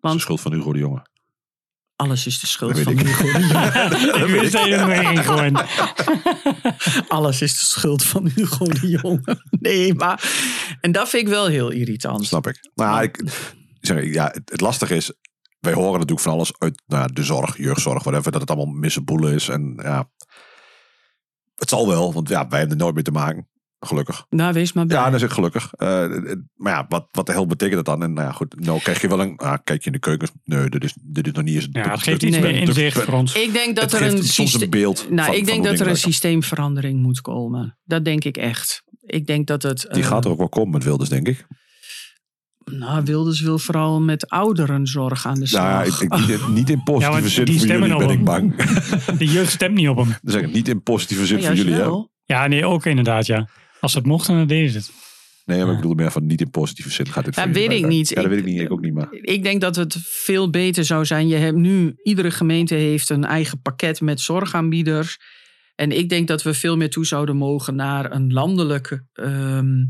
de 0.00 0.08
Want 0.08 0.20
schuld 0.20 0.40
van 0.40 0.52
Hugo 0.52 0.72
de 0.72 0.78
Jonge. 0.78 1.06
Alles 1.98 2.26
is 2.26 2.40
de 2.40 2.46
schuld 2.46 2.74
Dat 2.74 2.82
van. 2.82 2.98
Hugo 2.98 3.32
de 3.32 3.46
Jonge. 3.46 4.24
Ik 4.24 4.40
wist 4.40 4.52
dat 4.52 4.66
je 4.66 4.74
er 4.74 4.86
nog 4.86 5.04
één 5.04 5.24
gooit. 5.30 5.64
Alles 7.08 7.42
is 7.42 7.58
de 7.58 7.64
schuld 7.64 8.04
van 8.04 8.30
Hugo 8.34 8.64
de 8.64 8.88
Jonge. 8.88 9.42
Nee, 9.50 9.94
maar... 9.94 10.22
En 10.80 10.92
dat 10.92 11.08
vind 11.08 11.22
ik 11.22 11.28
wel 11.28 11.46
heel 11.46 11.70
irritant. 11.70 12.26
Snap 12.26 12.46
ik. 12.46 12.70
Nou, 12.74 13.02
ik, 13.02 13.22
zeg, 13.80 14.04
ja, 14.04 14.24
het, 14.32 14.50
het 14.50 14.60
lastige 14.60 14.96
is, 14.96 15.12
wij 15.60 15.72
horen 15.72 15.92
natuurlijk 15.92 16.20
van 16.20 16.32
alles 16.32 16.52
uit 16.58 16.82
nou, 16.86 17.02
ja, 17.02 17.08
de 17.08 17.22
zorg, 17.22 17.56
jeugdzorg, 17.56 18.02
whatever, 18.02 18.32
dat 18.32 18.40
het 18.40 18.50
allemaal 18.50 18.74
missenboelen 18.74 19.34
is. 19.34 19.48
En 19.48 19.80
ja, 19.82 20.10
het 21.54 21.68
zal 21.68 21.88
wel, 21.88 22.12
want 22.12 22.28
ja, 22.28 22.48
wij 22.48 22.58
hebben 22.58 22.78
er 22.78 22.82
nooit 22.82 22.94
mee 22.94 23.04
te 23.04 23.10
maken. 23.10 23.48
Gelukkig. 23.80 24.26
Nou, 24.30 24.52
wees 24.52 24.72
maar 24.72 24.86
blij. 24.86 24.98
Ja, 24.98 25.04
dat 25.10 25.14
is 25.14 25.22
ik 25.26 25.30
gelukkig. 25.32 25.72
Eh, 25.72 26.04
eh, 26.04 26.36
maar 26.54 26.72
ja, 26.72 26.86
wat, 26.88 27.08
wat 27.10 27.26
de 27.26 27.32
hel 27.32 27.46
betekent 27.46 27.76
dat 27.76 27.84
dan? 27.84 28.02
En 28.02 28.12
nou 28.12 28.26
ja, 28.26 28.32
goed, 28.32 28.60
nou 28.64 28.80
krijg 28.80 29.00
je 29.00 29.08
wel 29.08 29.20
een, 29.20 29.36
ah, 29.36 29.58
kijk 29.64 29.80
je 29.80 29.86
in 29.86 29.92
de 29.92 29.98
keukens. 29.98 30.30
Nee, 30.44 30.68
dit 30.68 30.84
is, 30.84 30.96
dit 31.02 31.26
is 31.26 31.32
nog 31.32 31.44
niet 31.44 31.54
eens. 31.54 31.68
Ja, 31.70 31.90
het 31.90 32.02
geeft 32.02 32.22
iets 32.22 32.38
Nee. 32.38 32.52
meer 32.52 32.60
inzicht 32.60 33.02
voor 33.02 33.14
ons. 33.14 33.34
Ik 33.34 33.52
denk 33.52 33.76
dat 33.76 33.90
Het 33.92 34.00
er 34.00 34.06
een, 34.12 34.24
soms 34.24 34.60
een 34.60 34.70
beeld 34.70 35.06
Nou, 35.10 35.26
van- 35.26 35.36
ik 35.36 35.44
denk 35.46 35.64
dat 35.64 35.80
er 35.80 35.86
een 35.86 35.96
systeemverandering 35.96 37.00
moet 37.02 37.20
komen. 37.20 37.78
Dat 37.84 38.04
denk 38.04 38.24
ik 38.24 38.36
echt. 38.36 38.82
Ik 39.00 39.26
denk 39.26 39.46
dat 39.46 39.62
het. 39.62 39.86
Die 39.90 40.02
gaat 40.02 40.24
er 40.24 40.30
ook 40.30 40.38
wel 40.38 40.48
komen 40.48 40.70
met 40.72 40.84
Wilders, 40.84 41.08
denk 41.08 41.28
ik. 41.28 41.46
Nou, 42.64 43.04
Wilders 43.04 43.40
wil 43.40 43.58
vooral 43.58 44.00
met 44.00 44.28
ouderenzorg 44.28 45.26
aan 45.26 45.38
de 45.38 45.46
slag. 45.46 45.62
Nou 45.62 45.84
ja, 45.86 45.94
ik, 45.94 46.00
ik, 46.00 46.28
niet, 46.28 46.48
niet 46.58 46.70
in 46.70 46.82
positieve 46.82 47.22
Ja, 47.22 47.28
zin 47.28 47.44
die 47.44 47.58
voor 47.58 47.66
jullie, 47.68 47.96
ben 47.96 48.10
ik 48.10 48.18
op 48.18 48.24
bang. 48.24 48.54
De 49.18 49.26
jeugd 49.26 49.52
stemt 49.52 49.74
niet 49.74 49.88
op 49.88 49.96
hem. 49.96 50.06
Dan 50.22 50.32
zeg 50.32 50.42
ik 50.42 50.52
niet 50.52 50.68
in 50.68 50.82
positieve 50.82 51.26
zin 51.26 51.40
Ja, 51.40 51.46
voor 51.46 51.54
jullie, 51.56 51.74
hè? 51.74 51.88
Ja, 52.24 52.46
nee, 52.46 52.64
ook 52.66 52.86
inderdaad, 52.86 53.26
ja. 53.26 53.48
Als 53.80 53.94
het 53.94 54.06
mocht, 54.06 54.26
dan 54.26 54.46
deden 54.46 54.70
ze 54.70 54.78
het. 54.78 54.90
Nee, 55.44 55.60
maar 55.64 55.70
ik 55.70 55.76
bedoel 55.80 55.94
meer 55.94 56.10
van 56.10 56.26
niet 56.26 56.40
in 56.40 56.50
positieve 56.50 56.90
zin 56.90 57.06
gaat 57.06 57.24
dit 57.24 57.34
jullie 57.34 57.52
weet 57.52 57.70
ik 57.70 57.86
niet. 57.86 58.08
Ja, 58.08 58.14
dat 58.14 58.24
Ik- 58.24 58.30
weet 58.30 58.38
ik 58.38 58.44
niet. 58.46 58.60
Ik 58.60 58.72
ook 58.72 58.80
niet, 58.80 58.94
maar... 58.94 59.08
Ik 59.10 59.42
denk 59.42 59.60
dat 59.60 59.76
het 59.76 59.96
veel 60.00 60.50
beter 60.50 60.84
zou 60.84 61.04
zijn. 61.04 61.28
Je 61.28 61.36
hebt 61.36 61.56
nu, 61.56 61.94
iedere 62.02 62.30
gemeente 62.30 62.74
heeft 62.74 63.10
een 63.10 63.24
eigen 63.24 63.60
pakket 63.60 64.00
met 64.00 64.20
zorgaanbieders. 64.20 65.18
En 65.74 65.92
ik 65.92 66.08
denk 66.08 66.28
dat 66.28 66.42
we 66.42 66.54
veel 66.54 66.76
meer 66.76 66.90
toe 66.90 67.06
zouden 67.06 67.36
mogen 67.36 67.74
naar 67.74 68.12
een 68.12 68.32
landelijk, 68.32 69.02
ehm, 69.12 69.84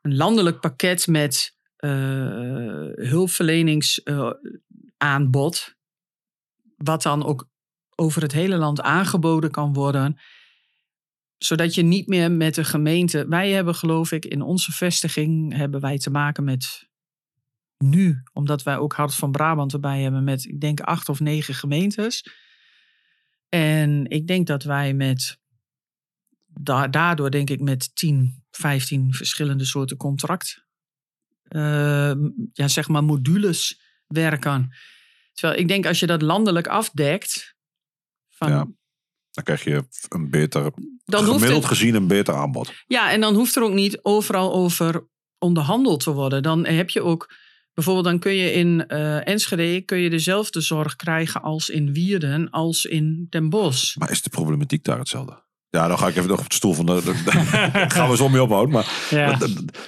een 0.00 0.16
landelijk 0.16 0.60
pakket 0.60 1.06
met 1.06 1.56
eh 1.76 1.90
hulpverleningsaanbod. 2.94 5.74
wat 6.76 7.02
dan 7.02 7.24
ook 7.24 7.48
over 7.94 8.22
het 8.22 8.32
hele 8.32 8.56
land 8.56 8.80
aangeboden 8.80 9.50
kan 9.50 9.72
worden. 9.72 10.20
Zodat 11.44 11.74
je 11.74 11.82
niet 11.82 12.06
meer 12.06 12.32
met 12.32 12.54
de 12.54 12.64
gemeente. 12.64 13.28
Wij 13.28 13.50
hebben, 13.50 13.74
geloof 13.74 14.12
ik, 14.12 14.24
in 14.24 14.42
onze 14.42 14.72
vestiging 14.72 15.56
hebben 15.56 15.80
wij 15.80 15.98
te 15.98 16.10
maken 16.10 16.44
met 16.44 16.88
nu, 17.78 18.22
omdat 18.32 18.62
wij 18.62 18.76
ook 18.76 18.92
Hart 18.92 19.14
van 19.14 19.32
Brabant 19.32 19.72
erbij 19.72 20.02
hebben 20.02 20.24
met, 20.24 20.44
ik 20.44 20.60
denk, 20.60 20.80
acht 20.80 21.08
of 21.08 21.20
negen 21.20 21.54
gemeentes. 21.54 22.26
En 23.48 24.06
ik 24.10 24.26
denk 24.26 24.46
dat 24.46 24.62
wij 24.62 24.94
met, 24.94 25.38
da- 26.46 26.88
daardoor 26.88 27.30
denk 27.30 27.50
ik 27.50 27.60
met 27.60 27.96
10, 27.96 28.44
15 28.50 29.14
verschillende 29.14 29.64
soorten 29.64 29.96
contract, 29.96 30.64
eh, 31.42 32.12
ja, 32.52 32.68
zeg 32.68 32.88
maar 32.88 33.04
modules 33.04 33.80
werken. 34.06 34.74
Terwijl 35.32 35.60
ik 35.60 35.68
denk 35.68 35.86
als 35.86 36.00
je 36.00 36.06
dat 36.06 36.22
landelijk 36.22 36.66
afdekt, 36.66 37.56
van. 38.28 38.76
Dan 39.32 39.44
krijg 39.44 39.64
je 39.64 39.84
een 40.08 40.30
beter, 40.30 40.72
dan 41.04 41.24
gemiddeld 41.24 41.54
het, 41.54 41.64
gezien 41.64 41.94
een 41.94 42.06
beter 42.06 42.34
aanbod. 42.34 42.72
Ja, 42.86 43.10
en 43.10 43.20
dan 43.20 43.34
hoeft 43.34 43.56
er 43.56 43.62
ook 43.62 43.72
niet 43.72 43.98
overal 44.02 44.52
over 44.52 45.06
onderhandeld 45.38 46.00
te 46.02 46.12
worden. 46.12 46.42
Dan 46.42 46.66
heb 46.66 46.90
je 46.90 47.02
ook, 47.02 47.34
bijvoorbeeld 47.74 48.04
dan 48.04 48.18
kun 48.18 48.32
je 48.34 48.52
in 48.52 48.86
eh, 48.86 49.28
Enschede 49.28 49.80
kun 49.80 49.98
je 49.98 50.10
dezelfde 50.10 50.60
zorg 50.60 50.96
krijgen 50.96 51.42
als 51.42 51.68
in 51.68 51.92
Wierden, 51.92 52.50
als 52.50 52.84
in 52.84 53.26
Den 53.30 53.48
Bosch. 53.48 53.96
Maar 53.96 54.10
is 54.10 54.22
de 54.22 54.30
problematiek 54.30 54.84
daar 54.84 54.98
hetzelfde? 54.98 55.42
Ja, 55.68 55.88
dan 55.88 55.98
ga 55.98 56.08
ik 56.08 56.16
even 56.16 56.28
nog 56.28 56.40
op 56.40 56.48
de 56.48 56.54
stoel 56.54 56.72
van 56.72 56.86
de. 56.86 57.02
de- 57.04 57.22
de- 57.24 57.84
gaan 57.88 58.10
we 58.10 58.16
zo 58.16 58.28
mee 58.28 58.42
ophouden. 58.42 58.72
Maar, 58.74 59.06
Ja. 59.10 59.38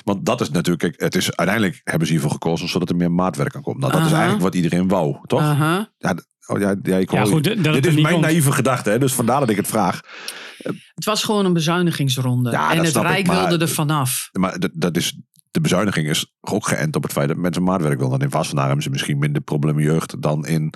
want, 0.04 0.26
dat 0.26 0.40
is 0.40 0.50
natuurlijk. 0.50 1.00
Het 1.00 1.14
is, 1.14 1.36
uiteindelijk 1.36 1.80
hebben 1.84 2.06
ze 2.06 2.12
hiervoor 2.12 2.30
gekozen 2.32 2.68
zodat 2.68 2.88
er 2.90 2.96
meer 2.96 3.12
maatwerk 3.12 3.52
kan 3.52 3.62
komen. 3.62 3.80
Nou, 3.80 3.92
dat 3.92 4.04
is 4.06 4.12
eigenlijk 4.12 4.42
wat 4.42 4.54
iedereen 4.54 4.88
wou, 4.88 5.16
toch? 5.26 5.40
Aha. 5.40 5.92
Ja, 5.98 6.16
oh, 6.46 6.60
ja, 6.60 6.74
ja, 6.82 6.96
ik 6.96 7.08
hoor 7.10 7.26
goed, 7.26 7.44
dat 7.64 7.72
Dit 7.74 7.86
is 7.86 7.94
mijn 7.94 8.06
komt. 8.14 8.20
naïeve 8.24 8.52
gedachte, 8.52 8.90
hè? 8.90 8.98
dus 8.98 9.12
vandaar 9.12 9.40
dat 9.40 9.50
ik 9.50 9.56
het 9.56 9.66
vraag. 9.66 10.00
Het 10.94 11.04
was 11.04 11.22
gewoon 11.24 11.44
een 11.44 11.52
bezuinigingsronde. 11.52 12.50
Ja, 12.50 12.72
en 12.72 12.78
het 12.78 12.96
ik, 12.96 13.02
Rijk 13.02 13.26
maar- 13.26 13.48
wilde 13.48 13.64
er 13.64 13.70
vanaf. 13.70 14.28
Maar 14.32 14.58
dat, 14.58 14.70
dat 14.74 14.96
is, 14.96 15.20
de 15.50 15.60
bezuiniging 15.60 16.08
is 16.08 16.34
ook 16.40 16.66
geënt 16.66 16.96
op 16.96 17.02
het 17.02 17.12
feit 17.12 17.28
dat 17.28 17.36
mensen 17.36 17.62
maatwerk 17.62 17.98
willen. 17.98 18.14
En 18.14 18.20
in 18.20 18.30
Wassenaar 18.30 18.64
hebben 18.66 18.82
ze 18.82 18.90
misschien 18.90 19.18
minder 19.18 19.42
problemen 19.42 19.82
jeugd 19.82 20.22
dan 20.22 20.46
in. 20.46 20.72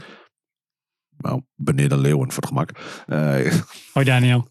Nou, 1.16 1.42
beneden 1.54 1.98
Leeuwen 2.00 2.32
voor 2.32 2.42
het 2.42 2.46
gemak. 2.52 2.70
Eh, 3.06 3.52
Hoi 3.94 4.06
Daniel. 4.06 4.48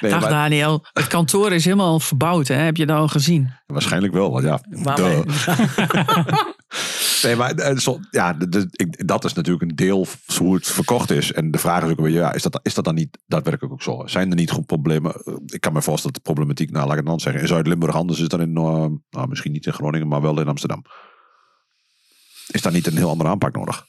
nee, 0.00 0.10
Dag 0.10 0.20
maar- 0.20 0.30
Daniel, 0.30 0.84
het 0.92 1.06
kantoor 1.06 1.52
is 1.52 1.64
helemaal 1.64 2.00
verbouwd. 2.00 2.48
Hè? 2.48 2.54
Heb 2.54 2.76
je 2.76 2.86
dat 2.86 2.96
al 2.96 3.08
gezien? 3.08 3.52
Waarschijnlijk 3.66 4.12
wel, 4.12 4.30
want 4.30 4.44
ja. 4.44 4.60
Nee, 7.22 7.36
maar 7.36 7.50
eh, 7.50 7.76
ja, 8.10 8.36
dat 8.88 9.24
is 9.24 9.32
natuurlijk 9.32 9.70
een 9.70 9.76
deel 9.76 10.04
van 10.04 10.46
hoe 10.46 10.54
het 10.54 10.66
verkocht 10.66 11.10
is. 11.10 11.32
En 11.32 11.50
de 11.50 11.58
vraag 11.58 11.84
is 11.84 11.90
ook 11.90 12.00
weer, 12.00 12.10
ja, 12.10 12.32
is 12.32 12.42
dat, 12.42 12.60
is 12.62 12.74
dat 12.74 12.84
dan 12.84 12.94
niet 12.94 13.18
daadwerkelijk 13.26 13.72
ook 13.72 13.82
zo? 13.82 14.02
Zijn 14.06 14.30
er 14.30 14.36
niet 14.36 14.50
goed 14.50 14.66
problemen? 14.66 15.14
Eh, 15.14 15.34
Ik 15.46 15.60
kan 15.60 15.72
me 15.72 15.82
voorstellen 15.82 16.12
dat 16.12 16.24
de 16.24 16.32
problematiek, 16.32 16.70
nou 16.70 16.82
laat 16.82 16.92
ik 16.92 16.98
het 16.98 17.08
dan 17.08 17.20
zeggen, 17.20 17.40
in 17.42 17.48
Zuid-Limburg 17.48 17.94
anders 17.94 18.20
is 18.20 18.28
dan 18.28 18.40
in, 18.40 18.56
eh, 18.56 18.86
nou, 19.10 19.28
misschien 19.28 19.52
niet 19.52 19.66
in 19.66 19.72
Groningen, 19.72 20.08
maar 20.08 20.20
wel 20.20 20.40
in 20.40 20.48
Amsterdam. 20.48 20.84
Is 22.46 22.62
daar 22.62 22.72
niet 22.72 22.86
een 22.86 22.96
heel 22.96 23.10
andere 23.10 23.30
aanpak 23.30 23.56
nodig? 23.56 23.86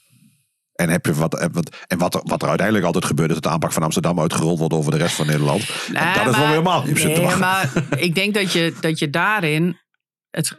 En, 0.76 0.90
heb 0.90 1.06
je 1.06 1.14
wat, 1.14 1.50
wat, 1.52 1.76
en 1.88 1.98
wat, 1.98 2.16
er, 2.16 2.22
wat 2.24 2.42
er 2.42 2.48
uiteindelijk 2.48 2.86
altijd 2.86 3.06
gebeurt, 3.06 3.30
is 3.30 3.36
dat 3.36 3.44
de 3.44 3.50
aanpak 3.50 3.72
van 3.72 3.84
Amsterdam 3.84 4.20
uitgerold 4.20 4.60
wordt 4.60 4.74
over 4.74 4.92
de 4.92 4.98
rest 4.98 5.16
van 5.16 5.26
Nederland. 5.26 5.70
En 5.94 6.14
dat 6.24 6.34
is 6.34 6.40
wel 6.40 6.48
helemaal 6.48 6.84
niet 6.84 7.04
Nee, 7.04 7.36
maar 7.36 7.72
ik 7.98 8.16
denk 8.16 8.34
dat 8.34 8.52
je, 8.52 8.74
dat 8.80 9.00
je 9.00 9.10
daarin... 9.10 9.78
Het, 10.32 10.56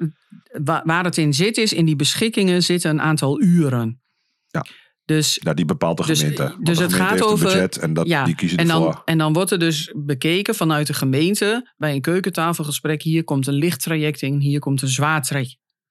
waar 0.85 1.05
het 1.05 1.19
in 1.19 1.35
zit 1.35 1.57
is, 1.57 1.73
in 1.73 1.85
die 1.85 1.97
beschikkingen 1.97 2.63
zitten 2.63 2.91
een 2.91 3.01
aantal 3.01 3.41
uren. 3.43 4.03
Ja. 4.47 4.65
Dus 5.05 5.39
Ja, 5.43 5.55
die 5.55 5.65
bepaalt 5.65 5.97
de 5.97 6.07
Dus- 6.07 6.19
gemeente. 6.21 6.57
Dus 6.61 6.77
de 6.77 6.83
het 6.83 6.93
gaat 6.93 7.23
over- 7.23 7.47
budget 7.47 7.77
en 7.77 7.93
dat, 7.95 8.07
ja, 8.07 8.25
die 8.25 8.35
kiezen 8.35 8.59
en 8.59 8.69
ervoor. 8.69 8.93
dan, 8.93 9.03
en 9.05 9.19
dan 9.19 9.33
wordt 9.33 9.51
er 9.51 9.59
dus 9.59 9.93
bekeken 9.97 10.55
vanuit 10.55 10.87
de 10.87 10.95
gemeente 10.95 11.73
bij 11.77 11.95
een 11.95 12.01
keukentafelgesprek. 12.01 13.03
Hier 13.03 13.25
komt 13.25 13.47
een 13.47 13.55
licht 13.55 13.83
traject 13.83 14.23
in, 14.23 14.39
hier 14.41 14.59
komt 14.61 14.83
een 14.83 14.89
zwaar 14.89 15.23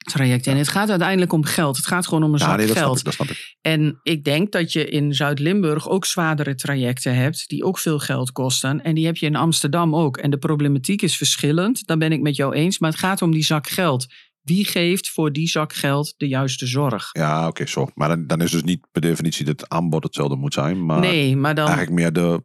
traject 0.04 0.48
in. 0.48 0.58
Het 0.58 0.68
gaat 0.68 0.90
uiteindelijk 0.90 1.34
om 1.34 1.44
geld. 1.44 1.78
Het 1.78 1.86
gaat 1.86 2.08
gewoon 2.08 2.24
om 2.24 2.34
een 2.34 2.40
ja, 2.40 2.46
zak 2.46 2.58
nee, 2.58 2.68
dat 2.68 2.76
snap, 2.76 2.88
geld. 2.88 3.00
ik, 3.00 3.06
dat 3.06 3.14
snap 3.14 3.28
ik. 3.28 3.58
En 3.62 4.00
ik 4.04 4.24
denk 4.24 4.52
dat 4.52 4.72
je 4.72 4.90
in 4.90 5.14
Zuid-Limburg 5.14 5.90
ook 5.90 6.06
zwaardere 6.06 6.56
trajecten 6.56 7.16
hebt, 7.16 7.48
die 7.48 7.64
ook 7.64 7.78
veel 7.78 8.00
geld 8.00 8.32
kosten. 8.32 8.84
En 8.84 8.96
die 8.96 9.06
heb 9.06 9.18
je 9.18 9.26
in 9.26 9.36
Amsterdam 9.36 9.96
ook. 9.96 10.18
En 10.18 10.30
de 10.32 10.38
problematiek 10.38 11.02
is 11.02 11.18
verschillend, 11.18 11.88
daar 11.88 11.98
ben 11.98 12.12
ik 12.12 12.22
met 12.22 12.36
jou 12.36 12.54
eens. 12.54 12.80
Maar 12.80 12.90
het 12.90 13.00
gaat 13.00 13.22
om 13.22 13.32
die 13.32 13.44
zak 13.44 13.68
geld. 13.68 14.08
Wie 14.42 14.66
geeft 14.66 15.10
voor 15.10 15.32
die 15.32 15.48
zak 15.48 15.74
geld 15.74 16.14
de 16.18 16.28
juiste 16.28 16.68
zorg? 16.68 17.10
Ja, 17.12 17.48
oké, 17.48 17.66
zo. 17.66 17.88
Maar 17.96 18.08
dan, 18.08 18.28
dan 18.28 18.42
is 18.42 18.52
dus 18.52 18.64
niet 18.64 18.88
per 18.92 19.02
definitie 19.02 19.46
dat 19.46 19.60
het 19.60 19.70
aanbod 19.70 20.04
hetzelfde 20.04 20.36
moet 20.36 20.54
zijn. 20.54 20.86
Maar 20.86 21.00
nee, 21.00 21.36
maar 21.36 21.56
dan 21.56 21.68
eigenlijk 21.68 21.96
meer 21.96 22.14
de... 22.14 22.44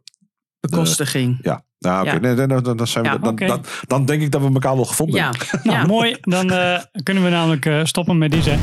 bekostiging. 0.59 1.39
Ja, 1.41 1.65
nou, 1.79 2.01
oké. 2.01 2.11
Ja. 2.13 2.19
Nee, 2.19 2.35
nee, 2.35 2.61
dan, 2.61 2.77
dan, 2.77 2.87
zijn 2.87 3.03
we, 3.03 3.09
Ja, 3.09 3.17
dan, 3.17 3.35
dan, 3.35 3.63
dan 3.87 4.05
denk 4.05 4.21
ik 4.21 4.31
dat 4.31 4.41
we 4.41 4.47
elkaar 4.53 4.75
wel 4.75 4.85
gevonden 4.85 5.15
Ja, 5.19 5.31
hebben. 5.37 5.71
Nou, 5.73 5.87
mooi. 5.87 6.15
Dan 6.21 6.51
eh, 6.51 6.79
kunnen 7.03 7.23
we 7.23 7.29
namelijk 7.29 7.65
eh, 7.65 7.79
stoppen 7.83 8.17
met 8.17 8.31
deze... 8.31 8.55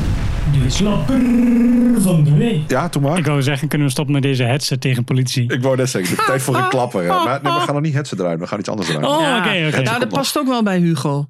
De 0.63 0.69
slapper 0.69 1.21
van 2.01 2.23
de 2.23 2.35
week. 2.37 2.69
Ja, 2.69 2.89
toen 2.89 3.01
maar. 3.01 3.17
Ik 3.17 3.25
wou 3.25 3.41
zeggen, 3.41 3.67
kunnen 3.67 3.87
we 3.87 3.93
stoppen 3.93 4.13
met 4.13 4.23
deze 4.23 4.43
hetsen 4.43 4.79
tegen 4.79 5.03
politie? 5.03 5.53
Ik 5.53 5.61
wou 5.61 5.75
net 5.77 5.89
zeggen, 5.89 6.15
de 6.15 6.23
tijd 6.25 6.41
voor 6.41 6.55
een 6.55 6.69
klapper. 6.69 7.01
hè. 7.01 7.07
Maar 7.07 7.39
nee, 7.43 7.53
we 7.53 7.59
gaan 7.59 7.73
nog 7.73 7.83
niet 7.83 7.93
hetsen 7.93 8.17
draaien. 8.17 8.39
We 8.39 8.47
gaan 8.47 8.59
iets 8.59 8.69
anders 8.69 8.87
draaien. 8.87 9.07
Oh, 9.09 9.21
Ja. 9.21 9.37
oké, 9.37 9.67
oké. 9.67 9.81
Nou, 9.81 9.99
dat 9.99 10.09
past 10.09 10.37
ook 10.39 10.47
wel 10.47 10.63
bij 10.63 10.77
Hugo. 10.79 11.25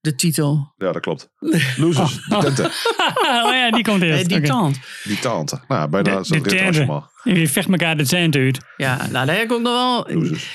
De 0.00 0.14
titel. 0.14 0.72
Ja, 0.76 0.92
dat 0.92 1.02
klopt. 1.02 1.30
Losers, 1.76 2.24
die 2.28 2.38
tente. 2.38 2.62
oh 3.44 3.52
ja, 3.52 3.70
die 3.70 3.84
komt 3.84 4.02
Eh, 4.02 4.08
eerst. 4.08 4.28
die 4.28 4.36
Oké. 4.38 4.46
tand. 4.46 4.78
Die 5.04 5.18
tante. 5.18 5.60
Nou, 5.68 5.88
bijna 5.88 6.16
De- 6.18 6.24
zo'n 6.24 6.42
de 6.42 6.48
tente. 6.48 7.02
Je 7.24 7.48
vecht 7.48 7.68
elkaar 7.70 7.96
de 7.96 8.04
cent 8.04 8.34
uit. 8.36 8.58
Ja, 8.76 8.96
nou, 8.96 9.26
daar 9.26 9.34
heb 9.34 9.44
ik 9.44 9.52
ook 9.52 9.62
nog 9.62 9.72
wel. 9.72 10.16
Losers. 10.18 10.50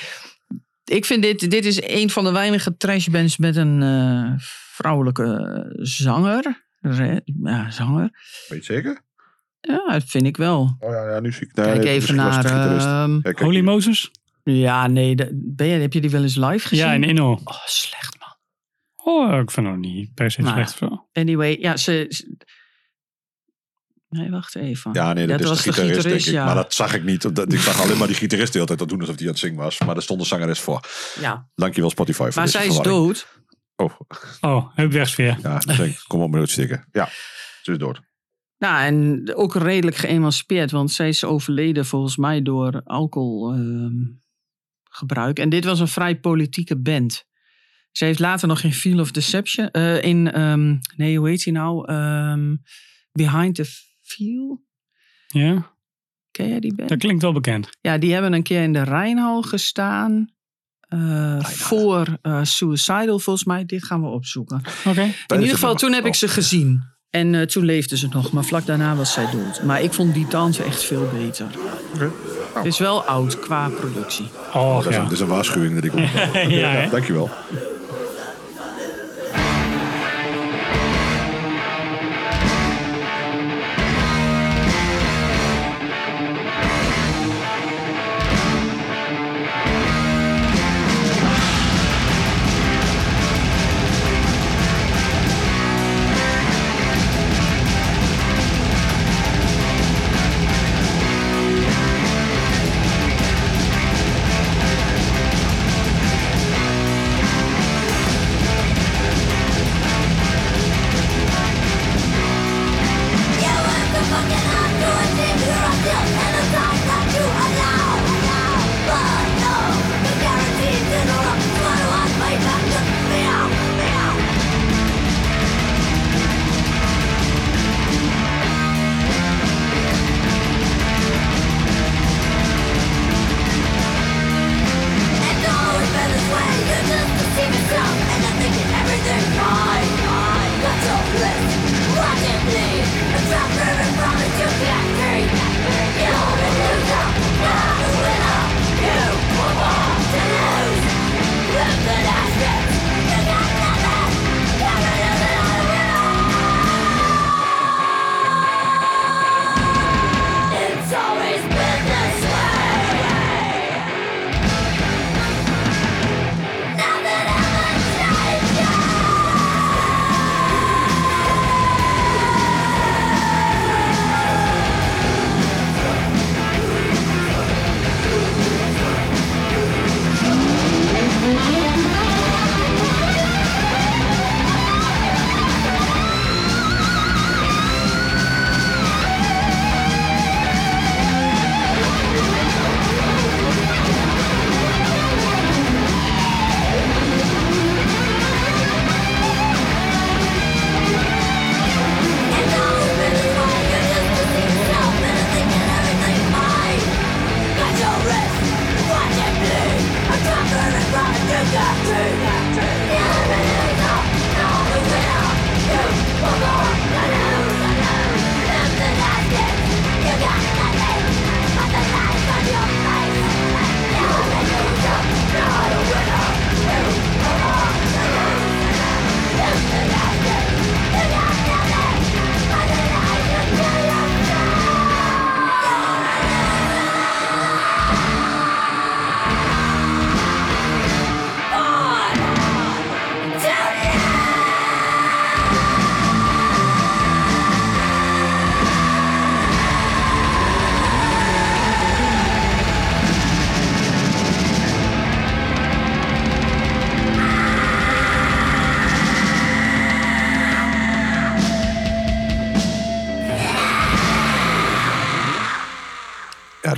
Ik 0.85 1.05
vind 1.05 1.21
dit, 1.23 1.49
dit 1.51 1.65
is 1.65 1.81
een 1.81 2.09
van 2.09 2.23
de 2.23 2.31
weinige 2.31 2.77
trashbands 2.77 3.37
met 3.37 3.55
een 3.55 3.81
eh, 3.81 4.33
vrouwelijke 4.73 5.65
zanger. 5.81 6.63
Re- 6.81 7.19
ja, 7.43 7.71
zanger. 7.71 8.09
Weet 8.47 8.65
je 8.65 8.73
zeker? 8.73 9.01
Ja, 9.61 9.85
dat 9.91 10.03
vind 10.05 10.25
ik 10.25 10.37
wel. 10.37 10.75
Oh 10.79 10.91
ja, 10.91 11.09
ja 11.09 11.19
nu 11.19 11.31
zie 11.31 11.47
ik... 11.47 11.55
Nee, 11.55 11.65
Kijk 11.65 11.85
even 11.85 12.15
naar... 12.15 12.45
ehm, 12.45 13.19
Ja, 13.23 13.31
Holy 13.45 13.59
Moses? 13.61 14.11
ja, 14.43 14.87
nee. 14.87 15.15
de- 15.15 15.29
ben 15.33 15.67
je, 15.67 15.79
heb 15.79 15.93
je 15.93 16.01
die 16.01 16.09
wel 16.09 16.21
eens 16.21 16.35
live 16.35 16.67
gezien? 16.67 16.85
Ja, 16.85 16.93
in 16.93 17.03
Inno. 17.03 17.31
Oh, 17.43 17.65
slecht 17.65 18.17
man. 18.19 18.33
Oh, 19.15 19.39
ik 19.39 19.51
vind 19.51 19.67
het 19.67 19.77
niet 19.77 20.13
per 20.13 20.31
se 20.31 20.41
Nou, 20.41 20.53
slecht. 20.53 20.77
Zo. 20.77 21.07
Anyway, 21.13 21.57
ja, 21.59 21.77
ze... 21.77 22.05
ze- 22.09 22.37
Nee, 24.15 24.29
wacht 24.29 24.55
even. 24.55 24.93
Ja, 24.93 25.13
nee, 25.13 25.27
dat, 25.27 25.39
is 25.39 25.47
was 25.47 25.63
de 25.63 25.73
gitarist, 25.73 26.03
denk 26.03 26.19
ik. 26.19 26.25
ja. 26.25 26.45
Maar 26.45 26.55
dat 26.55 26.73
zag 26.73 26.93
ik 26.93 27.03
niet. 27.03 27.35
Dat, 27.35 27.53
ik 27.53 27.59
zag 27.59 27.81
alleen 27.81 27.97
maar 27.97 28.07
die 28.07 28.15
gitarist 28.15 28.47
de 28.51 28.53
hele 28.53 28.65
tijd 28.67 28.79
dat 28.79 28.89
doen 28.89 28.99
alsof 28.99 29.15
hij 29.15 29.25
aan 29.25 29.31
het 29.31 29.39
zingen 29.41 29.57
was. 29.57 29.79
Maar 29.79 29.93
daar 29.93 30.03
stond 30.03 30.19
een 30.19 30.25
zangeres 30.25 30.59
voor. 30.59 30.79
ja. 31.19 31.49
Dankjewel 31.55 31.89
Spotify 31.89 32.17
voor 32.23 32.31
Maar 32.35 32.45
deze 32.45 32.57
zij 32.57 32.67
is 32.67 32.75
verwarring. 32.75 33.05
dood. 33.07 33.27
Oh, 33.75 33.99
Oh, 34.41 34.75
heb 34.75 34.91
wegsfeer. 34.91 35.37
ja, 35.41 35.55
ik 35.67 35.77
denk, 35.77 35.97
kom 36.07 36.21
op 36.21 36.29
met 36.31 36.39
uitstikken. 36.39 36.87
Ja, 36.91 37.09
ze 37.61 37.71
is 37.71 37.77
dood. 37.77 38.01
Nou, 38.57 38.85
en 38.85 39.31
ook 39.35 39.55
redelijk 39.55 39.95
geëmancipeerd, 39.97 40.71
want 40.71 40.91
zij 40.91 41.07
is 41.07 41.23
overleden 41.23 41.85
volgens 41.85 42.17
mij 42.17 42.41
door 42.41 42.81
alcoholgebruik. 42.83 45.39
en 45.39 45.49
dit 45.49 45.65
was 45.65 45.79
een 45.79 45.87
vrij 45.87 46.19
politieke 46.19 46.81
band. 46.81 47.23
Ze 47.91 48.05
heeft 48.05 48.19
later 48.19 48.47
nog 48.47 48.63
in 48.63 48.73
Feel 48.73 48.99
of 48.99 49.11
Deception, 49.11 49.71
eh, 49.71 50.01
in, 50.03 50.31
ehm, 50.31 50.75
nee, 50.95 51.17
hoe 51.17 51.27
heet 51.29 51.43
die 51.43 51.53
nou? 51.53 51.87
Ehm, 51.87 52.55
Behind 53.11 53.55
the 53.55 53.65
Feel. 54.05 54.63
Ja, 55.27 55.73
Ken 56.31 56.47
jij 56.47 56.59
die 56.59 56.75
band? 56.75 56.89
dat 56.89 56.97
klinkt 56.97 57.21
wel 57.21 57.33
bekend. 57.33 57.69
Ja, 57.81 57.97
die 57.97 58.13
hebben 58.13 58.33
een 58.33 58.43
keer 58.43 58.63
in 58.63 58.73
de 58.73 58.83
Rijnhal 58.83 59.41
gestaan. 59.41 60.33
eh, 60.87 61.43
voor 61.43 62.17
eh, 62.21 62.39
Suicidal, 62.43 63.19
volgens 63.19 63.45
mij. 63.45 63.65
Dit 63.65 63.83
gaan 63.85 64.01
we 64.01 64.07
opzoeken. 64.07 64.61
Oké. 64.85 65.01
In 65.01 65.39
ieder 65.39 65.49
geval, 65.53 65.75
toen 65.75 65.93
heb 65.93 66.05
ik 66.05 66.15
ze 66.15 66.27
gezien. 66.27 66.83
En 67.09 67.35
eh, 67.35 67.41
toen 67.41 67.65
leefde 67.65 67.97
ze 67.97 68.07
nog, 68.07 68.31
maar 68.31 68.43
vlak 68.43 68.65
daarna 68.65 68.95
was 68.95 69.13
zij 69.13 69.31
dood. 69.31 69.63
Maar 69.63 69.81
ik 69.81 69.93
vond 69.93 70.13
die 70.13 70.27
dans 70.27 70.57
echt 70.59 70.83
veel 70.83 71.09
beter. 71.13 71.47
Het 72.55 72.65
is 72.65 72.79
wel 72.79 73.03
oud 73.03 73.39
qua 73.39 73.69
productie. 73.69 74.25
Oh, 74.53 74.73
Dat 74.75 74.79
is, 74.79 74.85
een, 74.85 74.91
ja. 74.91 75.03
dat 75.03 75.11
is 75.11 75.19
een 75.19 75.27
waarschuwing 75.27 75.75
dat 75.75 75.83
ik 75.83 75.93
op. 75.95 75.99
ja? 76.49 76.87
Dankjewel. 76.89 77.29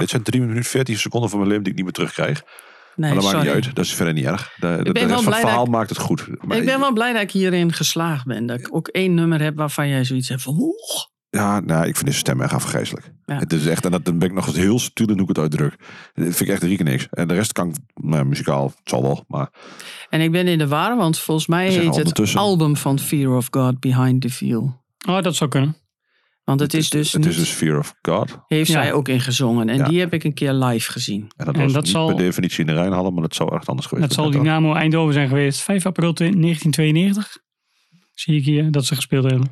Dit 0.07 0.15
zijn 0.15 0.23
3 0.23 0.41
minuten 0.41 0.63
14 0.63 0.97
seconden 0.97 1.29
van 1.29 1.39
mijn 1.39 1.49
leven 1.49 1.63
die 1.63 1.73
ik 1.73 1.77
niet 1.77 1.88
meer 1.88 2.07
terugkrijg. 2.07 2.43
Nee, 2.95 3.13
maar 3.13 3.21
dat 3.23 3.31
maakt 3.31 3.45
niet 3.45 3.53
uit. 3.53 3.75
Dat 3.75 3.85
is 3.85 3.93
verder 3.93 4.13
niet 4.13 4.25
erg. 4.25 4.53
De, 4.55 4.75
rest 4.75 5.13
van 5.13 5.25
het 5.25 5.35
verhaal 5.35 5.63
ik- 5.63 5.69
maakt 5.69 5.89
het 5.89 5.99
goed. 5.99 6.27
Maar 6.41 6.57
Ik 6.57 6.65
ben 6.65 6.79
wel 6.79 6.93
blij 6.93 7.13
dat 7.13 7.21
ik 7.21 7.31
hierin 7.31 7.73
geslaagd 7.73 8.25
ben. 8.25 8.45
Dat 8.45 8.59
ik 8.59 8.75
ook 8.75 8.88
één 8.88 9.13
nummer 9.13 9.41
heb 9.41 9.55
waarvan 9.55 9.88
jij 9.88 10.03
zoiets 10.03 10.29
hebt 10.29 10.41
van... 10.41 10.73
Ja, 11.29 11.59
nou, 11.59 11.88
ik 11.88 11.93
vind 11.95 12.05
deze 12.05 12.17
stem 12.17 12.41
echt 12.41 12.53
afgrijzelijk. 12.53 13.11
Ja. 13.25 13.38
Het 13.38 13.53
is 13.53 13.65
echt, 13.65 13.85
en 13.85 13.91
dat, 13.91 14.05
dan 14.05 14.17
ben 14.17 14.27
ik 14.27 14.34
nog 14.34 14.47
eens 14.47 14.55
heel 14.55 14.79
subtiel 14.79 15.07
in 15.07 15.13
hoe 15.13 15.21
ik 15.21 15.27
het 15.27 15.38
uitdruk. 15.38 15.75
Dat 16.13 16.23
vind 16.23 16.39
ik 16.39 16.47
echt 16.47 16.61
drie 16.61 16.75
keer 16.75 16.85
niks. 16.85 17.07
En 17.09 17.27
de 17.27 17.34
rest 17.34 17.51
kan 17.51 17.69
ik, 17.69 17.75
nou, 17.93 18.25
muzikaal, 18.25 18.65
het 18.65 18.89
zal 18.89 19.01
wel. 19.01 19.23
Maar 19.27 19.49
En 20.09 20.21
ik 20.21 20.31
ben 20.31 20.47
in 20.47 20.57
de 20.57 20.67
war, 20.67 20.97
want 20.97 21.19
volgens 21.19 21.47
mij 21.47 21.69
heet 21.69 21.95
het 21.95 22.35
album 22.35 22.77
van 22.77 22.99
Fear 22.99 23.35
of 23.35 23.47
God 23.51 23.79
Behind 23.79 24.21
the 24.21 24.29
Veil. 24.29 24.84
Oh, 25.09 25.21
dat 25.21 25.35
zou 25.35 25.49
kunnen. 25.49 25.75
Want 26.48 26.60
het 26.60 26.74
is 26.74 26.90
dus 26.90 27.11
het 27.11 27.22
niet, 27.22 27.32
is 27.32 27.38
dus 27.38 27.49
Fear 27.49 27.78
of 27.78 27.94
God. 28.02 28.38
heeft 28.48 28.68
Ja. 28.72 28.82
zij 28.82 28.94
ook 28.94 29.07
in 29.07 29.19
gezongen. 29.22 29.69
En 29.69 29.78
Ja. 29.78 29.88
die 29.88 29.99
heb 29.99 30.14
ik 30.14 30.24
een 30.24 30.34
keer 30.34 30.53
live 30.53 30.91
gezien. 30.91 31.22
En 31.36 31.45
dat 31.45 31.56
En 31.56 31.61
was 31.61 31.74
dat 31.74 31.84
niet 31.84 31.91
zal- 31.91 32.07
per 32.07 32.18
definitie 32.18 32.60
in 32.60 32.65
de 32.65 32.74
Rijnhallen, 32.74 33.14
maar 33.14 33.22
dat 33.22 33.36
zou 33.36 33.56
echt 33.56 33.68
anders 33.68 33.88
geweest 33.88 34.07
Dat 34.07 34.18
zal 34.18 34.32
zijn. 34.32 34.44
Dynamo 34.44 34.74
Eindhoven 34.74 35.14
zijn 35.14 35.28
geweest. 35.28 35.61
5 35.61 35.86
april 35.86 36.14
1992. 36.14 37.38
Zie 38.14 38.36
ik 38.38 38.45
hier 38.45 38.72
dat 38.72 38.86
ze 38.86 38.95
gespeeld 38.95 39.24
hebben. 39.30 39.48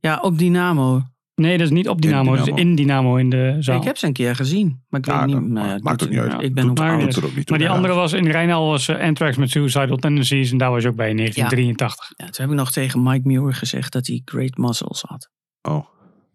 Ja, 0.00 0.18
op 0.20 0.38
Dynamo. 0.38 1.02
Nee, 1.34 1.52
dat 1.58 1.66
is 1.66 1.72
niet 1.72 1.88
op 1.88 2.02
Dynamo. 2.02 2.36
Dat 2.36 2.48
is 2.48 2.54
in 2.54 2.74
Dynamo 2.74 3.16
in 3.16 3.30
de 3.30 3.56
zaal. 3.60 3.76
Ik 3.78 3.84
heb 3.84 3.96
ze 3.96 4.06
een 4.06 4.12
keer 4.12 4.36
gezien. 4.36 4.82
Maar 4.88 5.00
ik 5.00 5.06
Ja, 5.06 5.26
weet 5.26 5.40
niet. 5.40 5.48
nou 5.50 5.80
maakt- 5.82 6.02
ook 6.02 6.08
niet 6.10 6.18
uit. 6.18 6.32
ja, 6.32 6.38
Ik 6.40 6.54
ben 6.54 6.66
Doet 6.66 6.70
ook 6.80 6.86
maar-. 6.86 7.00
Doet 7.00 7.16
er 7.16 7.24
ook 7.24 7.36
niet 7.36 7.46
toe. 7.46 7.56
maar 7.56 7.58
die 7.58 7.68
Ja. 7.68 7.74
andere 7.74 7.94
was 7.94 8.12
in 8.12 8.26
Rijnal 8.26 8.66
was 8.66 8.88
eh, 8.88 9.00
Anthrax 9.00 9.36
met 9.36 9.50
Suicidal 9.50 9.96
Tendencies. 9.96 10.50
En 10.50 10.58
daar 10.58 10.70
was 10.70 10.82
je 10.82 10.88
ook 10.88 10.96
bij 10.96 11.10
in 11.10 11.16
1983. 11.16 12.12
Ja, 12.16 12.24
toen 12.24 12.34
heb 12.44 12.50
ik 12.50 12.56
nog 12.60 12.72
tegen 12.72 13.02
Mike 13.02 13.28
Muir 13.28 13.54
gezegd 13.54 13.92
dat 13.92 14.06
hij 14.06 14.22
great 14.24 14.56
muscles 14.56 15.02
had. 15.06 15.30
Oh, 15.62 15.86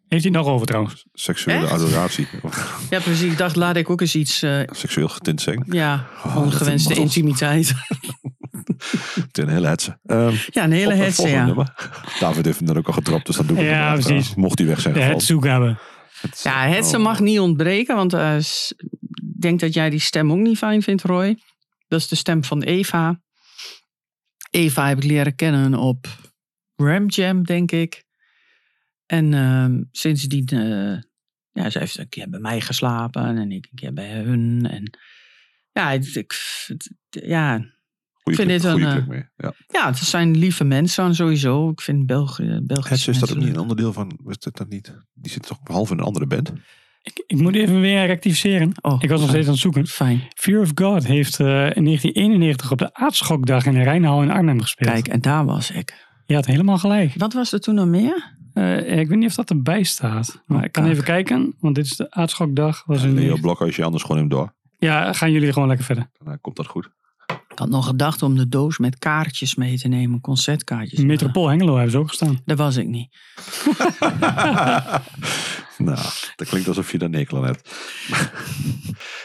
Heeft 0.08 0.24
hij 0.24 0.34
het 0.34 0.44
nog 0.44 0.54
over 0.54 0.68
trouwens? 0.68 1.06
seksuele 1.14 1.64
Echt? 1.64 1.72
adoratie. 1.72 2.28
Ja, 2.90 3.00
precies. 3.00 3.32
Ik 3.32 3.38
dacht, 3.38 3.56
laat 3.56 3.76
ik 3.76 3.90
ook 3.90 4.02
eens 4.02 4.16
iets... 4.16 4.42
eh, 4.42 4.60
Seksueel 4.72 5.08
getint 5.10 5.42
zijn. 5.42 5.64
ja, 5.70 6.08
Oh, 6.26 6.38
ongewenste 6.38 6.90
dat 6.90 6.98
is 6.98 7.04
intimiteit. 7.04 7.74
Het 9.16 9.38
is 9.38 9.44
een 9.44 9.50
hele 9.50 9.68
hetze. 9.68 10.00
Ehm, 10.06 10.34
ja, 10.50 10.64
een 10.64 10.72
hele 10.72 10.86
op 10.86 10.92
het 10.92 11.00
hetze, 11.02 11.16
volgende 11.16 11.40
ja. 11.40 11.46
nummer. 11.46 11.74
David 12.20 12.46
heeft 12.46 12.58
hem 12.58 12.68
dan 12.68 12.78
ook 12.78 12.88
al 12.88 12.94
getrapt, 12.94 13.26
dus 13.26 13.36
dan 13.36 13.46
doe 13.48 13.58
ik 13.58 13.64
Ja, 13.64 13.94
precies. 13.94 14.36
Mocht 14.36 14.58
hij 14.60 14.68
weg 14.68 14.82
zijn 14.82 14.94
De 14.94 15.00
gevallen. 15.00 15.20
het 15.22 15.28
zoek 15.32 15.44
hebben. 15.44 15.80
Het- 16.22 16.40
Ja, 16.44 16.68
hetze 16.68 16.98
oh. 16.98 17.04
mag 17.04 17.20
niet 17.20 17.40
ontbreken, 17.40 17.96
want 17.96 18.14
eh, 18.14 18.36
s- 18.40 18.74
ik 18.78 19.42
denk 19.42 19.60
dat 19.60 19.74
jij 19.74 19.90
die 19.90 20.00
stem 20.00 20.32
ook 20.32 20.38
niet 20.38 20.58
fijn 20.58 20.82
vindt, 20.82 21.04
Roy. 21.04 21.40
Dat 21.88 22.00
is 22.00 22.08
de 22.08 22.16
stem 22.16 22.44
van 22.44 22.62
Eva. 22.62 23.20
Eva 24.50 24.88
heb 24.88 24.98
ik 24.98 25.04
leren 25.04 25.36
kennen 25.36 25.74
op 25.76 26.08
Ram 26.76 27.08
Jam, 27.08 27.44
denk 27.44 27.72
ik. 27.72 28.04
En 29.06 29.34
ehm, 29.34 29.82
sindsdien, 29.92 30.46
eh 30.48 30.98
ja, 31.52 31.70
ze 31.70 31.80
heeft 31.80 31.98
een 31.98 32.10
keer 32.10 32.30
bij 32.30 32.40
mij 32.40 32.62
geslapen 32.62 33.38
en 33.38 33.52
ik 33.52 33.66
een 33.72 33.76
keer 33.78 33.94
bij 33.94 34.12
hun. 34.12 34.68
En 34.70 34.98
ja, 35.72 35.92
het- 35.92 36.16
ik, 36.16 36.34
ja, 37.10 37.58
Goeie 38.14 38.40
vind 38.40 38.50
klik- 38.50 38.62
dit 38.62 38.64
een, 38.64 38.72
goeie 38.72 38.88
eh, 39.02 39.08
mee. 39.08 39.24
Ja. 39.36 39.54
ja, 39.68 39.88
het 39.88 39.98
zijn 39.98 40.38
lieve 40.38 40.64
mensen 40.64 41.16
sowieso. 41.16 41.70
Ik 41.70 41.82
vind 41.82 42.06
België, 42.06 42.60
Belgische 42.64 42.90
Hetze, 42.94 43.12
is 43.12 43.20
dat 43.20 43.32
ook 43.32 43.38
niet 43.38 43.48
een 43.56 43.60
onderdeel 43.60 43.94
van... 43.94 44.20
Is 44.28 44.38
dat 44.38 44.58
dat 44.58 44.70
niet? 44.70 44.96
Die 45.14 45.32
zit 45.32 45.48
toch 45.48 45.60
half 45.64 45.92
in 45.92 45.98
een 45.98 46.04
andere 46.04 46.28
band? 46.28 46.54
Ik, 47.02 47.24
ik 47.28 47.38
moet 47.38 47.56
even 47.56 47.82
weer 47.82 48.06
rectificeren. 48.06 48.72
Oh, 48.82 48.98
ik 49.04 49.10
was 49.10 49.20
nog 49.20 49.30
steeds 49.30 49.46
aan 49.46 49.52
het 49.52 49.62
zoeken. 49.62 49.88
Fijn. 49.88 50.22
Fear 50.36 50.62
of 50.62 50.72
God 50.76 51.08
heeft 51.08 51.40
eh, 51.40 51.48
in 51.48 51.84
1991 51.84 52.72
op 52.72 52.78
de 52.78 52.94
Aardschokdag 52.94 53.66
in 53.66 53.74
de 53.74 53.84
Rijnhal 53.84 54.22
in 54.22 54.32
Arnhem 54.32 54.62
gespeeld. 54.62 54.92
Kijk, 54.92 55.08
en 55.08 55.22
daar 55.22 55.46
was 55.46 55.72
ik. 55.72 56.08
Je 56.26 56.36
had 56.36 56.46
helemaal 56.46 56.78
gelijk. 56.78 57.14
Wat 57.18 57.34
was 57.34 57.52
er 57.54 57.60
toen 57.60 57.76
nog 57.76 57.88
meer? 57.88 58.35
Eh, 58.56 58.98
ik 59.00 59.08
weet 59.08 59.18
niet 59.18 59.30
of 59.30 59.36
dat 59.36 59.50
erbij 59.50 59.84
staat. 59.84 60.44
Maar 60.46 60.64
ik 60.64 60.72
kan 60.72 60.84
kak. 60.84 60.92
even 60.92 61.04
kijken. 61.04 61.56
Want 61.60 61.76
dit 61.76 61.86
is 61.86 61.96
de 61.96 62.12
Aardschokdag. 62.12 62.84
Was 62.86 63.04
in 63.04 63.14
Leo 63.14 63.38
Blokhuis, 63.42 63.76
je 63.76 63.84
anders 63.84 64.04
gewoon 64.04 64.18
hem 64.18 64.28
door. 64.30 64.54
ja, 64.78 65.14
gaan 65.14 65.32
jullie 65.32 65.54
gewoon 65.54 65.68
lekker 65.68 65.86
verder. 65.86 66.10
Dan 66.24 66.42
komt 66.42 66.56
dat 66.56 66.68
goed. 66.68 66.90
Ik 67.28 67.60
had 67.62 67.70
nog 67.70 67.86
gedacht 67.86 68.22
om 68.22 68.36
de 68.36 68.48
doos 68.48 68.78
met 68.78 68.98
kaartjes 68.98 69.56
mee 69.56 69.78
te 69.78 69.88
nemen, 69.88 70.22
concertkaartjes. 70.22 71.00
Metropool 71.00 71.48
Hengelo 71.48 71.74
hebben 71.74 71.92
ze 71.92 71.98
ook 71.98 72.08
gestaan. 72.08 72.42
Daar 72.46 72.58
was 72.58 72.76
ik 72.76 72.88
niet. 72.88 73.16
nou, 75.78 76.00
dat 76.36 76.48
klinkt 76.48 76.68
alsof 76.68 76.92
je 76.92 76.98
daar 76.98 77.10
nekel 77.10 77.38
aan 77.38 77.46
hebt. 77.46 77.70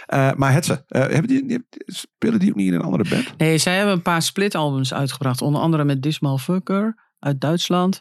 Eh, 0.06 0.32
maar 0.32 0.52
Hetze, 0.52 0.84
eh, 0.88 1.00
hebben 1.00 1.26
die, 1.26 1.46
die- 1.46 1.66
spelen 1.86 2.38
die 2.38 2.50
ook 2.50 2.56
niet 2.56 2.66
in 2.66 2.74
een 2.74 2.80
andere 2.80 3.08
band? 3.08 3.36
Nee, 3.36 3.58
zij 3.58 3.76
hebben 3.76 3.94
een 3.94 4.02
paar 4.02 4.22
splitalbums 4.22 4.94
uitgebracht. 4.94 5.42
Onder 5.42 5.60
andere 5.60 5.84
met 5.84 6.02
Dismal 6.02 6.38
Fucker 6.38 6.94
uit 7.18 7.40
Duitsland. 7.40 8.00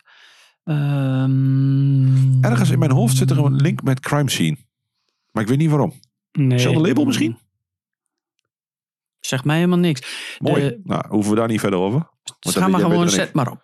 Ehm, 0.70 2.44
Ergens 2.44 2.70
in 2.70 2.80
mijn 2.80 2.92
hoofd 2.92 3.18
zit 3.18 3.30
er 3.32 3.38
een 3.46 3.56
link 3.56 3.84
met 3.84 4.00
Crime 4.00 4.30
Scene. 4.30 4.58
Maar 5.32 5.44
ik 5.44 5.50
weet 5.50 5.58
niet 5.58 5.70
waarom. 5.70 5.94
Nee. 6.32 6.52
Hetzelfde 6.52 6.82
label 6.82 7.06
misschien? 7.06 7.38
Zegt 9.20 9.44
mij 9.46 9.56
helemaal 9.56 9.78
niks. 9.78 10.36
Mooi. 10.40 10.62
De- 10.62 10.80
nou, 10.84 11.04
hoeven 11.10 11.32
we 11.34 11.38
daar 11.40 11.48
niet 11.48 11.60
verder 11.60 11.80
over. 11.80 12.00
Dus 12.24 12.36
Want 12.40 12.58
ga 12.58 12.68
maar 12.68 12.82
gewoon, 12.82 13.10
zet 13.10 13.34
maar 13.34 13.52
op. 13.52 13.62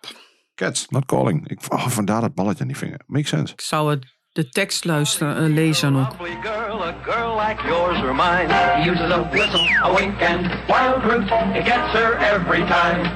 Cats, 0.54 0.88
not 0.88 1.04
calling. 1.04 1.48
Ik, 1.48 1.60
oh, 1.68 1.86
vandaar 1.88 2.20
dat 2.20 2.34
balletje 2.34 2.60
aan 2.60 2.66
die 2.68 2.76
vinger. 2.76 3.00
Makes 3.06 3.28
sense. 3.28 3.52
Ik 3.52 3.60
zou 3.60 3.90
het, 3.90 4.06
de 4.32 4.48
tekst 4.48 4.84
luisteren, 4.84 5.36
eh, 5.36 5.54
lezen 5.54 5.96
ook. 5.96 6.12
Girl, 6.42 6.82
a 6.84 6.94
girl 7.02 7.40
like 7.48 7.66
yours 7.66 8.02
or 8.02 8.14
mine. 8.14 8.52
He 8.52 8.90
uses 8.90 9.10
a 9.10 9.28
whistle, 9.28 9.78
a 9.84 9.94
wink, 9.94 10.22
and 10.22 10.40
wild 10.66 11.02
roots. 11.02 11.30
It 11.58 11.64
gets 11.68 11.92
her 11.92 12.16
every 12.34 12.66
time. 12.66 13.12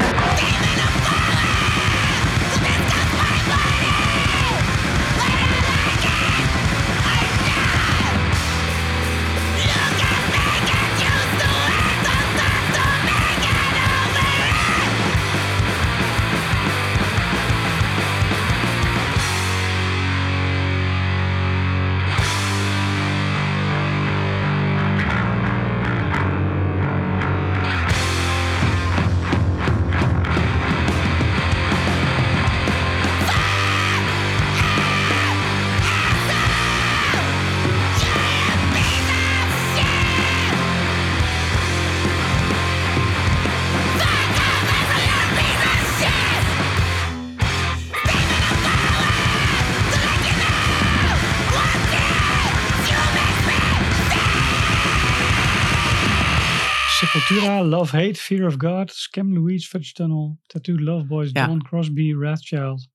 Love 57.47 57.97
Hate, 57.97 58.15
Fear 58.21 58.47
of 58.47 58.55
God, 58.59 58.91
Scam 58.93 59.35
Louise, 59.35 59.69
Fudge 59.69 59.93
Tunnel, 59.93 60.39
Tattooed 60.47 60.81
Love 60.81 61.05
Boys, 61.07 61.31
Ja. 61.33 61.47
Dawn 61.47 61.63
Crosby, 61.63 62.15
Wrathchild. 62.15 62.89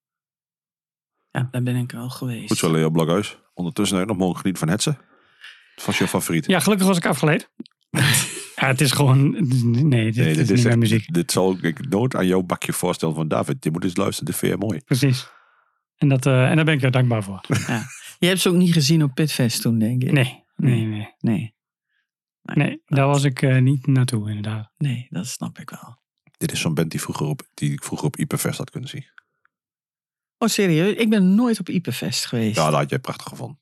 Ja, 1.32 1.48
daar 1.52 1.64
ben 1.64 1.76
ik 1.76 1.94
al 1.94 2.10
geweest. 2.10 2.48
Goed 2.48 2.58
zo, 2.58 2.72
Leo 2.72 2.90
Blokhuis. 2.90 3.38
Ondertussen 3.54 3.98
heb 3.98 4.08
je 4.08 4.14
nog 4.14 4.22
mogen 4.22 4.38
genieten 4.40 4.62
van 4.64 4.72
Hetze. 4.74 4.98
Wat 5.76 5.86
was 5.86 5.98
je 5.98 6.08
favoriet? 6.08 6.46
Ja, 6.46 6.60
gelukkig 6.60 6.88
was 6.88 6.98
ik 6.98 7.06
afgeleid. 7.06 7.50
ja, 8.56 8.68
het 8.68 8.82
is 8.82 8.92
gewoon... 8.92 9.32
Nee, 9.90 10.12
dit, 10.12 10.36
dit 10.36 10.50
is 10.50 10.58
niet 10.58 10.66
echt- 10.66 10.78
muziek. 10.78 11.14
Dit 11.14 11.32
zal 11.32 11.58
ik 11.62 11.90
nooit 11.90 12.16
aan 12.16 12.28
jouw 12.28 12.42
bakje 12.44 12.74
voorstellen 12.74 13.16
van 13.16 13.28
David. 13.28 13.64
Je 13.64 13.72
moet 13.72 13.84
eens 13.84 13.96
luisteren, 13.96 14.26
dit 14.32 14.36
vind 14.40 14.52
je 14.52 14.58
mooi. 14.58 14.80
Precies. 14.86 15.28
En, 15.98 16.08
dat, 16.08 16.26
eh, 16.26 16.50
en 16.50 16.56
daar 16.56 16.66
ben 16.66 16.74
ik 16.74 16.80
jou 16.80 16.92
dankbaar 16.92 17.24
voor. 17.24 17.42
Je 18.20 18.28
hebt 18.28 18.40
ze 18.40 18.50
ook 18.50 18.56
niet 18.56 18.74
gezien 18.74 19.04
op 19.04 19.14
Pitfest 19.14 19.62
toen, 19.62 19.80
denk 19.80 20.04
ik. 20.04 20.12
Nee, 20.12 20.44
nee, 20.56 20.86
nee. 20.86 21.14
Nee, 21.20 21.55
Nee, 22.54 22.82
daar 22.86 23.08
was 23.08 23.24
ik 23.24 23.42
eh, 23.42 23.62
niet 23.62 23.88
naartoe 23.88 24.28
inderdaad. 24.28 24.72
nee, 24.78 25.08
dat 25.10 25.28
snap 25.28 25.58
ik 25.58 25.70
wel. 25.70 26.04
Dit 26.38 26.52
is 26.52 26.60
zo'n 26.60 26.74
band 26.74 26.92
die, 26.92 27.02
vroeger 27.02 27.26
op, 27.26 27.42
die 27.54 27.72
ik 27.72 27.84
vroeger 27.84 28.08
op 28.08 28.18
Iperfest 28.18 28.58
had 28.58 28.70
kunnen 28.70 28.90
zien. 28.90 29.06
Oh, 30.38 30.50
serieus? 30.50 30.96
Ik 30.96 31.10
ben 31.10 31.36
nooit 31.36 31.60
op 31.60 31.70
Iperfest 31.70 32.26
geweest. 32.26 32.56
Ja, 32.56 32.70
dat 32.70 32.80
had 32.80 32.90
jij 32.90 33.00
prachtig 33.00 33.28
gevonden. 33.28 33.60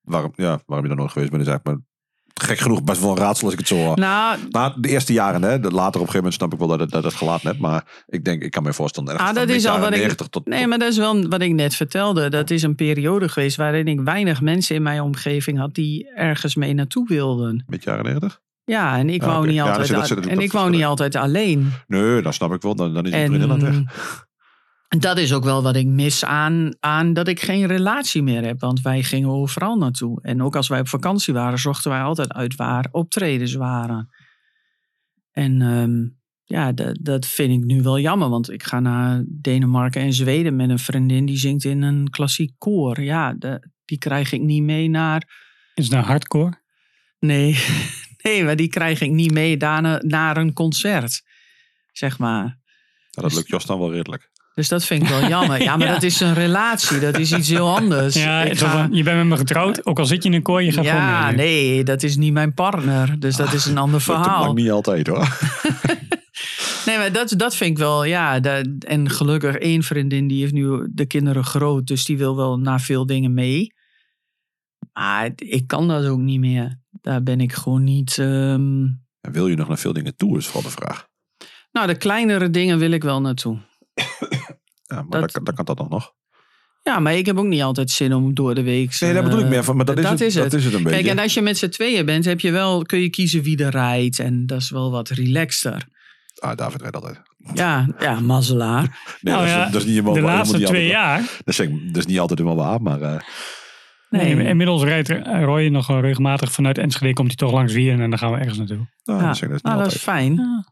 Waarom, 0.00 0.32
ja, 0.34 0.62
waarom 0.66 0.82
je 0.82 0.88
daar 0.88 0.96
nooit 0.96 1.12
geweest 1.12 1.30
bent, 1.30 1.42
is 1.42 1.48
eigenlijk 1.48 1.78
maar 1.78 1.93
gek 2.42 2.58
genoeg 2.58 2.82
best 2.84 3.00
wel 3.00 3.10
een 3.10 3.16
raadsel 3.16 3.44
als 3.44 3.52
ik 3.52 3.58
het 3.58 3.68
zo 3.68 3.76
hoor. 3.76 3.98
Nou, 3.98 4.38
Na 4.50 4.74
de 4.76 4.88
eerste 4.88 5.12
jaren, 5.12 5.42
hè, 5.42 5.60
de- 5.60 5.70
later 5.70 6.00
op 6.00 6.06
een 6.06 6.12
gegeven 6.12 6.16
moment 6.16 6.34
snap 6.34 6.52
ik 6.52 6.58
wel 6.58 6.68
dat 6.68 6.80
het, 6.80 6.90
dat 6.90 7.04
het 7.04 7.14
gelaten 7.14 7.48
hebt. 7.48 7.60
Maar 7.60 8.04
ik 8.06 8.24
denk, 8.24 8.42
ik 8.42 8.50
kan 8.50 8.62
me 8.62 8.72
voorstellen. 8.72 9.16
Ah, 9.18 9.34
dat 9.34 9.48
is 9.48 9.66
al 9.66 9.78
wat 9.80 9.90
ik- 9.92 9.96
90 9.98 10.26
tot, 10.28 10.46
Nee, 10.46 10.66
maar 10.66 10.78
dat 10.78 10.90
is 10.90 10.96
wel 10.96 11.28
wat 11.28 11.40
ik 11.42 11.52
net 11.52 11.74
vertelde. 11.74 12.28
Dat 12.30 12.50
is 12.50 12.62
een 12.62 12.74
periode 12.74 13.28
geweest 13.28 13.56
waarin 13.56 13.86
ik 13.86 14.00
weinig 14.00 14.40
mensen 14.40 14.74
in 14.76 14.82
mijn 14.82 15.00
omgeving 15.00 15.58
had 15.58 15.74
die 15.74 16.12
ergens 16.14 16.54
mee 16.54 16.74
naartoe 16.74 17.08
wilden. 17.08 17.64
Met 17.66 17.84
jaren 17.84 18.04
90? 18.04 18.40
Ja, 18.64 18.96
en 18.98 19.08
ik 19.10 19.20
Ja, 19.20 19.26
wou 19.26 19.38
oké. 19.38 19.46
niet 19.46 19.56
Ja, 19.56 19.62
altijd, 19.68 19.88
dat- 19.88 20.10
en 20.10 20.14
dat 20.16 20.24
ik 20.24 20.28
wou 20.32 20.40
verschil. 20.40 20.68
niet 20.68 20.84
altijd 20.84 21.16
alleen. 21.16 21.72
Nee, 21.86 22.22
dan 22.22 22.32
snap 22.32 22.52
ik 22.54 22.62
wel. 22.62 22.74
Dan, 22.74 22.94
dan 22.94 23.04
is 23.06 23.12
het 23.12 23.26
vriendin 23.26 23.60
weg. 23.60 24.23
En 24.94 25.00
dat 25.00 25.18
is 25.18 25.32
ook 25.32 25.44
wel 25.44 25.62
wat 25.62 25.76
ik 25.76 25.86
mis 25.86 26.24
aan, 26.24 26.76
aan 26.80 27.12
dat 27.12 27.28
ik 27.28 27.40
geen 27.40 27.66
relatie 27.66 28.22
meer 28.22 28.44
heb. 28.44 28.60
Want 28.60 28.80
wij 28.80 29.02
gingen 29.02 29.28
overal 29.28 29.76
naartoe. 29.76 30.22
En 30.22 30.42
ook 30.42 30.56
als 30.56 30.68
wij 30.68 30.80
op 30.80 30.88
vakantie 30.88 31.34
waren, 31.34 31.58
zochten 31.58 31.90
wij 31.90 32.02
altijd 32.02 32.32
uit 32.32 32.54
waar 32.54 32.88
optredens 32.90 33.54
waren. 33.54 34.08
En 35.30 35.62
ehm, 35.62 36.06
ja, 36.44 36.72
dat, 36.72 36.98
dat 37.00 37.26
vind 37.26 37.52
ik 37.52 37.64
nu 37.64 37.82
wel 37.82 37.98
jammer. 37.98 38.28
Want 38.28 38.50
ik 38.50 38.62
ga 38.62 38.80
naar 38.80 39.24
Denemarken 39.26 40.02
en 40.02 40.12
Zweden 40.12 40.56
met 40.56 40.70
een 40.70 40.78
vriendin 40.78 41.26
die 41.26 41.36
zingt 41.36 41.64
in 41.64 41.82
een 41.82 42.10
klassiek 42.10 42.52
koor. 42.58 43.00
Ja, 43.00 43.32
de- 43.32 43.70
die 43.84 43.98
krijg 43.98 44.32
ik 44.32 44.42
niet 44.42 44.62
mee 44.62 44.88
naar. 44.88 45.22
Is 45.74 45.84
het 45.84 45.92
nou 45.92 46.04
hardcore? 46.04 46.62
Nee, 47.18 47.58
nee, 48.22 48.44
maar 48.44 48.56
die 48.56 48.68
krijg 48.68 49.00
ik 49.00 49.10
niet 49.10 49.32
mee 49.32 49.56
daarna, 49.56 49.98
naar 50.02 50.36
een 50.36 50.52
concert. 50.52 51.22
Zeg 51.92 52.18
maar. 52.18 52.58
Ja, 53.10 53.22
dat 53.22 53.34
lukt 53.34 53.48
Jos 53.48 53.66
dan 53.66 53.78
wel 53.78 53.92
redelijk. 53.92 54.32
Dus 54.54 54.68
dat 54.68 54.84
vind 54.84 55.02
ik 55.02 55.08
wel 55.08 55.28
jammer. 55.28 55.62
Ja, 55.62 55.76
maar 55.76 55.86
Ja. 55.86 55.92
dat 55.92 56.02
is 56.02 56.20
een 56.20 56.34
relatie. 56.34 56.98
Dat 57.00 57.18
is 57.18 57.32
iets 57.32 57.48
heel 57.48 57.76
anders. 57.76 58.14
ja, 58.14 58.42
Ik 58.42 58.58
ga- 58.58 58.88
je 58.90 59.02
bent 59.02 59.16
met 59.16 59.26
me 59.26 59.36
getrouwd, 59.36 59.86
ook 59.86 59.98
al 59.98 60.06
zit 60.06 60.22
je 60.22 60.28
in 60.28 60.34
een 60.34 60.42
kooi, 60.42 60.64
je 60.66 60.72
gaat 60.72 60.86
gewoon 60.86 61.00
ja, 61.02 61.26
mee. 61.26 61.36
nee, 61.36 61.84
dat 61.84 62.02
is 62.02 62.16
niet 62.16 62.32
mijn 62.32 62.54
partner. 62.54 63.20
Dus 63.20 63.36
dat 63.36 63.52
is 63.52 63.66
een 63.66 63.78
ander 63.78 63.98
Dat 63.98 64.08
lukt 64.08 64.20
verhaal. 64.22 64.44
lang 64.44 64.54
niet 64.58 64.70
altijd 64.70 65.06
hoor. 65.06 65.28
Nee, 66.86 66.98
maar 66.98 67.12
dat, 67.12 67.34
dat 67.36 67.56
vind 67.56 67.70
ik 67.70 67.78
wel, 67.78 68.04
ja. 68.04 68.40
dat- 68.40 68.66
en 68.78 69.10
gelukkig 69.10 69.54
één 69.54 69.82
vriendin, 69.82 70.28
die 70.28 70.40
heeft 70.40 70.52
nu 70.52 70.88
de 70.92 71.06
kinderen 71.06 71.44
groot. 71.44 71.86
Dus 71.86 72.04
die 72.04 72.18
wil 72.18 72.36
wel 72.36 72.58
naar 72.58 72.80
veel 72.80 73.06
dingen 73.06 73.34
mee. 73.34 73.74
Maar 74.92 75.30
ik 75.36 75.66
kan 75.66 75.88
dat 75.88 76.04
ook 76.06 76.18
niet 76.18 76.40
meer. 76.40 76.80
Daar 76.90 77.22
ben 77.22 77.40
ik 77.40 77.52
gewoon 77.52 77.84
niet... 77.84 78.18
ehm, 78.18 78.82
En 79.20 79.32
wil 79.32 79.48
je 79.48 79.56
nog 79.56 79.68
naar 79.68 79.78
veel 79.78 79.92
dingen 79.92 80.16
toe, 80.16 80.36
is 80.38 80.44
vooral 80.46 80.62
de 80.70 80.76
vraag. 80.76 81.06
Nou, 81.72 81.86
de 81.86 81.96
kleinere 81.96 82.50
dingen 82.50 82.78
wil 82.78 82.90
ik 82.90 83.02
wel 83.02 83.20
naartoe. 83.20 83.58
Ja, 84.94 85.02
maar 85.02 85.10
Dat- 85.10 85.20
dat, 85.20 85.32
kan- 85.32 85.44
dat 85.44 85.54
kan 85.54 85.64
dat 85.64 85.76
dan 85.76 85.86
nog. 85.90 86.12
Ja, 86.82 86.98
maar 86.98 87.14
ik 87.14 87.26
heb 87.26 87.38
ook 87.38 87.44
niet 87.46 87.62
altijd 87.62 87.90
zin 87.90 88.14
om 88.14 88.34
door 88.34 88.54
de 88.54 88.62
week... 88.62 89.00
Nee, 89.00 89.12
daar 89.12 89.22
bedoel 89.22 89.38
ik 89.38 89.44
eh, 89.44 89.50
meer 89.50 89.64
van. 89.64 89.76
Maar 89.76 89.84
dat, 89.84 89.98
is, 90.20 90.34
het, 90.34 90.42
dat 90.50 90.52
is 90.52 90.64
het 90.64 90.74
een 90.74 90.82
beetje. 90.82 90.98
Kijk, 91.02 91.10
en 91.16 91.22
als 91.22 91.34
je 91.34 91.40
met 91.42 91.58
z'n 91.58 91.68
tweeën 91.68 92.06
bent, 92.06 92.24
heb 92.24 92.40
je 92.40 92.50
wel, 92.50 92.82
kun 92.82 93.00
je 93.00 93.10
kiezen 93.10 93.42
wie 93.42 93.64
er 93.64 93.70
rijdt. 93.70 94.18
En 94.18 94.46
dat 94.46 94.60
is 94.60 94.70
wel 94.70 94.90
wat 94.90 95.08
relaxter. 95.08 95.86
Ah, 96.38 96.56
David 96.56 96.80
rijdt 96.80 96.96
altijd. 96.96 97.20
Ja, 97.54 97.86
ja 97.98 98.20
mazzelaar. 98.20 98.82
Nee, 99.20 99.34
Nou 99.34 99.38
dat, 99.38 99.46
is, 99.46 99.52
ja, 99.52 99.64
dat 99.64 99.74
is 99.74 99.84
niet 99.84 99.90
helemaal 99.94 100.14
de 100.14 100.20
waar, 100.20 100.34
laatste 100.36 100.56
helemaal 100.56 100.74
niet 100.80 100.82
twee 100.90 100.96
altijd- 100.98 101.26
jaar. 101.28 101.42
Dat 101.44 101.58
is, 101.68 101.92
dat 101.92 101.96
is 101.96 102.06
niet 102.06 102.18
altijd 102.20 102.38
helemaal 102.38 102.64
waar, 102.66 102.82
maar... 102.82 103.00
eh, 103.00 103.20
Nee. 104.10 104.34
Nee. 104.34 104.46
inmiddels 104.46 104.82
rijdt 104.82 105.08
Roy 105.44 105.66
nog 105.68 106.00
regelmatig 106.00 106.52
vanuit 106.52 106.78
Enschede. 106.78 107.12
Komt 107.12 107.28
hij 107.28 107.36
toch 107.36 107.52
langs 107.52 107.72
Wieren 107.72 108.00
en 108.00 108.10
dan 108.10 108.18
gaan 108.18 108.32
we 108.32 108.38
ergens 108.38 108.58
naartoe. 108.58 108.88
nou, 109.04 109.20
Ja, 109.20 109.26
dat, 109.26 109.34
is, 109.42 109.48
dat 109.48 109.62
nou, 109.62 109.78
dat 109.82 109.92
is 109.94 110.02
fijn. 110.02 110.36
We 110.36 110.62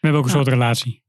hebben 0.00 0.20
ook 0.20 0.26
een 0.26 0.32
Ja. 0.32 0.36
soort 0.38 0.48
relatie. 0.48 1.02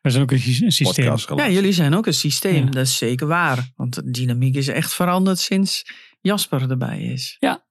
We 0.00 0.10
zijn 0.10 0.22
ook 0.22 0.30
een 0.30 0.38
sy- 0.38 0.64
een 0.64 0.72
systeem. 0.72 1.16
Ja, 1.36 1.48
jullie 1.48 1.72
zijn 1.72 1.94
ook 1.94 2.06
een 2.06 2.14
systeem. 2.14 2.64
Ja. 2.64 2.70
Dat 2.70 2.86
is 2.86 2.96
zeker 2.96 3.26
waar. 3.26 3.70
Want 3.76 3.94
de 3.94 4.10
dynamiek 4.10 4.54
is 4.56 4.68
echt 4.68 4.94
veranderd 4.94 5.38
sinds 5.38 5.90
Jasper 6.20 6.70
erbij 6.70 7.00
is. 7.00 7.36
Ja, 7.38 7.64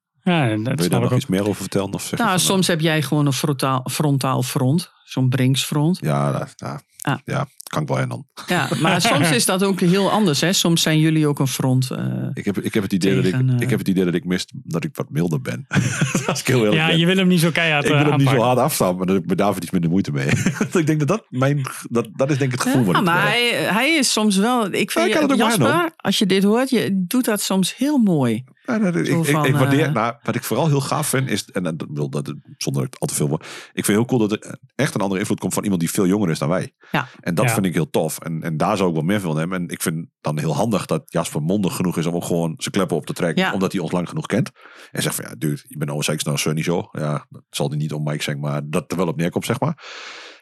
en 0.49 0.64
dat 0.64 0.73
Wil 0.76 0.84
je 0.84 0.89
daar 0.89 0.99
ik 0.99 1.03
nog 1.03 1.11
ook. 1.14 1.18
iets 1.19 1.27
meer 1.30 1.41
over 1.47 1.56
vertellen? 1.56 1.93
Of 1.93 2.11
Nou, 2.18 2.39
soms 2.39 2.68
heb 2.68 2.80
jij 2.81 3.01
gewoon 3.01 3.26
een 3.26 3.34
frontaal, 3.34 3.85
frontaal 3.91 4.43
front. 4.43 4.91
Zo'n 5.03 5.30
brinksfront. 5.30 5.99
eh, 6.01 6.10
Ja, 6.10 6.47
nou, 6.57 6.80
Ah. 7.01 7.17
ja, 7.26 7.47
kan 7.63 7.81
ik 7.81 7.88
wel 7.88 7.99
en 7.99 8.09
dan. 8.09 8.26
Ja, 8.47 8.69
maar 8.81 9.01
soms 9.11 9.31
is 9.31 9.45
dat 9.45 9.63
ook 9.63 9.80
heel 9.80 10.11
anders. 10.11 10.41
Hè? 10.41 10.53
Soms 10.53 10.81
zijn 10.81 10.99
jullie 10.99 11.27
ook 11.27 11.39
een 11.39 11.47
front. 11.47 11.91
eh, 11.91 12.05
Ik 12.34 12.45
heb, 12.45 12.57
ik 12.57 12.73
heb, 12.73 12.84
het, 12.84 12.93
idee 12.93 13.15
dat 13.15 13.26
ik, 13.26 13.34
eh, 13.34 13.55
ik 13.59 13.69
heb 13.69 13.80
het 13.80 13.88
idee 13.88 14.05
dat 14.05 14.13
ik 14.13 14.26
mist 14.26 14.51
dat 14.53 14.84
ik 14.84 14.95
wat 14.95 15.09
milder 15.09 15.41
ben. 15.41 15.65
Als 16.27 16.39
ik 16.39 16.47
heel 16.47 16.57
eerlijk 16.57 16.76
Ja, 16.76 16.88
ben. 16.88 16.97
je 16.99 17.05
wil 17.05 17.15
hem 17.17 17.27
niet 17.27 17.39
zo 17.39 17.51
keihard 17.51 17.85
ik 17.85 17.91
eh, 17.91 18.01
wil 18.01 18.09
hem 18.09 18.19
niet 18.19 18.30
zo 18.30 18.41
hard 18.41 18.57
afstaan, 18.57 18.95
maar 18.97 19.05
dat 19.05 19.15
ik 19.15 19.26
met 19.26 19.38
David 19.38 19.63
iets 19.63 19.71
minder 19.71 19.89
moeite 19.89 20.11
mee. 20.11 20.27
ik 20.81 20.85
denk 20.88 20.99
dat 20.99 21.07
dat 21.07 21.26
mijn, 21.30 21.61
dat, 21.89 22.07
dat 22.15 22.31
is 22.31 22.38
denk 22.38 22.53
ik 22.53 22.59
het 22.59 22.67
gevoel 22.69 22.85
wat 22.85 22.93
ja, 22.93 22.99
ik 22.99 23.05
maar 23.05 23.21
hij, 23.27 23.49
hij 23.53 23.89
is 23.97 24.11
soms 24.11 24.38
wel. 24.38 24.65
Ik 24.73 24.91
Ja, 24.91 25.01
vind 25.01 25.05
ik 25.05 25.11
kan 25.11 25.21
het 25.21 25.31
ook 25.31 25.38
Jasper, 25.38 25.89
als 25.97 26.17
je 26.19 26.26
dit 26.26 26.43
hoort, 26.43 26.69
je 26.69 27.03
doet 27.07 27.26
dat 27.26 27.41
soms 27.41 27.77
heel 27.77 27.97
mooi. 27.97 28.43
Ja, 28.70 28.78
nou, 28.78 29.00
ik, 29.00 29.26
van, 29.26 29.46
ik 29.46 29.54
waardeer, 29.56 29.86
eh, 29.86 29.94
nou, 29.94 30.14
wat 30.24 30.36
ik 30.36 30.44
vooral 30.44 30.68
heel 30.68 30.82
gaaf 30.82 31.08
vind, 31.08 31.30
is, 31.30 31.46
en 31.46 31.64
dat 31.64 31.86
dat, 32.12 32.34
zonder 32.58 32.84
ik 32.84 32.96
al 32.98 33.08
te 33.08 33.14
veel 33.14 33.40
ik 33.74 33.86
vind 33.86 33.98
heel 33.98 34.06
cool 34.06 34.28
dat 34.28 34.32
er 34.32 34.58
echt 34.76 34.96
een 34.96 35.02
andere 35.02 35.20
invloed 35.20 35.40
komt 35.40 35.54
van 35.54 35.64
iemand 35.64 35.82
die 35.82 35.91
veel 35.91 36.08
jonger 36.08 36.30
is 36.30 36.40
dan 36.40 36.50
wij. 36.50 36.74
Ja. 36.91 37.08
En 37.20 37.36
dat 37.36 37.46
Ja. 37.46 37.54
vind 37.54 37.66
ik 37.66 37.74
heel 37.74 37.90
tof. 37.90 38.20
En, 38.20 38.44
en 38.44 38.58
daar 38.58 38.78
zou 38.78 38.90
ik 38.90 38.96
wel 38.96 39.04
meer 39.04 39.20
van 39.20 39.38
hebben. 39.38 39.62
En 39.62 39.68
ik 39.68 39.82
vind 39.82 40.08
dan 40.22 40.40
heel 40.40 40.56
handig 40.56 40.86
dat 40.86 41.04
Jasper 41.06 41.41
mondig 41.41 41.76
genoeg 41.76 41.98
is 41.98 42.06
om 42.06 42.16
ook 42.16 42.24
gewoon 42.26 42.54
zijn 42.58 42.74
kleppen 42.74 42.98
op 42.98 43.06
te 43.06 43.14
trekken, 43.14 43.44
Ja. 43.44 43.54
omdat 43.54 43.72
hij 43.72 43.82
ons 43.82 43.91
lang 43.91 44.10
genoeg 44.10 44.26
kent. 44.26 44.52
En 44.91 45.02
zegt 45.02 45.16
van 45.16 45.26
ja, 45.30 45.36
dude, 45.38 45.62
je 45.68 45.78
bent 45.78 45.91
over 45.91 46.04
seks 46.04 46.24
naar 46.24 46.40
Sunny 46.40 46.64
zo. 46.64 46.90
Ja, 46.91 47.26
dat 47.30 47.44
zal 47.50 47.68
hij 47.70 47.78
niet 47.78 47.94
om 47.94 48.04
Mike 48.04 48.24
zeggen, 48.24 48.44
maar 48.44 48.62
dat 48.66 48.91
er 48.91 48.98
wel 48.98 49.08
op 49.08 49.18
neerkomt, 49.18 49.46
zeg 49.46 49.60
maar. 49.60 49.84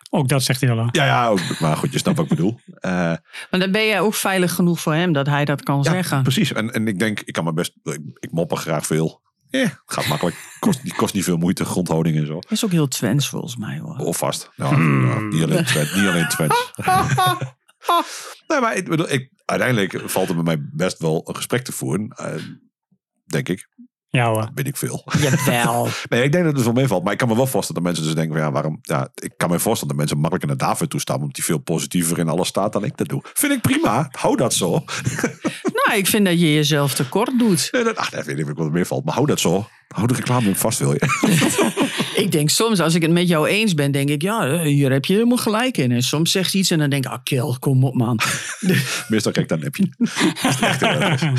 Ook 0.10 0.28
dat 0.28 0.44
zegt 0.44 0.62
hij 0.62 0.72
al. 0.72 0.90
Ja, 0.92 1.06
ja, 1.06 1.28
ook- 1.28 1.60
maar 1.60 1.78
goed, 1.78 1.92
je 1.92 1.98
snapt 1.98 2.18
wat 2.18 2.26
ik 2.32 2.36
bedoel. 2.36 2.60
Eh, 2.80 2.92
Maar 2.92 3.60
dan 3.60 3.72
ben 3.72 3.86
jij 3.86 4.00
ook 4.02 4.14
veilig 4.14 4.54
genoeg 4.54 4.80
voor 4.80 4.94
hem 4.94 5.14
dat 5.14 5.28
hij 5.28 5.46
dat 5.46 5.64
kan 5.64 5.78
Ja, 5.82 5.92
zeggen. 5.92 6.22
precies. 6.24 6.54
En, 6.54 6.74
en 6.74 6.88
ik 6.88 7.00
denk, 7.00 7.20
ik 7.20 7.34
kan 7.34 7.44
me 7.44 7.54
best, 7.54 7.74
ik, 7.84 8.00
ik 8.20 8.32
mopper 8.32 8.58
graag 8.58 8.86
veel. 8.86 9.22
Eh, 9.50 9.70
gaat 9.86 10.08
makkelijk. 10.08 10.36
Kost, 10.60 10.84
die 10.84 10.96
kost 10.96 11.14
niet 11.14 11.24
veel 11.24 11.38
moeite, 11.38 11.66
grondhouding 11.66 12.18
en 12.18 12.26
zo. 12.26 12.34
Dat 12.34 12.52
is 12.52 12.66
ook 12.66 12.72
heel 12.72 12.88
Twents 12.88 13.30
volgens 13.30 13.56
mij 13.58 13.80
hoor. 13.80 13.96
Of 13.98 14.18
vast. 14.18 14.52
Ja, 14.56 14.70
ja, 14.72 15.20
niet 15.20 15.44
alleen 15.44 15.66
Twent, 15.66 15.96
niet 15.96 16.08
alleen 16.08 16.28
Twents. 16.28 16.72
nee, 18.48 18.60
maar 18.60 18.76
ik 18.76 18.90
bedoel, 18.90 19.12
ik, 19.12 19.32
uiteindelijk 19.46 20.02
valt 20.06 20.30
er 20.30 20.36
bij 20.36 20.44
mij 20.44 20.70
best 20.72 20.98
wel 21.00 21.22
een 21.30 21.36
gesprek 21.36 21.64
te 21.64 21.72
voeren. 21.72 22.08
eh, 22.16 22.34
denk 23.26 23.50
ik. 23.50 23.68
Ja 24.18 24.30
hoor. 24.30 24.50
Weet 24.54 24.68
ik 24.68 24.78
veel. 24.78 25.04
Jawel. 25.20 25.88
Nee, 26.10 26.24
ik 26.24 26.32
denk 26.32 26.44
dat 26.44 26.56
het 26.56 26.64
wel 26.64 26.74
meevalt. 26.74 27.04
Maar 27.04 27.12
ik 27.12 27.18
kan 27.18 27.28
me 27.28 27.36
wel 27.36 27.48
voorstellen 27.48 27.84
dat 27.84 27.92
mensen 27.92 28.04
dus 28.04 28.16
denken 28.16 28.38
van 28.38 28.46
ja, 28.46 28.52
waarom... 28.52 28.80
Ja, 28.82 29.10
ik 29.16 29.34
kan 29.38 29.50
me 29.50 29.60
voorstellen 29.60 29.88
dat 29.88 29.98
mensen 29.98 30.18
makkelijker 30.18 30.58
naar 30.58 30.68
David 30.70 30.90
toe 30.90 31.00
staan. 31.00 31.20
Omdat 31.20 31.36
hij 31.36 31.46
veel 31.46 31.58
positiever 31.58 32.20
in 32.20 32.30
alles 32.30 32.48
staat 32.48 32.74
dan 32.74 32.84
ik 32.84 32.98
dat 32.98 33.08
doe. 33.08 33.22
Vind 33.34 33.54
ik 33.54 33.62
prima. 33.62 34.10
Hou 34.12 34.36
dat 34.36 34.54
zo. 34.54 34.70
nou, 35.78 35.98
ik 35.98 36.08
vind 36.08 36.26
dat 36.26 36.40
je 36.40 36.54
jezelf 36.54 36.94
tekort 36.94 37.40
doet. 37.40 37.68
Nee, 37.72 37.84
dat, 37.84 37.96
ach, 37.96 38.10
dat 38.10 38.26
weet 38.26 38.40
ik 38.40 38.60
er 38.60 38.72
meevalt. 38.72 39.06
Maar 39.06 39.14
hou 39.14 39.28
dat 39.28 39.40
zo. 39.40 39.68
Hou 39.88 40.08
de 40.08 40.14
reclame 40.14 40.56
vast, 40.56 40.80
wil 40.80 40.94
je. 40.94 41.00
Ik 42.24 42.32
denk 42.32 42.50
soms, 42.50 42.80
als 42.80 42.96
ik 42.96 43.02
het 43.02 43.12
met 43.12 43.28
jou 43.28 43.48
eens 43.48 43.74
ben, 43.74 43.92
denk 43.92 44.10
ik, 44.10 44.22
ja, 44.22 44.62
hier 44.62 44.92
heb 44.92 45.06
je 45.06 45.14
helemaal 45.14 45.38
gelijk 45.38 45.78
in. 45.78 45.92
En 45.92 46.02
soms 46.04 46.32
zegt 46.32 46.54
iets 46.54 46.72
en 46.72 46.80
dan 46.80 46.90
denk 46.90 47.06
ik, 47.06 47.12
ah, 47.12 47.18
Kel, 47.24 47.56
kom 47.60 47.84
op 47.84 47.96
man. 47.96 48.20
Meestal 49.10 49.32
kijk 49.32 49.48
dan 49.48 49.60
een 49.60 49.66
appje. 49.66 49.90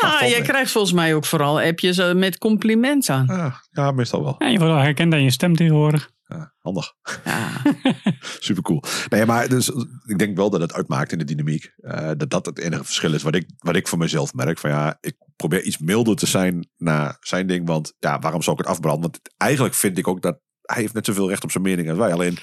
Nou, 0.00 0.20
jij 0.20 0.30
mee. 0.30 0.42
krijgt 0.42 0.70
volgens 0.70 0.92
mij 0.92 1.14
ook 1.14 1.24
vooral 1.24 1.60
appjes 1.60 1.98
eh, 1.98 2.12
met 2.12 2.38
complimenten 2.38 3.14
aan. 3.14 3.26
Ja, 3.28 3.60
ja, 3.70 3.90
meestal 3.90 4.22
wel. 4.22 4.34
Ja, 4.38 4.46
je 4.46 4.58
wordt 4.58 4.72
wel 4.72 4.82
herkend 4.82 5.12
aan 5.12 5.22
je 5.22 5.30
stem 5.30 5.56
tegenwoordig. 5.56 6.10
Ja, 6.32 6.54
handig. 6.58 6.92
Ja. 7.24 7.62
Super 8.38 8.62
cool. 8.62 8.82
Nee, 9.08 9.26
maar 9.26 9.48
dus, 9.48 9.68
ik 10.04 10.18
denk 10.18 10.36
wel 10.36 10.50
dat 10.50 10.60
het 10.60 10.72
uitmaakt 10.72 11.12
in 11.12 11.18
de 11.18 11.24
dynamiek. 11.24 11.72
Eh, 11.76 12.10
dat 12.16 12.30
dat 12.30 12.46
het 12.46 12.58
enige 12.58 12.84
verschil 12.84 13.14
is 13.14 13.22
wat 13.22 13.34
ik, 13.34 13.50
wat 13.58 13.76
ik 13.76 13.88
voor 13.88 13.98
mezelf 13.98 14.34
merk. 14.34 14.58
Van 14.58 14.70
ja, 14.70 14.98
ik 15.00 15.16
probeer 15.36 15.62
iets 15.62 15.78
milder 15.78 16.16
te 16.16 16.26
zijn 16.26 16.68
naar 16.76 17.16
zijn 17.20 17.46
ding. 17.46 17.66
Want 17.66 17.94
ja, 17.98 18.18
waarom 18.18 18.42
zou 18.42 18.56
ik 18.56 18.62
het 18.62 18.74
afbranden? 18.74 19.10
Want 19.10 19.20
eigenlijk 19.36 19.74
vind 19.74 19.98
ik 19.98 20.08
ook 20.08 20.22
dat 20.22 20.40
hij 20.62 20.80
heeft 20.80 20.94
net 20.94 21.04
zoveel 21.04 21.28
recht 21.28 21.44
op 21.44 21.50
zijn 21.50 21.64
mening 21.64 21.88
als 21.88 21.98
wij. 21.98 22.12
Alleen 22.12 22.38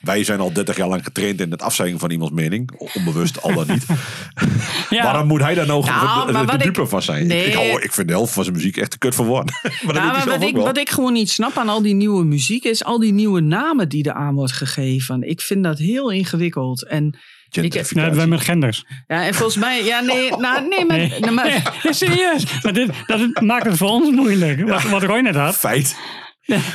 wij 0.00 0.24
zijn 0.24 0.40
al 0.40 0.52
30 0.52 0.76
jaar 0.76 0.88
lang 0.88 1.04
getraind 1.04 1.40
in 1.40 1.50
het 1.50 1.62
afzeggen 1.62 1.98
van 1.98 2.10
iemands 2.10 2.34
mening. 2.34 2.70
Onbewust, 2.94 3.42
al 3.42 3.54
dan 3.54 3.66
niet. 3.68 3.86
Ja, 4.90 5.02
Waarom 5.10 5.26
moet 5.26 5.40
hij 5.42 5.54
daar 5.54 5.66
nou 5.66 5.84
Nou, 5.84 6.26
de, 6.26 6.32
maar 6.32 6.42
de, 6.42 6.48
wat 6.52 6.60
de 6.60 6.66
ik- 6.68 6.74
dupe 6.74 6.86
van 6.88 7.02
zijn? 7.02 7.26
Nee. 7.26 7.44
Ik, 7.46 7.54
ik, 7.54 7.82
ik 7.84 7.92
vind 7.92 8.08
de 8.08 8.14
helft 8.14 8.32
van 8.32 8.42
zijn 8.44 8.56
muziek 8.56 8.76
echt 8.76 8.90
te 8.90 8.98
kut 8.98 9.14
voor 9.14 9.26
woorden. 9.26 9.54
maar 9.62 9.94
dat 9.94 10.02
Nou, 10.02 10.06
maar 10.16 10.26
wat, 10.38 10.42
ik, 10.48 10.54
wel. 10.54 10.64
wat 10.64 10.78
ik 10.78 10.90
gewoon 10.90 11.12
niet 11.12 11.30
snap 11.30 11.56
aan 11.56 11.68
al 11.68 11.82
die 11.82 11.94
nieuwe 11.94 12.24
muziek 12.24 12.64
is 12.64 12.84
al 12.84 12.98
die 12.98 13.12
nieuwe 13.12 13.40
namen 13.40 13.88
die 13.88 14.04
er 14.04 14.12
aan 14.14 14.34
wordt 14.34 14.52
gegeven. 14.52 15.22
Ik 15.28 15.40
vind 15.40 15.64
dat 15.64 15.78
heel 15.78 16.10
ingewikkeld. 16.10 16.86
En, 16.86 17.18
Gentrificatie. 17.50 17.96
nou, 17.96 18.14
wij 18.14 18.26
met 18.26 18.40
genders. 18.40 18.84
ja, 19.06 19.24
en 19.26 19.34
volgens 19.34 19.56
mij, 19.58 19.84
ja, 19.84 20.00
nee, 20.00 20.30
nou, 20.36 20.68
nee, 20.68 20.84
maar, 20.86 20.96
Nee. 20.96 21.20
nou, 21.20 21.32
maar- 21.32 21.78
Nee, 21.82 21.92
serieus. 21.92 22.44
Maar 22.62 22.72
dit, 22.72 22.90
dat 23.06 23.40
maakt 23.40 23.66
het 23.66 23.76
voor 23.76 23.88
ons 23.88 24.10
moeilijk. 24.10 24.68
Wat, 24.68 24.82
wat 24.82 25.02
Roy 25.02 25.20
net 25.20 25.34
had. 25.34 25.56
Feit. 25.56 25.96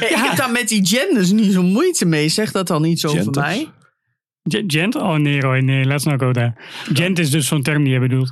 Ik 0.10 0.14
heb 0.16 0.38
daar 0.38 0.52
met 0.52 0.68
die 0.68 0.86
genders 0.88 1.32
niet 1.32 1.52
zo 1.54 1.64
moeite 1.64 2.06
mee. 2.06 2.30
Zeg 2.30 2.52
dat 2.52 2.68
dan 2.68 2.84
iets 2.86 3.06
over 3.06 3.18
Genders? 3.22 3.46
mij? 3.46 3.70
Ge- 4.44 4.64
Gent? 4.68 4.96
Oh 4.96 5.16
nee 5.16 5.40
Roy, 5.42 5.60
nee, 5.60 5.86
let's 5.86 6.04
not 6.06 6.20
go 6.22 6.32
there. 6.32 6.54
Gent 6.94 7.20
is 7.20 7.30
dus 7.30 7.48
zo'n 7.48 7.62
term 7.62 7.84
die 7.84 7.94
je 7.94 8.00
bedoelt. 8.00 8.32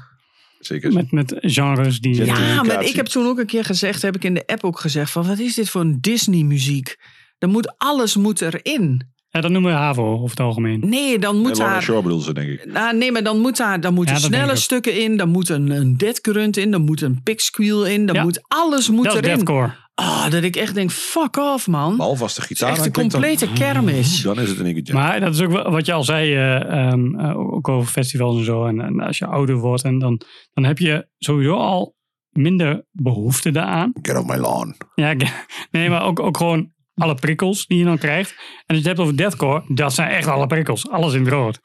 Zeker. 0.59 0.93
Met, 0.93 1.11
met 1.11 1.35
genres 1.41 1.99
die... 1.99 2.25
Ja, 2.25 2.63
maar 2.63 2.83
ik 2.83 2.95
heb 2.95 3.05
toen 3.05 3.25
ook 3.25 3.39
een 3.39 3.45
keer 3.45 3.65
gezegd, 3.65 4.01
heb 4.01 4.15
ik 4.15 4.23
in 4.23 4.33
de 4.33 4.43
app 4.47 4.63
ook 4.63 4.79
gezegd, 4.79 5.11
van 5.11 5.27
wat 5.27 5.39
is 5.39 5.55
dit 5.55 5.69
voor 5.69 5.81
een 5.81 5.97
Disney 6.01 6.43
muziek? 6.43 6.95
Dan 7.37 7.49
moet 7.49 7.73
alles 7.77 8.15
moet 8.15 8.41
erin. 8.41 9.09
Ja, 9.29 9.41
dat 9.41 9.51
noemen 9.51 9.71
we 9.71 9.77
HAVO 9.77 10.13
over 10.13 10.29
het 10.29 10.39
algemeen. 10.39 10.79
Nee, 10.89 11.19
dan 11.19 11.37
moet 11.37 11.55
daar... 11.55 11.81
Shore 11.83 12.01
bedoelen 12.01 12.25
ze, 12.25 12.33
denk 12.33 12.49
ik. 12.49 12.65
Nou, 12.65 12.97
nee, 12.97 13.11
maar 13.11 13.23
dan 13.23 13.39
moet 13.39 13.57
daar 13.57 13.81
dan 13.81 13.93
moeten 13.93 14.15
Ja, 14.15 14.21
snelle 14.21 14.55
stukken 14.55 15.01
in, 15.01 15.17
dan 15.17 15.29
moet 15.29 15.49
een, 15.49 15.69
een 15.69 15.97
dead 15.97 16.19
grunt 16.21 16.57
in, 16.57 16.71
dan 16.71 16.81
moet 16.81 17.01
een 17.01 17.23
pick 17.23 17.39
squeal 17.39 17.85
in, 17.85 18.05
dan 18.05 18.15
Ja. 18.15 18.23
moet 18.23 18.41
alles 18.47 18.89
moet 18.89 19.05
Dat 19.05 19.13
is 19.15 19.19
erin. 19.21 19.35
deathcore. 19.35 19.73
Ah, 20.01 20.29
dat 20.31 20.43
ik 20.43 20.55
echt 20.55 20.73
denk, 20.75 20.91
fuck 20.91 21.37
off 21.37 21.67
man. 21.67 21.97
Behalve 21.97 22.23
als 22.23 22.35
de 22.35 22.41
Het 22.41 22.51
is 22.51 22.57
gitaar 22.57 22.75
echt 22.75 22.85
een 22.85 22.91
dan- 22.91 23.09
complete 23.09 23.53
kermis. 23.53 24.21
Dan 24.21 24.39
is 24.39 24.49
het 24.49 24.59
in 24.59 24.65
één 24.65 24.73
keer 24.73 24.83
jam. 24.83 24.95
Maar 24.95 25.19
dat 25.19 25.33
is 25.33 25.41
ook 25.41 25.51
wat 25.51 25.85
je 25.85 25.93
al 25.93 26.03
zei, 26.03 26.33
eh, 26.33 26.87
ehm, 26.87 27.15
eh, 27.19 27.37
ook 27.37 27.67
over 27.69 27.91
festivals 27.91 28.37
en 28.37 28.43
zo. 28.43 28.65
En, 28.65 28.81
en 28.81 28.99
als 28.99 29.17
je 29.17 29.25
ouder 29.25 29.55
wordt, 29.55 29.83
en 29.83 29.99
dan, 29.99 30.21
dan 30.53 30.63
heb 30.63 30.77
je 30.77 31.07
sowieso 31.17 31.53
al 31.55 31.95
minder 32.29 32.85
behoefte 32.91 33.51
daaraan. 33.51 33.91
Get 34.01 34.17
off 34.17 34.27
my 34.27 34.35
lawn. 34.37 34.75
Ja, 34.95 35.13
nee, 35.71 35.89
maar 35.89 36.03
ook, 36.03 36.19
ook 36.19 36.37
gewoon 36.37 36.71
alle 36.93 37.15
prikkels 37.15 37.65
die 37.67 37.77
je 37.77 37.85
dan 37.85 37.97
krijgt. 37.97 38.29
En 38.31 38.37
als 38.45 38.57
je 38.65 38.75
het 38.75 38.85
hebt 38.85 38.99
over 38.99 39.17
deathcore, 39.17 39.63
dat 39.67 39.93
zijn 39.93 40.09
echt 40.09 40.27
alle 40.27 40.47
prikkels. 40.47 40.89
Alles 40.89 41.13
in 41.13 41.19
het 41.23 41.29
rood. 41.33 41.59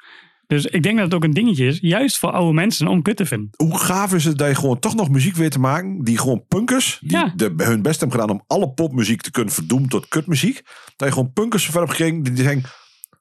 Dus 0.46 0.64
ik 0.64 0.82
denk 0.82 0.96
dat 0.96 1.04
het 1.04 1.14
ook 1.14 1.24
een 1.24 1.34
dingetje 1.34 1.66
is, 1.66 1.78
juist 1.80 2.18
voor 2.18 2.30
oude 2.30 2.52
mensen, 2.52 2.86
om 2.88 3.02
kut 3.02 3.16
te 3.16 3.26
vinden. 3.26 3.50
Hoe 3.56 3.78
gaaf 3.78 4.14
is 4.14 4.24
het 4.24 4.38
dat 4.38 4.48
je 4.48 4.54
gewoon 4.54 4.78
toch 4.78 4.94
nog 4.94 5.10
muziek 5.10 5.34
weet 5.36 5.50
te 5.50 5.58
maken. 5.58 6.04
Die 6.04 6.18
gewoon 6.18 6.44
punkers. 6.48 6.98
Die 7.00 7.10
Ja. 7.10 7.32
de, 7.36 7.54
hun 7.56 7.82
best 7.82 8.00
hebben 8.00 8.20
gedaan 8.20 8.36
om 8.36 8.44
alle 8.46 8.70
popmuziek 8.72 9.20
te 9.22 9.30
kunnen 9.30 9.52
verdoemen 9.54 9.88
tot 9.88 10.08
kutmuziek. 10.08 10.62
Dat 10.96 11.08
je 11.08 11.14
gewoon 11.14 11.32
punkers 11.32 11.64
zover 11.64 11.80
hebt 11.80 11.92
gekregen. 11.92 12.22
Die 12.22 12.36
zeggen. 12.36 12.62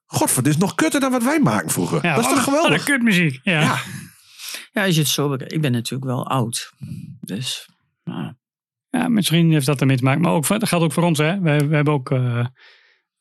Godver, 0.06 0.44
dit 0.44 0.54
is 0.54 0.60
nog 0.60 0.76
kutter 0.76 1.00
dan 1.00 1.12
wat 1.12 1.24
wij 1.24 1.40
maken 1.40 1.70
vroeger. 1.70 2.06
Ja, 2.06 2.16
dat 2.16 2.24
is 2.26 2.30
toch 2.32 2.44
geweldig? 2.44 2.70
Wat 2.70 2.80
een 2.80 2.86
kutmuziek. 2.86 3.40
Ja. 3.44 3.62
Ja. 3.62 3.78
Ja, 4.72 4.86
als 4.86 4.96
je 4.96 5.02
het 5.02 5.10
zo 5.10 5.30
bekijkt. 5.30 5.54
Ik 5.54 5.62
ben 5.62 5.72
natuurlijk 5.72 6.12
wel 6.12 6.28
oud. 6.28 6.72
Dus, 7.22 7.70
nou, 8.04 8.34
Ja, 8.90 9.08
misschien 9.08 9.52
heeft 9.52 9.66
dat 9.66 9.82
ermee 9.82 9.98
te 9.98 10.04
maken. 10.04 10.22
Maar 10.22 10.32
ook, 10.32 10.48
dat 10.48 10.68
geldt 10.68 10.86
ook 10.86 10.94
voor 10.94 11.04
ons. 11.04 11.18
Hè. 11.18 11.40
We, 11.40 11.68
we 11.68 11.76
hebben 11.76 11.94
ook 11.94 12.12
eh, 12.12 12.46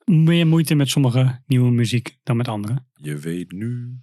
meer 0.05 0.47
moeite 0.47 0.75
met 0.75 0.89
sommige 0.89 1.41
nieuwe 1.47 1.71
muziek 1.71 2.19
dan 2.23 2.37
met 2.37 2.49
andere. 2.49 2.85
Je 2.93 3.17
weet 3.17 3.53
nu. 3.53 3.99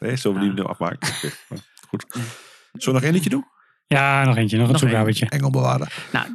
Nee, 0.00 0.16
zullen 0.16 0.40
we 0.40 0.44
die 0.44 0.54
nu 0.54 0.62
afmaken? 0.62 1.08
Goed. 1.88 2.06
Zullen 2.08 2.30
we 2.72 2.92
nog 2.92 3.02
één 3.02 3.12
liedje 3.12 3.30
doen? 3.30 3.44
Ja, 3.86 4.24
nog 4.24 4.36
eentje. 4.36 4.56
Nog 4.56 4.68
een 4.68 4.78
zoekhabertje. 4.78 5.28
Engelbewaarder. 5.28 6.08
nou 6.12 6.26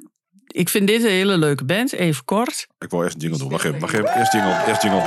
ik 0.52 0.70
vind 0.70 0.88
dit 0.88 1.04
een 1.04 1.10
hele 1.10 1.38
leuke 1.38 1.66
band. 1.66 1.94
Even 1.94 2.26
kort. 2.26 2.68
Ik 2.80 2.90
wil 2.90 3.04
eerst 3.04 3.16
een 3.16 3.22
jingle 3.22 3.40
doen. 3.40 3.50
Wacht 3.50 3.64
even, 3.66 3.80
wacht 3.80 3.94
even. 3.94 4.18
Eerst 4.18 4.34
jingle, 4.34 4.64
eerst 4.68 4.84
jingle. 4.84 5.02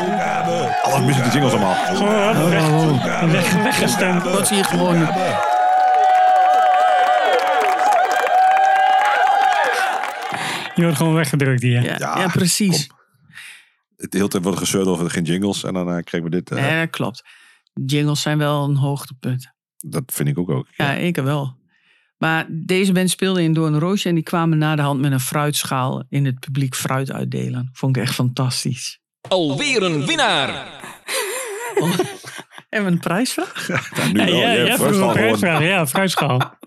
Alles 0.83 1.07
mis 1.07 1.17
ik 1.17 1.25
de 1.25 1.31
jingles 1.31 1.53
allemaal. 1.53 1.95
Oh, 1.95 3.33
weg, 3.33 3.63
weggestemd. 3.63 4.23
Wat 4.23 4.47
zie 4.47 4.57
je 4.57 4.65
gewoon? 4.65 5.07
Je 10.75 10.83
wordt 10.83 10.97
gewoon 10.97 11.15
weggedrukt 11.15 11.63
hier. 11.63 11.83
Ja, 11.83 11.97
Ja, 11.99 12.19
ja, 12.19 12.29
precies. 12.29 12.87
De 13.97 14.07
hele 14.17 14.29
tijd 14.29 14.43
wordt 14.43 14.59
gezeurd 14.59 14.87
over 14.87 15.11
geen 15.11 15.23
jingles. 15.25 15.65
En 15.65 15.75
dan 15.75 15.89
eh, 15.91 16.03
kregen 16.05 16.31
we 16.31 16.37
dit. 16.37 16.51
eh, 16.51 16.71
Ja, 16.71 16.81
dat 16.81 16.91
klopt. 16.91 17.23
Jingles 17.87 18.21
zijn 18.21 18.39
wel 18.39 18.65
een 18.65 18.77
hoogtepunt. 18.77 19.51
Dat 19.77 20.03
vind 20.07 20.29
ik 20.29 20.39
ook 20.39 20.51
ook. 20.51 20.67
Ja, 20.77 20.93
ik 20.93 21.17
wel. 21.17 21.57
Maar 22.19 22.47
deze 22.49 22.93
band 22.93 23.11
speelde 23.11 23.43
in 23.43 23.53
Doorn 23.53 23.79
Roosje 23.79 24.09
en 24.09 24.15
die 24.15 24.25
kwamen 24.25 24.59
na 24.59 24.77
de 24.77 24.83
hand 24.83 25.01
met 25.01 25.13
een 25.13 25.21
fruitschaal 25.21 26.05
in 26.09 26.25
het 26.25 26.41
publiek 26.41 26.75
fruit 26.75 27.13
uitdelen. 27.13 27.71
Vond 27.73 27.97
ik 27.97 28.03
echt 28.03 28.15
fantastisch. 28.15 29.01
Alweer 29.29 29.83
een 29.83 30.07
winnaar. 30.07 30.67
En 32.69 32.87
een 32.87 32.99
prijsvraag? 32.99 33.67
Ja, 33.69 34.07
nu 34.13 34.19
Ja, 34.21 34.25
wel. 34.27 34.35
ja, 34.35 34.51
ja, 34.53 34.65
first 34.65 34.77
vroeger 34.77 35.03
al 35.03 35.09
gewonnen. 35.11 35.39
prijsvraag. 35.39 35.63
Ja, 35.63 35.87
fruitschaal. 35.87 36.59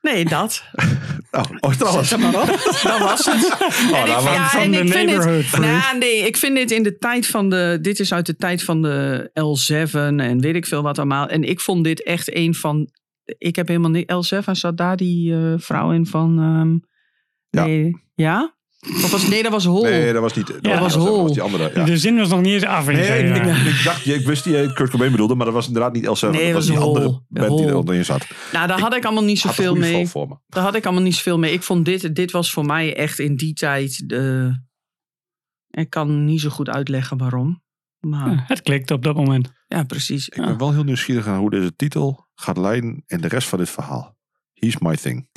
Nee, 0.00 0.24
dat. 0.24 0.64
Oh, 1.30 1.44
oh, 1.60 1.70
trouwens. 1.70 2.08
Zet 2.08 2.18
maar 2.20 2.40
op. 2.40 2.46
Dat 2.82 2.98
was 2.98 3.26
het. 3.26 3.56
Oh, 3.92 4.04
daar 4.06 4.22
was- 4.22 4.24
ja, 4.34 4.48
van 4.48 4.70
de 4.70 4.78
ik 4.78 4.88
vind 4.92 5.06
neighborhood 5.06 5.50
dit, 5.50 5.60
nou, 5.60 5.98
nee, 5.98 6.16
ik 6.26 6.36
vind 6.36 6.56
dit 6.56 6.70
in 6.70 6.82
de 6.82 6.96
tijd 6.98 7.26
van 7.26 7.50
de. 7.50 7.78
Dit 7.80 8.00
is 8.00 8.12
uit 8.12 8.26
de 8.26 8.36
tijd 8.36 8.62
van 8.62 8.82
de 8.82 9.30
L7 9.34 9.92
en 10.16 10.40
weet 10.40 10.54
ik 10.54 10.66
veel 10.66 10.82
wat 10.82 10.98
allemaal. 10.98 11.26
En 11.26 11.42
ik 11.42 11.60
vond 11.60 11.84
dit 11.84 12.02
echt 12.04 12.34
een 12.34 12.54
van. 12.54 12.88
Ik 13.38 13.56
heb 13.56 13.68
helemaal 13.68 13.90
niet. 13.90 14.12
L7 14.12 14.50
zat 14.50 14.76
daar 14.76 14.96
die 14.96 15.34
eh, 15.34 15.52
vrouw 15.56 15.92
in 15.92 16.06
van. 16.06 16.38
ehm, 16.38 16.78
Ja. 17.50 17.64
Nee, 17.66 17.92
ja? 18.14 18.54
Of 18.88 19.10
was, 19.10 19.28
nee, 19.28 19.42
dat 19.42 19.52
was 19.52 19.64
Hol. 19.64 19.82
Nee, 19.82 20.12
dat 20.12 20.22
was 20.22 20.34
niet. 20.34 20.46
Dat 20.62 20.78
was 20.78 20.92
dat 20.94 21.02
Hol. 21.06 21.22
was 21.22 21.32
die 21.32 21.42
andere. 21.42 21.70
Ja. 21.74 21.84
De 21.84 21.98
zin 21.98 22.16
was 22.16 22.28
nog 22.28 22.40
niet 22.40 22.52
eens 22.52 22.64
af. 22.64 22.86
Nee, 22.86 23.24
ik, 23.24 23.36
ik, 23.36 23.56
ik 23.56 23.84
dacht, 23.84 24.06
ik 24.06 24.26
wist 24.26 24.44
die 24.44 24.56
je 24.56 24.72
Kurt 24.72 24.90
Cobain 24.90 25.10
bedoelde, 25.10 25.34
maar 25.34 25.44
dat 25.44 25.54
was 25.54 25.66
inderdaad 25.66 25.92
niet 25.92 26.04
Elsa. 26.04 26.30
Nee, 26.30 26.44
dat 26.44 26.52
was 26.52 26.66
die 26.66 26.78
andere 26.78 27.04
Hol. 27.06 27.20
band 27.28 27.58
die 27.58 27.70
Hol. 27.70 27.84
erin 27.90 28.04
zat. 28.04 28.26
Nou, 28.52 28.66
daar 28.66 28.80
had 28.80 28.94
ik 28.96 29.04
allemaal 29.04 29.24
niet 29.24 29.38
zoveel 29.38 29.74
mee. 29.74 29.92
val 29.92 30.06
voor 30.06 30.28
me. 30.28 30.36
Daar 30.46 30.62
had 30.62 30.74
ik 30.74 30.84
allemaal 30.84 31.02
niet 31.02 31.14
zoveel 31.14 31.38
mee. 31.38 31.52
Ik 31.52 31.62
vond 31.62 31.84
dit, 31.84 32.14
dit 32.14 32.30
was 32.30 32.52
voor 32.52 32.66
mij 32.66 32.96
echt 32.96 33.18
in 33.18 33.36
die 33.36 33.52
tijd. 33.54 34.08
De, 34.08 34.52
ik 35.70 35.90
kan 35.90 36.24
niet 36.24 36.40
zo 36.40 36.48
goed 36.50 36.68
uitleggen 36.68 37.16
waarom. 37.18 37.62
Maar 38.00 38.30
Ja, 38.30 38.44
Het 38.46 38.62
klikt 38.62 38.90
op 38.90 39.02
dat 39.02 39.14
moment. 39.16 39.52
ja, 39.68 39.82
precies. 39.84 40.28
Ik 40.28 40.42
ben 40.44 40.58
wel 40.58 40.72
heel 40.72 40.84
nieuwsgierig 40.84 41.26
naar 41.26 41.38
hoe 41.38 41.50
deze 41.50 41.76
titel 41.76 42.26
gaat 42.34 42.56
leiden 42.58 43.02
in 43.06 43.20
de 43.20 43.28
rest 43.28 43.48
van 43.48 43.58
dit 43.58 43.70
verhaal. 43.70 44.16
He's 44.52 44.78
my 44.78 44.96
thing. 44.96 45.28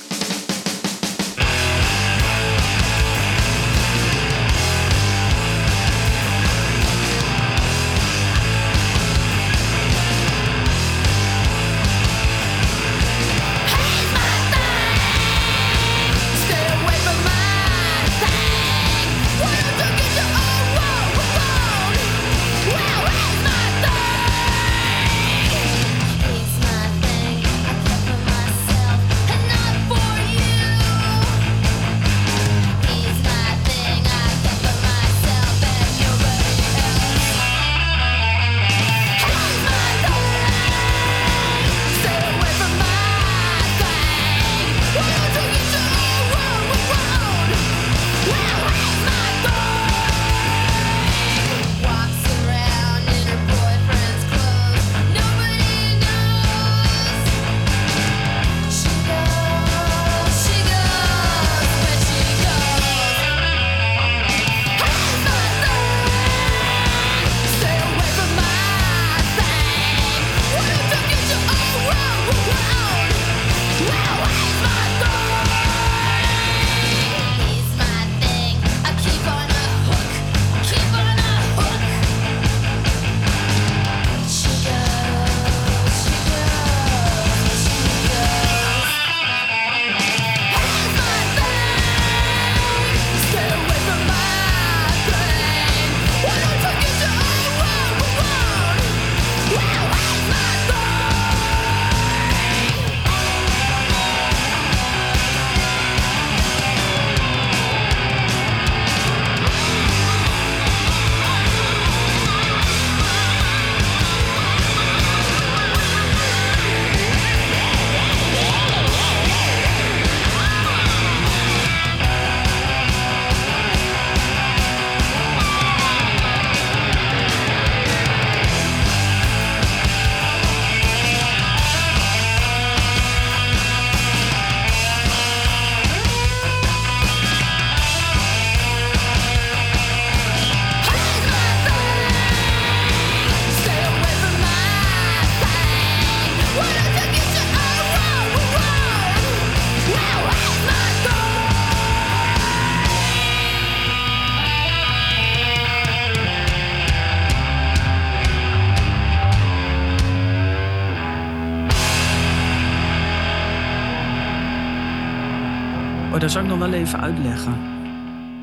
Ik 166.44 166.50
nog 166.50 166.58
wel 166.58 166.72
even 166.72 167.00
uitleggen. 167.00 167.52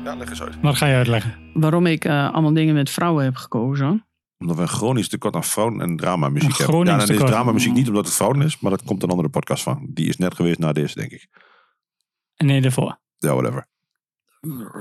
Ja, 0.04 0.14
leg 0.16 0.28
eens 0.28 0.42
uit. 0.42 0.60
Wat 0.60 0.76
ga 0.76 0.86
je 0.86 0.94
uitleggen? 0.94 1.34
Waarom 1.54 1.86
ik 1.86 2.04
eh, 2.04 2.32
allemaal 2.32 2.52
dingen 2.52 2.74
met 2.74 2.90
vrouwen 2.90 3.24
heb 3.24 3.36
gekozen. 3.36 4.06
Omdat 4.38 4.56
we 4.56 4.62
een 4.62 4.68
chronisch 4.68 5.08
tekort 5.08 5.34
aan 5.34 5.44
vrouwen 5.44 5.80
en 5.80 5.96
dramamuziek 5.96 6.48
hebben. 6.48 6.66
chronisch 6.66 6.90
Ja, 6.90 6.96
dan 6.96 7.02
is 7.08 7.12
tekort. 7.12 7.30
dramamuziek 7.30 7.72
niet 7.72 7.88
omdat 7.88 8.04
het 8.04 8.14
vrouwen 8.14 8.42
is, 8.42 8.60
maar 8.60 8.70
dat 8.70 8.82
komt 8.82 9.02
een 9.02 9.08
andere 9.08 9.28
podcast 9.28 9.62
van. 9.62 9.86
Die 9.90 10.08
is 10.08 10.16
net 10.16 10.34
geweest 10.34 10.58
na 10.58 10.72
deze, 10.72 10.94
denk 10.94 11.10
ik. 11.10 11.28
Nee, 12.36 12.60
daarvoor. 12.60 13.00
Ja, 13.16 13.34
whatever. 13.34 13.68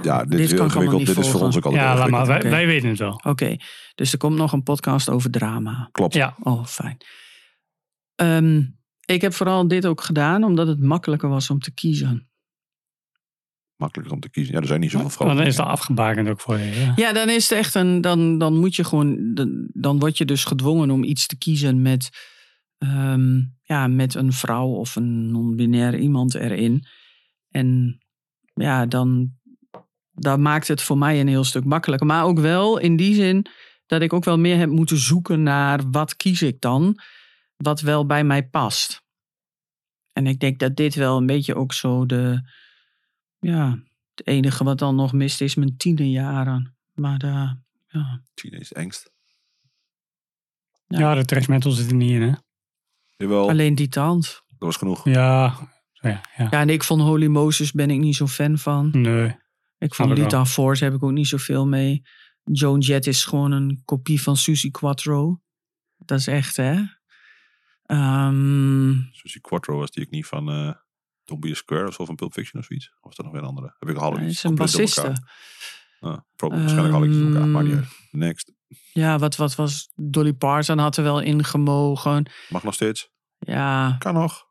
Ja, 0.02 0.20
dit, 0.20 0.32
Dit 0.32 0.40
is 0.40 0.52
heel 0.52 0.64
ingewikkeld. 0.64 1.06
Dit 1.06 1.18
is 1.18 1.30
voor 1.30 1.42
ons 1.42 1.58
ook 1.58 1.66
al 1.66 1.72
Ja, 1.72 1.98
laat 1.98 2.10
maar. 2.10 2.28
Wij 2.28 2.66
weten 2.66 2.90
het 2.90 3.00
wel. 3.00 3.22
Oké, 3.24 3.56
dus 3.96 4.12
er 4.12 4.18
komt 4.18 4.38
nog 4.38 4.54
een 4.54 4.64
podcast 4.64 5.10
over 5.10 5.32
drama. 5.32 5.90
Klopt. 5.92 6.14
Ja. 6.14 6.36
Oh, 6.40 6.66
fijn. 6.66 6.98
Ehm, 8.16 8.62
ik 9.06 9.22
heb 9.22 9.34
vooral 9.34 9.68
dit 9.68 9.86
ook 9.86 10.02
gedaan 10.02 10.44
omdat 10.44 10.68
het 10.68 10.80
makkelijker 10.84 11.30
was 11.30 11.50
om 11.50 11.60
te 11.60 11.74
kiezen. 11.74 12.31
Makkelijker 13.82 14.16
om 14.16 14.22
te 14.22 14.30
kiezen. 14.30 14.54
Ja, 14.54 14.60
er 14.60 14.68
zijn 14.68 14.80
niet 14.80 14.92
zoveel 14.92 15.10
vrouwen. 15.10 15.38
dan 15.38 15.48
is 15.48 15.56
dat 15.56 15.66
afgebakend 15.66 16.30
ook 16.30 16.40
voor 16.42 16.58
je. 16.58 16.80
Ja. 16.80 16.94
Ja, 16.96 17.14
dan 17.14 17.30
is 17.30 17.50
het 17.50 17.58
echt 17.58 17.76
een. 17.76 18.02
Dan, 18.02 18.38
dan 18.38 18.60
moet 18.60 18.76
je 18.76 18.84
gewoon. 18.84 19.34
Dan, 19.34 19.70
dan 19.74 20.00
word 20.00 20.18
je 20.18 20.26
dus 20.26 20.46
gedwongen 20.46 20.92
om 20.92 21.04
iets 21.04 21.26
te 21.26 21.38
kiezen 21.38 21.82
met. 21.82 22.10
ehm, 22.78 23.40
ja, 23.64 23.88
met 23.88 24.14
een 24.16 24.34
vrouw 24.34 24.68
of 24.68 24.96
een 24.96 25.32
non-binair 25.32 25.98
iemand 26.00 26.36
erin. 26.36 26.86
En 27.50 27.98
ja, 28.54 28.86
dan, 28.86 29.32
dan 30.12 30.42
maakt 30.42 30.68
het 30.68 30.82
voor 30.82 30.98
mij 30.98 31.20
een 31.20 31.28
heel 31.28 31.44
stuk 31.44 31.64
makkelijker. 31.66 32.08
Maar 32.08 32.24
ook 32.24 32.40
wel 32.40 32.78
in 32.78 32.96
die 32.96 33.16
zin 33.16 33.46
dat 33.86 34.02
ik 34.02 34.14
ook 34.14 34.24
wel 34.24 34.38
meer 34.40 34.58
heb 34.58 34.70
moeten 34.70 34.98
zoeken 34.98 35.44
naar 35.44 35.90
wat 35.92 36.16
kies 36.16 36.42
ik 36.42 36.62
dan, 36.62 37.00
wat 37.58 37.82
wel 37.82 38.06
bij 38.06 38.24
mij 38.24 38.48
past. 38.50 39.04
En 40.14 40.28
ik 40.28 40.40
denk 40.40 40.60
dat 40.60 40.76
dit 40.76 40.96
wel 40.96 41.18
een 41.18 41.26
beetje 41.26 41.56
ook 41.56 41.74
zo 41.74 42.06
de, 42.06 42.50
ja, 43.42 43.80
het 44.16 44.28
enige 44.28 44.64
wat 44.64 44.80
dan 44.80 44.96
nog 44.96 45.14
mist 45.14 45.42
is 45.42 45.56
mijn 45.56 45.78
tienerjaren. 45.78 46.76
Maar 46.94 47.18
de, 47.18 47.56
ja. 47.88 48.22
Teenage 48.34 48.76
angst. 48.76 49.12
Ja, 50.88 51.16
de 51.16 51.26
trash 51.26 51.48
metal 51.48 51.72
zit 51.72 51.90
er 51.90 51.96
niet 51.96 52.12
in, 52.12 52.22
hè? 52.22 52.34
Jawel, 53.18 53.50
alleen 53.50 53.76
die 53.76 53.88
tand. 53.88 54.44
dat 54.48 54.58
was 54.58 54.76
genoeg. 54.76 55.06
Ja, 55.06 55.56
ja, 55.94 56.22
ja. 56.38 56.48
Ja, 56.52 56.60
en 56.60 56.70
ik 56.70 56.84
van 56.84 57.00
Holy 57.00 57.28
Moses 57.28 57.72
ben 57.72 57.90
ik 57.90 58.00
niet 58.00 58.16
zo 58.16 58.28
fan 58.28 58.58
van. 58.58 58.90
Nee. 58.92 59.36
Ik 59.78 59.96
vond 59.96 60.12
ik 60.12 60.18
Lita. 60.18 60.46
Force 60.46 60.84
heb 60.84 60.94
ik 60.94 61.04
ook 61.04 61.12
niet 61.12 61.28
zoveel 61.28 61.68
mee. 61.68 62.02
Joan 62.44 62.80
Jett 62.80 63.08
is 63.08 63.26
gewoon 63.26 63.52
een 63.52 63.82
kopie 63.86 64.22
van 64.22 64.38
Susie 64.38 64.72
Quattro. 64.72 65.42
Dat 65.98 66.20
is 66.20 66.28
echt, 66.28 66.58
hè? 66.58 66.84
Ehm, 67.86 68.94
Susie 69.12 69.42
Quattro 69.42 69.78
was 69.78 69.92
die 69.92 70.06
ook 70.06 70.12
niet 70.12 70.26
van 70.26 70.50
eh 70.50 70.74
Don't 71.32 71.44
Be 71.44 71.50
a 71.52 71.54
Square 71.56 71.88
of 71.88 71.94
zo 71.94 72.06
van 72.06 72.16
Pulp 72.16 72.34
Fiction 72.34 72.60
of 72.62 72.66
zoiets. 72.68 72.90
Of 72.90 72.98
was 73.02 73.16
dat 73.16 73.26
nog 73.26 73.34
weer 73.34 73.44
een 73.44 73.48
andere? 73.50 73.76
Heb 73.80 73.90
ik 73.90 73.98
al 73.98 74.14
hij 74.14 74.24
iets 74.26 74.36
is 74.36 74.44
een 74.44 74.56
bassiste. 74.56 75.02
elkaar. 75.02 75.34
Ah, 76.00 76.18
waarschijnlijk 76.38 76.94
al 76.94 77.06
iets 77.06 77.18
door 77.18 77.28
elkaar. 77.28 77.48
Maar 77.48 77.64
niet 77.64 77.72
Ehm, 77.74 77.82
uit. 77.82 77.92
Next. 78.12 78.54
Ja, 78.94 79.18
wat, 79.20 79.36
wat 79.36 79.56
was 79.56 79.92
Dolly 79.96 80.34
Parton 80.34 80.78
had 80.78 80.98
er 80.98 81.04
wel 81.04 81.20
in 81.20 81.44
gemogen. 81.44 82.30
Mag 82.50 82.64
nog 82.64 82.74
steeds. 82.74 83.10
Ja, 83.40 83.96
Kan 84.00 84.14
nog. 84.14 84.46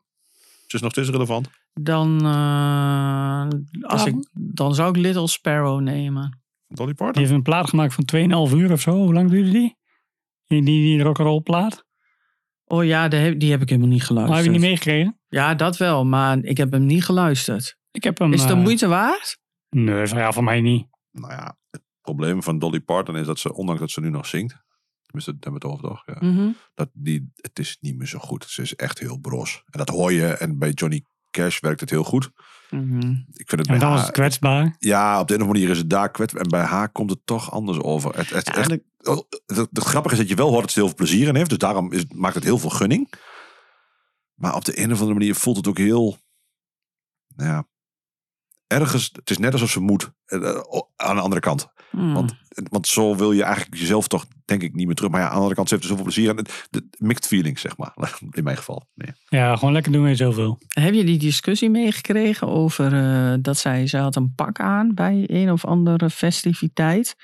Het 0.63 0.75
is 0.75 0.81
nog 0.81 0.91
steeds 0.91 1.09
relevant. 1.09 1.51
dan, 1.73 2.21
eh, 2.25 3.49
als 3.91 4.05
ik, 4.05 4.15
dan 4.33 4.75
zou 4.75 4.89
ik 4.91 4.97
Little 4.97 5.29
Sparrow 5.29 5.81
nemen. 5.81 6.41
Dolly 6.69 6.87
Die 6.89 6.97
Parton. 6.97 7.23
heeft 7.23 7.35
een 7.35 7.43
plaat 7.43 7.69
gemaakt 7.69 7.95
van 7.95 8.05
2,5 8.05 8.55
uur 8.55 8.73
of 8.73 8.81
zo. 8.81 8.91
Hoe 8.91 9.13
lang 9.15 9.31
duurde 9.31 9.51
die? 9.51 9.77
Die, 10.47 10.63
die, 10.65 10.83
die 10.97 11.03
rock'n'roll 11.03 11.41
plaat. 11.41 11.85
Oh 12.71 12.85
ja, 12.85 13.09
die 13.09 13.19
heb, 13.19 13.41
die 13.41 13.51
heb 13.51 13.63
ik 13.63 13.69
helemaal 13.69 13.91
niet 13.91 13.99
Maar 13.99 14.07
geluisterd. 14.07 14.37
heb 14.45 14.47
je 14.47 14.59
niet 14.61 14.69
meegekregen? 14.69 15.21
Ja, 15.29 15.55
dat 15.55 15.77
wel, 15.77 16.05
maar 16.05 16.39
ik 16.39 16.57
heb 16.57 16.73
hem 16.73 16.87
niet 16.87 17.05
geluisterd. 17.05 17.77
Ik 17.91 18.05
heb 18.05 18.19
hem... 18.19 18.33
Is 18.33 18.41
het 18.41 18.49
de 18.49 18.55
eh, 18.55 18.63
moeite 18.63 18.87
waard? 18.89 19.39
Nee, 19.69 20.07
van, 20.07 20.19
ja, 20.19 20.33
van 20.33 20.45
mij 20.45 20.61
niet. 20.61 20.87
Nou 21.11 21.33
ja, 21.33 21.57
het 21.71 21.83
probleem 22.01 22.43
van 22.43 22.59
Dolly 22.59 22.81
Parton 22.81 23.17
is 23.17 23.27
dat 23.27 23.39
ze, 23.39 23.55
ondanks 23.55 23.81
dat 23.81 23.91
ze 23.91 24.01
nu 24.01 24.11
nog 24.11 24.27
zingt. 24.27 24.57
Tenminste, 25.03 25.33
daar 25.39 25.53
hebben 25.53 25.61
we 25.61 25.69
het 25.69 25.77
over 25.77 25.89
toch? 25.89 26.03
Ja. 26.23 26.29
Mhm. 26.29 26.49
dat 26.75 26.91
die, 26.93 27.31
het 27.35 27.59
is 27.59 27.77
niet 27.81 27.97
meer 27.97 28.07
zo 28.07 28.19
goed. 28.19 28.45
Ze 28.49 28.63
is 28.63 28.77
echt 28.77 28.99
heel 28.99 29.19
bros. 29.19 29.63
En 29.71 29.79
dat 29.79 29.89
hoor 29.89 30.13
je. 30.13 30.27
En 30.27 30.59
bij 30.59 30.71
Johnny 30.71 31.05
Cash 31.31 31.61
werkt 31.61 31.81
het 31.81 31.91
heel 31.91 32.05
goed. 32.05 32.31
Mhm. 32.71 33.11
Ik 33.33 33.49
vind 33.49 33.51
het 33.51 33.61
En 33.61 33.67
bij 33.67 33.79
dan 33.79 33.89
was 33.89 33.99
haar, 33.99 34.07
het 34.07 34.17
kwetsbaar. 34.17 34.77
Ja, 34.79 35.21
op 35.21 35.29
de 35.29 35.35
een 35.35 35.41
of 35.41 35.47
andere 35.47 35.59
manier 35.59 35.71
is 35.71 35.79
het 35.79 35.91
daar 35.91 36.11
kwets. 36.11 36.35
En 36.35 36.49
bij 36.49 36.63
haar 36.65 36.93
komt 36.93 37.11
het 37.11 37.21
toch 37.25 37.51
anders 37.53 37.79
over. 37.79 38.17
Het, 38.17 38.31
het, 38.31 38.47
Ja, 38.47 38.55
echt, 38.55 38.69
dat- 38.69 38.81
het, 39.03 39.43
het, 39.47 39.69
het 39.73 39.85
grappige 39.85 40.15
is 40.15 40.21
dat 40.21 40.29
je 40.29 40.35
wel 40.35 40.49
hoort 40.51 40.61
dat 40.63 40.71
ze 40.71 40.79
heel 40.79 40.89
veel 40.89 40.97
plezier 40.97 41.29
in 41.29 41.37
heeft. 41.37 41.49
Dus 41.49 41.59
daarom 41.59 41.93
is, 41.93 42.05
maakt 42.15 42.35
het 42.35 42.45
heel 42.45 42.59
veel 42.59 42.71
gunning. 42.71 43.13
Maar 44.35 44.55
op 44.55 44.65
de 44.65 44.79
een 44.79 44.93
of 44.93 44.99
andere 44.99 45.19
manier 45.19 45.35
voelt 45.35 45.57
het 45.57 45.69
ook 45.69 45.79
heel... 45.79 46.17
Nou 47.37 47.51
ja, 47.51 47.67
ergens... 48.67 49.11
Het 49.13 49.31
is 49.31 49.39
net 49.39 49.53
alsof 49.53 49.71
ze 49.71 49.81
moet. 49.81 50.11
eh, 50.27 50.49
eh, 50.49 50.61
aan 50.97 51.15
de 51.17 51.23
andere 51.23 51.41
kant. 51.41 51.69
Hmm. 51.91 52.15
Want, 52.15 52.33
want 52.71 52.87
zo 52.87 53.17
wil 53.17 53.33
je 53.33 53.43
eigenlijk 53.43 53.77
jezelf 53.77 54.09
toch, 54.09 54.27
denk 54.45 54.63
ik, 54.63 54.75
niet 54.75 54.87
meer 54.87 54.95
terug. 54.95 55.11
Maar 55.11 55.21
ja, 55.21 55.27
aan 55.27 55.33
de 55.33 55.39
andere 55.39 55.55
kant, 55.55 55.69
ze 55.69 55.75
heeft 55.75 55.87
er 55.87 55.91
zoveel 55.97 56.13
plezier 56.13 56.31
aan. 56.31 56.37
Het- 56.37 56.67
De, 56.71 56.89
mixed 56.99 57.27
feelings, 57.27 57.61
zeg 57.61 57.77
maar. 57.77 57.93
In 58.31 58.45
mijn 58.45 58.57
geval. 58.57 58.87
Nee. 58.95 59.13
Ja, 59.29 59.57
gewoon 59.57 59.73
lekker 59.73 59.93
doen 59.93 60.03
weer 60.03 60.17
zoveel. 60.17 60.59
Heb 60.69 60.95
je 60.95 61.05
die 61.05 61.19
discussie 61.19 61.71
meegekregen 61.71 62.49
over 62.49 62.93
eh, 62.95 63.35
dat 63.41 63.57
zij, 63.57 63.87
ze 63.87 63.97
had 63.97 64.17
een 64.17 64.35
pak 64.35 64.61
aan 64.61 64.95
bij 64.95 65.25
een 65.27 65.51
of 65.51 65.65
andere 65.65 66.11
festiviteit. 66.11 67.15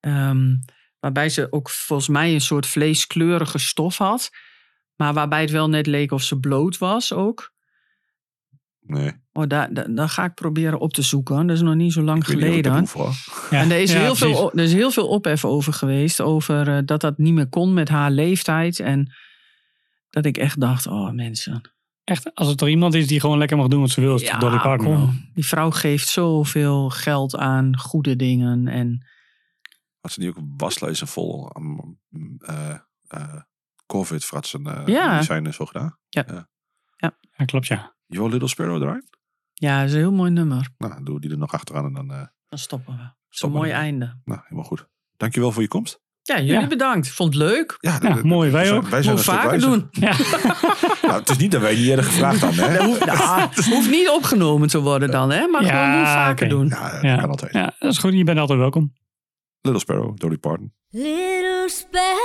Ehm, 0.00 0.54
waarbij 1.00 1.28
ze 1.28 1.46
ook 1.52 1.70
volgens 1.70 2.08
mij 2.08 2.34
een 2.34 2.40
soort 2.40 2.66
vleeskleurige 2.66 3.58
stof 3.58 3.98
had. 3.98 4.30
Maar 4.96 5.14
waarbij 5.14 5.40
het 5.40 5.50
wel 5.50 5.68
net 5.68 5.86
leek 5.86 6.12
of 6.12 6.22
ze 6.22 6.38
bloot 6.38 6.78
was 6.78 7.12
ook. 7.12 7.52
Nee. 8.80 9.12
Oh, 9.32 9.46
daar, 9.46 9.74
daar, 9.74 9.94
daar 9.94 10.08
ga 10.08 10.24
ik 10.24 10.34
proberen 10.34 10.78
op 10.78 10.92
te 10.92 11.02
zoeken. 11.02 11.46
Dat 11.46 11.56
is 11.56 11.62
nog 11.62 11.74
niet 11.74 11.92
zo 11.92 12.02
lang 12.02 12.18
Ik 12.18 12.26
weet 12.26 12.36
niet 12.36 12.50
of 12.50 12.56
ik 12.56 12.62
dat 12.62 12.88
geleden. 12.88 13.14
Ja, 13.50 13.60
en 13.60 13.70
er 13.70 13.80
is, 13.80 13.92
ja, 13.92 13.98
heel 13.98 14.14
precies. 14.14 14.36
veel, 14.36 14.52
er 14.52 14.62
is 14.64 14.72
heel 14.72 14.90
veel 14.90 15.08
ophef 15.08 15.44
over 15.44 15.72
geweest. 15.72 16.20
Over 16.20 16.68
eh, 16.76 16.78
dat 16.84 17.00
dat 17.00 17.18
niet 17.18 17.34
meer 17.34 17.48
kon 17.48 17.74
met 17.74 17.88
haar 17.88 18.10
leeftijd. 18.10 18.80
En 18.80 19.12
dat 20.10 20.24
ik 20.24 20.36
echt 20.36 20.60
dacht, 20.60 20.86
oh 20.86 21.10
mensen. 21.12 21.70
Echt, 22.04 22.34
als 22.34 22.48
het 22.48 22.60
er 22.60 22.68
iemand 22.68 22.94
is 22.94 23.06
die 23.06 23.20
gewoon 23.20 23.38
lekker 23.38 23.56
mag 23.56 23.68
doen 23.68 23.80
wat 23.80 23.90
ze 23.90 24.00
wil, 24.00 24.14
is 24.14 24.20
het 24.20 24.30
Ja, 24.30 24.38
Dolly 24.38 24.58
Parton. 24.58 24.86
kom. 24.86 24.96
wel. 24.96 25.12
Die 25.34 25.46
vrouw 25.46 25.70
geeft 25.70 26.08
zoveel 26.08 26.90
geld 26.90 27.36
aan 27.36 27.78
goede 27.78 28.16
dingen. 28.16 28.68
En 28.68 29.06
Had 30.08 30.16
ze 30.16 30.22
niet 30.22 30.36
ook 30.36 30.44
waslijst 30.56 31.02
vol 31.10 31.50
um, 31.56 31.98
eh, 32.38 32.70
eh, 33.08 33.34
COVID-fratsen 33.86 34.66
uh, 34.66 34.82
Ja. 34.86 35.22
zijn 35.22 35.46
en 35.46 35.54
zo 35.54 35.66
gedaan? 35.66 35.98
Ja, 36.08 36.48
klopt 37.44 37.66
ja. 37.66 37.94
Your 38.06 38.30
Little 38.30 38.48
Sparrow 38.48 38.82
eruit? 38.82 39.08
ja, 39.54 39.78
dat 39.78 39.86
is 39.88 39.92
een 39.92 39.98
heel 39.98 40.12
mooi 40.12 40.30
nummer. 40.30 40.68
Nou, 40.78 41.02
doe 41.02 41.20
die 41.20 41.30
er 41.30 41.38
nog 41.38 41.52
achteraan 41.52 41.84
en 41.84 41.92
dan... 41.92 42.10
eh 42.12 42.26
Dan 42.48 42.58
stoppen 42.58 42.96
we. 42.96 43.10
Zo'n 43.28 43.52
mooi 43.52 43.70
we. 43.70 43.76
einde. 43.76 44.20
Nou, 44.24 44.40
helemaal 44.42 44.64
goed. 44.64 44.88
Dankjewel 45.16 45.52
voor 45.52 45.62
je 45.62 45.68
komst. 45.68 46.00
Ja, 46.22 46.36
jullie 46.40 46.60
Ja. 46.60 46.66
bedankt. 46.66 47.08
Vond 47.08 47.34
het 47.34 47.42
leuk. 47.42 47.76
Ja, 47.80 47.98
Ja, 48.02 48.18
mooi. 48.22 48.50
Wij 48.50 48.72
ook. 48.72 48.88
Wij 48.88 49.02
zijn 49.02 49.14
Moet 49.14 49.24
vaker 49.24 49.50
wijzer. 49.50 49.70
doen. 49.70 49.86
Ja, 49.90 50.12
Nou, 51.08 51.20
het 51.20 51.28
is 51.28 51.36
niet 51.36 51.50
dat 51.52 51.60
wij 51.60 51.74
niet 51.76 51.86
hadden 51.86 52.04
gevraagd 52.04 52.40
dan, 52.40 52.52
hè? 52.54 52.76
Dat 52.76 52.86
hoeft, 52.86 53.04
nou, 53.14 53.40
hoeft 53.74 53.90
niet 53.90 54.08
opgenomen 54.08 54.68
te 54.68 54.80
worden 54.80 55.10
dan, 55.10 55.30
hè? 55.30 55.46
Maar 55.46 55.64
Ja, 55.64 55.90
gewoon 55.90 56.06
vaker 56.06 56.48
doen. 56.48 56.68
Ja, 56.68 56.92
dat 56.92 57.02
ja. 57.02 57.16
kan 57.16 57.28
altijd. 57.30 57.52
ja, 57.52 57.74
dat 57.78 57.92
is 57.92 57.98
goed. 57.98 58.12
Je 58.12 58.24
bent 58.24 58.38
altijd 58.38 58.58
welkom. 58.58 58.92
Little 59.64 59.80
Sparrow, 59.80 60.12
Dolly 60.12 60.36
Parton. 60.36 60.70
Little 60.92 61.68
sparrow, 61.68 62.18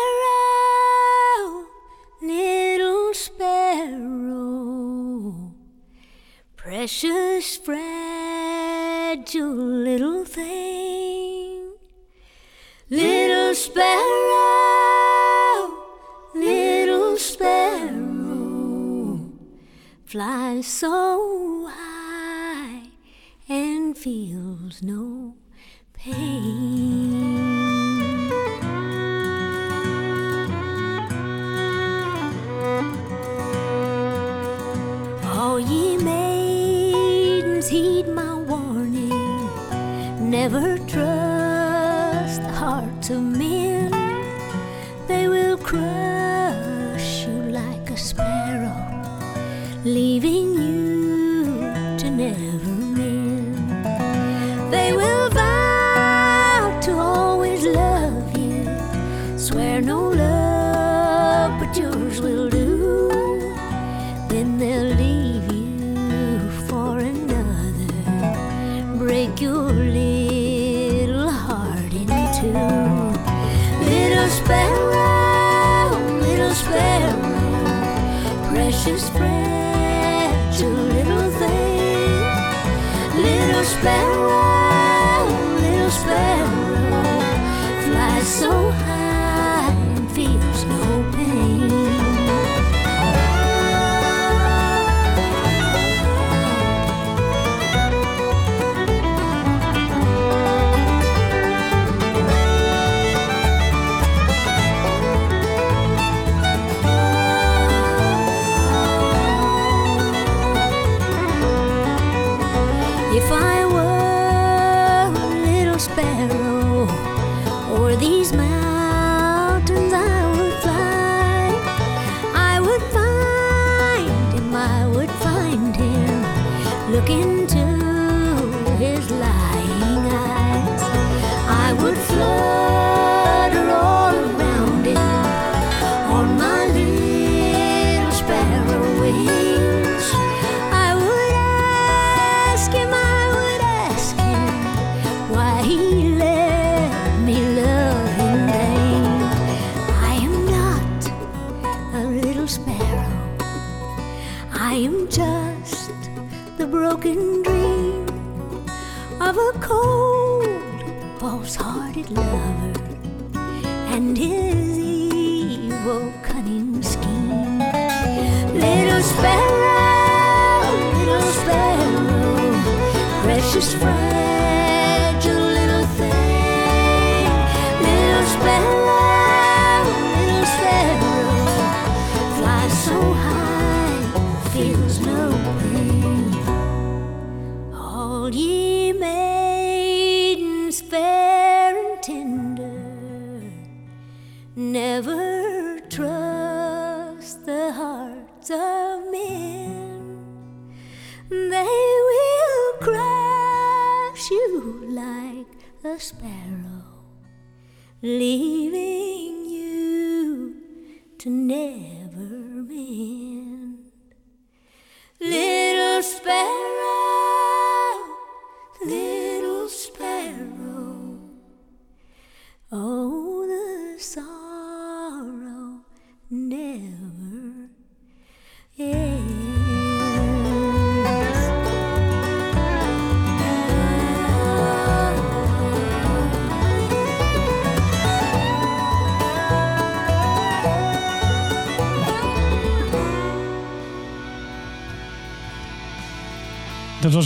little 2.21 3.13
sparrow, 3.13 4.53
precious 6.55 7.57
fragile 7.57 9.55
little 9.55 10.23
thing. 10.25 11.73
Little 12.89 13.55
sparrow, 13.55 13.83
little 16.35 17.17
sparrow, 17.17 17.99
fly 20.05 20.61
so 20.61 21.67
high 21.69 22.83
and 23.49 23.97
feels 23.97 24.83
no 24.83 25.35
pain. 25.93 27.22
Never 40.43 40.82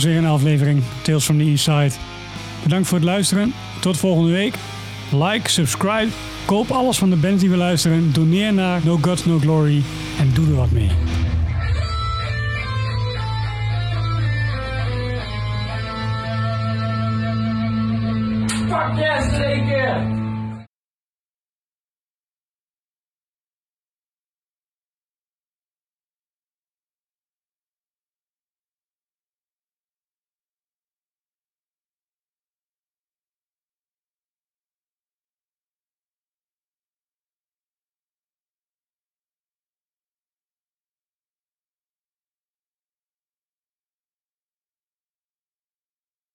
was 0.04 0.16
een 0.16 0.26
aflevering 0.26 0.82
Tales 1.02 1.24
from 1.24 1.38
the 1.38 1.44
Inside. 1.44 1.90
Bedankt 2.62 2.88
voor 2.88 2.98
het 2.98 3.06
luisteren. 3.06 3.52
Tot 3.80 3.96
volgende 3.96 4.30
week. 4.30 4.54
Like, 5.12 5.50
subscribe, 5.50 6.08
koop 6.44 6.70
alles 6.70 6.98
van 6.98 7.10
de 7.10 7.16
band 7.16 7.40
die 7.40 7.50
we 7.50 7.56
luisteren. 7.56 8.12
Doneer 8.12 8.52
naar 8.52 8.80
No 8.84 8.98
Gods 9.00 9.24
No 9.24 9.38
Glory 9.38 9.82
en 10.18 10.30
doe 10.34 10.46
er 10.46 10.54
wat 10.54 10.70
mee. 10.70 11.07